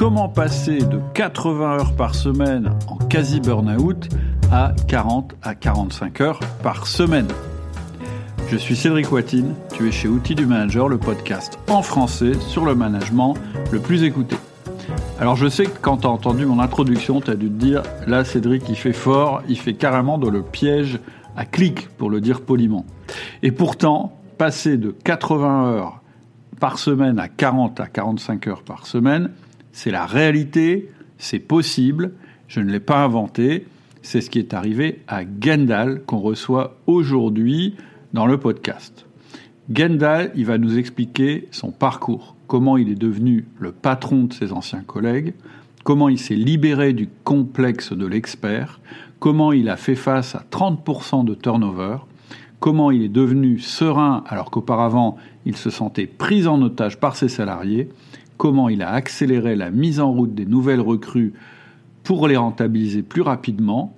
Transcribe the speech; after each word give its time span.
Comment 0.00 0.30
passer 0.30 0.78
de 0.78 0.98
80 1.12 1.72
heures 1.74 1.94
par 1.94 2.14
semaine 2.14 2.70
en 2.88 2.96
quasi 2.96 3.38
burn-out 3.38 4.08
à 4.50 4.72
40 4.88 5.34
à 5.42 5.54
45 5.54 6.22
heures 6.22 6.40
par 6.62 6.86
semaine? 6.86 7.28
Je 8.48 8.56
suis 8.56 8.76
Cédric 8.76 9.12
Watine, 9.12 9.54
tu 9.74 9.86
es 9.86 9.92
chez 9.92 10.08
Outils 10.08 10.34
du 10.34 10.46
Manager, 10.46 10.88
le 10.88 10.96
podcast 10.96 11.58
en 11.68 11.82
français 11.82 12.32
sur 12.48 12.64
le 12.64 12.74
management 12.74 13.34
le 13.70 13.78
plus 13.78 14.02
écouté. 14.02 14.36
Alors 15.20 15.36
je 15.36 15.50
sais 15.50 15.64
que 15.64 15.78
quand 15.82 15.98
tu 15.98 16.06
as 16.06 16.10
entendu 16.10 16.46
mon 16.46 16.60
introduction, 16.60 17.20
tu 17.20 17.30
as 17.30 17.36
dû 17.36 17.48
te 17.50 17.62
dire, 17.62 17.82
là 18.06 18.24
Cédric 18.24 18.66
il 18.70 18.76
fait 18.76 18.94
fort, 18.94 19.42
il 19.50 19.58
fait 19.58 19.74
carrément 19.74 20.16
dans 20.16 20.30
le 20.30 20.40
piège 20.42 20.98
à 21.36 21.44
clic, 21.44 21.90
pour 21.98 22.08
le 22.08 22.22
dire 22.22 22.40
poliment. 22.40 22.86
Et 23.42 23.52
pourtant, 23.52 24.18
passer 24.38 24.78
de 24.78 24.92
80 24.92 25.66
heures 25.66 26.00
par 26.58 26.78
semaine 26.78 27.18
à 27.18 27.28
40 27.28 27.80
à 27.80 27.86
45 27.86 28.46
heures 28.46 28.62
par 28.62 28.86
semaine, 28.86 29.28
c'est 29.72 29.90
la 29.90 30.06
réalité, 30.06 30.90
c'est 31.18 31.38
possible, 31.38 32.12
je 32.48 32.60
ne 32.60 32.70
l'ai 32.70 32.80
pas 32.80 33.04
inventé, 33.04 33.66
c'est 34.02 34.20
ce 34.20 34.30
qui 34.30 34.38
est 34.38 34.54
arrivé 34.54 35.02
à 35.08 35.22
Gendal 35.40 36.02
qu'on 36.06 36.18
reçoit 36.18 36.76
aujourd'hui 36.86 37.76
dans 38.12 38.26
le 38.26 38.38
podcast. 38.38 39.06
Gendal, 39.72 40.32
il 40.34 40.46
va 40.46 40.58
nous 40.58 40.78
expliquer 40.78 41.46
son 41.50 41.70
parcours, 41.70 42.34
comment 42.46 42.76
il 42.76 42.90
est 42.90 42.96
devenu 42.96 43.46
le 43.58 43.72
patron 43.72 44.24
de 44.24 44.32
ses 44.32 44.52
anciens 44.52 44.82
collègues, 44.82 45.34
comment 45.84 46.08
il 46.08 46.18
s'est 46.18 46.34
libéré 46.34 46.92
du 46.92 47.08
complexe 47.24 47.92
de 47.92 48.06
l'expert, 48.06 48.80
comment 49.20 49.52
il 49.52 49.68
a 49.68 49.76
fait 49.76 49.94
face 49.94 50.34
à 50.34 50.44
30% 50.50 51.24
de 51.24 51.34
turnover, 51.34 51.98
comment 52.58 52.90
il 52.90 53.02
est 53.02 53.08
devenu 53.08 53.58
serein 53.58 54.24
alors 54.26 54.50
qu'auparavant 54.50 55.16
il 55.46 55.56
se 55.56 55.70
sentait 55.70 56.06
pris 56.06 56.46
en 56.46 56.60
otage 56.62 56.98
par 56.98 57.16
ses 57.16 57.28
salariés, 57.28 57.88
comment 58.40 58.70
il 58.70 58.80
a 58.80 58.90
accéléré 58.92 59.54
la 59.54 59.70
mise 59.70 60.00
en 60.00 60.10
route 60.12 60.34
des 60.34 60.46
nouvelles 60.46 60.80
recrues 60.80 61.34
pour 62.04 62.26
les 62.26 62.38
rentabiliser 62.38 63.02
plus 63.02 63.20
rapidement, 63.20 63.94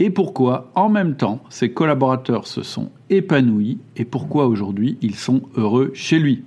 et 0.00 0.10
pourquoi 0.10 0.72
en 0.74 0.88
même 0.88 1.14
temps 1.14 1.40
ses 1.48 1.70
collaborateurs 1.70 2.48
se 2.48 2.64
sont 2.64 2.90
épanouis 3.08 3.78
et 3.96 4.04
pourquoi 4.04 4.48
aujourd'hui 4.48 4.98
ils 5.00 5.14
sont 5.14 5.42
heureux 5.56 5.92
chez 5.94 6.18
lui. 6.18 6.42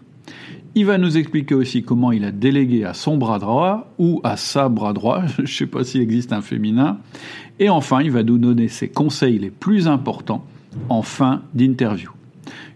Il 0.76 0.86
va 0.86 0.98
nous 0.98 1.18
expliquer 1.18 1.56
aussi 1.56 1.84
comment 1.84 2.12
il 2.12 2.26
a 2.26 2.34
délégué 2.34 2.84
à 2.84 2.94
son 2.94 3.16
bras 3.16 3.40
droit 3.40 3.94
ou 3.98 4.20
à 4.26 4.36
sa 4.36 4.68
bras 4.68 4.92
droit, 4.92 5.26
je 5.38 5.44
ne 5.44 5.48
sais 5.48 5.68
pas 5.68 5.86
s'il 5.86 6.02
existe 6.02 6.34
un 6.34 6.42
féminin. 6.42 6.98
Et 7.60 7.70
enfin, 7.70 8.02
il 8.02 8.12
va 8.12 8.24
nous 8.24 8.40
donner 8.40 8.68
ses 8.68 8.90
conseils 8.90 9.40
les 9.40 9.52
plus 9.52 9.88
importants 9.88 10.44
en 10.90 11.02
fin 11.02 11.44
d'interview. 11.54 12.12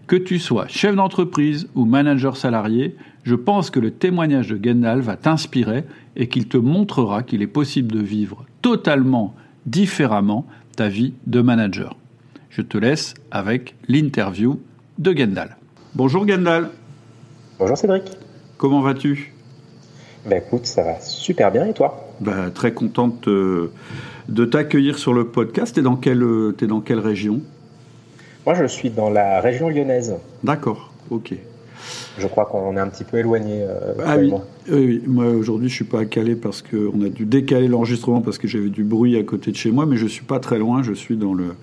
Que 0.06 0.16
tu 0.16 0.38
sois 0.38 0.66
chef 0.66 0.96
d'entreprise 0.96 1.68
ou 1.74 1.84
manager 1.84 2.38
salarié, 2.38 2.96
je 3.24 3.34
pense 3.34 3.70
que 3.70 3.80
le 3.80 3.92
témoignage 3.92 4.48
de 4.48 4.58
Gendal 4.62 5.00
va 5.00 5.16
t'inspirer 5.16 5.84
et 6.16 6.28
qu'il 6.28 6.48
te 6.48 6.56
montrera 6.56 7.22
qu'il 7.22 7.42
est 7.42 7.46
possible 7.46 7.92
de 7.92 8.00
vivre 8.00 8.44
totalement 8.62 9.34
différemment 9.66 10.46
ta 10.76 10.88
vie 10.88 11.14
de 11.26 11.40
manager. 11.40 11.96
Je 12.50 12.62
te 12.62 12.78
laisse 12.78 13.14
avec 13.30 13.74
l'interview 13.88 14.60
de 14.98 15.16
Gendal. 15.16 15.56
Bonjour 15.94 16.26
Gendal. 16.26 16.70
Bonjour 17.58 17.76
Cédric. 17.76 18.04
Comment 18.58 18.80
vas-tu? 18.80 19.32
Ben 20.26 20.38
écoute, 20.38 20.66
ça 20.66 20.82
va 20.82 21.00
super 21.00 21.50
bien 21.50 21.66
et 21.66 21.72
toi? 21.72 22.08
Ben, 22.20 22.50
Très 22.50 22.72
contente 22.72 23.28
de, 23.28 24.44
t'accueillir 24.44 24.98
sur 24.98 25.14
le 25.14 25.28
podcast. 25.28 25.74
T'es 25.74 25.82
dans 25.82 25.96
quelle, 25.96 26.24
es 26.60 26.66
dans 26.66 26.80
quelle 26.80 27.00
région? 27.00 27.40
Moi 28.46 28.54
je 28.54 28.64
suis 28.64 28.90
dans 28.90 29.10
la 29.10 29.40
région 29.40 29.68
lyonnaise. 29.68 30.16
D'accord, 30.42 30.92
ok. 31.10 31.34
Je 32.18 32.26
crois 32.26 32.44
qu'on 32.44 32.76
est 32.76 32.80
un 32.80 32.88
petit 32.88 33.04
peu 33.04 33.18
éloigné. 33.18 33.62
Euh, 33.62 33.94
ah 34.04 34.16
oui. 34.18 34.32
oui, 34.70 35.02
moi 35.06 35.26
aujourd'hui 35.26 35.68
je 35.68 35.74
suis 35.74 35.84
pas 35.84 36.00
à 36.00 36.04
Calais 36.04 36.36
parce 36.36 36.62
qu'on 36.62 37.02
a 37.02 37.08
dû 37.08 37.24
décaler 37.24 37.68
l'enregistrement 37.68 38.20
parce 38.20 38.38
que 38.38 38.48
j'avais 38.48 38.68
du 38.68 38.84
bruit 38.84 39.16
à 39.16 39.22
côté 39.22 39.50
de 39.50 39.56
chez 39.56 39.70
moi, 39.70 39.86
mais 39.86 39.96
je 39.96 40.06
suis 40.06 40.24
pas 40.24 40.40
très 40.40 40.58
loin. 40.58 40.82
Je 40.82 40.92
suis 40.92 41.16
dans, 41.16 41.34
le, 41.34 41.54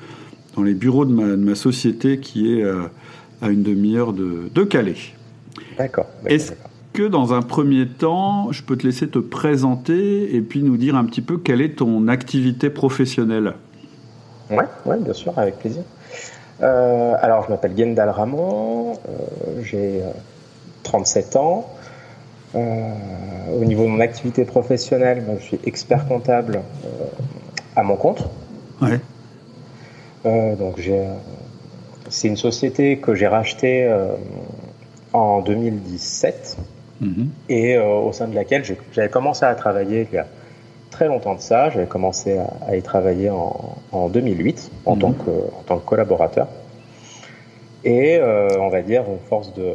dans 0.55 0.63
les 0.63 0.73
bureaux 0.73 1.05
de 1.05 1.13
ma, 1.13 1.27
de 1.27 1.35
ma 1.35 1.55
société 1.55 2.19
qui 2.19 2.53
est 2.53 2.63
euh, 2.63 2.83
à 3.41 3.49
une 3.49 3.63
demi-heure 3.63 4.13
de, 4.13 4.49
de 4.53 4.63
Calais. 4.63 4.95
D'accord. 5.77 6.07
Est-ce 6.25 6.53
que 6.93 7.03
dans 7.03 7.33
un 7.33 7.41
premier 7.41 7.87
temps, 7.87 8.51
je 8.51 8.63
peux 8.63 8.75
te 8.75 8.85
laisser 8.85 9.07
te 9.07 9.19
présenter 9.19 10.35
et 10.35 10.41
puis 10.41 10.63
nous 10.63 10.77
dire 10.77 10.95
un 10.95 11.05
petit 11.05 11.21
peu 11.21 11.37
quelle 11.37 11.61
est 11.61 11.77
ton 11.77 12.07
activité 12.07 12.69
professionnelle? 12.69 13.53
Oui, 14.49 14.63
ouais, 14.85 14.99
bien 14.99 15.13
sûr, 15.13 15.37
avec 15.37 15.59
plaisir. 15.59 15.83
Euh, 16.61 17.15
alors, 17.21 17.45
je 17.45 17.49
m'appelle 17.49 17.77
Gendal 17.77 18.09
Ramon, 18.09 18.93
euh, 18.93 19.61
j'ai 19.63 20.01
37 20.83 21.35
euh, 21.35 21.39
ans. 21.39 21.69
au 22.53 23.65
niveau 23.65 23.83
de 23.83 23.89
mon 23.89 23.99
activité 23.99 24.43
professionnelle, 24.45 25.23
je 25.39 25.43
suis 25.43 25.59
expert 25.65 26.07
comptable 26.07 26.61
à 27.75 27.83
mon 27.83 27.95
compte. 27.95 28.27
Ouais. 28.81 28.99
donc, 30.55 30.81
c'est 32.09 32.27
une 32.27 32.37
société 32.37 32.97
que 32.97 33.13
j'ai 33.13 33.27
rachetée 33.27 33.89
en 35.13 35.41
2017 35.41 36.57
mhm. 37.01 37.29
et 37.49 37.77
au 37.77 38.11
sein 38.11 38.27
de 38.27 38.35
laquelle 38.35 38.63
j'avais 38.91 39.09
commencé 39.09 39.45
à 39.45 39.53
travailler 39.55 40.07
il 40.11 40.15
y 40.15 40.19
a 40.19 40.27
très 40.99 41.07
longtemps 41.07 41.35
de 41.35 41.39
ça. 41.39 41.69
J'avais 41.69 41.85
commencé 41.85 42.37
à, 42.67 42.75
y 42.75 42.81
travailler 42.81 43.29
en, 43.29 43.77
en 43.93 44.09
2008 44.09 44.69
en, 44.85 44.95
mhm. 44.95 45.01
tant 45.01 45.11
que, 45.13 45.29
en 45.29 45.63
tant 45.65 45.77
que 45.77 45.85
collaborateur. 45.85 46.47
Et 47.85 48.17
euh, 48.17 48.49
on 48.59 48.67
va 48.67 48.81
dire, 48.81 49.05
force 49.29 49.53
de, 49.53 49.71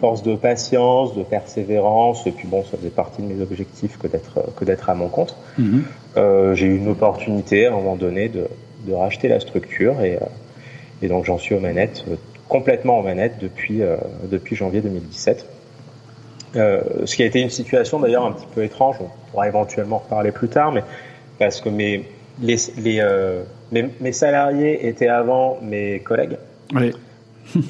force 0.00 0.22
de 0.22 0.34
patience, 0.34 1.14
de 1.14 1.24
persévérance, 1.24 2.26
et 2.26 2.30
puis 2.30 2.48
bon, 2.48 2.64
ça 2.64 2.78
faisait 2.78 2.88
partie 2.88 3.20
de 3.20 3.26
mes 3.26 3.42
objectifs 3.42 3.98
que 3.98 4.06
d'être 4.06 4.54
que 4.56 4.64
d'être 4.64 4.88
à 4.88 4.94
mon 4.94 5.08
compte. 5.08 5.36
Mhm. 5.58 5.84
Euh, 6.16 6.54
j'ai 6.54 6.64
eu 6.68 6.78
une 6.78 6.88
opportunité 6.88 7.66
à 7.66 7.68
un 7.68 7.72
moment 7.72 7.96
donné 7.96 8.30
de, 8.30 8.48
de 8.86 8.94
racheter 8.94 9.28
la 9.28 9.40
structure 9.40 10.00
et, 10.00 10.18
et 11.02 11.08
donc 11.08 11.26
j'en 11.26 11.36
suis 11.36 11.54
aux 11.54 11.60
manettes 11.60 12.06
complètement 12.48 12.98
en 12.98 13.02
manette 13.02 13.38
depuis, 13.40 13.82
euh, 13.82 13.96
depuis 14.30 14.56
janvier 14.56 14.80
2017. 14.80 15.46
Euh, 16.54 16.80
ce 17.04 17.16
qui 17.16 17.22
a 17.22 17.26
été 17.26 17.40
une 17.40 17.50
situation 17.50 17.98
d'ailleurs 18.00 18.24
un 18.24 18.32
petit 18.32 18.46
peu 18.54 18.62
étrange, 18.62 18.96
on 19.00 19.08
pourra 19.30 19.48
éventuellement 19.48 19.98
reparler 19.98 20.32
plus 20.32 20.48
tard, 20.48 20.72
mais 20.72 20.82
parce 21.38 21.60
que 21.60 21.68
mes, 21.68 22.08
les, 22.40 22.56
les, 22.78 23.00
euh, 23.00 23.42
mes, 23.72 24.12
salariés 24.12 24.86
étaient 24.86 25.08
avant 25.08 25.58
mes 25.62 26.00
collègues. 26.00 26.38
Oui. 26.74 26.92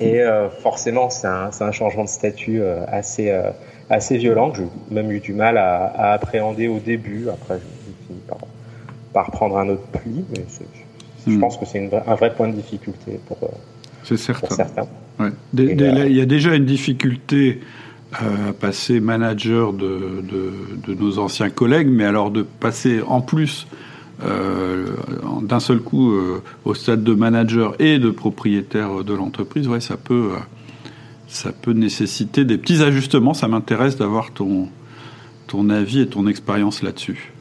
et 0.01 0.23
forcément, 0.63 1.11
c'est 1.11 1.27
un, 1.27 1.51
un, 1.61 1.73
changement 1.73 2.05
de 2.05 2.09
statut 2.09 2.63
assez, 2.89 3.31
assez 3.91 4.17
violent 4.17 4.51
que 4.51 4.59
j'ai 4.59 4.95
même 4.95 5.11
eu 5.13 5.21
du 5.21 5.35
mal 5.35 5.59
à, 5.59 5.85
à 5.87 6.13
appréhender 6.13 6.67
au 6.67 6.79
début. 6.79 7.29
Après, 7.29 7.59
j'ai 7.59 8.07
fini 8.07 8.21
par, 8.27 8.39
par 9.13 9.31
prendre 9.31 9.59
un 9.59 9.69
autre 9.69 9.87
pli, 9.89 10.25
mais 10.31 10.45
je 11.27 11.33
hmm. 11.33 11.41
pense 11.41 11.59
que 11.59 11.67
c'est 11.67 11.91
un 12.07 12.15
vrai 12.15 12.33
point 12.33 12.49
de 12.49 12.55
difficulté 12.55 13.21
pour, 13.27 13.37
c'est 14.07 14.17
certain. 14.17 14.87
il 15.55 16.17
y 16.17 16.21
a 16.21 16.27
déjà 16.27 16.55
une 16.55 16.65
difficulté 16.65 17.61
à 18.19 18.53
passer 18.53 19.01
manager 19.01 19.73
de, 19.73 20.23
de, 20.87 20.95
nos 20.95 21.19
anciens 21.19 21.51
collègues, 21.51 21.89
mais 21.89 22.05
alors 22.05 22.31
de 22.31 22.43
passer 22.43 23.03
en 23.03 23.21
plus 23.21 23.67
euh, 24.25 24.87
d'un 25.43 25.61
seul 25.61 25.81
coup 25.81 26.13
euh, 26.13 26.43
au 26.65 26.75
stade 26.75 27.05
de 27.05 27.15
manager 27.15 27.75
et 27.79 27.99
de 27.99 28.11
propriétaire 28.11 29.05
de 29.05 29.15
l'entreprise, 29.15 29.69
ouais, 29.69 29.81
ça 29.81 29.97
peut, 29.97 30.33
euh, 30.35 30.39
ça 31.29 31.53
peut 31.53 31.73
nécessiter 31.73 32.45
des 32.45 32.59
petits 32.59 32.83
ajustements. 32.83 33.35
Ça 33.35 33.49
m'intéresse 33.49 33.97
d'avoir 33.97 34.31
ton, 34.33 34.69
ton 35.47 35.69
avis 35.69 36.01
et 36.01 36.07
ton 36.07 36.27
expérience 36.27 36.83
là-dessus. 36.83 37.33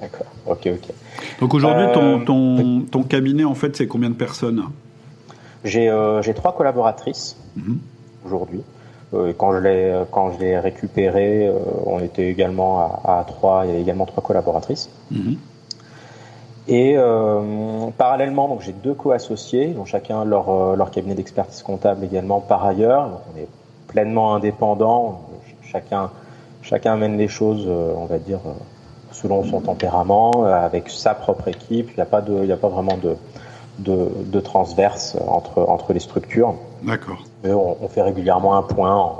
D'accord, 0.00 0.32
ok, 0.46 0.68
ok. 0.74 0.94
Donc 1.40 1.54
aujourd'hui, 1.54 1.86
ton, 1.92 2.24
ton, 2.24 2.80
ton 2.82 3.02
cabinet, 3.02 3.44
en 3.44 3.54
fait, 3.54 3.76
c'est 3.76 3.86
combien 3.86 4.10
de 4.10 4.14
personnes? 4.14 4.64
Euh, 5.64 6.22
j'ai 6.22 6.34
trois 6.34 6.54
collaboratrices 6.54 7.36
mhm. 7.56 7.78
aujourd'hui. 8.24 8.60
Euh, 9.14 9.32
quand 9.36 9.52
je 9.52 9.58
l'ai 9.58 10.02
quand 10.10 10.32
je 10.32 10.38
l'ai 10.38 10.58
récupéré, 10.58 11.46
euh, 11.46 11.54
on 11.86 12.00
était 12.00 12.28
également 12.28 12.80
à, 12.80 13.20
à, 13.20 13.24
trois. 13.24 13.64
Il 13.64 13.68
y 13.68 13.70
avait 13.72 13.80
également 13.80 14.06
trois 14.06 14.22
collaboratrices. 14.22 14.90
Mhm. 15.10 15.36
Et 16.70 16.98
parallèlement, 17.96 18.46
donc 18.46 18.60
j'ai 18.60 18.74
deux 18.74 18.92
co-associés, 18.92 19.68
dont 19.68 19.86
chacun 19.86 20.26
leur 20.26 20.76
leur 20.76 20.90
cabinet 20.90 21.14
d'expertise 21.14 21.62
comptable 21.62 22.04
également 22.04 22.40
par 22.40 22.66
ailleurs. 22.66 23.08
Donc 23.08 23.20
on 23.34 23.38
est 23.38 23.48
pleinement 23.86 24.34
indépendant. 24.34 25.22
Chacun 25.62 26.10
chacun 26.60 26.96
mène 26.96 27.16
les 27.16 27.28
choses, 27.28 27.66
on 27.66 28.04
va 28.04 28.18
dire 28.18 28.40
selon 29.12 29.44
son 29.44 29.62
tempérament, 29.62 30.44
avec 30.44 30.90
sa 30.90 31.14
propre 31.14 31.48
équipe. 31.48 31.88
Il 31.92 31.94
n'y 31.96 32.02
a 32.02 32.06
pas 32.06 32.20
de 32.20 32.34
il 32.34 32.44
n'y 32.44 32.52
a 32.52 32.58
pas 32.58 32.68
vraiment 32.68 32.98
de 32.98 33.16
de, 33.78 34.10
de 34.26 34.40
transverse 34.40 35.16
entre, 35.26 35.60
entre 35.60 35.94
les 35.94 36.00
structures. 36.00 36.54
D'accord. 36.82 37.24
On, 37.44 37.76
on, 37.80 37.88
fait 37.88 38.02
régulièrement 38.02 38.56
un 38.56 38.62
point 38.62 39.16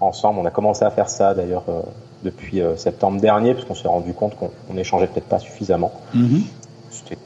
ensemble. 0.00 0.40
On 0.40 0.44
a 0.44 0.50
commencé 0.50 0.84
à 0.84 0.90
faire 0.90 1.08
ça 1.08 1.34
d'ailleurs 1.34 1.64
euh, 1.68 1.82
depuis 2.22 2.60
euh, 2.60 2.76
septembre 2.76 3.20
dernier, 3.20 3.54
parce 3.54 3.66
qu'on 3.66 3.74
s'est 3.74 3.88
rendu 3.88 4.12
compte 4.12 4.34
qu'on 4.36 4.76
échangeait 4.76 5.06
peut-être 5.06 5.28
pas 5.28 5.38
suffisamment. 5.38 5.92
Mm-hmm. 6.14 6.42
C'était 6.90 7.18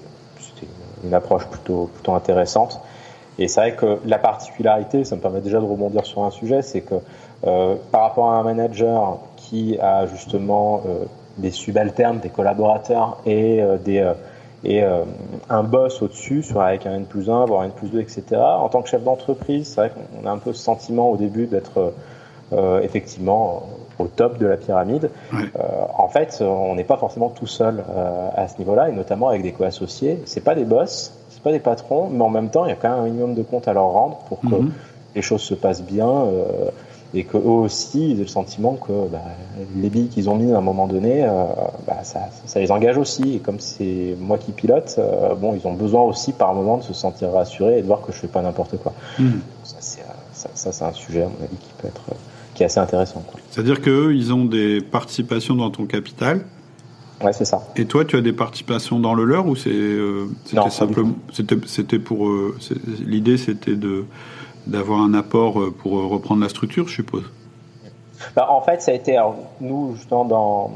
une 1.05 1.15
approche 1.15 1.47
plutôt, 1.47 1.91
plutôt 1.95 2.13
intéressante. 2.15 2.81
Et 3.39 3.47
c'est 3.47 3.61
vrai 3.61 3.77
que 3.77 3.99
la 4.05 4.19
particularité, 4.19 5.05
ça 5.05 5.15
me 5.15 5.21
permet 5.21 5.41
déjà 5.41 5.61
de 5.61 5.65
rebondir 5.65 6.05
sur 6.05 6.25
un 6.25 6.31
sujet, 6.31 6.63
c'est 6.63 6.81
que 6.81 6.97
euh, 7.47 7.77
par 7.93 8.03
rapport 8.03 8.33
à 8.33 8.39
un 8.39 8.43
manager 8.43 9.19
qui 9.37 9.79
a 9.79 10.07
justement 10.07 10.83
des 11.37 11.53
subalternes, 11.53 12.19
des 12.19 12.31
collaborateurs 12.31 13.19
et 13.25 13.63
des 13.85 14.13
et 14.65 14.83
un 15.51 15.63
boss 15.63 16.03
au-dessus, 16.03 16.43
soit 16.43 16.65
avec 16.67 16.87
un 16.87 16.95
N 16.95 17.05
plus 17.05 17.31
1, 17.31 17.45
voire 17.45 17.63
un 17.63 17.67
N 17.67 17.71
plus 17.71 17.89
2, 17.91 18.01
etc. 18.01 18.25
En 18.35 18.69
tant 18.69 18.83
que 18.83 18.89
chef 18.89 19.05
d'entreprise, 19.05 19.69
c'est 19.69 19.81
vrai 19.81 19.93
qu'on 19.93 20.27
a 20.27 20.31
un 20.31 20.39
peu 20.39 20.53
ce 20.53 20.63
sentiment 20.63 21.11
au 21.11 21.17
début 21.17 21.47
d'être 21.47 21.93
effectivement 22.83 23.69
au 24.01 24.07
top 24.09 24.39
de 24.39 24.47
la 24.47 24.57
pyramide. 24.57 25.11
en 25.97 26.09
fait, 26.09 26.39
on 26.41 26.75
n'est 26.75 26.85
pas 26.85 26.97
forcément 26.97 27.29
tout 27.29 27.47
seul 27.47 27.85
à 28.35 28.49
ce 28.49 28.59
niveau-là, 28.59 28.89
et 28.89 28.93
notamment 28.93 29.29
avec 29.29 29.43
des 29.43 29.53
co-associés. 29.53 30.23
C'est 30.25 30.43
pas 30.43 30.57
des 30.57 30.65
boss, 30.65 31.13
c'est 31.39 31.45
pas 31.45 31.53
des 31.53 31.61
patrons, 31.61 32.09
mais 32.11 32.25
en 32.25 32.31
même 32.31 32.51
temps, 32.51 32.65
il 32.65 32.71
y 32.71 32.73
a 32.73 32.77
quand 32.77 32.91
même 32.91 32.99
un 32.99 33.05
minimum 33.05 33.35
de 33.35 33.43
comptes 33.43 33.69
à 33.69 33.73
leur 33.73 33.91
rendre 33.91 34.19
pour 34.29 34.41
que 34.41 34.57
mhm. 34.57 34.73
les 35.15 35.23
choses 35.23 35.43
se 35.43 35.55
passent 35.55 35.85
bien 35.85 36.09
euh, 36.09 36.71
et 37.15 37.25
qu'eux 37.25 37.39
aussi 37.39 38.11
ils 38.11 38.19
aient 38.19 38.23
le 38.23 38.27
sentiment 38.27 38.75
que 38.75 39.09
bah, 39.11 39.23
les 39.77 39.89
billes 39.89 40.09
qu'ils 40.09 40.29
ont 40.29 40.37
mis 40.37 40.53
à 40.53 40.59
un 40.59 40.63
moment 40.63 40.87
donné, 40.87 41.25
euh, 41.25 41.45
bah, 41.87 42.05
ça, 42.05 42.21
ça, 42.47 42.61
les 42.61 42.71
engage 42.71 42.99
aussi. 42.99 43.35
Et 43.35 43.39
comme 43.39 43.61
c'est 43.61 44.17
moi 44.21 44.39
qui 44.39 44.53
pilote, 44.53 44.97
euh, 44.99 45.35
bon, 45.35 45.55
ils 45.55 45.67
ont 45.67 45.75
besoin 45.75 46.03
aussi 46.03 46.33
par 46.33 46.55
moment 46.55 46.79
de 46.79 46.83
se 46.83 46.93
sentir 46.93 47.33
rassurés 47.33 47.79
et 47.79 47.83
de 47.83 47.87
voir 47.87 48.03
que 48.03 48.13
je 48.13 48.19
fais 48.19 48.29
pas 48.29 48.43
n'importe 48.43 48.77
quoi. 48.79 48.93
Mhm. 49.19 49.41
Ça, 50.35 50.73
c'est 50.73 50.85
un 50.85 50.93
sujet, 50.93 51.23
à 51.23 51.27
mon 51.27 51.45
avis, 51.45 51.57
qui 51.57 51.73
peut 51.79 51.89
être 51.89 52.03
qui 52.59 52.65
est 52.65 52.67
assez 52.67 52.81
intéressant. 52.81 53.23
C'est-à-dire 53.51 53.81
qu'eux, 53.81 54.15
ils 54.15 54.33
ont 54.33 54.45
des 54.45 54.81
participations 54.81 55.55
dans 55.55 55.71
ton 55.71 55.87
capital 55.87 56.45
Ouais, 57.23 57.33
c'est 57.33 57.45
ça. 57.45 57.67
Et 57.77 57.85
toi, 57.87 58.05
tu 58.05 58.17
as 58.17 58.21
des 58.21 58.33
participations 58.33 59.01
dans 59.01 59.15
le 59.15 59.25
leur 59.25 59.47
ou 59.47 59.57
c'est 59.57 59.71
euh, 59.71 60.27
c'était 60.45 60.71
simplement 60.71 61.15
c'était 61.33 61.99
pour 61.99 62.29
euh, 62.29 62.57
l'idée 63.05 63.37
c'était 63.37 63.75
de 63.75 64.05
d'avoir 64.69 65.01
un 65.01 65.15
apport 65.15 65.61
euh, 65.61 65.75
pour 65.77 65.93
reprendre 66.09 66.43
la 66.43 66.49
structure, 66.49 66.89
je 66.89 66.95
suppose. 66.95 67.25
Bah, 68.37 68.49
en 68.51 68.61
fait, 68.61 68.83
ça 68.83 68.93
a 68.93 68.95
été 68.95 69.21
nous 69.61 69.95
justement 69.97 70.25
dans 70.25 70.73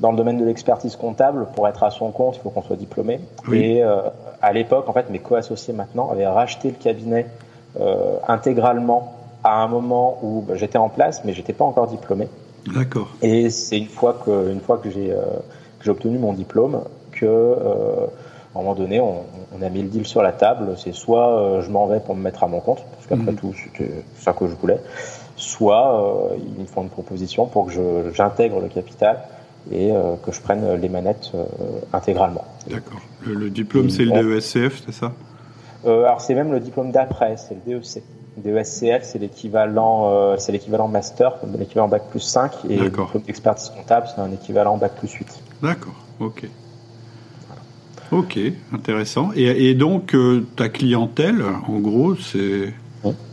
dans 0.00 0.10
le 0.10 0.16
domaine 0.16 0.38
de 0.38 0.44
l'expertise 0.44 0.96
comptable, 0.96 1.46
pour 1.54 1.68
être 1.68 1.84
à 1.84 1.90
son 1.90 2.10
compte, 2.10 2.36
il 2.36 2.40
faut 2.40 2.50
qu'on 2.50 2.62
soit 2.62 2.76
diplômé. 2.76 3.20
Et 3.52 3.82
à 3.82 4.52
l'époque, 4.52 4.88
en 4.88 4.92
fait, 4.92 5.08
mes 5.10 5.20
co-associés 5.20 5.72
maintenant 5.72 6.10
avaient 6.10 6.26
racheté 6.26 6.70
le 6.70 6.74
cabinet 6.74 7.28
intégralement 8.26 9.14
à 9.44 9.62
un 9.62 9.68
moment 9.68 10.18
où 10.22 10.42
bah, 10.42 10.54
j'étais 10.56 10.78
en 10.78 10.88
place, 10.88 11.24
mais 11.24 11.32
j'étais 11.32 11.52
pas 11.52 11.64
encore 11.64 11.88
diplômé. 11.88 12.28
D'accord. 12.66 13.08
Et 13.22 13.50
c'est 13.50 13.78
une 13.78 13.88
fois 13.88 14.20
que, 14.24 14.50
une 14.50 14.60
fois 14.60 14.78
que 14.78 14.90
j'ai 14.90 15.12
euh, 15.12 15.90
obtenu 15.90 16.18
mon 16.18 16.32
diplôme 16.32 16.82
que, 17.10 17.26
euh, 17.26 18.06
à 18.54 18.58
un 18.58 18.62
moment 18.62 18.74
donné, 18.74 19.00
on, 19.00 19.24
on, 19.56 19.62
a 19.62 19.68
mis 19.68 19.82
le 19.82 19.88
deal 19.88 20.06
sur 20.06 20.22
la 20.22 20.32
table. 20.32 20.74
C'est 20.76 20.92
soit 20.92 21.38
euh, 21.38 21.62
je 21.62 21.70
m'en 21.70 21.86
vais 21.86 22.00
pour 22.00 22.14
me 22.14 22.22
mettre 22.22 22.44
à 22.44 22.48
mon 22.48 22.60
compte, 22.60 22.84
parce 22.94 23.06
qu'après 23.06 23.32
mhm. 23.32 23.38
tout, 23.38 23.54
c'était 23.54 24.04
ça 24.18 24.32
que 24.32 24.46
je 24.46 24.54
voulais, 24.54 24.78
soit 25.36 26.30
ils 26.36 26.60
me 26.62 26.66
font 26.66 26.82
une 26.82 26.90
proposition 26.90 27.46
pour 27.46 27.66
que 27.66 28.12
j'intègre 28.12 28.60
le 28.60 28.68
capital 28.68 29.20
et 29.70 29.92
que 30.24 30.32
je 30.32 30.40
prenne 30.40 30.74
les 30.74 30.88
manettes 30.88 31.30
intégralement. 31.92 32.44
D'accord. 32.68 33.00
Le, 33.24 33.48
diplôme, 33.48 33.90
c'est 33.90 34.04
le 34.04 34.12
DESCF, 34.12 34.82
c'est 34.84 34.92
ça? 34.92 35.12
Alors, 35.84 36.20
c'est 36.20 36.34
même 36.34 36.52
le 36.52 36.60
diplôme 36.60 36.90
d'après, 36.92 37.36
c'est 37.36 37.54
le 37.54 37.78
DEC. 37.80 38.02
DESCF, 38.36 39.02
c'est 39.02 39.18
l'équivalent, 39.18 40.10
euh, 40.10 40.36
c'est 40.38 40.52
l'équivalent 40.52 40.88
master, 40.88 41.34
l'équivalent 41.58 41.88
bac 41.88 42.04
plus 42.10 42.20
5, 42.20 42.52
et 42.68 42.78
l'expertise 43.26 43.70
comptable, 43.70 44.06
c'est 44.14 44.20
un 44.20 44.32
équivalent 44.32 44.76
bac 44.78 44.92
plus 44.96 45.12
8. 45.12 45.42
D'accord, 45.62 45.94
ok. 46.18 46.48
Ok, 48.12 48.38
intéressant. 48.72 49.30
Et, 49.34 49.74
donc, 49.74 50.14
euh, 50.14 50.46
ta 50.56 50.68
clientèle, 50.68 51.42
en 51.66 51.78
gros, 51.78 52.14
c'est 52.14 52.72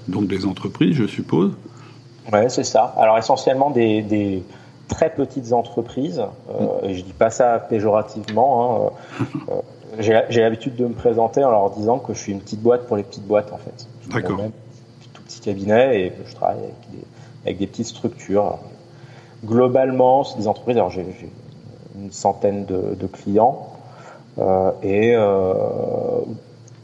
donc 0.08 0.28
des 0.28 0.46
entreprises, 0.46 0.96
je 0.96 1.06
suppose 1.06 1.52
Oui, 2.32 2.40
c'est 2.48 2.64
ça. 2.64 2.96
Alors, 2.98 3.18
essentiellement 3.18 3.70
des, 3.70 4.44
très 4.88 5.14
petites 5.14 5.54
entreprises. 5.54 6.24
Euh, 6.50 6.88
et 6.88 6.96
je 6.96 7.04
dis 7.04 7.14
pas 7.14 7.30
ça 7.30 7.60
péjorativement. 7.60 8.94
Hein. 9.20 9.54
j'ai 10.00 10.42
l'habitude 10.42 10.76
de 10.76 10.86
me 10.86 10.94
présenter 10.94 11.44
en 11.44 11.52
leur 11.52 11.70
disant 11.72 12.00
que 12.00 12.14
je 12.14 12.20
suis 12.20 12.32
une 12.32 12.40
petite 12.40 12.62
boîte 12.62 12.88
pour 12.88 12.98
les 12.98 13.04
petites 13.04 13.28
boîtes, 13.28 13.54
en 13.54 13.58
fait. 13.58 13.88
D'accord 14.12 14.40
petit 15.30 15.42
cabinet 15.42 16.02
et 16.02 16.14
je 16.26 16.36
travaille 16.36 16.58
avec 17.46 17.58
des, 17.58 17.68
petites 17.68 17.86
structures. 17.86 18.58
Globalement, 19.46 20.24
c'est 20.24 20.38
des 20.38 20.48
entreprises, 20.48 20.78
alors 20.78 20.90
j'ai 20.90 21.06
une 21.96 22.12
centaine 22.12 22.66
de, 22.66 23.08
clients 23.08 23.68
euh, 23.74 23.79
et 24.84 25.16
euh, 25.16 25.54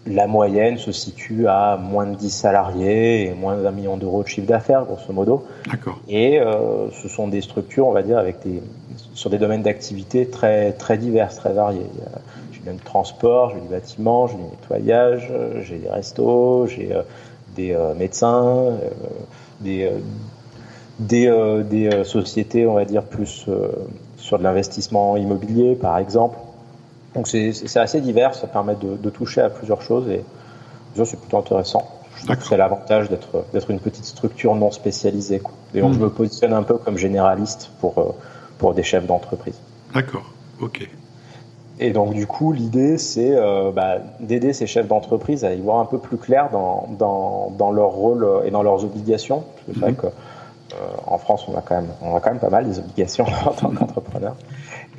la 0.06 0.28
moyenne 0.28 0.78
se 0.78 0.92
situe 0.92 1.48
à 1.48 1.78
moins 1.78 2.06
de 2.06 2.16
10 2.16 2.30
salariés 2.30 3.28
et 3.28 3.34
moins 3.34 3.58
d'un 3.58 3.72
million 3.72 3.98
d'euros 3.98 4.24
de 4.24 4.28
chiffre 4.28 4.48
d'affaires, 4.48 4.86
grosso 4.86 5.12
modo. 5.14 5.46
D'accord. 5.70 6.00
Et 6.08 6.40
euh, 6.40 6.90
ce 6.92 7.08
sont 7.08 7.28
des 7.28 7.42
structures, 7.42 7.88
on 7.88 7.92
va 7.92 8.04
dire, 8.04 8.18
avec 8.18 8.44
des, 8.44 8.62
sur 9.14 9.30
des 9.30 9.38
domaines 9.38 9.64
d'activité 9.64 10.28
très, 10.28 10.74
très 10.74 10.98
divers, 10.98 11.34
très 11.34 11.54
variés. 11.54 11.88
J'ai 12.52 12.72
du 12.72 12.78
transport, 12.80 13.52
j'ai 13.52 13.62
du 13.62 13.68
bâtiment, 13.68 14.28
j'ai 14.28 14.36
du 14.36 14.44
nettoyage, 14.44 15.32
j'ai 15.62 15.78
des 15.78 15.90
restos, 15.90 16.68
j'ai 16.68 16.92
des 17.56 17.72
euh, 17.72 17.94
médecins, 17.96 18.46
euh, 18.46 18.78
des, 19.62 19.84
euh, 19.84 21.64
des, 21.64 21.90
des, 21.90 22.04
sociétés, 22.04 22.68
on 22.68 22.74
va 22.74 22.86
dire, 22.86 23.04
plus 23.04 23.48
sur 24.18 24.38
de 24.38 24.44
l'investissement 24.44 25.18
immobilier, 25.18 25.76
par 25.76 25.98
exemple. 25.98 26.38
Donc 27.16 27.28
c'est 27.28 27.78
assez 27.78 28.02
divers, 28.02 28.36
ça 28.36 28.48
permet 28.48 28.76
de, 28.76 29.10
toucher 29.10 29.42
à 29.42 29.50
plusieurs 29.50 29.82
choses 29.82 30.10
et 30.10 30.24
c'est 30.94 31.20
plutôt 31.20 31.38
intéressant. 31.38 31.90
C'est 32.42 32.58
l'avantage 32.58 33.10
d'être 33.10 33.72
une 33.72 33.80
petite 33.80 34.06
structure 34.06 34.56
non 34.56 34.72
spécialisée. 34.72 35.42
Et 35.74 35.82
donc 35.82 35.92
hmm. 35.92 35.96
je 35.96 36.00
me 36.00 36.10
positionne 36.10 36.54
un 36.54 36.64
peu 36.64 36.78
comme 36.78 36.98
généraliste 36.98 37.72
pour, 37.80 38.16
pour 38.58 38.74
des 38.74 38.84
chefs 38.84 39.06
d'entreprise. 39.06 39.60
D'accord, 39.94 40.26
ok. 40.62 40.90
Et 41.80 41.92
donc 41.92 42.14
du 42.14 42.26
coup, 42.26 42.54
l'idée, 42.54 42.98
c'est 42.98 43.36
euh, 43.36 43.72
bah, 43.72 43.98
d'aider 44.20 44.54
ces 44.54 44.66
chefs 44.66 44.88
d'entreprise 44.88 45.44
à 45.44 45.54
y 45.54 45.60
voir 45.60 45.80
un 45.80 45.86
peu 45.86 46.00
plus 46.00 46.18
clair 46.18 46.50
dans, 46.52 46.88
dans, 46.98 47.54
dans, 47.58 47.72
leur 47.72 47.90
rôle 47.90 48.26
et 48.46 48.52
dans 48.52 48.64
leurs 48.64 48.86
obligations. 48.86 49.44
C'est 49.68 49.80
vrai 49.80 49.94
que 49.94 50.08
euh, 50.08 50.78
en 51.06 51.18
France, 51.18 51.46
on 51.48 51.58
a 51.58 51.62
quand 51.62 51.76
même, 51.76 51.90
on 52.02 52.16
a 52.16 52.20
quand 52.20 52.32
même 52.32 52.40
pas 52.40 52.50
mal 52.50 52.68
des 52.68 52.80
obligations 52.80 53.26
en 53.46 53.52
tant 53.52 53.70
qu'entrepreneur. 53.70 54.36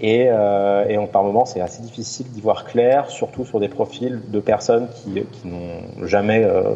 Et, 0.01 0.27
euh, 0.29 0.85
et 0.89 1.07
par 1.07 1.23
moment, 1.23 1.47
c'est 1.47 1.61
assez 1.61 1.83
difficile 1.83 2.27
d'y 2.31 2.41
voir 2.41 2.65
clair, 2.65 3.11
surtout 3.11 3.45
sur 3.45 3.61
des 3.61 3.69
profils 3.69 4.21
de 4.29 4.41
personnes 4.41 4.89
qui, 4.95 5.23
qui 5.33 5.49
n'ont 5.49 6.07
jamais 6.07 6.45
euh, 6.45 6.75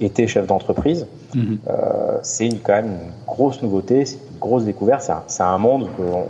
été 0.00 0.26
chefs 0.26 0.46
d'entreprise. 0.46 1.06
Mhm. 1.34 1.58
Euh, 1.68 2.18
c'est 2.22 2.48
quand 2.62 2.74
même 2.74 2.86
une 2.86 3.12
grosse 3.26 3.62
nouveauté, 3.62 4.04
c'est 4.04 4.16
une 4.16 4.38
grosse 4.40 4.64
découverte. 4.64 5.08
C'est 5.28 5.42
un, 5.42 5.46
un, 5.46 5.58
monde 5.58 5.88
qu'on 5.96 6.24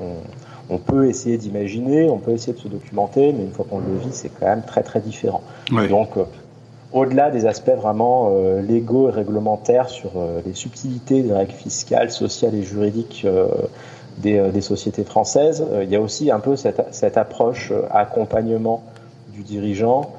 on 0.69 0.79
peut 0.79 1.09
essayer 1.09 1.39
d'imaginer, 1.39 2.09
on 2.09 2.19
peut 2.19 2.33
essayer 2.33 2.53
de 2.53 2.59
se 2.59 2.69
documenter, 2.69 3.33
mais 3.33 3.45
une 3.45 3.53
fois 3.53 3.67
qu'on 3.69 3.79
le 3.79 3.97
vit, 3.99 4.13
c'est 4.13 4.29
quand 4.29 4.47
même 4.47 4.63
très 4.63 4.83
très 4.83 5.01
différent. 5.01 5.43
Donc, 5.89 6.17
euh, 6.17 6.25
au-delà 6.93 7.31
des 7.31 7.47
aspects 7.47 7.75
vraiment 7.77 8.31
euh, 8.33 8.63
légaux 8.63 9.09
et 9.09 9.13
réglementaires 9.13 9.89
sur 9.89 10.13
euh, 10.17 10.41
les 10.45 10.55
subtilités 10.55 11.23
des 11.23 11.33
règles 11.33 11.53
fiscales, 11.53 12.11
sociales 12.11 12.55
et 12.55 12.63
juridiques 12.63 13.27
des, 14.19 14.61
sociétés 14.61 15.05
françaises, 15.05 15.65
il 15.83 15.91
y 15.91 15.97
a 15.97 16.01
aussi 16.01 16.31
un 16.31 16.41
peu 16.41 16.57
cette, 16.57 16.83
cette 16.93 17.17
approche 17.17 17.73
accompagnement 17.91 18.83
du 19.35 19.43
dirigeant 19.43 20.11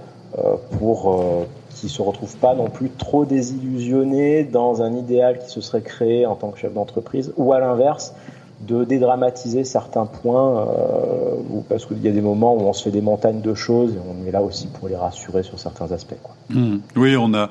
pour 0.77 1.45
qu'il 1.79 1.89
se 1.89 2.01
retrouve 2.01 2.35
pas 2.37 2.55
non 2.55 2.69
plus 2.69 2.89
trop 2.89 3.25
désillusionné 3.25 4.43
dans 4.43 4.81
un 4.81 4.93
idéal 4.95 5.39
qui 5.39 5.49
se 5.49 5.61
serait 5.61 5.81
créé 5.81 6.25
en 6.25 6.35
tant 6.35 6.49
que 6.49 6.59
chef 6.59 6.73
d'entreprise, 6.73 7.33
ou 7.37 7.53
à 7.53 7.59
l'inverse, 7.59 8.13
de 8.61 8.83
dédramatiser 8.83 9.63
certains 9.63 10.05
points, 10.05 10.61
euh, 10.61 11.61
parce 11.69 11.85
qu'il 11.85 12.01
y 12.01 12.07
a 12.07 12.11
des 12.11 12.21
moments 12.21 12.55
où 12.55 12.61
on 12.61 12.73
se 12.73 12.83
fait 12.83 12.91
des 12.91 13.01
montagnes 13.01 13.41
de 13.41 13.53
choses 13.53 13.93
et 13.93 13.99
on 14.07 14.27
est 14.27 14.31
là 14.31 14.41
aussi 14.41 14.67
pour 14.67 14.87
les 14.87 14.95
rassurer 14.95 15.43
sur 15.43 15.59
certains 15.59 15.91
aspects. 15.91 16.17
Quoi. 16.23 16.33
Hmm. 16.49 16.79
Oui, 16.95 17.15
on 17.15 17.33
a 17.33 17.49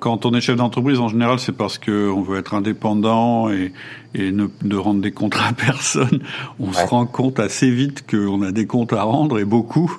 quand 0.00 0.26
on 0.26 0.32
est 0.32 0.40
chef 0.40 0.56
d'entreprise 0.56 0.98
en 0.98 1.08
général, 1.08 1.38
c'est 1.38 1.52
parce 1.52 1.78
que 1.78 2.10
on 2.10 2.22
veut 2.22 2.38
être 2.38 2.54
indépendant 2.54 3.50
et, 3.50 3.72
et 4.14 4.32
ne, 4.32 4.76
rendre 4.76 5.00
des 5.00 5.12
comptes 5.12 5.36
à 5.36 5.52
personne. 5.56 6.20
On 6.58 6.72
se 6.72 6.86
rend 6.86 7.06
compte 7.06 7.38
assez 7.38 7.70
vite 7.70 8.10
qu'on 8.10 8.42
a 8.42 8.50
des 8.50 8.66
comptes 8.66 8.92
à 8.92 9.02
rendre 9.02 9.38
et 9.38 9.44
beaucoup. 9.44 9.98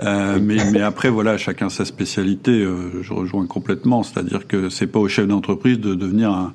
Euh, 0.00 0.38
mais, 0.40 0.58
mais, 0.70 0.80
après, 0.80 1.08
voilà, 1.08 1.36
chacun 1.38 1.70
sa 1.70 1.84
spécialité. 1.84 2.52
Euh, 2.52 3.02
je 3.02 3.12
rejoins 3.12 3.46
complètement. 3.46 4.02
C'est-à-dire 4.02 4.46
que 4.46 4.68
c'est 4.68 4.86
pas 4.86 5.00
au 5.00 5.08
chef 5.08 5.26
d'entreprise 5.26 5.80
de 5.80 5.94
devenir 5.94 6.30
un 6.30 6.52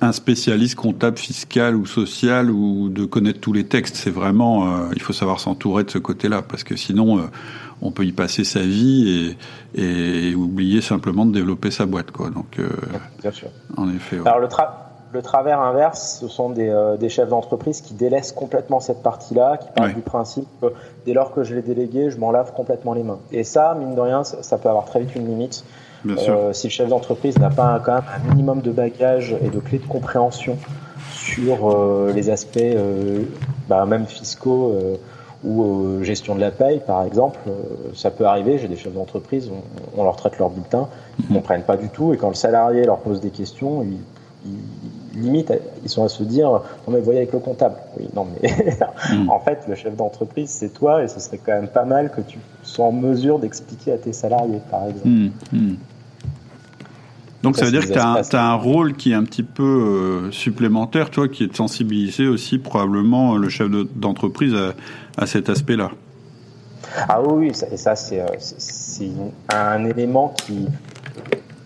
un 0.00 0.12
spécialiste 0.12 0.74
comptable, 0.74 1.16
fiscal 1.16 1.74
ou 1.74 1.86
social 1.86 2.50
ou 2.50 2.88
de 2.88 3.04
connaître 3.04 3.40
tous 3.40 3.52
les 3.52 3.64
textes. 3.64 3.96
C'est 3.96 4.10
vraiment, 4.10 4.66
euh, 4.66 4.88
il 4.94 5.00
faut 5.00 5.12
savoir 5.12 5.40
s'entourer 5.40 5.84
de 5.84 5.90
ce 5.90 5.98
côté-là 5.98 6.42
parce 6.42 6.64
que 6.64 6.76
sinon, 6.76 7.18
euh, 7.18 7.22
on 7.80 7.90
peut 7.90 8.04
y 8.04 8.12
passer 8.12 8.44
sa 8.44 8.60
vie 8.60 9.36
et, 9.74 10.30
et, 10.30 10.34
oublier 10.34 10.80
simplement 10.80 11.24
de 11.24 11.32
développer 11.32 11.70
sa 11.70 11.86
boîte, 11.86 12.10
quoi. 12.10 12.30
Donc, 12.30 12.58
euh, 12.58 12.68
bien 13.22 13.30
sûr. 13.30 13.48
En 13.76 13.88
effet. 13.90 14.18
Alors 14.24 14.38
le, 14.38 14.48
le 15.12 15.22
travers 15.22 15.60
inverse, 15.60 16.18
ce 16.20 16.28
sont 16.28 16.50
des, 16.50 16.96
des 17.00 17.08
chefs 17.08 17.28
d'entreprise 17.28 17.80
qui 17.80 17.94
délaissent 17.94 18.32
complètement 18.32 18.80
cette 18.80 19.02
partie-là, 19.02 19.56
qui 19.56 19.68
partent 19.74 19.94
du 19.94 20.02
principe 20.02 20.46
que 20.60 20.66
dès 21.06 21.14
lors 21.14 21.32
que 21.32 21.42
je 21.42 21.54
l'ai 21.54 21.62
délégué, 21.62 22.10
je 22.10 22.18
m'en 22.18 22.30
lave 22.30 22.52
complètement 22.52 22.92
les 22.92 23.02
mains. 23.02 23.20
Et 23.32 23.44
ça, 23.44 23.74
mine 23.78 23.94
de 23.94 24.00
rien, 24.00 24.24
ça 24.24 24.58
peut 24.58 24.68
avoir 24.68 24.84
très 24.84 25.00
vite 25.00 25.14
une 25.14 25.26
limite. 25.26 25.64
Euh, 26.10 26.52
si 26.52 26.68
le 26.68 26.72
chef 26.72 26.88
d'entreprise 26.88 27.38
n'a 27.38 27.50
pas 27.50 27.80
quand 27.84 27.94
même 27.94 28.04
un 28.14 28.30
minimum 28.30 28.60
de 28.60 28.70
bagage 28.70 29.34
et 29.42 29.48
de 29.48 29.58
clés 29.58 29.78
de 29.78 29.86
compréhension 29.86 30.58
sur 31.12 31.70
euh, 31.70 32.12
les 32.14 32.30
aspects 32.30 32.58
euh, 32.58 33.22
bah, 33.68 33.84
même 33.86 34.06
fiscaux 34.06 34.74
ou 35.44 36.02
gestion 36.02 36.34
de 36.34 36.40
la 36.40 36.50
paye, 36.50 36.80
par 36.84 37.04
exemple, 37.04 37.38
ça 37.94 38.10
peut 38.10 38.26
arriver. 38.26 38.58
J'ai 38.58 38.68
des 38.68 38.76
chefs 38.76 38.94
d'entreprise, 38.94 39.50
on, 39.96 40.02
leur 40.02 40.16
traite 40.16 40.38
leur 40.38 40.50
bulletin, 40.50 40.88
ils 41.20 41.32
ne 41.32 41.38
comprennent 41.38 41.62
pas 41.62 41.76
du 41.76 41.88
tout, 41.88 42.12
et 42.12 42.16
quand 42.16 42.28
le 42.28 42.34
salarié 42.34 42.84
leur 42.84 42.98
pose 42.98 43.20
des 43.20 43.30
questions, 43.30 43.82
ils, 43.82 43.98
limite, 45.14 45.52
ils 45.84 45.88
sont 45.88 46.04
à 46.04 46.08
se 46.08 46.22
dire 46.22 46.48
non 46.50 46.92
mais 46.92 47.00
voyez 47.00 47.20
avec 47.20 47.32
le 47.32 47.38
comptable. 47.38 47.76
Oui, 47.98 48.08
non 48.14 48.26
mais 48.42 48.50
mm. 49.12 49.30
en 49.30 49.40
fait, 49.40 49.60
le 49.68 49.74
chef 49.74 49.94
d'entreprise, 49.94 50.50
c'est 50.50 50.72
toi, 50.72 51.02
et 51.02 51.08
ce 51.08 51.20
serait 51.20 51.38
quand 51.38 51.52
même 51.52 51.68
pas 51.68 51.84
mal 51.84 52.10
que 52.10 52.20
tu 52.20 52.38
sois 52.62 52.86
en 52.86 52.92
mesure 52.92 53.38
d'expliquer 53.38 53.92
à 53.92 53.98
tes 53.98 54.12
salariés, 54.12 54.60
par 54.70 54.86
exemple. 54.86 55.08
Mm. 55.52 55.76
Donc 57.46 57.56
ça, 57.56 57.66
veut 57.66 57.70
dire 57.70 57.86
que 57.86 57.92
tu 58.28 58.36
as, 58.36 58.44
un 58.44 58.54
rôle 58.54 58.94
qui 58.94 59.12
est 59.12 59.14
un 59.14 59.22
petit 59.22 59.44
peu 59.44 59.62
euh, 59.62 60.32
supplémentaire, 60.32 61.10
toi, 61.10 61.28
qui 61.28 61.44
est 61.44 61.46
de 61.46 61.54
sensibiliser 61.54 62.26
aussi 62.26 62.58
probablement 62.58 63.36
le 63.36 63.48
chef 63.48 63.68
d'entreprise 63.70 64.52
à, 65.16 65.26
cet 65.26 65.48
aspect-là. 65.48 65.92
Ah 67.08 67.22
oui, 67.22 67.52
et 67.70 67.76
ça 67.76 67.94
c'est 67.94 68.20
euh, 68.20 69.06
un 69.54 69.84
élément 69.84 70.34
qui, 70.44 70.66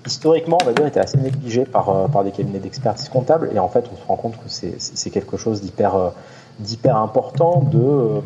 historiquement, 0.07 0.59
on 0.61 0.67
va 0.67 0.75
dire, 0.75 0.85
était 0.85 1.01
assez 1.01 1.17
négligé 1.17 1.65
par, 1.65 1.89
euh, 1.89 2.09
par 2.09 2.25
des 2.25 2.31
cabinets 2.31 2.59
d'expertise 2.59 3.09
comptable. 3.09 3.49
Et 3.55 3.59
en 3.59 3.69
fait, 3.71 3.87
on 3.91 3.97
se 3.97 4.07
rend 4.07 4.17
compte 4.17 4.35
que 4.35 4.51
c'est 4.51 5.11
quelque 5.11 5.39
chose 5.39 5.63
d'hyper 5.63 6.13
d'hyper 6.59 6.99
important 6.99 7.67
de 7.73 8.21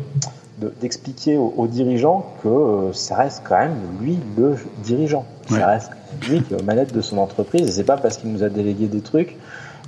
d'expliquer 0.81 1.37
aux, 1.37 1.67
dirigeants 1.67 2.33
que 2.43 2.89
ça 2.91 3.15
reste 3.15 3.43
quand 3.47 3.59
même 3.59 3.77
lui 4.01 4.19
le 4.35 4.57
dirigeant. 4.83 5.25
Ça 5.47 5.67
reste 5.67 5.91
lui 6.27 6.41
qui 6.41 6.53
est 6.53 6.61
aux 6.61 6.63
manettes 6.63 6.93
de 6.93 7.01
son 7.01 7.17
entreprise. 7.17 7.67
Et 7.67 7.71
c'est 7.71 7.83
pas 7.83 7.97
parce 7.97 8.17
qu'il 8.17 8.31
nous 8.31 8.43
a 8.43 8.49
délégué 8.49 8.87
des 8.87 9.01
trucs 9.01 9.37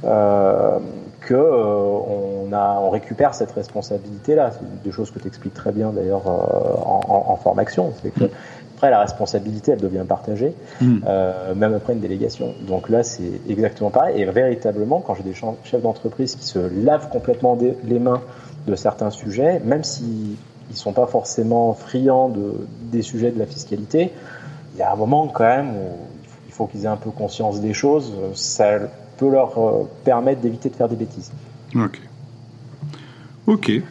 euh, 0.03 0.79
que 1.21 1.33
euh, 1.33 2.45
on, 2.47 2.53
a, 2.53 2.79
on 2.81 2.89
récupère 2.89 3.33
cette 3.33 3.51
responsabilité-là. 3.51 4.51
C'est 4.51 4.83
des 4.83 4.91
choses 4.91 5.11
que 5.11 5.19
tu 5.19 5.27
expliques 5.27 5.53
très 5.53 5.71
bien 5.71 5.89
d'ailleurs 5.89 6.27
euh, 6.27 6.75
en, 6.85 7.25
en, 7.29 7.35
formation. 7.35 7.93
C'est 8.01 8.11
que 8.11 8.31
après 8.77 8.91
la 8.91 8.99
responsabilité, 8.99 9.71
elle 9.71 9.81
devient 9.81 10.05
partagée, 10.07 10.53
mm. 10.81 10.99
euh, 11.07 11.55
même 11.55 11.73
après 11.73 11.93
une 11.93 11.99
délégation. 11.99 12.53
Donc 12.67 12.89
là, 12.89 13.01
c'est 13.01 13.41
exactement 13.49 13.89
pareil. 13.89 14.21
Et 14.21 14.25
véritablement, 14.25 14.99
quand 14.99 15.15
j'ai 15.15 15.23
des 15.23 15.33
chefs 15.33 15.81
d'entreprise 15.81 16.35
qui 16.35 16.45
se 16.45 16.59
lavent 16.59 17.09
complètement 17.09 17.57
les 17.83 17.99
mains 17.99 18.21
de 18.67 18.75
certains 18.75 19.09
sujets, 19.09 19.59
même 19.65 19.83
s'ils 19.83 20.35
ne 20.69 20.75
sont 20.75 20.93
pas 20.93 21.07
forcément 21.07 21.73
friands 21.73 22.29
de, 22.29 22.53
des 22.91 23.01
sujets 23.01 23.31
de 23.31 23.39
la 23.39 23.47
fiscalité, 23.47 24.13
il 24.75 24.79
y 24.79 24.83
a 24.83 24.93
un 24.93 24.95
moment 24.95 25.27
quand 25.27 25.45
même 25.45 25.69
où 25.69 25.89
faut 26.57 26.67
qu'ils 26.67 26.85
aient 26.85 26.87
un 26.87 26.97
peu 26.97 27.11
conscience 27.11 27.61
des 27.61 27.73
choses. 27.73 28.13
Ça 28.33 28.79
peut 29.17 29.29
leur 29.29 29.57
euh, 29.57 29.83
permettre 30.03 30.41
d'éviter 30.41 30.69
de 30.69 30.75
faire 30.75 30.89
des 30.89 30.95
bêtises. 30.95 31.31
Ok. 31.75 32.01
Ok. 33.45 33.69
Merci. 33.69 33.83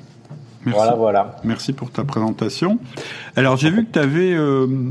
Voilà, 0.65 0.95
voilà. 0.95 1.37
Merci 1.45 1.73
pour 1.73 1.91
ta 1.91 2.05
présentation. 2.05 2.79
Alors, 3.37 3.57
j'ai 3.57 3.71
vu 3.71 3.87
que 3.87 3.93
tu 3.93 3.99
avais, 3.99 4.35
euh, 4.35 4.91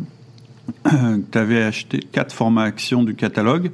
avais 1.33 1.63
acheté 1.63 1.99
quatre 1.99 2.33
formats 2.33 2.63
actions 2.63 3.03
du 3.03 3.15
catalogue 3.15 3.71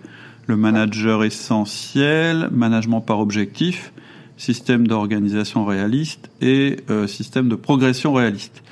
le 0.47 0.57
manager 0.57 1.23
essentiel, 1.23 2.49
management 2.51 3.01
par 3.01 3.19
objectif, 3.19 3.93
système 4.41 4.87
d'organisation 4.87 5.65
réaliste 5.65 6.29
et 6.41 6.77
euh, 6.89 7.05
système 7.05 7.47
de 7.47 7.55
progression 7.55 8.13
réaliste. 8.13 8.63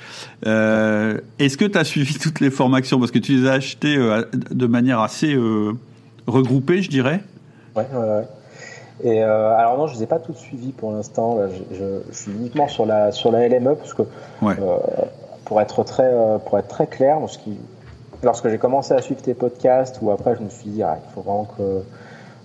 Euh, 0.44 1.20
Est-ce 1.38 1.56
que 1.56 1.64
tu 1.64 1.78
as 1.78 1.84
suivi 1.84 2.18
toutes 2.20 2.40
les 2.40 2.50
formations? 2.50 2.98
Parce 2.98 3.12
que 3.12 3.20
tu 3.20 3.36
les 3.36 3.48
as 3.48 3.52
achetées 3.52 3.96
euh, 3.96 4.24
de 4.32 4.66
manière 4.66 4.98
assez 5.00 5.36
regroupée, 6.26 6.82
je 6.82 6.90
dirais. 6.90 7.20
Ouais, 7.76 7.86
ouais, 7.92 7.98
ouais. 7.98 8.24
Et 9.02 9.22
alors 9.22 9.78
non, 9.78 9.86
je 9.86 9.94
les 9.94 10.02
ai 10.02 10.06
pas 10.06 10.18
toutes 10.18 10.36
suivies 10.36 10.72
pour 10.72 10.92
l'instant. 10.92 11.38
Je, 11.48 11.76
je, 11.76 11.84
je, 12.10 12.14
suis 12.14 12.32
uniquement 12.32 12.68
sur 12.68 12.84
la 12.84 13.12
sur 13.12 13.32
la 13.32 13.48
LME 13.48 13.74
parce 13.76 13.94
que 13.94 14.02
ouais. 14.42 14.54
pour 15.46 15.60
être 15.60 15.84
très 15.84 16.12
pour 16.44 16.58
être 16.58 16.68
très 16.68 16.86
clair, 16.86 17.18
lorsque 18.22 18.48
j'ai 18.50 18.58
commencé 18.58 18.92
à 18.92 19.00
suivre 19.00 19.22
tes 19.22 19.32
podcasts 19.32 20.00
ou 20.02 20.10
après 20.10 20.36
je 20.36 20.44
me 20.44 20.50
suis 20.50 20.68
dit 20.68 20.82
ah, 20.82 20.98
il 21.02 21.14
faut 21.14 21.22
vraiment 21.22 21.48
que 21.56 21.82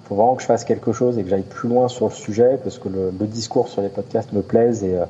faut 0.05 0.15
vraiment 0.15 0.35
que 0.35 0.41
je 0.41 0.47
fasse 0.47 0.63
quelque 0.63 0.93
chose 0.93 1.17
et 1.17 1.23
que 1.23 1.29
j'aille 1.29 1.41
plus 1.43 1.67
loin 1.67 1.87
sur 1.87 2.07
le 2.07 2.13
sujet 2.13 2.59
parce 2.63 2.77
que 2.77 2.89
le, 2.89 3.11
le, 3.17 3.25
discours 3.25 3.67
sur 3.67 3.81
les 3.81 3.89
podcasts 3.89 4.31
me 4.33 4.41
plaise 4.41 4.83
et 4.83 4.97
euh, 4.97 5.05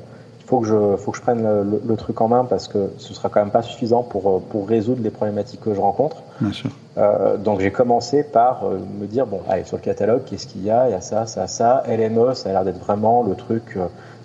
il 0.46 0.48
faut 0.48 0.60
que 0.60 0.68
je, 0.68 0.96
faut 0.96 1.10
que 1.10 1.16
je 1.16 1.22
prenne 1.22 1.42
le, 1.42 1.82
le, 1.84 1.96
truc 1.96 2.20
en 2.20 2.28
main 2.28 2.44
parce 2.44 2.68
que 2.68 2.90
ce 2.98 3.12
sera 3.12 3.28
quand 3.28 3.40
même 3.40 3.50
pas 3.50 3.62
suffisant 3.62 4.04
pour, 4.04 4.28
euh, 4.30 4.38
pour 4.38 4.68
résoudre 4.68 5.02
les 5.02 5.10
problématiques 5.10 5.60
que 5.60 5.74
je 5.74 5.80
rencontre. 5.80 6.22
Bien 6.40 6.52
sûr. 6.52 6.70
Euh, 6.98 7.36
donc 7.36 7.58
j'ai 7.60 7.72
commencé 7.72 8.22
par 8.22 8.64
euh, 8.64 8.78
me 9.00 9.06
dire 9.06 9.26
bon, 9.26 9.40
allez 9.48 9.64
sur 9.64 9.76
le 9.76 9.82
catalogue, 9.82 10.22
qu'est-ce 10.24 10.46
qu'il 10.46 10.62
y 10.62 10.70
a? 10.70 10.88
Il 10.88 10.92
y 10.92 10.94
a 10.94 11.00
ça, 11.00 11.26
ça, 11.26 11.48
ça. 11.48 11.82
LME, 11.88 12.34
ça 12.34 12.50
a 12.50 12.52
l'air 12.52 12.64
d'être 12.64 12.78
vraiment 12.78 13.24
le 13.24 13.34
truc. 13.34 13.76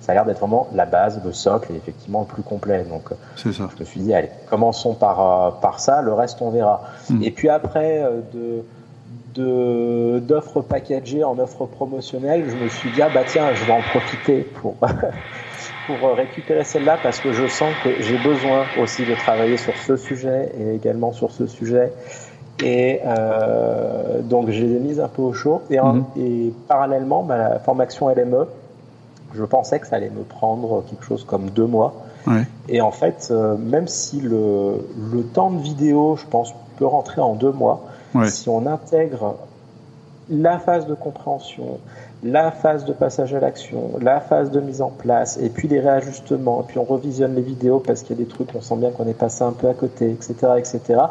ça 0.01 0.11
a 0.11 0.15
l'air 0.15 0.25
d'être 0.25 0.39
vraiment 0.39 0.67
la 0.75 0.85
base, 0.85 1.19
le 1.25 1.33
socle 1.33 1.73
et 1.73 1.75
effectivement 1.75 2.19
le 2.21 2.27
plus 2.27 2.43
complet. 2.43 2.85
Donc, 2.87 3.09
c'est 3.35 3.51
ça. 3.51 3.67
je 3.75 3.79
me 3.79 3.85
suis 3.85 4.01
dit, 4.01 4.13
allez, 4.13 4.29
commençons 4.47 4.93
par, 4.93 5.59
par 5.59 5.79
ça, 5.79 6.03
le 6.03 6.13
reste 6.13 6.39
on 6.43 6.51
verra. 6.51 6.83
Mmh. 7.09 7.23
Et 7.23 7.31
puis 7.31 7.49
après, 7.49 8.07
de, 8.31 8.63
d'offres 9.35 10.61
packagées 10.61 11.23
en 11.23 11.37
offres 11.39 11.65
promotionnelles, 11.65 12.45
je 12.49 12.55
me 12.55 12.69
suis 12.69 12.89
dit, 12.91 13.01
ah 13.01 13.09
bah 13.13 13.23
tiens, 13.25 13.53
je 13.53 13.63
vais 13.65 13.73
en 13.73 13.81
profiter 13.81 14.41
pour, 14.41 14.75
pour 15.87 16.15
récupérer 16.15 16.63
celle-là 16.63 16.97
parce 17.01 17.19
que 17.19 17.31
je 17.31 17.47
sens 17.47 17.73
que 17.83 17.89
j'ai 18.01 18.17
besoin 18.17 18.65
aussi 18.79 19.05
de 19.05 19.15
travailler 19.15 19.57
sur 19.57 19.75
ce 19.75 19.97
sujet 19.97 20.51
et 20.59 20.75
également 20.75 21.11
sur 21.13 21.31
ce 21.31 21.47
sujet. 21.47 21.91
Et 22.63 22.99
euh, 23.05 24.21
donc, 24.21 24.49
je 24.49 24.63
les 24.63 24.75
ai 24.75 24.79
mises 24.79 24.99
un 24.99 25.07
peu 25.07 25.21
au 25.21 25.33
chaud. 25.33 25.61
Et, 25.69 25.77
et 26.17 26.53
parallèlement, 26.67 27.23
bah, 27.23 27.37
la 27.37 27.59
formation 27.59 28.09
LME, 28.09 28.47
je 29.33 29.43
pensais 29.43 29.79
que 29.79 29.87
ça 29.87 29.95
allait 29.95 30.09
me 30.09 30.23
prendre 30.23 30.83
quelque 30.89 31.03
chose 31.03 31.23
comme 31.23 31.49
deux 31.49 31.65
mois. 31.65 31.93
Ouais. 32.27 32.45
Et 32.69 32.81
en 32.81 32.91
fait, 32.91 33.29
euh, 33.31 33.57
même 33.57 33.87
si 33.87 34.21
le, 34.21 34.85
le 35.11 35.23
temps 35.23 35.49
de 35.49 35.61
vidéo, 35.61 36.15
je 36.17 36.25
pense, 36.27 36.53
peut 36.77 36.85
rentrer 36.85 37.21
en 37.21 37.33
deux 37.33 37.51
mois, 37.51 37.81
Si 38.27 38.49
on 38.49 38.65
intègre 38.65 39.35
la 40.29 40.59
phase 40.59 40.87
de 40.87 40.93
compréhension, 40.93 41.79
la 42.23 42.51
phase 42.51 42.85
de 42.85 42.93
passage 42.93 43.33
à 43.33 43.39
l'action, 43.39 43.91
la 43.99 44.21
phase 44.21 44.51
de 44.51 44.59
mise 44.59 44.81
en 44.81 44.89
place, 44.89 45.37
et 45.37 45.49
puis 45.49 45.67
les 45.67 45.79
réajustements, 45.79 46.61
et 46.61 46.63
puis 46.67 46.77
on 46.77 46.83
revisionne 46.83 47.35
les 47.35 47.41
vidéos 47.41 47.79
parce 47.79 48.03
qu'il 48.03 48.17
y 48.17 48.21
a 48.21 48.23
des 48.23 48.29
trucs, 48.29 48.49
on 48.55 48.61
sent 48.61 48.77
bien 48.77 48.91
qu'on 48.91 49.07
est 49.07 49.17
passé 49.17 49.43
un 49.43 49.51
peu 49.51 49.67
à 49.67 49.73
côté, 49.73 50.09
etc., 50.11 50.35
etc. 50.57 51.01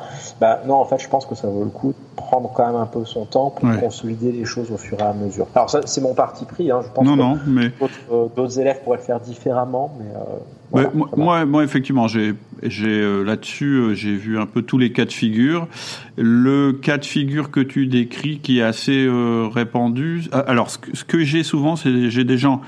Bah 0.40 0.61
non, 0.66 0.76
en 0.76 0.85
fait, 0.85 0.99
je 0.99 1.09
pense 1.09 1.26
que 1.26 1.35
ça 1.35 1.49
vaut 1.49 1.64
le 1.64 1.71
coup 1.71 1.92
prendre 2.21 2.53
quand 2.55 2.67
même 2.67 2.77
un 2.81 2.87
peu 2.87 3.05
son 3.05 3.25
temps 3.25 3.50
pour 3.50 3.69
Ouais. 3.69 3.79
consolider 3.79 4.33
les 4.33 4.45
choses 4.45 4.71
au 4.71 4.77
fur 4.77 4.99
et 4.99 5.03
à 5.03 5.12
mesure. 5.12 5.47
Alors 5.55 5.71
ça, 5.71 5.81
c'est 5.85 6.00
mon 6.00 6.15
parti 6.15 6.45
pris. 6.45 6.71
Hein. 6.71 6.81
Je 6.83 6.89
pense 6.93 7.05
Non, 7.05 7.15
que 7.15 7.21
non, 7.21 7.39
mais 7.47 7.73
d'autres, 8.09 8.59
euh, 8.59 8.61
élèves 8.61 8.83
pourraient 8.83 8.99
le 8.99 9.03
faire 9.03 9.21
différemment, 9.21 9.95
mais 9.99 10.07
euh, 10.15 10.39
voilà, 10.71 10.91
moi, 10.95 11.09
moi, 11.17 11.45
moi, 11.47 11.65
effectivement, 11.65 12.07
j'ai, 12.07 12.35
j'ai 12.62 12.87
euh, 13.00 13.23
là-dessus, 13.25 13.75
euh, 13.75 13.95
j'ai 13.95 14.15
vu 14.15 14.39
un 14.39 14.47
peu 14.47 14.62
tous 14.62 14.79
les 14.79 14.93
cas 14.93 15.05
de 15.05 15.12
figure. 15.12 15.67
Le 16.17 16.73
cas 16.73 16.97
de 16.99 17.05
figure 17.05 17.50
que 17.50 17.61
tu 17.61 17.87
décris, 17.87 18.39
qui 18.39 18.61
est 18.61 18.62
assez 18.62 19.09
répandu. 19.53 20.25
Alors, 20.33 20.71
ce 20.71 21.05
que, 21.05 21.25
j'ai 21.25 21.43
souvent, 21.43 21.77
c'est 21.77 22.11
j'ai 22.11 22.25
des 22.25 22.39
gens 22.39 22.61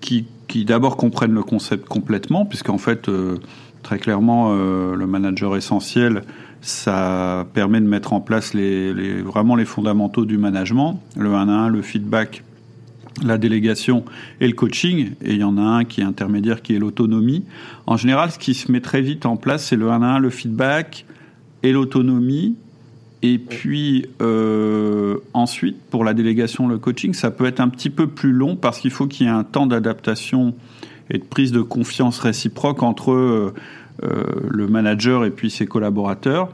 qui, 0.00 0.26
qui 0.48 0.64
d'abord 0.64 0.96
comprennent 0.96 1.34
le 1.34 1.42
concept 1.42 1.86
complètement, 1.88 2.44
puisqu'en 2.46 2.78
fait, 2.78 3.10
très 3.82 3.98
clairement, 3.98 4.54
le 4.54 5.06
manager 5.06 5.56
essentiel, 5.56 6.22
ça 6.66 7.46
permet 7.54 7.80
de 7.80 7.86
mettre 7.86 8.12
en 8.12 8.20
place 8.20 8.54
vraiment 8.54 9.54
les 9.54 9.64
fondamentaux 9.64 10.24
du 10.24 10.36
management, 10.36 11.00
le 11.16 11.32
1 11.32 11.48
à 11.48 11.52
1, 11.52 11.68
le 11.68 11.80
feedback, 11.80 12.42
la 13.24 13.38
délégation 13.38 14.04
et 14.40 14.48
le 14.48 14.52
coaching, 14.52 15.12
et 15.22 15.34
il 15.34 15.38
y 15.38 15.44
en 15.44 15.58
a 15.58 15.62
un 15.62 15.84
qui 15.84 16.00
est 16.00 16.04
intermédiaire, 16.04 16.62
qui 16.62 16.74
est 16.74 16.80
l'autonomie. 16.80 17.44
En 17.86 17.96
général, 17.96 18.32
ce 18.32 18.38
qui 18.38 18.52
se 18.52 18.72
met 18.72 18.80
très 18.80 19.00
vite 19.00 19.26
en 19.26 19.36
place, 19.36 19.64
c'est 19.64 19.76
le 19.76 19.90
1 19.90 20.02
à 20.02 20.06
1, 20.16 20.18
le 20.18 20.30
feedback 20.30 21.06
et 21.62 21.70
l'autonomie. 21.70 22.56
Et 23.22 23.38
puis 23.38 24.06
euh, 24.20 25.18
ensuite, 25.34 25.80
pour 25.90 26.02
la 26.02 26.14
délégation, 26.14 26.66
le 26.66 26.78
coaching, 26.78 27.14
ça 27.14 27.30
peut 27.30 27.46
être 27.46 27.60
un 27.60 27.68
petit 27.68 27.90
peu 27.90 28.08
plus 28.08 28.32
long 28.32 28.56
parce 28.56 28.80
qu'il 28.80 28.90
faut 28.90 29.06
qu'il 29.06 29.26
y 29.26 29.30
ait 29.30 29.32
un 29.32 29.44
temps 29.44 29.66
d'adaptation 29.66 30.52
et 31.10 31.18
de 31.18 31.24
prise 31.24 31.52
de 31.52 31.62
confiance 31.62 32.18
réciproque 32.18 32.82
entre 32.82 33.12
euh, 33.12 33.54
le 34.02 34.66
manager 34.68 35.24
et 35.24 35.30
puis 35.30 35.50
ses 35.50 35.66
collaborateurs. 35.66 36.48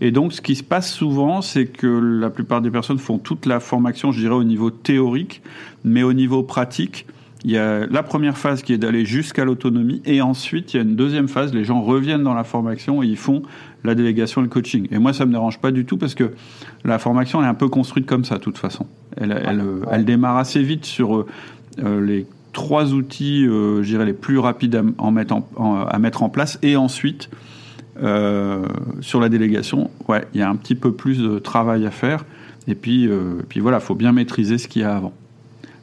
Et 0.00 0.10
donc, 0.10 0.32
ce 0.32 0.40
qui 0.40 0.54
se 0.54 0.62
passe 0.62 0.92
souvent, 0.92 1.42
c'est 1.42 1.66
que 1.66 1.86
la 1.86 2.30
plupart 2.30 2.60
des 2.60 2.70
personnes 2.70 2.98
font 2.98 3.18
toute 3.18 3.46
la 3.46 3.60
formation, 3.60 4.12
je 4.12 4.20
dirais, 4.20 4.34
au 4.34 4.44
niveau 4.44 4.70
théorique, 4.70 5.42
mais 5.84 6.02
au 6.02 6.12
niveau 6.12 6.42
pratique, 6.42 7.06
il 7.44 7.52
y 7.52 7.58
a 7.58 7.86
la 7.86 8.02
première 8.02 8.36
phase 8.36 8.62
qui 8.62 8.72
est 8.72 8.78
d'aller 8.78 9.04
jusqu'à 9.04 9.44
l'autonomie, 9.44 10.02
et 10.04 10.20
ensuite, 10.20 10.74
il 10.74 10.76
y 10.78 10.80
a 10.80 10.82
une 10.82 10.96
deuxième 10.96 11.28
phase, 11.28 11.54
les 11.54 11.64
gens 11.64 11.82
reviennent 11.82 12.24
dans 12.24 12.34
la 12.34 12.44
formation 12.44 13.02
et 13.02 13.06
ils 13.06 13.16
font 13.16 13.42
la 13.84 13.94
délégation 13.94 14.40
et 14.40 14.44
le 14.44 14.50
coaching. 14.50 14.88
Et 14.90 14.98
moi, 14.98 15.12
ça 15.12 15.24
me 15.24 15.32
dérange 15.32 15.58
pas 15.60 15.70
du 15.70 15.84
tout 15.84 15.96
parce 15.96 16.14
que 16.14 16.32
la 16.84 16.98
formation, 16.98 17.40
elle 17.40 17.46
est 17.46 17.50
un 17.50 17.54
peu 17.54 17.68
construite 17.68 18.06
comme 18.06 18.24
ça, 18.24 18.38
de 18.38 18.42
toute 18.42 18.58
façon. 18.58 18.86
Elle, 19.16 19.40
elle, 19.44 19.62
elle 19.90 20.04
démarre 20.04 20.36
assez 20.36 20.62
vite 20.62 20.84
sur 20.84 21.16
euh, 21.16 22.04
les 22.04 22.26
trois 22.52 22.92
outils, 22.92 23.46
euh, 23.46 23.82
je 23.82 23.88
dirais, 23.88 24.06
les 24.06 24.12
plus 24.12 24.38
rapides 24.38 24.74
à, 24.76 25.10
mettre 25.10 26.22
en, 26.22 26.28
place, 26.28 26.58
et 26.62 26.76
ensuite, 26.76 27.30
euh, 28.02 28.66
sur 29.00 29.20
la 29.20 29.28
délégation, 29.28 29.90
ouais, 30.08 30.26
il 30.34 30.40
y 30.40 30.42
a 30.42 30.48
un 30.48 30.56
petit 30.56 30.74
peu 30.74 30.92
plus 30.92 31.18
de 31.18 31.38
travail 31.38 31.86
à 31.86 31.90
faire. 31.90 32.24
Et 32.68 32.74
puis, 32.74 33.08
euh, 33.08 33.40
puis 33.48 33.60
voilà, 33.60 33.80
faut 33.80 33.94
bien 33.94 34.12
maîtriser 34.12 34.58
ce 34.58 34.68
qu'il 34.68 34.82
y 34.82 34.84
a 34.84 34.94
avant. 34.94 35.14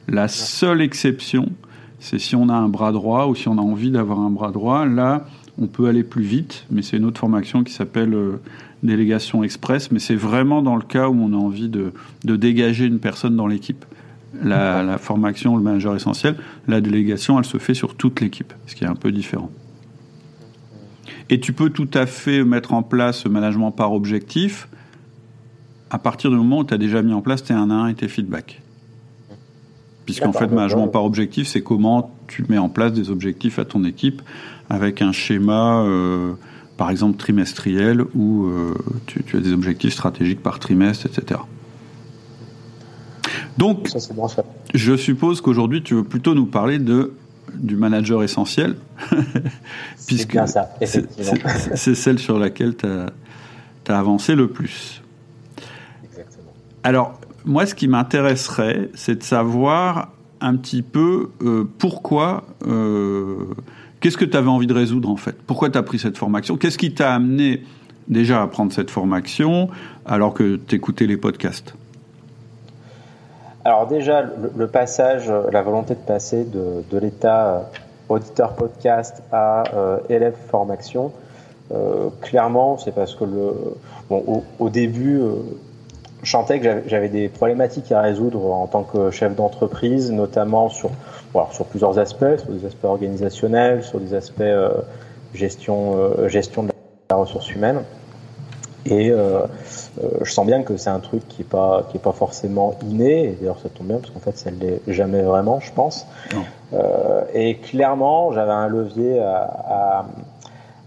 La 0.08 0.28
seule 0.28 0.80
exception, 0.80 1.50
c'est 1.98 2.18
si 2.18 2.36
on 2.36 2.48
a 2.48 2.54
un 2.54 2.68
bras 2.68 2.92
droit 2.92 3.26
ou 3.26 3.34
si 3.34 3.48
on 3.48 3.58
a 3.58 3.60
envie 3.60 3.90
d'avoir 3.90 4.20
un 4.20 4.30
bras 4.30 4.52
droit. 4.52 4.86
Là, 4.86 5.26
on 5.58 5.66
peut 5.66 5.86
aller 5.86 6.04
plus 6.04 6.22
vite, 6.22 6.64
mais 6.70 6.82
c'est 6.82 6.96
une 6.96 7.04
autre 7.04 7.18
formation 7.18 7.64
qui 7.64 7.72
s'appelle 7.72 8.14
euh, 8.14 8.40
délégation 8.84 9.42
express, 9.42 9.90
mais 9.90 9.98
c'est 9.98 10.14
vraiment 10.14 10.62
dans 10.62 10.76
le 10.76 10.82
cas 10.82 11.08
où 11.08 11.20
on 11.20 11.32
a 11.32 11.36
envie 11.36 11.68
de, 11.68 11.92
dégager 12.22 12.86
une 12.86 13.00
personne 13.00 13.34
dans 13.36 13.48
l'équipe. 13.48 13.84
La, 14.42 14.98
formation, 14.98 15.56
le 15.56 15.62
manager 15.62 15.94
essentiel, 15.94 16.36
la 16.68 16.80
délégation, 16.80 17.38
elle 17.38 17.44
se 17.44 17.58
fait 17.58 17.74
sur 17.74 17.94
toute 17.94 18.20
l'équipe, 18.20 18.52
ce 18.66 18.74
qui 18.74 18.84
est 18.84 18.88
un 18.88 18.94
peu 18.94 19.12
différent. 19.12 19.50
Et 21.30 21.40
tu 21.40 21.52
peux 21.52 21.70
tout 21.70 21.88
à 21.94 22.06
fait 22.06 22.44
mettre 22.44 22.72
en 22.72 22.82
place 22.82 23.18
ce 23.20 23.28
management 23.28 23.72
par 23.72 23.92
objectif 23.92 24.68
à 25.90 25.98
partir 25.98 26.30
du 26.30 26.36
moment 26.36 26.58
où 26.58 26.64
tu 26.64 26.74
as 26.74 26.78
déjà 26.78 27.02
mis 27.02 27.12
en 27.12 27.20
place 27.20 27.42
tes 27.42 27.54
1 27.54 27.70
à 27.70 27.74
1 27.74 27.88
et 27.88 27.94
tes 27.94 28.08
feedbacks. 28.08 28.60
Puisqu'en 30.04 30.32
fait, 30.32 30.46
management 30.46 30.86
par 30.86 31.04
objectif, 31.04 31.48
c'est 31.48 31.62
comment 31.62 32.14
tu 32.28 32.44
mets 32.48 32.58
en 32.58 32.68
place 32.68 32.92
des 32.92 33.10
objectifs 33.10 33.58
à 33.58 33.64
ton 33.64 33.84
équipe 33.84 34.22
avec 34.70 35.02
un 35.02 35.10
schéma, 35.10 35.80
euh, 35.80 36.32
par 36.76 36.90
exemple 36.90 37.16
trimestriel, 37.16 38.02
où 38.14 38.46
euh, 38.46 38.74
tu, 39.06 39.36
as 39.36 39.40
des 39.40 39.52
objectifs 39.52 39.92
stratégiques 39.92 40.42
par 40.42 40.60
trimestre, 40.60 41.06
etc. 41.06 41.40
Donc, 43.58 43.88
je 44.74 44.96
suppose 44.96 45.40
qu'aujourd'hui, 45.40 45.82
tu 45.82 45.94
veux 45.94 46.04
plutôt 46.04 46.34
nous 46.34 46.46
parler 46.46 46.78
de 46.78 47.12
du 47.54 47.76
manager 47.76 48.22
essentiel, 48.22 48.76
puisque 50.06 50.38
c'est 51.74 51.94
celle 51.94 52.18
sur 52.18 52.38
laquelle 52.38 52.76
tu 52.76 52.86
as, 52.86 53.06
as, 53.88 53.98
avancé 53.98 54.34
le 54.34 54.48
plus. 54.48 55.02
Exactement. 56.04 56.52
Alors, 56.82 57.18
moi, 57.44 57.64
ce 57.64 57.74
qui 57.74 57.88
m'intéresserait, 57.88 58.90
c'est 58.94 59.16
de 59.16 59.22
savoir 59.22 60.10
un 60.40 60.56
petit 60.56 60.82
peu 60.82 61.30
euh, 61.42 61.64
pourquoi, 61.78 62.44
euh, 62.66 63.46
qu'est-ce 64.00 64.18
que 64.18 64.24
tu 64.24 64.36
avais 64.36 64.48
envie 64.48 64.66
de 64.66 64.74
résoudre 64.74 65.08
en 65.08 65.16
fait? 65.16 65.36
Pourquoi 65.46 65.70
tu 65.70 65.78
as 65.78 65.82
pris 65.82 65.98
cette 65.98 66.18
formation? 66.18 66.56
Qu'est-ce 66.56 66.78
qui 66.78 66.92
t'a 66.92 67.14
amené 67.14 67.62
déjà 68.08 68.42
à 68.42 68.46
prendre 68.46 68.72
cette 68.72 68.90
formation 68.90 69.70
alors 70.04 70.34
que 70.34 70.56
tu 70.56 70.74
écoutais 70.74 71.06
les 71.06 71.16
podcasts? 71.16 71.74
Alors 73.66 73.88
déjà, 73.88 74.22
le, 74.22 74.66
passage, 74.68 75.28
la 75.50 75.60
volonté 75.62 75.94
de 75.94 76.00
passer 76.00 76.44
de, 76.44 76.98
l'état 76.98 77.46
euh, 77.48 77.60
auditeur 78.08 78.52
podcast 78.54 79.24
à 79.32 79.64
élève 80.08 80.36
formation, 80.48 81.10
clairement, 82.20 82.78
c'est 82.78 82.94
parce 82.94 83.16
que 83.16 83.24
le, 83.24 83.52
bon, 84.08 84.44
au, 84.60 84.68
début, 84.68 85.20
je 86.22 86.30
sentais 86.30 86.60
que 86.60 86.82
j'avais 86.86 87.08
des 87.08 87.28
problématiques 87.28 87.90
à 87.90 88.02
résoudre 88.02 88.44
en 88.52 88.68
tant 88.68 88.84
que 88.84 89.10
chef 89.10 89.34
d'entreprise, 89.34 90.12
notamment 90.12 90.68
sur, 90.68 90.90
sur 91.50 91.66
plusieurs 91.66 91.98
aspects, 91.98 92.36
sur 92.38 92.52
des 92.52 92.64
aspects 92.64 92.84
organisationnels, 92.84 93.82
sur 93.82 94.00
des 94.00 94.14
aspects 94.14 94.40
euh, 94.40 94.70
gestion, 95.34 95.96
euh, 95.96 96.28
gestion 96.28 96.62
de 96.62 96.70
la 97.10 97.16
ressource 97.16 97.50
humaine. 97.54 97.82
Et 98.86 99.10
euh, 99.10 99.40
je 100.22 100.30
sens 100.30 100.46
bien 100.46 100.62
que 100.62 100.76
c'est 100.76 100.90
un 100.90 101.00
truc 101.00 101.26
qui 101.28 101.42
n'est 101.42 101.48
pas, 101.48 101.86
qui 101.90 101.96
est 101.96 102.00
pas 102.00 102.12
forcément 102.12 102.76
inné, 102.82 103.24
et 103.24 103.32
d'ailleurs 103.32 103.58
ça 103.62 103.68
tombe 103.68 103.86
bien 103.86 103.98
parce 103.98 104.10
qu'en 104.10 104.20
fait 104.20 104.36
ça 104.36 104.50
ne 104.50 104.58
l'est 104.58 104.80
jamais 104.88 105.22
vraiment, 105.22 105.60
je 105.60 105.72
pense. 105.72 106.06
et 107.34 107.56
clairement, 107.56 108.32
j'avais 108.32 108.52
un 108.52 108.68
levier 108.68 109.20
à 109.20 110.06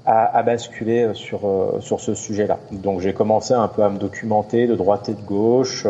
à, 0.09 0.43
basculer 0.43 1.11
sur, 1.13 1.41
euh, 1.45 1.79
sur 1.81 1.99
ce 1.99 2.15
sujet-là. 2.15 2.57
Donc 2.71 2.99
j'ai 2.99 3.13
commencé 3.13 3.53
un 3.53 3.67
peu 3.67 3.83
à 3.83 3.89
me 3.89 3.99
documenter 3.99 4.65
de 4.65 4.75
droite 4.75 5.09
et 5.09 5.13
de 5.13 5.21
gauche, 5.21 5.85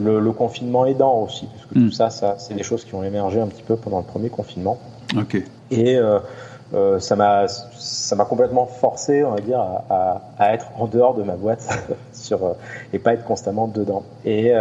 le, 0.00 0.32
confinement 0.32 0.86
aidant 0.86 1.22
aussi, 1.22 1.46
parce 1.46 1.66
que 1.66 1.74
tout 1.74 1.80
hmm. 1.80 1.92
ça, 1.92 2.10
ça 2.10 2.36
c'est 2.38 2.54
des 2.54 2.62
choses 2.62 2.84
qui 2.84 2.94
ont 2.94 3.02
émergé 3.02 3.40
un 3.40 3.46
petit 3.46 3.62
peu 3.62 3.76
pendant 3.76 3.98
le 3.98 4.04
premier 4.04 4.30
confinement. 4.30 4.78
Ok. 5.16 5.42
Et 5.70 5.96
euh, 5.96 6.20
euh, 6.74 6.98
ça 6.98 7.16
m'a 7.16 7.48
ça 7.48 8.16
m'a 8.16 8.24
complètement 8.24 8.66
forcé, 8.66 9.24
on 9.24 9.32
va 9.32 9.40
dire, 9.40 9.60
à, 9.60 10.20
à, 10.38 10.54
être 10.54 10.70
en 10.78 10.86
dehors 10.86 11.14
de 11.14 11.22
ma 11.22 11.36
boîte 11.36 11.66
sur 12.12 12.56
et 12.92 12.98
pas 12.98 13.14
être 13.14 13.24
constamment 13.24 13.68
dedans. 13.68 14.04
Et 14.24 14.52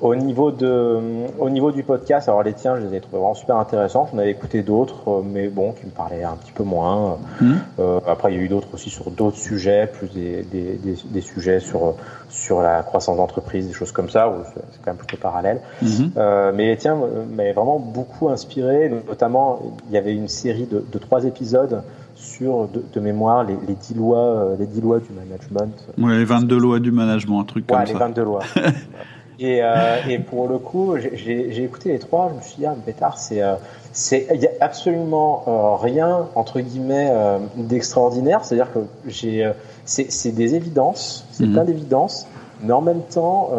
au 0.00 0.14
niveau, 0.14 0.52
de, 0.52 0.98
au 1.38 1.50
niveau 1.50 1.72
du 1.72 1.82
podcast, 1.82 2.28
alors 2.28 2.42
les 2.42 2.52
tiens, 2.52 2.76
je 2.76 2.86
les 2.86 2.96
ai 2.96 3.00
trouvés 3.00 3.18
vraiment 3.18 3.34
super 3.34 3.56
intéressants. 3.56 4.08
J'en 4.12 4.18
avais 4.18 4.30
écouté 4.30 4.62
d'autres, 4.62 5.08
euh, 5.08 5.22
mais 5.24 5.48
bon, 5.48 5.72
qui 5.72 5.86
me 5.86 5.90
parlaient 5.90 6.22
un 6.22 6.36
petit 6.36 6.52
peu 6.52 6.62
moins. 6.62 7.18
Mmh. 7.40 7.54
Euh, 7.80 8.00
après, 8.06 8.32
il 8.32 8.36
y 8.36 8.40
a 8.40 8.42
eu 8.42 8.48
d'autres 8.48 8.68
aussi 8.74 8.90
sur 8.90 9.10
d'autres 9.10 9.38
sujets, 9.38 9.90
plus 9.92 10.08
des, 10.08 10.42
des, 10.44 10.78
des, 11.04 11.20
sujets 11.20 11.58
sur, 11.58 11.94
sur 12.28 12.62
la 12.62 12.82
croissance 12.82 13.16
d'entreprise, 13.16 13.66
des 13.66 13.72
choses 13.72 13.90
comme 13.90 14.08
ça, 14.08 14.28
où 14.28 14.34
c'est 14.54 14.80
quand 14.84 14.92
même 14.92 14.96
plutôt 14.96 15.16
parallèle. 15.16 15.60
Mmh. 15.82 15.86
Euh, 16.16 16.52
mais 16.54 16.66
les 16.66 16.76
tiens 16.76 16.96
m'avaient 17.34 17.52
vraiment 17.52 17.80
beaucoup 17.80 18.28
inspiré. 18.28 18.90
Notamment, 19.08 19.60
il 19.88 19.94
y 19.94 19.98
avait 19.98 20.14
une 20.14 20.28
série 20.28 20.66
de, 20.66 20.84
de 20.90 20.98
trois 20.98 21.24
épisodes 21.24 21.82
sur, 22.14 22.68
de, 22.68 23.00
mémoire, 23.00 23.44
les, 23.44 23.56
les, 23.66 23.74
10 23.74 23.94
lois, 23.94 24.50
les 24.58 24.66
10 24.66 24.80
lois 24.80 24.98
du 25.00 25.10
management. 25.12 25.74
Oui, 25.98 26.16
les 26.16 26.24
22 26.24 26.58
lois 26.58 26.78
du 26.78 26.92
management, 26.92 27.40
un 27.40 27.44
truc 27.44 27.66
comme 27.66 27.76
ça. 27.78 27.84
Ouais, 27.84 27.92
les 27.92 27.98
22 27.98 28.22
lois. 28.22 28.42
Et, 29.40 29.60
euh, 29.62 29.98
et, 30.08 30.18
pour 30.18 30.48
le 30.48 30.58
coup, 30.58 30.96
j'ai 30.96 31.62
écouté 31.62 31.90
les 31.90 32.00
trois, 32.00 32.30
je 32.30 32.34
me 32.34 32.40
suis 32.40 32.56
dit, 32.58 32.66
ah, 32.66 32.74
pétard, 32.84 33.18
c'est, 33.18 33.40
euh, 33.40 33.54
c'est, 33.92 34.26
il 34.34 34.40
y 34.40 34.46
a 34.48 34.50
absolument 34.60 35.44
euh, 35.46 35.76
rien 35.76 36.26
entre 36.34 36.60
guillemets 36.60 37.08
euh, 37.12 37.38
d'extraordinaire. 37.54 38.44
C'est-à-dire 38.44 38.72
que 38.72 38.80
j'ai, 39.06 39.50
c'est, 39.84 40.10
c'est 40.10 40.32
des 40.32 40.56
évidences, 40.56 41.24
c'est 41.30 41.46
mhm. 41.46 41.52
plein 41.52 41.64
d'évidences, 41.64 42.26
mais 42.62 42.72
en 42.72 42.80
même 42.80 43.02
temps, 43.02 43.50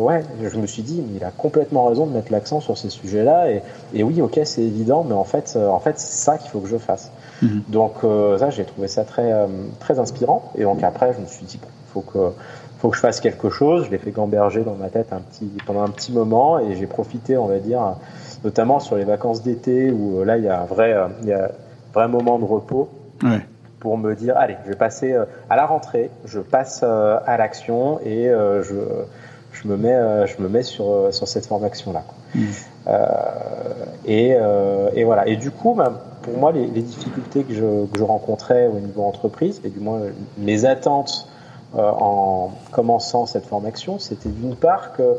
ouais, 0.00 0.22
je 0.42 0.58
me 0.58 0.66
suis 0.66 0.82
dit, 0.82 1.02
mais 1.08 1.16
il 1.16 1.24
a 1.24 1.30
complètement 1.30 1.86
raison 1.86 2.06
de 2.06 2.12
mettre 2.12 2.30
l'accent 2.30 2.60
sur 2.60 2.76
ces 2.76 2.90
sujets-là. 2.90 3.50
Et, 3.50 3.62
et 3.94 4.02
oui, 4.02 4.20
ok, 4.20 4.38
c'est 4.44 4.60
évident, 4.60 5.02
mais 5.08 5.14
en 5.14 5.24
fait, 5.24 5.56
en 5.56 5.80
fait, 5.80 5.98
c'est 5.98 6.12
ça 6.12 6.36
qu'il 6.36 6.50
faut 6.50 6.60
que 6.60 6.68
je 6.68 6.76
fasse. 6.76 7.10
Mhm. 7.42 7.62
Donc 7.68 7.94
ça, 8.38 8.50
j'ai 8.50 8.64
trouvé 8.64 8.88
ça 8.88 9.04
très, 9.04 9.32
très 9.78 9.98
inspirant. 9.98 10.52
Et 10.56 10.62
donc 10.62 10.82
après, 10.82 11.14
je 11.14 11.20
me 11.20 11.26
suis 11.26 11.46
dit, 11.46 11.58
bon, 11.60 11.68
faut 11.92 12.00
que 12.00 12.32
faut 12.80 12.88
que 12.88 12.96
je 12.96 13.00
fasse 13.00 13.20
quelque 13.20 13.50
chose. 13.50 13.86
Je 13.86 13.90
l'ai 13.90 13.98
fait 13.98 14.10
gamberger 14.10 14.62
dans 14.62 14.74
ma 14.74 14.88
tête 14.88 15.12
un 15.12 15.20
petit, 15.20 15.50
pendant 15.66 15.82
un 15.82 15.90
petit 15.90 16.12
moment 16.12 16.58
et 16.58 16.76
j'ai 16.76 16.86
profité, 16.86 17.36
on 17.36 17.46
va 17.46 17.58
dire, 17.58 17.96
notamment 18.42 18.80
sur 18.80 18.96
les 18.96 19.04
vacances 19.04 19.42
d'été 19.42 19.90
où 19.90 20.20
euh, 20.20 20.24
là 20.24 20.38
il 20.38 20.44
y 20.44 20.48
a 20.48 20.62
un 20.62 20.64
vrai, 20.64 20.92
euh, 20.92 21.08
il 21.22 21.28
y 21.28 21.32
a 21.32 21.44
un 21.44 21.92
vrai 21.92 22.08
moment 22.08 22.38
de 22.38 22.44
repos 22.44 22.88
pour 23.80 23.98
me 23.98 24.14
dire 24.14 24.36
allez, 24.36 24.56
je 24.64 24.70
vais 24.70 24.76
passer 24.76 25.12
euh, 25.12 25.24
à 25.48 25.56
la 25.56 25.66
rentrée, 25.66 26.10
je 26.24 26.40
passe 26.40 26.82
à 26.82 27.36
l'action 27.36 28.00
et 28.04 28.28
je, 28.28 28.74
je 29.52 29.68
me 29.68 29.76
mets, 29.76 30.26
je 30.26 30.42
me 30.42 30.48
mets 30.48 30.62
sur, 30.62 31.12
sur 31.12 31.28
cette 31.28 31.46
formation 31.46 31.92
là. 31.92 32.02
Mmh. 32.34 32.42
et, 34.06 34.36
et, 34.94 35.04
voilà. 35.04 35.26
Et 35.26 35.36
du 35.36 35.50
coup, 35.50 35.74
bah, 35.74 35.92
pour 36.22 36.36
moi, 36.38 36.52
les, 36.52 36.66
les 36.66 36.82
difficultés 36.82 37.44
que 37.44 37.54
je, 37.54 37.86
que 37.86 37.98
je 37.98 38.04
rencontrais 38.04 38.66
au 38.66 38.78
niveau 38.78 39.02
entreprise 39.02 39.60
et 39.64 39.68
du 39.68 39.80
moins 39.80 40.00
les 40.38 40.66
attentes 40.66 41.28
euh, 41.76 41.90
en 41.90 42.52
commençant 42.72 43.26
cette 43.26 43.46
formation, 43.46 43.98
c'était 43.98 44.28
d'une 44.28 44.56
part 44.56 44.92
que 44.92 45.16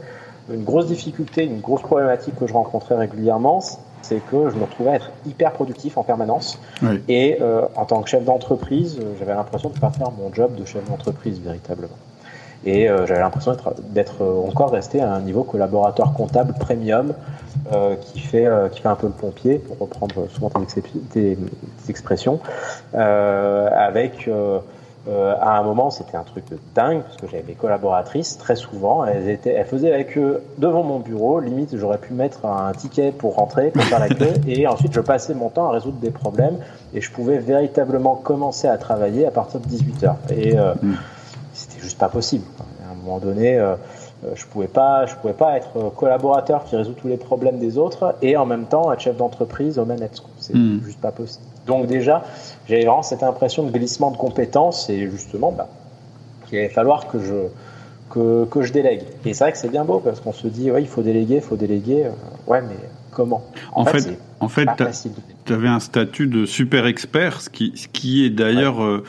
une 0.52 0.64
grosse 0.64 0.88
difficulté, 0.88 1.46
une 1.46 1.62
grosse 1.62 1.84
problématique 1.84 2.36
que 2.36 2.48
je 2.48 2.54
rencontrais 2.54 2.96
régulièrement, 2.96 3.62
c'est 4.02 4.20
que 4.20 4.50
je 4.50 4.56
me 4.56 4.64
retrouvais 4.64 4.90
à 4.90 4.96
être 4.96 5.12
hyper 5.26 5.54
productif 5.54 5.98
en 5.98 6.04
permanence. 6.04 6.60
Et 7.08 7.38
euh, 7.40 7.62
en 7.76 7.86
tant 7.86 8.02
que 8.02 8.10
chef 8.10 8.26
d'entreprise, 8.26 9.00
j'avais 9.20 9.34
l'impression 9.34 9.70
de 9.70 9.76
ne 9.76 9.80
pas 9.80 9.92
faire 9.92 10.12
mon 10.12 10.34
job 10.34 10.56
de 10.56 10.66
chef 10.66 10.84
d'entreprise 10.90 11.40
véritablement. 11.40 11.96
Et 12.66 12.90
euh, 12.90 13.06
j'avais 13.06 13.22
l'impression 13.22 13.56
d'être 13.90 14.24
encore 14.24 14.72
resté 14.72 15.02
à 15.02 15.12
un 15.14 15.22
niveau 15.22 15.44
collaborateur 15.44 16.14
comptable 16.14 16.54
premium 16.60 17.14
qui, 18.02 18.20
fait, 18.20 18.48
qui 18.72 18.82
fait 18.82 18.90
un 18.90 18.96
peu 18.96 19.08
le 19.08 19.14
pompier, 19.14 19.60
pour 19.60 19.78
reprendre 19.80 20.28
souvent 20.30 20.50
tes, 21.14 21.38
expressions, 21.88 22.40
avec 22.94 24.30
euh, 25.08 25.34
à 25.40 25.58
un 25.58 25.64
moment, 25.64 25.90
c'était 25.90 26.16
un 26.16 26.24
truc 26.24 26.48
de 26.52 26.60
dingue 26.76 27.02
parce 27.02 27.18
que 27.18 27.28
j'avais 27.28 27.44
mes 27.48 27.56
collaboratrices 27.56 28.38
très 28.38 28.56
souvent. 28.56 29.04
Elles 29.04 29.30
étaient, 29.30 29.52
elles 29.52 29.66
faisaient 29.66 29.92
avec 29.92 30.16
eux 30.18 30.44
devant 30.60 30.84
mon 30.84 31.00
bureau. 31.00 31.40
Limite, 31.40 31.76
j'aurais 31.76 31.98
pu 31.98 32.14
mettre 32.14 32.46
un 32.46 32.72
ticket 32.74 33.12
pour 33.12 33.36
rentrer, 33.36 33.72
pour 33.72 33.84
faire 33.84 34.00
la 34.00 34.10
queue, 34.10 34.34
et 34.48 34.68
ensuite 34.68 34.94
je 34.94 35.02
passais 35.02 35.34
mon 35.34 35.50
temps 35.50 35.70
à 35.70 35.72
résoudre 35.72 35.98
des 35.98 36.12
problèmes 36.12 36.58
et 36.94 37.02
je 37.02 37.12
pouvais 37.12 37.40
véritablement 37.40 38.16
commencer 38.16 38.68
à 38.68 38.78
travailler 38.78 39.26
à 39.26 39.32
partir 39.32 39.60
de 39.60 39.66
18 39.66 40.04
h 40.04 40.14
Et 40.36 40.58
euh, 40.58 40.74
mm. 40.82 40.94
Juste 41.92 42.00
pas 42.00 42.10
possible. 42.10 42.46
À 42.60 42.92
un 42.92 42.96
moment 42.96 43.20
donné. 43.20 43.58
Euh, 43.58 43.76
je 44.36 44.46
pouvais 44.46 44.68
pas, 44.68 45.08
je 45.08 45.16
pouvais 45.16 45.34
pas 45.34 45.58
être 45.58 45.92
collaborateur 45.96 46.64
qui 46.66 46.76
résout 46.76 46.94
tous 46.94 47.08
les 47.08 47.18
problèmes 47.18 47.58
des 47.58 47.80
autres 47.80 48.16
et 48.22 48.38
en 48.38 48.46
même 48.46 48.66
temps 48.66 48.94
être 48.94 49.00
chef 49.00 49.18
d'entreprise 49.18 49.80
au 49.80 49.86
manette. 49.86 50.22
C'est 50.38 50.56
mm. 50.56 50.82
juste 50.86 51.02
pas 51.02 51.12
possible. 51.12 51.44
Donc 51.66 51.88
déjà, 51.88 52.24
j'avais 52.68 52.86
vraiment 52.86 53.02
cette 53.02 53.24
impression 53.24 53.64
de 53.64 53.72
glissement 53.72 54.12
de 54.12 54.18
compétences 54.18 54.90
et 54.90 55.10
justement, 55.10 55.52
bah, 55.52 55.68
qu'il 56.48 56.60
allait 56.60 56.70
falloir 56.70 57.08
que 57.08 57.20
je, 57.20 57.48
que, 58.12 58.46
que 58.46 58.62
je 58.62 58.74
délègue. 58.74 59.04
Et 59.26 59.34
c'est 59.34 59.44
vrai 59.44 59.52
que 59.54 59.58
c'est 59.58 59.72
bien 59.72 59.86
beau 59.86 60.00
parce 60.00 60.20
qu'on 60.20 60.34
se 60.34 60.48
dit, 60.48 60.70
ouais, 60.70 60.84
il 60.84 60.88
faut 60.88 61.02
déléguer, 61.02 61.36
il 61.36 61.42
faut 61.42 61.56
déléguer. 61.56 62.06
Euh, 62.06 62.12
ouais, 62.46 62.62
mais 62.62 62.78
comment? 63.12 63.44
En, 63.74 63.86
fait, 63.86 64.20
en 64.40 64.50
fait, 64.50 64.68
tu 65.46 65.54
avais 65.54 65.68
un 65.68 65.80
statut 65.80 66.28
de 66.28 66.46
super 66.46 66.86
expert, 66.86 67.42
ce 67.42 67.50
qui, 67.50 67.74
ce 67.76 67.88
qui 67.88 68.26
est 68.26 68.30
d'ailleurs 68.30 68.84
euh, 68.84 69.04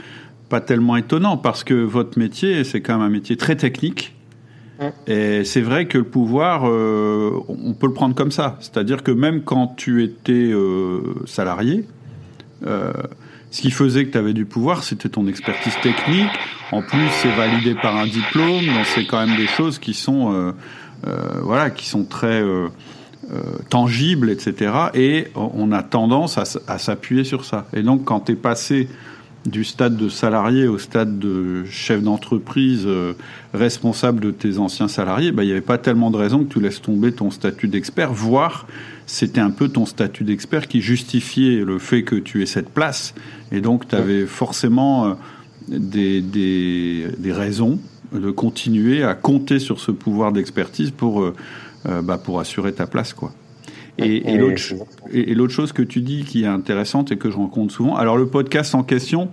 pas 0.53 0.61
tellement 0.61 0.99
étonnant 0.99 1.39
parce 1.39 1.65
que 1.65 1.73
votre 1.73 2.19
métier, 2.19 2.63
c'est 2.65 2.83
quand 2.83 2.99
même 2.99 3.07
un 3.07 3.09
métier 3.09 3.39
très 3.39 3.57
technique. 3.57 4.15
Et 5.07 5.45
c'est 5.45 5.63
vrai 5.63 5.87
que 5.87 5.97
le 5.97 6.05
pouvoir, 6.05 6.65
euh, 6.67 7.31
on 7.49 7.73
peut 7.73 7.87
le 7.87 7.95
prendre 7.95 8.15
comme 8.15 8.31
ça. 8.31 8.59
C'est-à-dire 8.61 9.03
que 9.03 9.13
même 9.13 9.45
quand 9.45 9.69
tu 9.79 10.05
étais 10.05 10.51
euh, 10.53 11.01
salarié, 11.25 11.87
euh, 12.67 12.93
ce 13.51 13.63
qui 13.63 13.71
faisait 13.71 14.05
que 14.05 14.11
tu 14.11 14.19
avais 14.19 14.35
du 14.35 14.45
pouvoir, 14.45 14.85
c'était 14.85 15.09
ton 15.09 15.27
expertise 15.27 15.75
technique. 15.83 16.29
En 16.71 16.83
plus, 16.83 17.09
c'est 17.23 17.35
validé 17.35 17.75
par 17.75 17.97
un 17.97 18.07
diplôme. 18.07 18.67
Donc 18.67 18.85
c'est 18.95 19.07
quand 19.07 19.27
même 19.27 19.37
des 19.39 19.47
choses 19.47 19.79
qui 19.79 19.95
sont, 19.95 20.53
voilà, 21.41 21.71
qui 21.71 21.89
sont 21.89 22.05
très 22.05 22.43
tangibles, 23.71 24.29
etc. 24.29 24.73
Et 24.93 25.29
on 25.35 25.73
a 25.73 25.83
tendance 25.83 26.37
à, 26.37 26.79
s'appuyer 26.79 27.25
sur 27.25 27.47
ça. 27.47 27.67
Et 27.73 27.83
donc, 27.83 28.05
quand 28.05 28.21
tu 28.21 28.33
es 28.33 28.37
passé 28.37 28.89
du 29.47 29.65
stade 29.65 29.97
de 29.97 30.09
salarié 30.09 30.69
au 30.69 30.79
stade 30.79 31.19
de 31.19 31.65
chef 31.65 32.03
d'entreprise 32.03 32.85
euh, 32.87 33.15
responsable 33.53 34.21
de 34.21 34.31
tes 34.31 34.59
anciens 34.59 34.89
salariés, 34.89 35.33
bah, 35.33 35.43
il 35.43 35.47
n'y 35.47 35.53
avait 35.53 35.61
pas 35.61 35.79
tellement 35.79 36.11
de 36.11 36.17
raisons 36.17 36.45
que 36.45 36.53
tu 36.53 36.61
laisses 36.61 36.81
tomber 36.81 37.13
ton 37.13 37.31
statut 37.31 37.69
d'expert, 37.69 38.13
voire 38.13 38.67
c'était 39.07 39.41
un 39.41 39.51
peu 39.51 39.69
ton 39.69 39.85
statut 39.85 40.25
d'expert 40.25 40.69
qui 40.69 40.81
justifiait 40.81 41.65
le 41.65 41.79
fait 41.79 42.03
que 42.03 42.15
tu 42.15 42.43
aies 42.43 42.47
cette 42.47 42.71
place. 42.71 43.15
Et 43.51 43.61
donc 43.61 43.89
tu 43.89 43.97
avais 43.97 44.27
forcément 44.27 45.07
euh, 45.07 45.15
des, 45.69 46.21
des, 46.21 47.09
des, 47.19 47.33
raisons 47.33 47.79
de 48.13 48.31
continuer 48.31 49.03
à 49.03 49.15
compter 49.15 49.59
sur 49.59 49.81
ce 49.81 49.91
pouvoir 49.91 50.33
d'expertise 50.33 50.93
pour, 50.93 51.23
euh, 51.23 51.35
bah, 52.03 52.17
pour 52.17 52.39
assurer 52.39 52.73
ta 52.73 52.87
place. 52.87 53.13
quoi. 53.13 53.33
Et, 53.99 54.31
et 54.33 55.35
l'autre 55.35 55.53
chose 55.53 55.73
que 55.73 55.83
tu 55.83 56.01
dis 56.01 56.25
qui 56.25 56.45
est 56.45 56.47
intéressante 56.47 57.13
et 57.13 57.17
que 57.17 57.31
je 57.31 57.37
rencontre 57.37 57.73
souvent, 57.73 57.97
alors 57.97 58.17
le 58.17 58.27
podcast 58.27 58.75
en 58.75 58.83
question, 58.83 59.29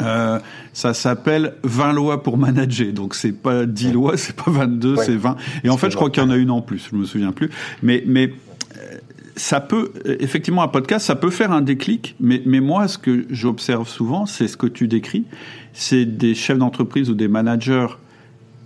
euh, 0.00 0.38
ça 0.72 0.94
s'appelle 0.94 1.54
20 1.62 1.92
lois 1.92 2.22
pour 2.22 2.36
manager. 2.36 2.92
Donc 2.92 3.14
c'est 3.14 3.32
pas 3.32 3.66
10 3.66 3.92
lois, 3.92 4.16
c'est 4.16 4.36
pas 4.36 4.50
22, 4.50 4.96
c'est 4.96 5.16
20. 5.16 5.36
Et 5.64 5.68
en 5.68 5.76
fait, 5.76 5.90
je 5.90 5.96
crois 5.96 6.10
qu'il 6.10 6.22
y 6.22 6.26
en 6.26 6.30
a 6.30 6.36
une 6.36 6.50
en 6.50 6.62
plus, 6.62 6.88
je 6.90 6.96
me 6.96 7.04
souviens 7.04 7.32
plus. 7.32 7.50
Mais 7.82 8.02
mais 8.06 8.32
euh, 8.76 8.98
ça 9.36 9.60
peut 9.60 9.92
effectivement 10.06 10.62
un 10.62 10.68
podcast, 10.68 11.06
ça 11.06 11.16
peut 11.16 11.30
faire 11.30 11.52
un 11.52 11.62
déclic. 11.62 12.16
Mais 12.20 12.42
mais 12.44 12.60
moi, 12.60 12.88
ce 12.88 12.98
que 12.98 13.26
j'observe 13.30 13.88
souvent, 13.88 14.26
c'est 14.26 14.48
ce 14.48 14.56
que 14.56 14.66
tu 14.66 14.88
décris, 14.88 15.24
c'est 15.72 16.04
des 16.04 16.34
chefs 16.34 16.58
d'entreprise 16.58 17.10
ou 17.10 17.14
des 17.14 17.28
managers 17.28 17.88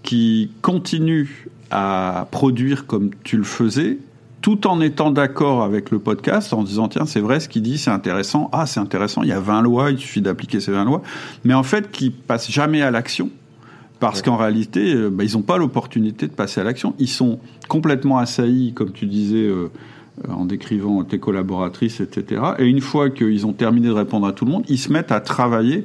qui 0.02 0.50
continuent 0.62 1.28
à 1.70 2.26
produire 2.30 2.86
comme 2.86 3.10
tu 3.24 3.36
le 3.36 3.44
faisais 3.44 3.98
tout 4.40 4.66
en 4.66 4.81
étant 4.81 5.11
d'accord 5.11 5.62
avec 5.62 5.90
le 5.90 5.98
podcast, 5.98 6.53
en 6.53 6.62
disant 6.62 6.88
tiens 6.88 7.07
c'est 7.07 7.20
vrai 7.20 7.40
ce 7.40 7.48
qu'il 7.48 7.62
dit, 7.62 7.79
c'est 7.79 7.90
intéressant, 7.90 8.48
ah 8.53 8.66
c'est 8.66 8.81
intéressant, 8.81 9.22
il 9.22 9.29
y 9.29 9.33
a 9.33 9.40
20 9.40 9.62
lois, 9.62 9.90
il 9.90 9.98
suffit 9.98 10.20
d'appliquer 10.20 10.61
ces 10.61 10.72
20 10.72 10.85
lois, 10.85 11.03
mais 11.44 11.55
en 11.55 11.62
fait 11.62 11.90
qui 11.90 12.11
passent 12.11 12.51
jamais 12.51 12.83
à 12.83 12.90
l'action, 12.90 13.31
parce 14.01 14.22
qu'en 14.22 14.37
réalité 14.37 14.94
euh, 14.94 15.11
bah, 15.11 15.24
ils 15.24 15.35
n'ont 15.35 15.42
pas 15.42 15.59
l'opportunité 15.59 16.27
de 16.27 16.33
passer 16.33 16.61
à 16.61 16.64
l'action, 16.64 16.94
ils 16.98 17.09
sont 17.09 17.40
complètement 17.68 18.18
assaillis, 18.18 18.72
comme 18.72 18.92
tu 18.92 19.07
disais 19.07 19.46
euh, 19.46 19.70
en 20.29 20.44
décrivant 20.44 21.03
tes 21.05 21.18
collaboratrices, 21.18 22.01
etc. 22.01 22.42
Et 22.59 22.66
une 22.66 22.81
fois 22.81 23.11
qu'ils 23.11 23.46
ont 23.46 23.53
terminé 23.53 23.88
de 23.88 23.92
répondre 23.92 24.27
à 24.27 24.33
tout 24.33 24.44
le 24.44 24.51
monde, 24.51 24.64
ils 24.68 24.79
se 24.79 24.92
mettent 24.92 25.12
à 25.12 25.20
travailler 25.20 25.85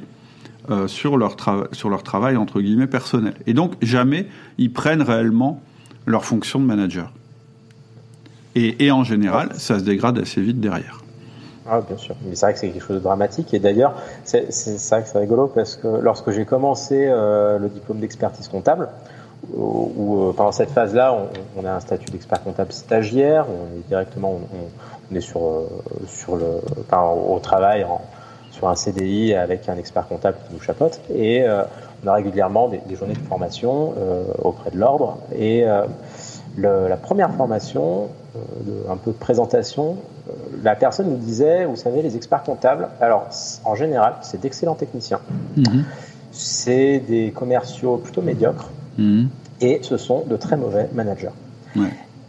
euh, 0.70 0.88
sur, 0.88 1.16
leur 1.16 1.36
sur 1.72 1.90
leur 1.90 2.02
travail 2.02 2.36
entre 2.36 2.60
guillemets 2.60 2.86
personnel. 2.86 3.34
Et 3.46 3.52
donc 3.52 3.74
jamais 3.82 4.26
ils 4.58 4.72
prennent 4.72 5.02
réellement 5.02 5.62
leur 6.06 6.24
fonction 6.24 6.58
de 6.58 6.64
manager. 6.64 7.12
Et, 8.56 8.90
en 8.92 9.02
général, 9.02 9.48
ça 9.54 9.78
se 9.78 9.84
dégrade 9.84 10.18
assez 10.18 10.40
vite 10.40 10.60
derrière. 10.60 11.00
Ah, 11.68 11.80
bien 11.80 11.96
sûr. 11.96 12.14
Mais 12.24 12.34
c'est 12.34 12.46
vrai 12.46 12.52
que 12.52 12.58
c'est 12.60 12.68
quelque 12.68 12.84
chose 12.84 12.96
de 12.96 13.02
dramatique. 13.02 13.52
Et 13.54 13.58
d'ailleurs, 13.58 13.94
c'est 14.24 14.42
vrai 14.42 15.02
que 15.02 15.08
c'est 15.08 15.18
rigolo 15.18 15.48
parce 15.48 15.76
que 15.76 15.88
lorsque 15.88 16.30
j'ai 16.30 16.44
commencé 16.44 17.06
euh, 17.08 17.58
le 17.58 17.68
diplôme 17.68 17.98
d'expertise 17.98 18.48
comptable, 18.48 18.88
où, 19.52 20.28
euh, 20.28 20.32
pendant 20.32 20.52
cette 20.52 20.70
phase-là, 20.70 21.16
on, 21.56 21.64
a 21.66 21.72
un 21.72 21.80
statut 21.80 22.10
d'expert 22.10 22.42
comptable 22.42 22.72
stagiaire, 22.72 23.46
on 23.48 23.78
est 23.78 23.88
directement, 23.88 24.38
on, 25.10 25.14
est 25.14 25.20
sur, 25.20 25.42
euh, 25.42 25.68
sur 26.06 26.36
le, 26.36 26.46
au 27.28 27.38
travail, 27.40 27.84
sur 28.52 28.68
un 28.68 28.76
CDI 28.76 29.34
avec 29.34 29.68
un 29.68 29.76
expert 29.76 30.06
comptable 30.06 30.38
qui 30.46 30.54
nous 30.54 30.60
chapeaute, 30.60 31.00
et 31.12 31.44
on 32.04 32.06
a 32.06 32.12
régulièrement 32.14 32.68
des, 32.68 32.80
des 32.86 32.94
journées 32.94 33.14
de 33.14 33.18
formation 33.18 33.94
auprès 34.42 34.70
de 34.70 34.78
l'ordre. 34.78 35.18
Et 35.36 35.64
le, 36.56 36.88
la 36.88 36.96
première 36.96 37.34
formation, 37.34 38.08
euh, 38.36 38.92
un 38.92 38.96
peu 38.96 39.12
de 39.12 39.16
présentation, 39.16 39.96
euh, 40.28 40.32
la 40.64 40.74
personne 40.74 41.08
nous 41.08 41.16
disait, 41.16 41.66
vous 41.66 41.76
savez, 41.76 42.02
les 42.02 42.16
experts 42.16 42.42
comptables, 42.42 42.88
alors 43.00 43.28
en 43.64 43.76
général, 43.76 44.14
c'est 44.22 44.40
d'excellents 44.40 44.74
techniciens, 44.74 45.20
mhm. 45.56 45.84
c'est 46.32 46.98
des 46.98 47.30
commerciaux 47.30 47.96
plutôt 47.96 48.22
médiocres, 48.22 48.70
mhm. 48.98 49.28
et 49.60 49.78
ce 49.82 49.96
sont 49.96 50.24
de 50.26 50.36
très 50.36 50.56
mauvais 50.56 50.88
managers. 50.94 51.30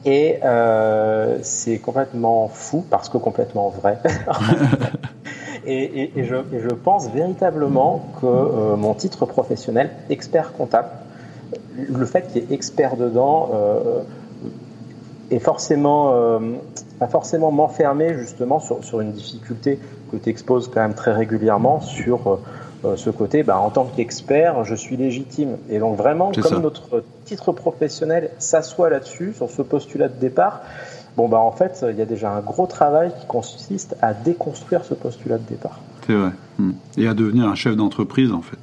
Et 0.06 0.38
euh, 0.44 1.40
c'est 1.42 1.80
complètement 1.80 2.50
fou, 2.50 2.86
parce 2.88 3.10
que 3.10 3.18
complètement 3.18 3.70
vrai. 3.70 3.98
et, 5.66 6.12
je, 6.16 6.36
je, 6.54 6.76
pense 6.76 7.10
véritablement 7.10 8.06
que 8.22 8.76
mon 8.76 8.94
titre 8.94 9.26
professionnel, 9.26 9.90
expert 10.12 10.54
comptable, 10.54 10.90
le 11.76 12.06
fait 12.06 12.28
qu'il 12.32 12.44
y 12.44 12.46
ait 12.46 12.54
expert 12.54 12.96
dedans, 12.96 13.50
et 15.32 15.40
forcément, 15.40 16.14
euh, 16.14 16.40
pas 17.00 17.08
forcément 17.08 17.52
m'enfermer 17.52 18.16
justement 18.18 18.60
sur, 18.60 18.84
sur, 18.84 19.02
une 19.02 19.12
difficulté 19.12 19.80
que 20.12 20.18
tu 20.18 20.30
exposes 20.30 20.70
quand 20.74 20.82
même 20.82 20.94
très 20.94 21.14
régulièrement 21.14 21.82
sur 21.82 22.28
euh, 22.28 22.40
euh, 22.86 22.96
ce 22.96 23.10
côté, 23.10 23.44
bah, 23.44 23.58
en 23.58 23.70
tant 23.70 23.86
qu'expert, 23.86 24.64
je 24.64 24.76
suis 24.76 24.98
légitime. 24.98 25.58
Et 25.70 25.80
donc 25.80 25.98
vraiment, 25.98 26.32
comme 26.32 26.62
notre 26.62 27.04
titre 27.26 27.52
professionnel 27.52 28.30
s'assoit 28.38 28.90
là-dessus, 28.90 29.34
sur 29.36 29.50
ce 29.50 29.62
postulat 29.62 30.08
de 30.08 30.20
départ, 30.20 30.62
bon 31.18 31.28
bah 31.28 31.40
en 31.40 31.52
fait, 31.52 31.84
il 31.90 31.98
y 31.98 32.02
a 32.02 32.06
déjà 32.06 32.32
un 32.32 32.42
gros 32.42 32.68
travail 32.68 33.12
qui 33.20 33.26
consiste 33.26 33.96
à 34.02 34.14
déconstruire 34.14 34.86
ce 34.86 34.94
postulat 34.94 35.38
de 35.38 35.48
départ. 35.48 35.80
C'est 36.06 36.14
vrai. 36.14 36.32
Hmm. 36.60 36.74
Et 36.98 37.08
à 37.08 37.14
devenir 37.14 37.48
un 37.48 37.56
chef 37.56 37.76
d'entreprise 37.76 38.32
en 38.32 38.42
fait. 38.42 38.60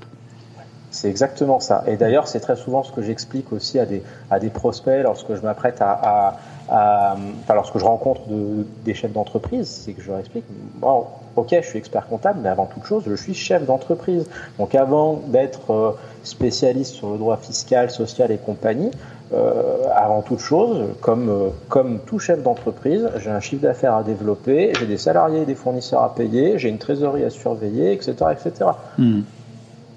C'est 0.93 1.09
exactement 1.09 1.59
ça. 1.59 1.85
Et 1.87 1.97
d'ailleurs, 1.97 2.29
c'est 2.29 2.41
très 2.41 2.55
souvent 2.55 2.83
ce 2.83 2.93
que 2.93 3.01
j'explique 3.01 3.51
aussi 3.51 3.79
à 3.79 3.87
des, 3.87 4.03
à 4.31 4.39
des 4.39 4.51
prospects 4.51 5.03
lorsque 5.03 5.35
je 5.35 5.41
m'apprête 5.41 5.79
à, 5.81 6.37
enfin, 6.69 7.55
lorsque 7.55 7.79
je 7.79 7.85
rencontre 7.85 8.21
des 8.85 8.93
chefs 8.93 9.13
d'entreprise, 9.13 9.69
c'est 9.69 9.95
que 9.95 10.03
je 10.03 10.11
leur 10.11 10.21
explique, 10.21 10.45
bon, 10.77 11.07
ok, 11.37 11.49
je 11.63 11.67
suis 11.67 11.79
expert 11.79 12.07
comptable, 12.07 12.41
mais 12.43 12.51
avant 12.51 12.67
toute 12.67 12.85
chose, 12.85 13.05
je 13.07 13.15
suis 13.15 13.33
chef 13.33 13.65
d'entreprise. 13.65 14.27
Donc 14.59 14.75
avant 14.75 15.23
d'être 15.29 15.73
euh, 15.73 15.93
spécialiste 16.25 16.93
sur 16.93 17.11
le 17.11 17.17
droit 17.17 17.39
fiscal, 17.39 17.91
social 17.91 18.31
et 18.31 18.37
compagnie, 18.37 18.91
euh, 19.33 19.85
avant 19.95 20.21
toute 20.21 20.41
chose, 20.41 20.89
comme, 21.01 21.31
euh, 21.31 21.49
comme 21.71 22.01
tout 22.01 22.19
chef 22.19 22.43
d'entreprise, 22.43 23.09
j'ai 23.17 23.31
un 23.31 23.41
chiffre 23.41 23.63
d'affaires 23.63 23.95
à 23.95 24.03
développer, 24.03 24.75
j'ai 24.79 24.87
des 24.87 24.99
salariés 24.99 25.43
et 25.43 25.47
des 25.47 25.55
fournisseurs 25.55 26.03
à 26.03 26.15
payer, 26.15 26.59
j'ai 26.59 26.69
une 26.69 26.77
trésorerie 26.77 27.25
à 27.25 27.31
surveiller, 27.31 27.95
etc. 27.95 28.15
etc 28.31 28.73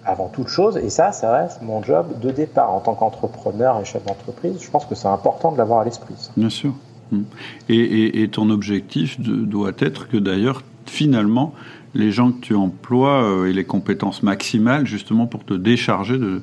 avant 0.05 0.27
toute 0.27 0.47
chose, 0.47 0.77
et 0.77 0.89
ça, 0.89 1.11
ça 1.11 1.31
reste 1.31 1.61
mon 1.61 1.81
job 1.83 2.19
de 2.21 2.31
départ 2.31 2.71
en 2.71 2.79
tant 2.79 2.93
qu'entrepreneur 2.93 3.79
et 3.79 3.85
chef 3.85 4.05
d'entreprise. 4.05 4.61
Je 4.61 4.69
pense 4.69 4.85
que 4.85 4.95
c'est 4.95 5.07
important 5.07 5.51
de 5.51 5.57
l'avoir 5.57 5.79
à 5.79 5.85
l'esprit. 5.85 6.13
Bien 6.37 6.49
sûr. 6.49 6.73
Hmm. 7.11 7.23
Et, 7.69 8.27
ton 8.31 8.49
objectif 8.49 9.19
doit 9.19 9.71
être 9.79 10.07
que 10.07 10.17
d'ailleurs, 10.17 10.63
finalement, 10.85 11.53
les 11.93 12.11
gens 12.11 12.31
que 12.31 12.39
tu 12.39 12.55
emploies 12.55 13.23
euh, 13.23 13.49
aient 13.49 13.53
les 13.53 13.63
compétences 13.63 14.23
maximales 14.23 14.85
justement 14.85 15.27
pour 15.27 15.43
te 15.43 15.53
décharger 15.53 16.17
de, 16.17 16.41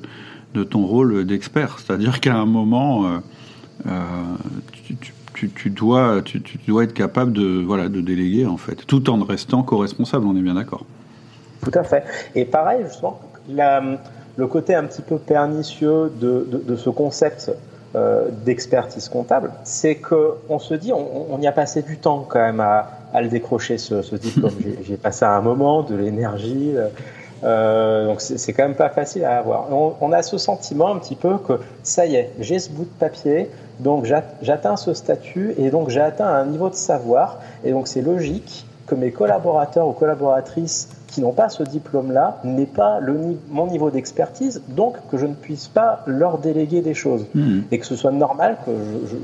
de 0.55 0.65
ton 0.65 0.87
rôle 0.87 1.25
d'expert. 1.25 1.79
C'est-à-dire 1.79 2.21
qu'à 2.21 2.37
un 2.37 2.47
moment, 2.47 3.07
euh, 3.07 3.19
euh, 3.87 3.91
tu, 5.35 5.51
tu, 5.51 5.71
dois, 5.71 6.23
tu, 6.23 6.41
dois 6.67 6.85
être 6.85 6.95
capable 6.95 7.33
de, 7.33 7.63
voilà, 7.63 7.89
de 7.89 8.01
déléguer 8.01 8.47
en 8.47 8.57
fait, 8.57 8.87
tout 8.87 9.11
en 9.11 9.23
restant 9.25 9.63
co-responsable, 9.63 10.27
on 10.27 10.37
est 10.37 10.43
bien 10.43 10.55
d'accord. 10.55 10.85
Tout 11.63 11.73
à 11.75 11.83
fait. 11.83 12.05
Et 12.35 12.45
pareil, 12.45 12.85
justement, 12.85 13.21
le 13.49 14.47
côté 14.47 14.75
un 14.75 14.85
petit 14.85 15.03
peu 15.03 15.19
pernicieux 15.19 16.11
de, 16.21 16.47
de, 16.67 16.77
ce 16.77 16.91
concept 16.91 17.53
euh, 17.95 18.29
d'expertise 18.45 19.09
comptable, 19.09 19.53
c'est 19.65 19.97
qu'on 19.97 20.59
se 20.59 20.75
dit, 20.75 20.93
on, 20.93 21.39
y 21.41 21.47
a 21.47 21.53
passé 21.53 21.83
du 21.83 21.99
temps 21.99 22.25
quand 22.29 22.41
même 22.41 22.61
à, 22.61 22.91
à 23.13 23.21
le 23.21 23.29
décrocher, 23.29 23.79
ce, 23.79 24.03
ce 24.03 24.17
diplôme. 24.17 24.55
J'ai 24.85 24.97
passé 24.97 25.25
un 25.25 25.41
moment, 25.41 25.83
de 25.83 25.95
l'énergie. 25.95 26.73
Euh, 26.75 26.89
euh 27.45 28.07
donc 28.07 28.21
c'est 28.21 28.53
quand 28.53 28.63
même 28.63 28.77
pas 28.77 28.89
facile 28.89 29.25
à 29.25 29.39
avoir. 29.39 29.73
On, 29.73 29.95
on, 30.01 30.13
a 30.13 30.23
ce 30.23 30.39
sentiment 30.39 30.95
un 30.95 30.99
petit 30.99 31.17
peu 31.17 31.39
que 31.39 31.55
ça 31.83 32.07
y 32.07 32.15
est, 32.15 32.31
j'ai 32.39 32.61
ce 32.61 32.71
bout 32.71 32.85
de 32.85 32.99
papier, 33.01 33.51
donc 33.81 34.05
j'atteins 34.43 34.77
ce 34.77 34.95
statut 34.95 35.55
et 35.59 35.71
donc 35.71 35.89
j'ai 35.89 36.01
atteint 36.01 36.29
un 36.29 36.47
niveau 36.47 36.71
de 36.71 36.75
savoir 36.75 37.41
et 37.65 37.73
donc 37.73 37.89
c'est 37.89 38.03
logique 38.03 38.65
que 38.87 38.95
mes 38.95 39.11
collaborateurs 39.11 39.89
ou 39.89 39.93
collaboratrices 39.93 40.89
qui 41.13 41.21
n'ont 41.21 41.33
pas 41.33 41.51
ce 41.51 41.63
diplôme-là 41.63 42.39
n'aient 42.43 42.65
pas 42.65 42.99
le, 42.99 43.39
mon 43.51 43.67
niveau 43.67 43.91
d'expertise, 43.91 44.63
donc 44.69 44.97
que 45.11 45.19
je 45.19 45.27
ne 45.27 45.35
puisse 45.35 45.69
pas 45.69 46.03
leur 46.07 46.39
déléguer 46.39 46.81
des 46.81 46.95
choses. 46.95 47.27
Hmm. 47.35 47.61
Et 47.71 47.79
que 47.79 47.87
ce 47.87 47.97
soit 47.97 48.13
normal 48.13 48.57
que 48.65 48.73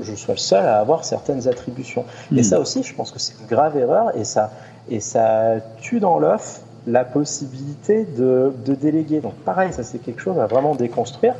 je, 0.03 0.15
sois 0.15 0.35
le 0.35 0.39
seul 0.39 0.65
à 0.65 0.79
avoir 0.79 1.03
certaines 1.03 1.47
attributions. 1.47 2.05
Et 2.31 2.41
hmm. 2.41 2.43
ça 2.43 2.59
aussi, 2.59 2.83
je 2.83 2.93
pense 2.93 3.11
que 3.11 3.17
c'est 3.17 3.33
une 3.41 3.47
grave 3.47 3.75
erreur 3.75 4.15
et 4.15 4.23
ça, 4.23 4.51
et 4.87 4.99
ça 4.99 5.55
tue 5.81 5.99
dans 5.99 6.19
l'œuf 6.19 6.61
la 6.89 7.03
possibilité 7.05 8.05
de, 8.17 8.51
de 8.65 8.73
déléguer. 8.73 9.19
Donc 9.19 9.35
pareil, 9.45 9.71
ça 9.73 9.83
c'est 9.83 9.99
quelque 9.99 10.21
chose 10.21 10.39
à 10.39 10.47
vraiment 10.47 10.75
déconstruire. 10.75 11.35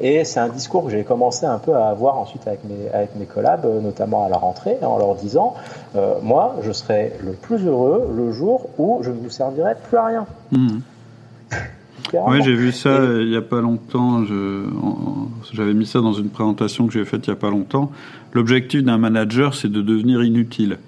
Et 0.00 0.24
c'est 0.24 0.40
un 0.40 0.48
discours 0.48 0.84
que 0.84 0.90
j'ai 0.90 1.04
commencé 1.04 1.44
un 1.46 1.58
peu 1.58 1.74
à 1.74 1.88
avoir 1.88 2.18
ensuite 2.18 2.46
avec 2.46 2.60
mes, 2.64 2.88
avec 2.92 3.16
mes 3.16 3.26
collabs, 3.26 3.64
euh, 3.64 3.80
notamment 3.80 4.24
à 4.24 4.28
la 4.28 4.38
rentrée, 4.38 4.76
en 4.82 4.98
leur 4.98 5.14
disant, 5.14 5.54
euh, 5.96 6.14
moi, 6.22 6.56
je 6.62 6.72
serai 6.72 7.12
le 7.22 7.32
plus 7.32 7.66
heureux 7.66 8.10
le 8.16 8.32
jour 8.32 8.70
où 8.78 9.00
je 9.02 9.10
ne 9.10 9.16
vous 9.16 9.30
servirai 9.30 9.74
plus 9.88 9.98
à 9.98 10.06
rien. 10.06 10.26
Mmh. 10.52 10.78
Oui, 12.26 12.42
j'ai 12.42 12.54
vu 12.54 12.72
ça 12.72 12.98
il 13.20 13.28
n'y 13.28 13.36
a 13.36 13.42
pas 13.42 13.60
longtemps. 13.60 14.24
J'avais 15.52 15.74
mis 15.74 15.86
ça 15.86 16.00
dans 16.00 16.12
une 16.12 16.30
présentation 16.30 16.86
que 16.86 16.92
j'ai 16.92 17.04
faite 17.04 17.26
il 17.26 17.30
n'y 17.30 17.36
a 17.36 17.40
pas 17.40 17.50
longtemps. 17.50 17.92
L'objectif 18.32 18.82
d'un 18.82 18.98
manager, 18.98 19.54
c'est 19.54 19.70
de 19.70 19.82
devenir 19.82 20.22
inutile. 20.24 20.78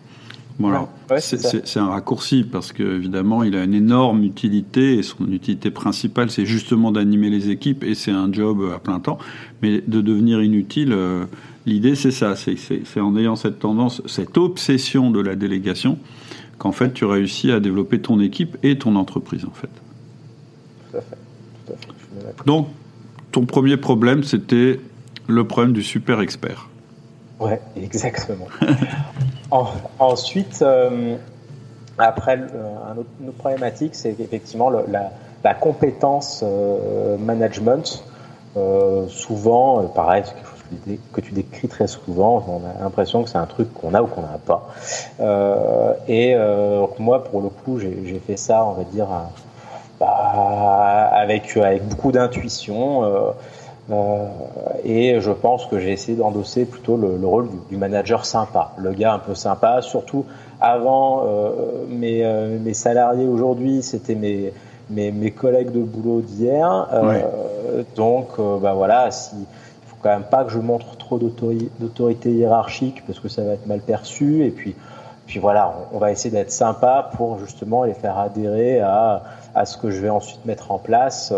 Voilà. 0.69 1.21
c'est 1.21 1.79
un 1.79 1.89
raccourci 1.89 2.45
parce 2.45 2.73
qu'évidemment, 2.73 3.43
il 3.43 3.57
a 3.57 3.65
une 3.65 3.75
énorme 3.75 4.23
utilité 4.23 4.95
et 4.95 5.03
son 5.03 5.31
utilité 5.31 5.71
principale, 5.71 6.31
c'est 6.31 6.47
justement 6.47 6.93
d'animer 6.93 7.31
les 7.31 7.51
équipes 7.51 7.85
et 7.85 7.95
c'est 7.95 8.11
un 8.11 8.33
job 8.33 8.63
à 8.75 8.79
plein 8.79 9.01
temps. 9.01 9.19
Mais 9.63 9.83
de 9.87 10.01
devenir 10.01 10.43
inutile, 10.43 10.93
euh, 10.93 11.25
l'idée, 11.67 11.95
c'est 11.95 12.11
ça. 12.11 12.35
C'est 12.37 13.01
en 13.01 13.17
ayant 13.17 13.37
cette 13.37 13.59
tendance, 13.59 14.03
cette 14.07 14.37
obsession 14.39 15.11
de 15.11 15.21
la 15.21 15.37
délégation 15.37 15.99
qu'en 16.59 16.73
fait, 16.73 16.93
tu 16.93 17.05
réussis 17.05 17.51
à 17.51 17.61
développer 17.61 18.01
ton 18.01 18.21
équipe 18.21 18.57
et 18.63 18.79
ton 18.79 18.97
entreprise, 18.97 19.45
en 19.45 19.53
fait. 19.53 19.71
Tout 20.91 20.97
à 20.99 21.01
fait. 21.01 21.17
Tout 21.67 21.73
à 21.73 22.21
fait. 22.21 22.47
Donc, 22.47 22.69
ton 23.33 23.47
premier 23.47 23.77
problème, 23.77 24.23
c'était 24.23 24.79
le 25.27 25.45
problème 25.45 25.73
du 25.73 25.83
super 25.83 26.21
expert. 26.21 26.69
Ouais, 27.43 27.61
exactement. 27.77 28.47
ensuite, 29.99 30.63
euh, 30.63 31.17
après, 31.99 32.37
autre, 32.37 33.09
une 33.21 33.29
autre 33.29 33.39
problématique, 33.39 33.95
c'est 33.95 34.21
effectivement 34.21 34.71
la, 34.71 35.55
compétence 35.55 36.43
euh, 36.45 37.17
management. 37.19 38.05
Euh, 38.57 39.09
souvent, 39.09 39.83
pareil, 39.89 40.23
c'est 40.25 40.35
quelque 40.35 40.47
chose 40.47 40.99
que 41.13 41.21
tu 41.21 41.33
décris 41.33 41.67
très 41.69 41.89
souvent. 41.89 42.45
On 42.49 42.59
a 42.59 42.83
l'impression 42.85 43.25
que 43.25 43.29
c'est 43.29 43.39
un 43.39 43.47
truc 43.47 43.73
qu'on 43.75 43.93
a 43.95 44.03
ou 44.03 44.07
qu'on 44.07 44.23
n'a 44.23 44.39
pas. 44.39 44.69
et 46.07 46.37
moi, 46.99 47.25
pour 47.25 47.43
le 47.43 47.49
coup, 47.49 47.81
j'ai 47.81 48.23
fait 48.25 48.37
ça, 48.37 48.65
on 48.65 48.73
va 48.73 48.85
dire, 48.85 49.09
bah, 49.99 51.11
avec 51.13 51.59
beaucoup 51.89 52.13
d'intuition. 52.13 53.35
Euh, 53.91 54.27
et 54.85 55.21
je 55.21 55.33
pense 55.33 55.67
que 55.67 55.79
j'ai 55.79 55.91
essayé 55.91 56.17
d'endosser 56.17 56.65
plutôt 56.65 56.97
le, 56.97 57.27
rôle 57.27 57.49
du, 57.69 57.77
manager 57.77 58.25
sympa, 58.25 58.73
le 58.79 58.93
gars 58.93 59.15
un 59.15 59.19
peu 59.19 59.35
sympa. 59.35 59.83
Surtout 59.83 60.25
avant, 60.61 61.25
euh, 61.27 61.51
mes, 61.89 62.25
euh, 62.25 62.59
mes, 62.61 62.75
salariés 62.75 63.27
aujourd'hui, 63.27 63.83
c'était 63.83 64.15
mes, 64.15 64.53
mes, 64.91 65.11
mes, 65.11 65.33
collègues 65.33 65.73
de 65.73 65.81
boulot 65.81 66.21
d'hier. 66.21 66.89
Donc, 67.97 68.39
bah 68.61 68.75
voilà, 68.75 69.11
si, 69.11 69.35
il 69.35 69.89
faut 69.89 69.97
quand 70.01 70.11
même 70.11 70.25
pas 70.31 70.45
que 70.45 70.51
je 70.51 70.59
montre 70.59 70.97
trop 70.97 71.19
d'autorité 71.19 72.31
hiérarchique 72.31 73.03
parce 73.07 73.19
que 73.19 73.29
ça 73.29 73.43
va 73.43 73.53
être 73.55 73.67
mal 73.67 73.81
perçu. 73.81 74.45
Et 74.45 74.51
puis, 74.51 74.77
puis 75.27 75.41
voilà, 75.41 75.75
on, 75.93 75.99
va 75.99 76.13
essayer 76.13 76.31
d'être 76.31 76.53
sympa 76.53 77.11
pour 77.17 77.39
justement 77.39 77.85
les 77.85 77.95
faire 77.95 78.19
adhérer 78.19 78.81
à, 78.81 79.23
à 79.55 79.65
ce 79.65 79.77
que 79.77 79.91
je 79.91 80.01
vais 80.01 80.11
ensuite 80.11 80.45
mettre 80.45 80.71
en 80.71 80.79
place. 80.79 81.33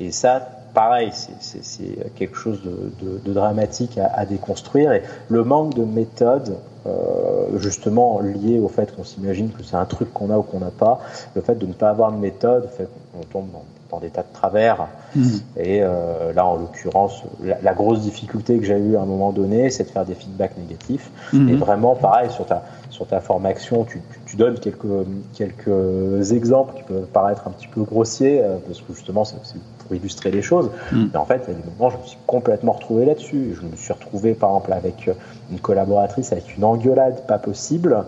Et 0.00 0.10
ça, 0.10 0.40
pareil, 0.74 1.10
c'est 1.12 2.14
quelque 2.14 2.36
chose 2.36 2.60
de, 2.62 3.32
dramatique 3.32 3.98
à, 3.98 4.24
déconstruire. 4.26 4.92
Et 4.92 5.02
le 5.28 5.44
manque 5.44 5.74
de 5.74 5.84
méthode, 5.84 6.56
euh, 6.86 7.58
justement 7.58 8.20
lié 8.20 8.58
au 8.58 8.68
fait 8.68 8.94
qu'on 8.94 9.04
s'imagine 9.04 9.50
que 9.50 9.62
c'est 9.62 9.76
un 9.76 9.84
truc 9.84 10.12
qu'on 10.12 10.30
a 10.30 10.38
ou 10.38 10.42
qu'on 10.42 10.60
n'a 10.60 10.70
pas, 10.70 11.00
le 11.34 11.42
fait 11.42 11.56
de 11.56 11.66
ne 11.66 11.72
pas 11.72 11.90
avoir 11.90 12.12
de 12.12 12.18
méthode 12.18 12.68
fait 12.76 12.88
qu'on 13.12 13.24
tombe 13.24 13.48
dans, 13.90 13.98
des 13.98 14.10
tas 14.10 14.22
de 14.22 14.32
travers. 14.32 14.86
Mmh. 15.16 15.22
Et 15.56 15.82
euh, 15.82 16.32
là, 16.34 16.46
en 16.46 16.56
l'occurrence, 16.56 17.22
la, 17.42 17.74
grosse 17.74 18.00
difficulté 18.00 18.58
que 18.58 18.64
j'ai 18.64 18.78
eue 18.78 18.96
à 18.96 19.02
un 19.02 19.06
moment 19.06 19.32
donné, 19.32 19.70
c'est 19.70 19.84
de 19.84 19.88
faire 19.88 20.04
des 20.04 20.14
feedbacks 20.14 20.56
négatifs. 20.58 21.10
Mmh. 21.32 21.48
Et 21.48 21.56
vraiment, 21.56 21.94
pareil, 21.94 22.30
sur 22.30 22.46
ta, 22.46 22.62
sur 22.98 23.06
ta 23.06 23.20
formation, 23.20 23.84
tu, 23.84 24.00
tu, 24.26 24.36
donnes 24.36 24.58
quelques, 24.58 25.06
quelques 25.32 26.32
exemples 26.32 26.74
qui 26.74 26.82
peuvent 26.82 27.06
paraître 27.06 27.46
un 27.46 27.52
petit 27.52 27.68
peu 27.68 27.82
grossiers, 27.82 28.42
euh, 28.42 28.56
parce 28.66 28.80
que 28.80 28.92
justement, 28.92 29.24
c'est 29.24 29.36
pour 29.78 29.94
illustrer 29.94 30.32
les 30.32 30.42
choses. 30.42 30.68
Mm. 30.90 31.06
Mais 31.12 31.16
en 31.16 31.24
fait, 31.24 31.44
il 31.46 31.52
y 31.52 31.56
a 31.56 31.60
des 31.60 31.70
moments, 31.70 31.90
je 31.90 31.96
me 31.96 32.02
suis 32.02 32.18
complètement 32.26 32.72
retrouvé 32.72 33.04
là-dessus. 33.04 33.54
Je 33.54 33.64
me 33.64 33.76
suis 33.76 33.92
retrouvé, 33.92 34.34
par 34.34 34.50
exemple, 34.50 34.72
avec 34.72 35.08
une 35.52 35.60
collaboratrice 35.60 36.32
avec 36.32 36.56
une 36.56 36.64
engueulade 36.64 37.24
pas 37.28 37.38
possible, 37.38 38.04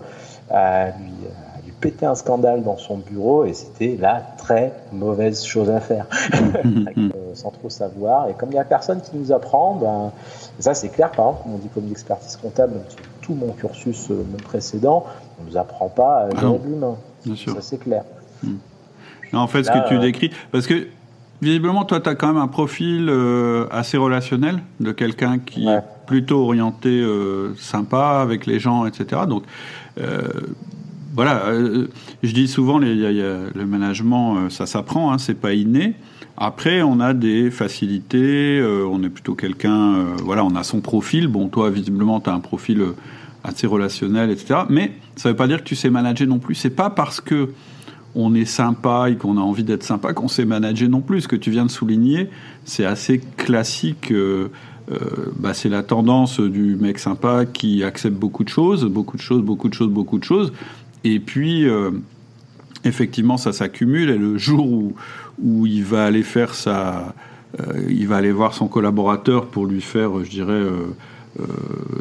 à 0.50 0.86
lui, 0.86 1.14
à 1.56 1.64
lui 1.64 1.72
péter 1.80 2.06
un 2.06 2.16
scandale 2.16 2.64
dans 2.64 2.76
son 2.76 2.98
bureau, 2.98 3.44
et 3.44 3.52
c'était 3.52 3.96
la 3.96 4.20
très 4.38 4.72
mauvaise 4.92 5.44
chose 5.44 5.70
à 5.70 5.78
faire, 5.78 6.06
mm. 6.64 6.88
euh, 6.98 7.10
sans 7.34 7.52
trop 7.52 7.70
savoir. 7.70 8.28
Et 8.28 8.34
comme 8.34 8.48
il 8.48 8.54
n'y 8.54 8.58
a 8.58 8.64
personne 8.64 9.00
qui 9.00 9.16
nous 9.16 9.30
apprend, 9.30 9.76
ben, 9.76 10.10
ça 10.58 10.74
c'est 10.74 10.88
clair, 10.88 11.12
par 11.12 11.28
exemple, 11.28 11.48
mon 11.48 11.58
diplôme 11.58 11.86
d'expertise 11.86 12.36
comptable, 12.36 12.72
tout 13.30 13.46
mon 13.46 13.52
cursus 13.52 14.10
euh, 14.10 14.24
précédent, 14.44 15.06
on 15.38 15.44
ne 15.44 15.50
nous 15.50 15.56
apprend 15.56 15.88
pas 15.88 16.26
à 16.26 16.30
gérer 16.30 16.60
l'humain. 16.64 16.96
Ça 17.36 17.60
c'est 17.60 17.78
clair. 17.78 18.04
Mm. 18.42 18.56
en 19.34 19.46
fait, 19.46 19.64
ce 19.64 19.70
que 19.70 19.88
tu 19.88 19.94
euh, 19.94 20.00
décris, 20.00 20.30
parce 20.52 20.66
que 20.66 20.88
Visiblement, 21.42 21.84
toi, 21.86 22.00
tu 22.00 22.08
as 22.08 22.14
quand 22.14 22.28
même 22.28 22.36
un 22.36 22.48
profil 22.48 23.08
euh, 23.08 23.66
assez 23.70 23.96
relationnel 23.96 24.58
de 24.78 24.92
quelqu'un 24.92 25.38
qui 25.38 25.66
est 25.66 25.80
plutôt 26.06 26.44
orienté 26.44 26.90
euh, 26.90 27.54
sympa 27.56 28.20
avec 28.20 28.44
les 28.44 28.58
gens, 28.58 28.84
etc. 28.84 29.22
Donc, 29.26 29.44
euh, 29.98 30.28
voilà, 31.14 31.44
je 32.22 32.32
dis 32.32 32.46
souvent, 32.46 32.78
les, 32.78 32.94
le 32.94 33.66
management, 33.66 34.50
ça 34.50 34.66
s'apprend, 34.66 35.12
hein, 35.12 35.18
c'est 35.18 35.34
pas 35.34 35.54
inné. 35.54 35.94
Après, 36.36 36.82
on 36.82 37.00
a 37.00 37.14
des 37.14 37.50
facilités, 37.50 38.62
on 38.62 39.02
est 39.02 39.08
plutôt 39.08 39.34
quelqu'un, 39.34 40.04
voilà, 40.22 40.44
on 40.44 40.54
a 40.54 40.62
son 40.62 40.80
profil. 40.80 41.26
Bon, 41.26 41.48
toi, 41.48 41.70
visiblement, 41.70 42.20
tu 42.20 42.30
as 42.30 42.34
un 42.34 42.40
profil 42.40 42.84
assez 43.44 43.66
relationnel, 43.66 44.30
etc. 44.30 44.60
Mais 44.68 44.92
ça 45.16 45.30
veut 45.30 45.36
pas 45.36 45.46
dire 45.46 45.58
que 45.58 45.68
tu 45.68 45.76
sais 45.76 45.90
manager 45.90 46.26
non 46.26 46.38
plus. 46.38 46.54
C'est 46.54 46.70
pas 46.70 46.90
parce 46.90 47.20
que 47.20 47.50
on 48.14 48.34
est 48.34 48.44
sympa 48.44 49.08
et 49.10 49.16
qu'on 49.16 49.36
a 49.36 49.40
envie 49.40 49.64
d'être 49.64 49.84
sympa 49.84 50.12
qu'on 50.12 50.28
sait 50.28 50.44
manager 50.44 50.88
non 50.88 51.00
plus. 51.00 51.22
Ce 51.22 51.28
que 51.28 51.36
tu 51.36 51.50
viens 51.50 51.64
de 51.64 51.70
souligner, 51.70 52.28
c'est 52.64 52.84
assez 52.84 53.20
classique. 53.36 54.10
Euh, 54.10 54.50
euh, 54.90 54.96
bah, 55.38 55.54
c'est 55.54 55.68
la 55.68 55.82
tendance 55.82 56.40
du 56.40 56.74
mec 56.76 56.98
sympa 56.98 57.46
qui 57.46 57.84
accepte 57.84 58.16
beaucoup 58.16 58.42
de 58.42 58.48
choses, 58.48 58.84
beaucoup 58.86 59.16
de 59.16 59.22
choses, 59.22 59.42
beaucoup 59.42 59.68
de 59.68 59.74
choses, 59.74 59.90
beaucoup 59.90 60.18
de 60.18 60.24
choses. 60.24 60.52
Et 61.04 61.20
puis, 61.20 61.68
euh, 61.68 61.92
effectivement, 62.84 63.36
ça 63.36 63.52
s'accumule. 63.52 64.10
Et 64.10 64.18
le 64.18 64.36
jour 64.36 64.66
où, 64.66 64.94
où 65.40 65.66
il 65.66 65.84
va 65.84 66.04
aller 66.04 66.24
faire 66.24 66.54
sa, 66.54 67.14
il 67.88 68.06
va 68.08 68.16
aller 68.16 68.32
voir 68.32 68.54
son 68.54 68.68
collaborateur 68.68 69.46
pour 69.46 69.66
lui 69.66 69.80
faire, 69.80 70.24
je 70.24 70.30
dirais 70.30 70.62
euh, 71.38 71.44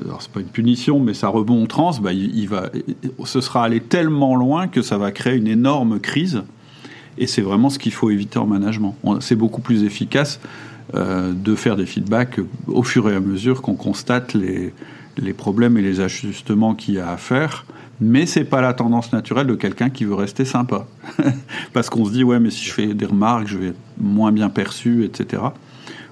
alors 0.05 0.21
c'est 0.21 0.31
pas 0.31 0.39
une 0.39 0.47
punition, 0.47 0.99
mais 0.99 1.13
ça 1.13 1.27
remontrance, 1.27 2.01
bah, 2.01 2.13
il, 2.13 2.47
va, 2.47 2.69
ce 3.23 3.41
sera 3.41 3.63
allé 3.63 3.79
tellement 3.79 4.35
loin 4.35 4.67
que 4.67 4.81
ça 4.81 4.97
va 4.97 5.11
créer 5.11 5.35
une 5.35 5.47
énorme 5.47 5.99
crise. 5.99 6.43
Et 7.17 7.27
c'est 7.27 7.41
vraiment 7.41 7.69
ce 7.69 7.79
qu'il 7.79 7.91
faut 7.91 8.09
éviter 8.09 8.39
en 8.39 8.47
management. 8.47 8.95
C'est 9.19 9.35
beaucoup 9.35 9.61
plus 9.61 9.83
efficace 9.83 10.39
euh, 10.95 11.33
de 11.33 11.53
faire 11.53 11.75
des 11.75 11.85
feedbacks 11.85 12.39
au 12.67 12.81
fur 12.81 13.09
et 13.09 13.15
à 13.15 13.19
mesure 13.19 13.61
qu'on 13.61 13.75
constate 13.75 14.33
les, 14.33 14.73
les 15.17 15.33
problèmes 15.33 15.77
et 15.77 15.81
les 15.81 15.99
ajustements 15.99 16.75
qu'il 16.75 16.95
y 16.95 16.99
a 16.99 17.11
à 17.11 17.17
faire. 17.17 17.65
Mais 18.01 18.25
c'est 18.25 18.45
pas 18.45 18.61
la 18.61 18.73
tendance 18.73 19.11
naturelle 19.11 19.47
de 19.47 19.55
quelqu'un 19.55 19.89
qui 19.89 20.05
veut 20.05 20.15
rester 20.15 20.45
sympa. 20.45 20.87
Parce 21.73 21.89
qu'on 21.89 22.05
se 22.05 22.11
dit, 22.11 22.23
ouais, 22.23 22.39
mais 22.39 22.49
si 22.49 22.63
je 22.65 22.73
fais 22.73 22.93
des 22.93 23.05
remarques, 23.05 23.47
je 23.47 23.57
vais 23.57 23.67
être 23.67 23.79
moins 23.99 24.31
bien 24.31 24.49
perçu, 24.49 25.03
etc. 25.03 25.43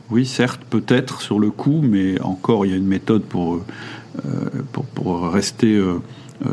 Oui, 0.09 0.25
certes, 0.25 0.61
peut-être 0.69 1.21
sur 1.21 1.39
le 1.39 1.51
coup, 1.51 1.81
mais 1.83 2.19
encore, 2.21 2.65
il 2.65 2.71
y 2.71 2.73
a 2.73 2.77
une 2.77 2.87
méthode 2.87 3.23
pour, 3.23 3.61
euh, 4.25 4.63
pour, 4.95 5.29
rester 5.29 5.75
euh, 5.75 5.99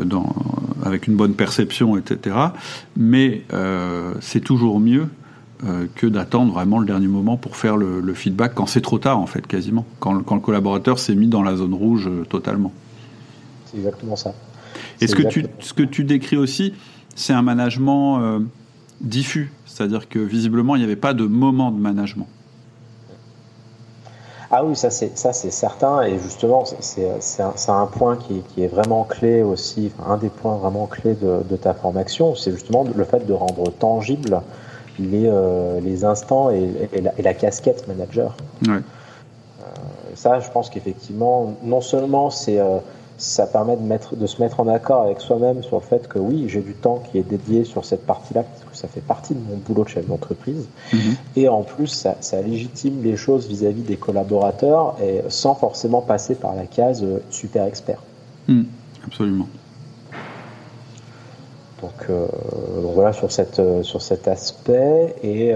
dans, 0.03 0.35
avec 0.83 1.07
une 1.07 1.15
bonne 1.15 1.33
perception, 1.33 1.97
etc. 1.97 2.35
Mais 2.97 3.43
euh, 3.53 4.13
c'est 4.21 4.41
toujours 4.41 4.79
mieux 4.79 5.07
que 5.95 6.05
d'attendre 6.05 6.53
vraiment 6.53 6.77
le 6.77 6.85
dernier 6.85 7.07
moment 7.07 7.37
pour 7.37 7.55
faire 7.55 7.75
le, 7.75 8.13
feedback 8.13 8.53
quand 8.53 8.67
c'est 8.67 8.81
trop 8.81 8.99
tard, 8.99 9.17
en 9.17 9.25
fait, 9.25 9.47
quasiment. 9.47 9.85
Quand, 9.99 10.21
quand 10.21 10.35
le 10.35 10.41
collaborateur 10.41 10.99
s'est 10.99 11.15
mis 11.15 11.27
dans 11.27 11.41
la 11.41 11.55
zone 11.55 11.73
rouge 11.73 12.07
totalement. 12.29 12.71
C'est 13.65 13.77
exactement 13.77 14.15
ça. 14.15 14.35
Et 15.01 15.07
ce 15.07 15.15
que, 15.15 15.23
tu, 15.23 15.47
ce 15.59 15.73
que 15.73 15.81
tu 15.81 16.03
décris 16.03 16.37
aussi, 16.37 16.73
c'est 17.15 17.33
un 17.33 17.41
management 17.41 18.41
diffus? 19.01 19.51
C'est-à-dire 19.65 20.07
que 20.07 20.19
visiblement, 20.19 20.75
il 20.75 20.79
n'y 20.79 20.85
avait 20.85 20.97
pas 20.97 21.15
de 21.15 21.25
moment 21.25 21.71
de 21.71 21.79
management. 21.79 22.27
Ah 24.57 24.63
oui, 24.63 24.77
ça 24.77 24.89
c'est 24.89 25.17
ça 25.17 25.33
c'est 25.33 25.51
certain 25.51 26.01
et 26.03 26.17
justement 26.17 26.63
c'est 26.79 27.41
un, 27.41 27.73
un, 27.73 27.87
point 27.87 28.15
qui, 28.15 28.39
qui, 28.39 28.63
est 28.63 28.67
vraiment 28.67 29.03
clé 29.03 29.41
aussi, 29.41 29.91
un 30.07 30.15
des 30.15 30.29
points 30.29 30.55
vraiment 30.55 30.85
clés 30.85 31.13
de, 31.13 31.41
de 31.43 31.57
ta 31.57 31.73
formation, 31.73 32.35
c'est 32.35 32.51
justement 32.51 32.85
le 32.95 33.03
fait 33.03 33.25
de 33.25 33.33
rendre 33.33 33.69
tangible 33.71 34.41
les, 34.97 35.27
euh, 35.27 35.81
les 35.81 36.05
instants 36.05 36.51
et, 36.51 36.69
et, 36.93 37.21
la, 37.21 37.33
casquette 37.33 37.85
manager. 37.89 38.33
Ouais. 38.65 38.75
Euh, 38.75 39.65
ça, 40.15 40.39
je 40.39 40.49
pense 40.49 40.69
qu'effectivement, 40.69 41.57
non 41.61 41.81
seulement 41.81 42.29
c'est 42.29 42.57
euh, 42.57 42.77
ça 43.17 43.47
permet 43.47 43.77
de, 43.77 43.81
mettre, 43.81 44.15
de 44.15 44.25
se 44.27 44.41
mettre 44.41 44.59
en 44.59 44.67
accord 44.67 45.03
avec 45.03 45.21
soi-même 45.21 45.63
sur 45.63 45.77
le 45.77 45.81
fait 45.81 46.07
que 46.07 46.19
oui, 46.19 46.45
j'ai 46.49 46.61
du 46.61 46.73
temps 46.73 47.01
qui 47.09 47.17
est 47.17 47.23
dédié 47.23 47.63
sur 47.63 47.85
cette 47.85 48.05
partie-là, 48.05 48.43
parce 48.43 48.63
que 48.63 48.75
ça 48.75 48.87
fait 48.87 49.01
partie 49.01 49.33
de 49.33 49.39
mon 49.39 49.57
boulot 49.57 49.83
de 49.83 49.89
chef 49.89 50.07
d'entreprise. 50.07 50.67
Mhm. 50.91 51.15
Et 51.35 51.47
en 51.47 51.63
plus, 51.63 51.87
ça, 51.87 52.17
ça, 52.19 52.41
légitime 52.41 53.01
les 53.03 53.15
choses 53.15 53.47
vis-à-vis 53.47 53.83
des 53.83 53.95
collaborateurs 53.95 54.95
et 55.01 55.21
sans 55.29 55.55
forcément 55.55 56.01
passer 56.01 56.35
par 56.35 56.55
la 56.55 56.65
case 56.65 57.03
euh, 57.03 57.19
super 57.29 57.65
expert. 57.65 58.01
Mhm. 58.47 58.65
absolument. 59.05 59.47
Donc, 61.81 62.09
euh, 62.09 62.27
donc, 62.81 62.93
voilà 62.93 63.13
sur, 63.13 63.31
cette, 63.31 63.59
euh, 63.59 63.83
sur 63.83 64.01
cet 64.01 64.27
aspect. 64.27 65.15
Et 65.23 65.53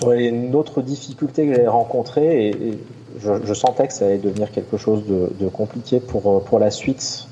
sur 0.00 0.12
une 0.12 0.54
autre 0.54 0.82
difficulté 0.82 1.46
que 1.46 1.54
j'ai 1.54 1.66
rencontrée, 1.66 2.48
et, 2.48 2.78
je, 3.20 3.54
sentais 3.54 3.88
que 3.88 3.92
ça 3.92 4.06
allait 4.06 4.18
devenir 4.18 4.50
quelque 4.50 4.76
chose 4.76 5.02
de, 5.06 5.48
compliqué 5.48 6.00
pour, 6.00 6.42
pour 6.44 6.58
la 6.58 6.70
suite, 6.70 7.26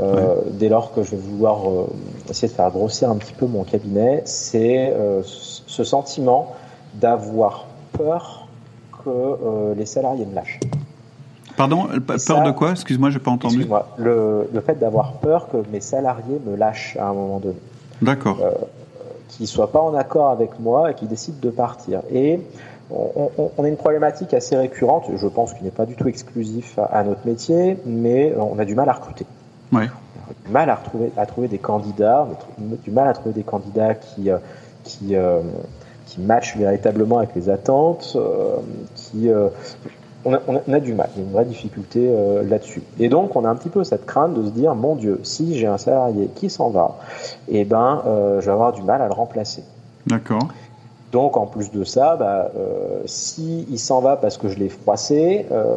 euh, 0.00 0.36
dès 0.50 0.68
lors 0.68 0.92
que 0.92 1.02
je 1.02 1.12
vais 1.12 1.16
vouloir 1.16 1.68
euh, 1.68 1.86
essayer 2.28 2.48
de 2.48 2.52
faire 2.52 2.70
grossir 2.70 3.10
un 3.10 3.16
petit 3.16 3.32
peu 3.32 3.46
mon 3.46 3.62
cabinet, 3.62 4.22
c'est 4.24 4.92
euh, 4.92 5.22
ce 5.24 5.84
sentiment 5.84 6.54
d'avoir 6.94 7.66
peur 7.92 8.48
que 9.04 9.74
les 9.76 9.86
salariés 9.86 10.24
me 10.24 10.34
lâchent. 10.34 10.60
Pardon, 11.56 11.86
peur 12.26 12.42
de 12.42 12.50
quoi? 12.50 12.72
Excuse-moi, 12.72 13.10
je 13.10 13.18
n'ai 13.18 13.22
pas 13.22 13.30
entendu. 13.30 13.54
Excuse-moi, 13.56 13.88
le, 13.98 14.48
le, 14.52 14.60
fait 14.60 14.78
d'avoir 14.78 15.12
peur 15.14 15.48
que 15.48 15.58
mes 15.70 15.80
salariés 15.80 16.40
me 16.44 16.56
lâchent 16.56 16.96
à 16.96 17.08
un 17.08 17.12
moment 17.12 17.38
donné. 17.38 17.58
D'accord 18.02 18.38
qui 19.36 19.42
ne 19.42 19.48
soient 19.48 19.72
pas 19.72 19.80
en 19.80 19.94
accord 19.94 20.30
avec 20.30 20.58
moi 20.60 20.90
et 20.90 20.94
qui 20.94 21.06
décident 21.06 21.38
de 21.40 21.50
partir. 21.50 22.02
Et 22.12 22.40
on, 22.90 23.30
a 23.62 23.68
une 23.68 23.76
problématique 23.76 24.34
assez 24.34 24.56
récurrente, 24.56 25.06
je 25.16 25.26
pense 25.26 25.54
qu'il 25.54 25.64
n'est 25.64 25.70
pas 25.70 25.86
du 25.86 25.96
tout 25.96 26.06
exclusif 26.06 26.78
à, 26.78 27.02
notre 27.02 27.26
métier, 27.26 27.78
mais 27.86 28.34
on 28.36 28.58
a 28.58 28.64
du 28.64 28.74
mal 28.74 28.88
à 28.88 28.92
recruter. 28.92 29.26
Ouais. 29.72 29.88
On 30.26 30.30
a 30.30 30.46
du 30.46 30.52
mal 30.52 30.70
à, 30.70 30.74
retrouver, 30.76 31.12
à 31.16 31.26
trouver 31.26 31.48
des 31.48 31.58
candidats, 31.58 32.28
on 32.58 32.74
a 32.74 32.76
du 32.76 32.90
mal 32.90 33.08
à 33.08 33.12
trouver 33.14 33.34
des 33.34 33.42
candidats 33.42 33.94
qui, 33.94 34.30
euh, 34.30 34.38
qui, 34.84 35.16
euh, 35.16 35.40
qui 36.06 36.20
matchent 36.20 36.56
véritablement 36.56 37.18
avec 37.18 37.34
les 37.34 37.48
attentes, 37.48 38.12
euh, 38.16 38.56
qui 38.94 39.28
on 40.24 40.72
a, 40.72 40.80
du 40.80 40.94
mal, 40.94 41.10
il 41.14 41.20
y 41.20 41.24
a 41.24 41.26
une 41.26 41.32
vraie 41.32 41.44
difficulté 41.44 42.00
euh, 42.08 42.42
là-dessus. 42.42 42.82
Et 42.98 43.08
donc, 43.08 43.36
on 43.36 43.44
a 43.44 43.48
un 43.48 43.56
petit 43.56 43.68
peu 43.68 43.84
cette 43.84 44.06
crainte 44.06 44.34
de 44.34 44.44
se 44.44 44.50
dire, 44.50 44.74
mon 44.74 44.96
Dieu, 44.96 45.20
si 45.22 45.58
j'ai 45.58 45.66
un 45.66 45.78
salarié 45.78 46.30
qui 46.34 46.48
s'en 46.48 46.70
va, 46.70 46.98
eh 47.48 47.64
ben, 47.64 48.02
euh, 48.06 48.40
je 48.40 48.46
vais 48.46 48.52
avoir 48.52 48.72
du 48.72 48.82
mal 48.82 49.02
à 49.02 49.06
le 49.06 49.12
remplacer. 49.12 49.62
D'accord. 50.06 50.48
Donc 51.14 51.36
en 51.36 51.46
plus 51.46 51.70
de 51.70 51.84
ça, 51.84 52.16
bah, 52.16 52.50
euh, 52.56 53.02
si 53.06 53.64
il 53.70 53.78
s'en 53.78 54.00
va 54.00 54.16
parce 54.16 54.36
que 54.36 54.48
je 54.48 54.58
l'ai 54.58 54.68
froissé, 54.68 55.46
euh, 55.52 55.76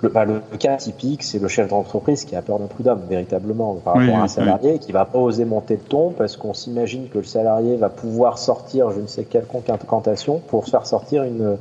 le, 0.00 0.08
bah, 0.08 0.24
le, 0.24 0.40
cas 0.58 0.74
typique, 0.74 1.22
c'est 1.22 1.38
le 1.38 1.46
chef 1.46 1.68
d'entreprise 1.68 2.24
qui 2.24 2.34
a 2.34 2.42
peur 2.42 2.58
d'un 2.58 2.66
prud'homme 2.66 3.02
véritablement 3.08 3.74
par 3.74 3.94
rapport 3.94 4.16
à 4.16 4.22
un 4.22 4.26
salarié 4.26 4.74
et 4.74 4.78
qui 4.80 4.90
va 4.90 5.04
pas 5.04 5.20
oser 5.20 5.44
monter 5.44 5.74
le 5.74 5.82
ton 5.82 6.10
parce 6.10 6.36
qu'on 6.36 6.52
s'imagine 6.52 7.08
que 7.08 7.18
le 7.18 7.24
salarié 7.24 7.76
va 7.76 7.90
pouvoir 7.90 8.38
sortir 8.38 8.90
je 8.90 9.00
ne 9.00 9.06
sais 9.06 9.22
quelle 9.22 9.46
incantation 9.68 10.42
pour 10.48 10.66
faire 10.66 10.84
sortir 10.84 11.22
une, 11.22 11.56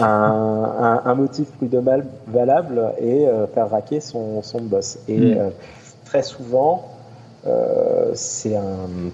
un, 0.00 0.02
un, 0.04 1.02
un 1.04 1.14
motif 1.14 1.48
prud'homal 1.58 2.06
valable 2.28 2.94
et 2.98 3.28
euh, 3.28 3.46
faire 3.46 3.68
raquer 3.68 4.00
son, 4.00 4.40
son 4.40 4.62
boss. 4.62 5.00
Et 5.06 5.34
mm. 5.34 5.50
très 6.06 6.22
souvent, 6.22 6.86
c'est 8.14 8.56
un 8.56 9.10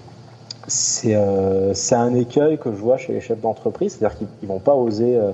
euh, 1.05 1.73
c'est 1.73 1.95
un 1.95 2.13
écueil 2.15 2.57
que 2.57 2.71
je 2.71 2.77
vois 2.77 2.97
chez 2.97 3.13
les 3.13 3.21
chefs 3.21 3.41
d'entreprise, 3.41 3.97
c'est-à-dire 3.97 4.17
qu'ils 4.17 4.47
vont 4.47 4.59
pas 4.59 4.73
oser 4.73 5.17
euh, 5.17 5.31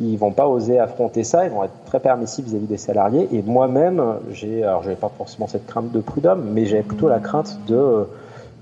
ils 0.00 0.16
vont 0.16 0.30
pas 0.30 0.46
oser 0.46 0.78
affronter 0.78 1.24
ça, 1.24 1.44
ils 1.44 1.50
vont 1.50 1.64
être 1.64 1.72
très 1.86 1.98
permissifs 1.98 2.44
vis-à-vis 2.44 2.66
des 2.66 2.76
salariés. 2.76 3.28
Et 3.32 3.42
moi-même, 3.42 4.00
j'ai, 4.30 4.62
alors 4.62 4.84
j'avais 4.84 4.94
pas 4.94 5.10
forcément 5.16 5.48
cette 5.48 5.66
crainte 5.66 5.90
de 5.90 6.00
prud'homme, 6.00 6.50
mais 6.52 6.66
j'avais 6.66 6.84
plutôt 6.84 7.08
la 7.08 7.18
crainte 7.18 7.58
de 7.66 8.06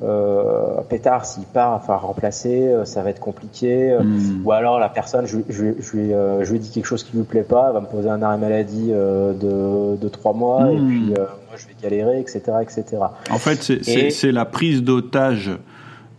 euh, 0.02 0.80
pétard 0.88 1.26
s'il 1.26 1.44
part, 1.44 1.72
enfin 1.74 1.96
remplacer, 1.96 2.68
euh, 2.68 2.87
ça 2.87 3.02
va 3.02 3.11
être 3.11 3.20
compliqué. 3.20 3.94
Hmm. 4.00 4.46
Ou 4.46 4.52
alors 4.52 4.78
la 4.78 4.88
personne, 4.88 5.26
je, 5.26 5.38
je, 5.50 5.72
je, 5.78 5.96
lui, 5.96 6.11
je 6.11 6.52
lui 6.52 6.59
dis 6.59 6.70
quelque 6.70 6.87
chose 6.87 7.04
qui 7.04 7.14
lui 7.14 7.24
plaît 7.24 7.42
pas, 7.42 7.66
elle 7.68 7.74
va 7.74 7.80
me 7.82 7.87
poser 7.87 8.09
un 8.09 8.22
arrêt 8.22 8.38
maladie 8.38 8.88
de, 8.88 9.96
de 9.96 10.09
trois 10.09 10.32
mois, 10.32 10.72
et 10.72 10.76
hmm. 10.76 10.88
puis 10.88 11.04
moi 11.09 11.56
je 11.56 11.66
vais 11.66 11.74
galérer, 11.82 12.18
etc., 12.18 12.40
etc. 12.62 12.85
En 13.30 13.38
fait, 13.38 13.82
c'est 14.11 14.32
la 14.32 14.46
prise 14.46 14.82
d'otage 14.82 15.50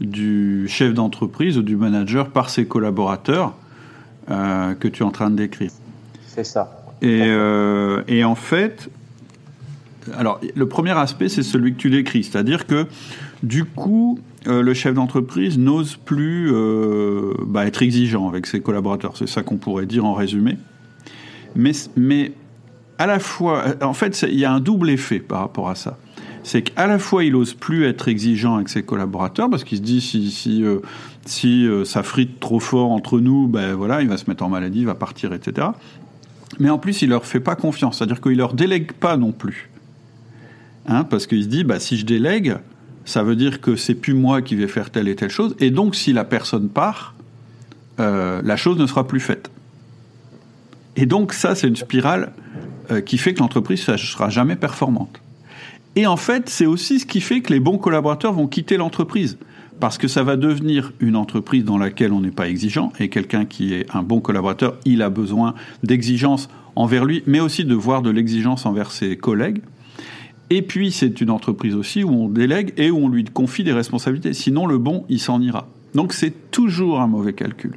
du 0.02 0.68
chef 0.68 0.94
d'entreprise 0.94 1.58
ou 1.58 1.64
du 1.64 1.76
manager 1.76 2.30
par 2.30 2.50
ses 2.50 2.66
collaborateurs 2.66 3.56
euh, 4.30 4.74
que 4.76 4.88
tu 4.88 5.04
es 5.04 5.06
en 5.06 5.12
train 5.12 5.30
de 5.30 5.36
décrire. 5.36 5.72
C'est 6.28 6.44
ça. 6.44 6.86
Et, 7.02 7.24
euh, 7.26 8.04
et, 8.08 8.24
en 8.24 8.36
fait, 8.36 8.90
alors 10.16 10.40
le 10.56 10.68
premier 10.68 10.92
aspect, 10.92 11.30
c'est 11.30 11.44
celui 11.44 11.74
que 11.74 11.78
tu 11.78 11.90
décris, 11.90 12.24
c'est-à-dire 12.24 12.68
que 12.68 12.88
du 13.44 13.66
coup, 13.66 14.20
euh, 14.48 14.62
le 14.62 14.74
chef 14.74 14.94
d'entreprise 14.94 15.58
n'ose 15.58 15.96
plus 15.96 16.52
bah, 17.46 17.66
être 17.66 17.82
exigeant 17.82 18.28
avec 18.28 18.46
ses 18.46 18.62
collaborateurs. 18.62 19.18
C'est 19.18 19.28
ça 19.28 19.44
qu'on 19.44 19.58
pourrait 19.58 19.86
dire 19.86 20.06
en 20.06 20.14
résumé. 20.14 20.58
Mais, 21.56 21.72
mais 21.96 22.34
à 22.98 23.08
la 23.08 23.20
fois, 23.20 23.64
en 23.82 23.94
fait, 23.94 24.24
il 24.24 24.38
y 24.38 24.46
a 24.46 24.52
un 24.52 24.60
double 24.60 24.90
effet 24.90 25.20
par 25.20 25.40
rapport 25.40 25.70
à 25.70 25.76
ça 25.76 25.98
c'est 26.48 26.62
qu'à 26.62 26.88
la 26.88 26.98
fois 26.98 27.26
il 27.26 27.36
ose 27.36 27.54
plus 27.54 27.86
être 27.86 28.08
exigeant 28.08 28.56
avec 28.56 28.70
ses 28.70 28.82
collaborateurs 28.82 29.50
parce 29.50 29.66
qu'il 29.66 29.80
se 29.80 29.84
dit 29.84 30.00
si 30.00 30.64
euh, 30.64 30.80
euh, 31.44 31.84
ça 31.84 32.04
frite 32.04 32.40
trop 32.40 32.62
fort 32.62 32.92
entre 32.92 33.20
nous, 33.20 33.50
ben 33.50 33.74
voilà, 33.74 34.02
il 34.02 34.08
va 34.08 34.16
se 34.16 34.30
mettre 34.30 34.46
en 34.46 34.50
maladie, 34.50 34.80
il 34.80 34.86
va 34.86 34.96
partir, 34.96 35.34
etc. 35.34 35.68
Mais 36.58 36.70
en 36.70 36.78
plus, 36.78 37.02
il 37.02 37.10
leur 37.10 37.26
fait 37.26 37.42
pas 37.42 37.58
confiance, 37.58 37.98
c'est-à-dire 37.98 38.22
qu'il 38.22 38.38
leur 38.38 38.54
délègue 38.54 38.94
pas 38.94 39.18
non 39.18 39.34
plus, 39.34 39.70
hein, 40.88 41.04
parce 41.04 41.28
qu'il 41.28 41.44
se 41.44 41.50
dit 41.50 41.66
bah 41.66 41.82
si 41.82 41.98
je 41.98 42.06
délègue, 42.06 42.56
ça 43.04 43.24
veut 43.24 43.36
dire 43.36 43.60
que 43.60 43.76
c'est 43.76 43.96
plus 43.96 44.14
moi 44.14 44.42
qui 44.42 44.56
vais 44.56 44.68
faire 44.68 44.90
telle 44.90 45.10
et 45.10 45.18
telle 45.18 45.30
chose, 45.30 45.54
et 45.60 45.70
donc 45.70 45.96
si 45.96 46.14
la 46.14 46.24
personne 46.24 46.70
part, 46.70 47.14
euh, 48.00 48.42
la 48.42 48.56
chose 48.56 48.78
ne 48.78 48.88
sera 48.88 49.06
plus 49.06 49.20
faite. 49.20 49.52
Et 50.96 51.08
donc 51.08 51.34
ça, 51.34 51.56
c'est 51.56 51.68
une 51.68 51.76
spirale 51.76 52.32
qui 53.06 53.18
fait 53.18 53.34
que 53.34 53.40
l'entreprise 53.40 53.86
ne 53.90 53.98
sera 53.98 54.30
jamais 54.30 54.56
performante. 54.56 55.20
Et 55.98 56.06
en 56.06 56.16
fait, 56.16 56.48
c'est 56.48 56.68
aussi 56.68 57.00
ce 57.00 57.08
qui 57.08 57.22
fait 57.22 57.42
que 57.42 57.52
les 57.52 57.60
bons 57.60 57.80
collaborateurs 57.80 58.32
vont 58.32 58.46
quitter 58.46 58.78
l'entreprise. 58.78 59.40
Parce 59.80 59.98
que 59.98 60.08
ça 60.08 60.22
va 60.22 60.36
devenir 60.36 60.94
une 61.00 61.16
entreprise 61.16 61.66
dans 61.66 61.80
laquelle 61.80 62.14
on 62.14 62.22
n'est 62.22 62.30
pas 62.30 62.48
exigeant. 62.48 62.94
Et 63.00 63.10
quelqu'un 63.10 63.46
qui 63.46 63.74
est 63.74 63.88
un 63.96 64.04
bon 64.04 64.20
collaborateur, 64.20 64.78
il 64.86 65.02
a 65.02 65.10
besoin 65.10 65.56
d'exigence 65.82 66.50
envers 66.76 67.04
lui, 67.04 67.24
mais 67.26 67.40
aussi 67.40 67.66
de 67.66 67.74
voir 67.74 68.04
de 68.04 68.12
l'exigence 68.12 68.68
envers 68.68 68.92
ses 68.92 69.18
collègues. 69.18 69.64
Et 70.52 70.62
puis, 70.62 70.92
c'est 70.92 71.20
une 71.20 71.32
entreprise 71.32 71.74
aussi 71.74 72.04
où 72.04 72.12
on 72.12 72.30
délègue 72.30 72.74
et 72.78 72.92
où 72.92 72.98
on 72.98 73.10
lui 73.10 73.24
confie 73.24 73.64
des 73.64 73.74
responsabilités. 73.74 74.34
Sinon, 74.34 74.68
le 74.68 74.78
bon, 74.78 75.04
il 75.10 75.20
s'en 75.20 75.42
ira. 75.42 75.68
Donc, 75.96 76.14
c'est 76.14 76.52
toujours 76.52 77.02
un 77.02 77.08
mauvais 77.08 77.34
calcul. 77.34 77.72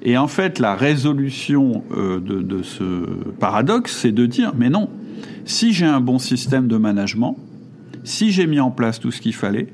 Et 0.00 0.16
en 0.16 0.26
fait, 0.26 0.58
la 0.58 0.74
résolution 0.74 1.84
euh, 1.94 2.18
de, 2.18 2.40
de 2.40 2.62
ce 2.62 3.04
paradoxe, 3.38 3.94
c'est 3.94 4.12
de 4.12 4.24
dire, 4.24 4.54
mais 4.56 4.70
non, 4.70 4.88
si 5.46 5.72
j'ai 5.72 5.86
un 5.86 6.00
bon 6.00 6.18
système 6.18 6.68
de 6.68 6.76
management, 6.76 7.36
si 8.04 8.30
j'ai 8.32 8.46
mis 8.46 8.60
en 8.60 8.70
place 8.70 9.00
tout 9.00 9.10
ce 9.10 9.20
qu'il 9.20 9.34
fallait, 9.34 9.68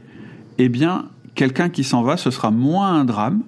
eh 0.59 0.69
bien, 0.69 1.07
quelqu'un 1.35 1.71
qui 1.71 1.83
s'en 1.83 2.03
va, 2.03 2.17
ce 2.17 2.31
sera 2.31 2.51
moins 2.51 2.93
un 2.93 3.05
drame, 3.05 3.43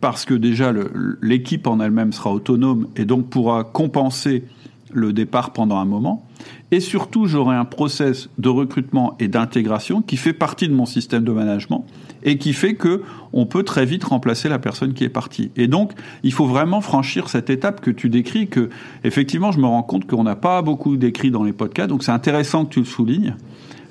parce 0.00 0.24
que 0.24 0.34
déjà 0.34 0.72
l'équipe 1.20 1.66
en 1.66 1.80
elle-même 1.80 2.12
sera 2.12 2.32
autonome 2.32 2.88
et 2.96 3.04
donc 3.04 3.28
pourra 3.28 3.64
compenser 3.64 4.44
le 4.92 5.12
départ 5.12 5.52
pendant 5.52 5.78
un 5.78 5.84
moment. 5.84 6.26
Et 6.72 6.80
surtout, 6.80 7.26
j'aurai 7.26 7.54
un 7.54 7.64
process 7.64 8.28
de 8.38 8.48
recrutement 8.48 9.16
et 9.20 9.28
d'intégration 9.28 10.02
qui 10.02 10.16
fait 10.16 10.32
partie 10.32 10.66
de 10.68 10.74
mon 10.74 10.84
système 10.84 11.22
de 11.22 11.30
management 11.30 11.86
et 12.24 12.38
qui 12.38 12.52
fait 12.52 12.74
que 12.74 13.02
on 13.32 13.46
peut 13.46 13.62
très 13.62 13.86
vite 13.86 14.02
remplacer 14.02 14.48
la 14.48 14.58
personne 14.58 14.92
qui 14.92 15.04
est 15.04 15.08
partie. 15.08 15.52
Et 15.56 15.68
donc, 15.68 15.92
il 16.24 16.32
faut 16.32 16.46
vraiment 16.46 16.80
franchir 16.80 17.28
cette 17.28 17.50
étape 17.50 17.80
que 17.80 17.92
tu 17.92 18.08
décris, 18.08 18.48
que 18.48 18.68
effectivement, 19.04 19.52
je 19.52 19.60
me 19.60 19.66
rends 19.66 19.84
compte 19.84 20.08
qu'on 20.08 20.24
n'a 20.24 20.34
pas 20.34 20.60
beaucoup 20.60 20.96
décrit 20.96 21.30
dans 21.30 21.44
les 21.44 21.52
podcasts, 21.52 21.88
donc 21.88 22.02
c'est 22.02 22.12
intéressant 22.12 22.64
que 22.64 22.74
tu 22.74 22.80
le 22.80 22.86
soulignes. 22.86 23.36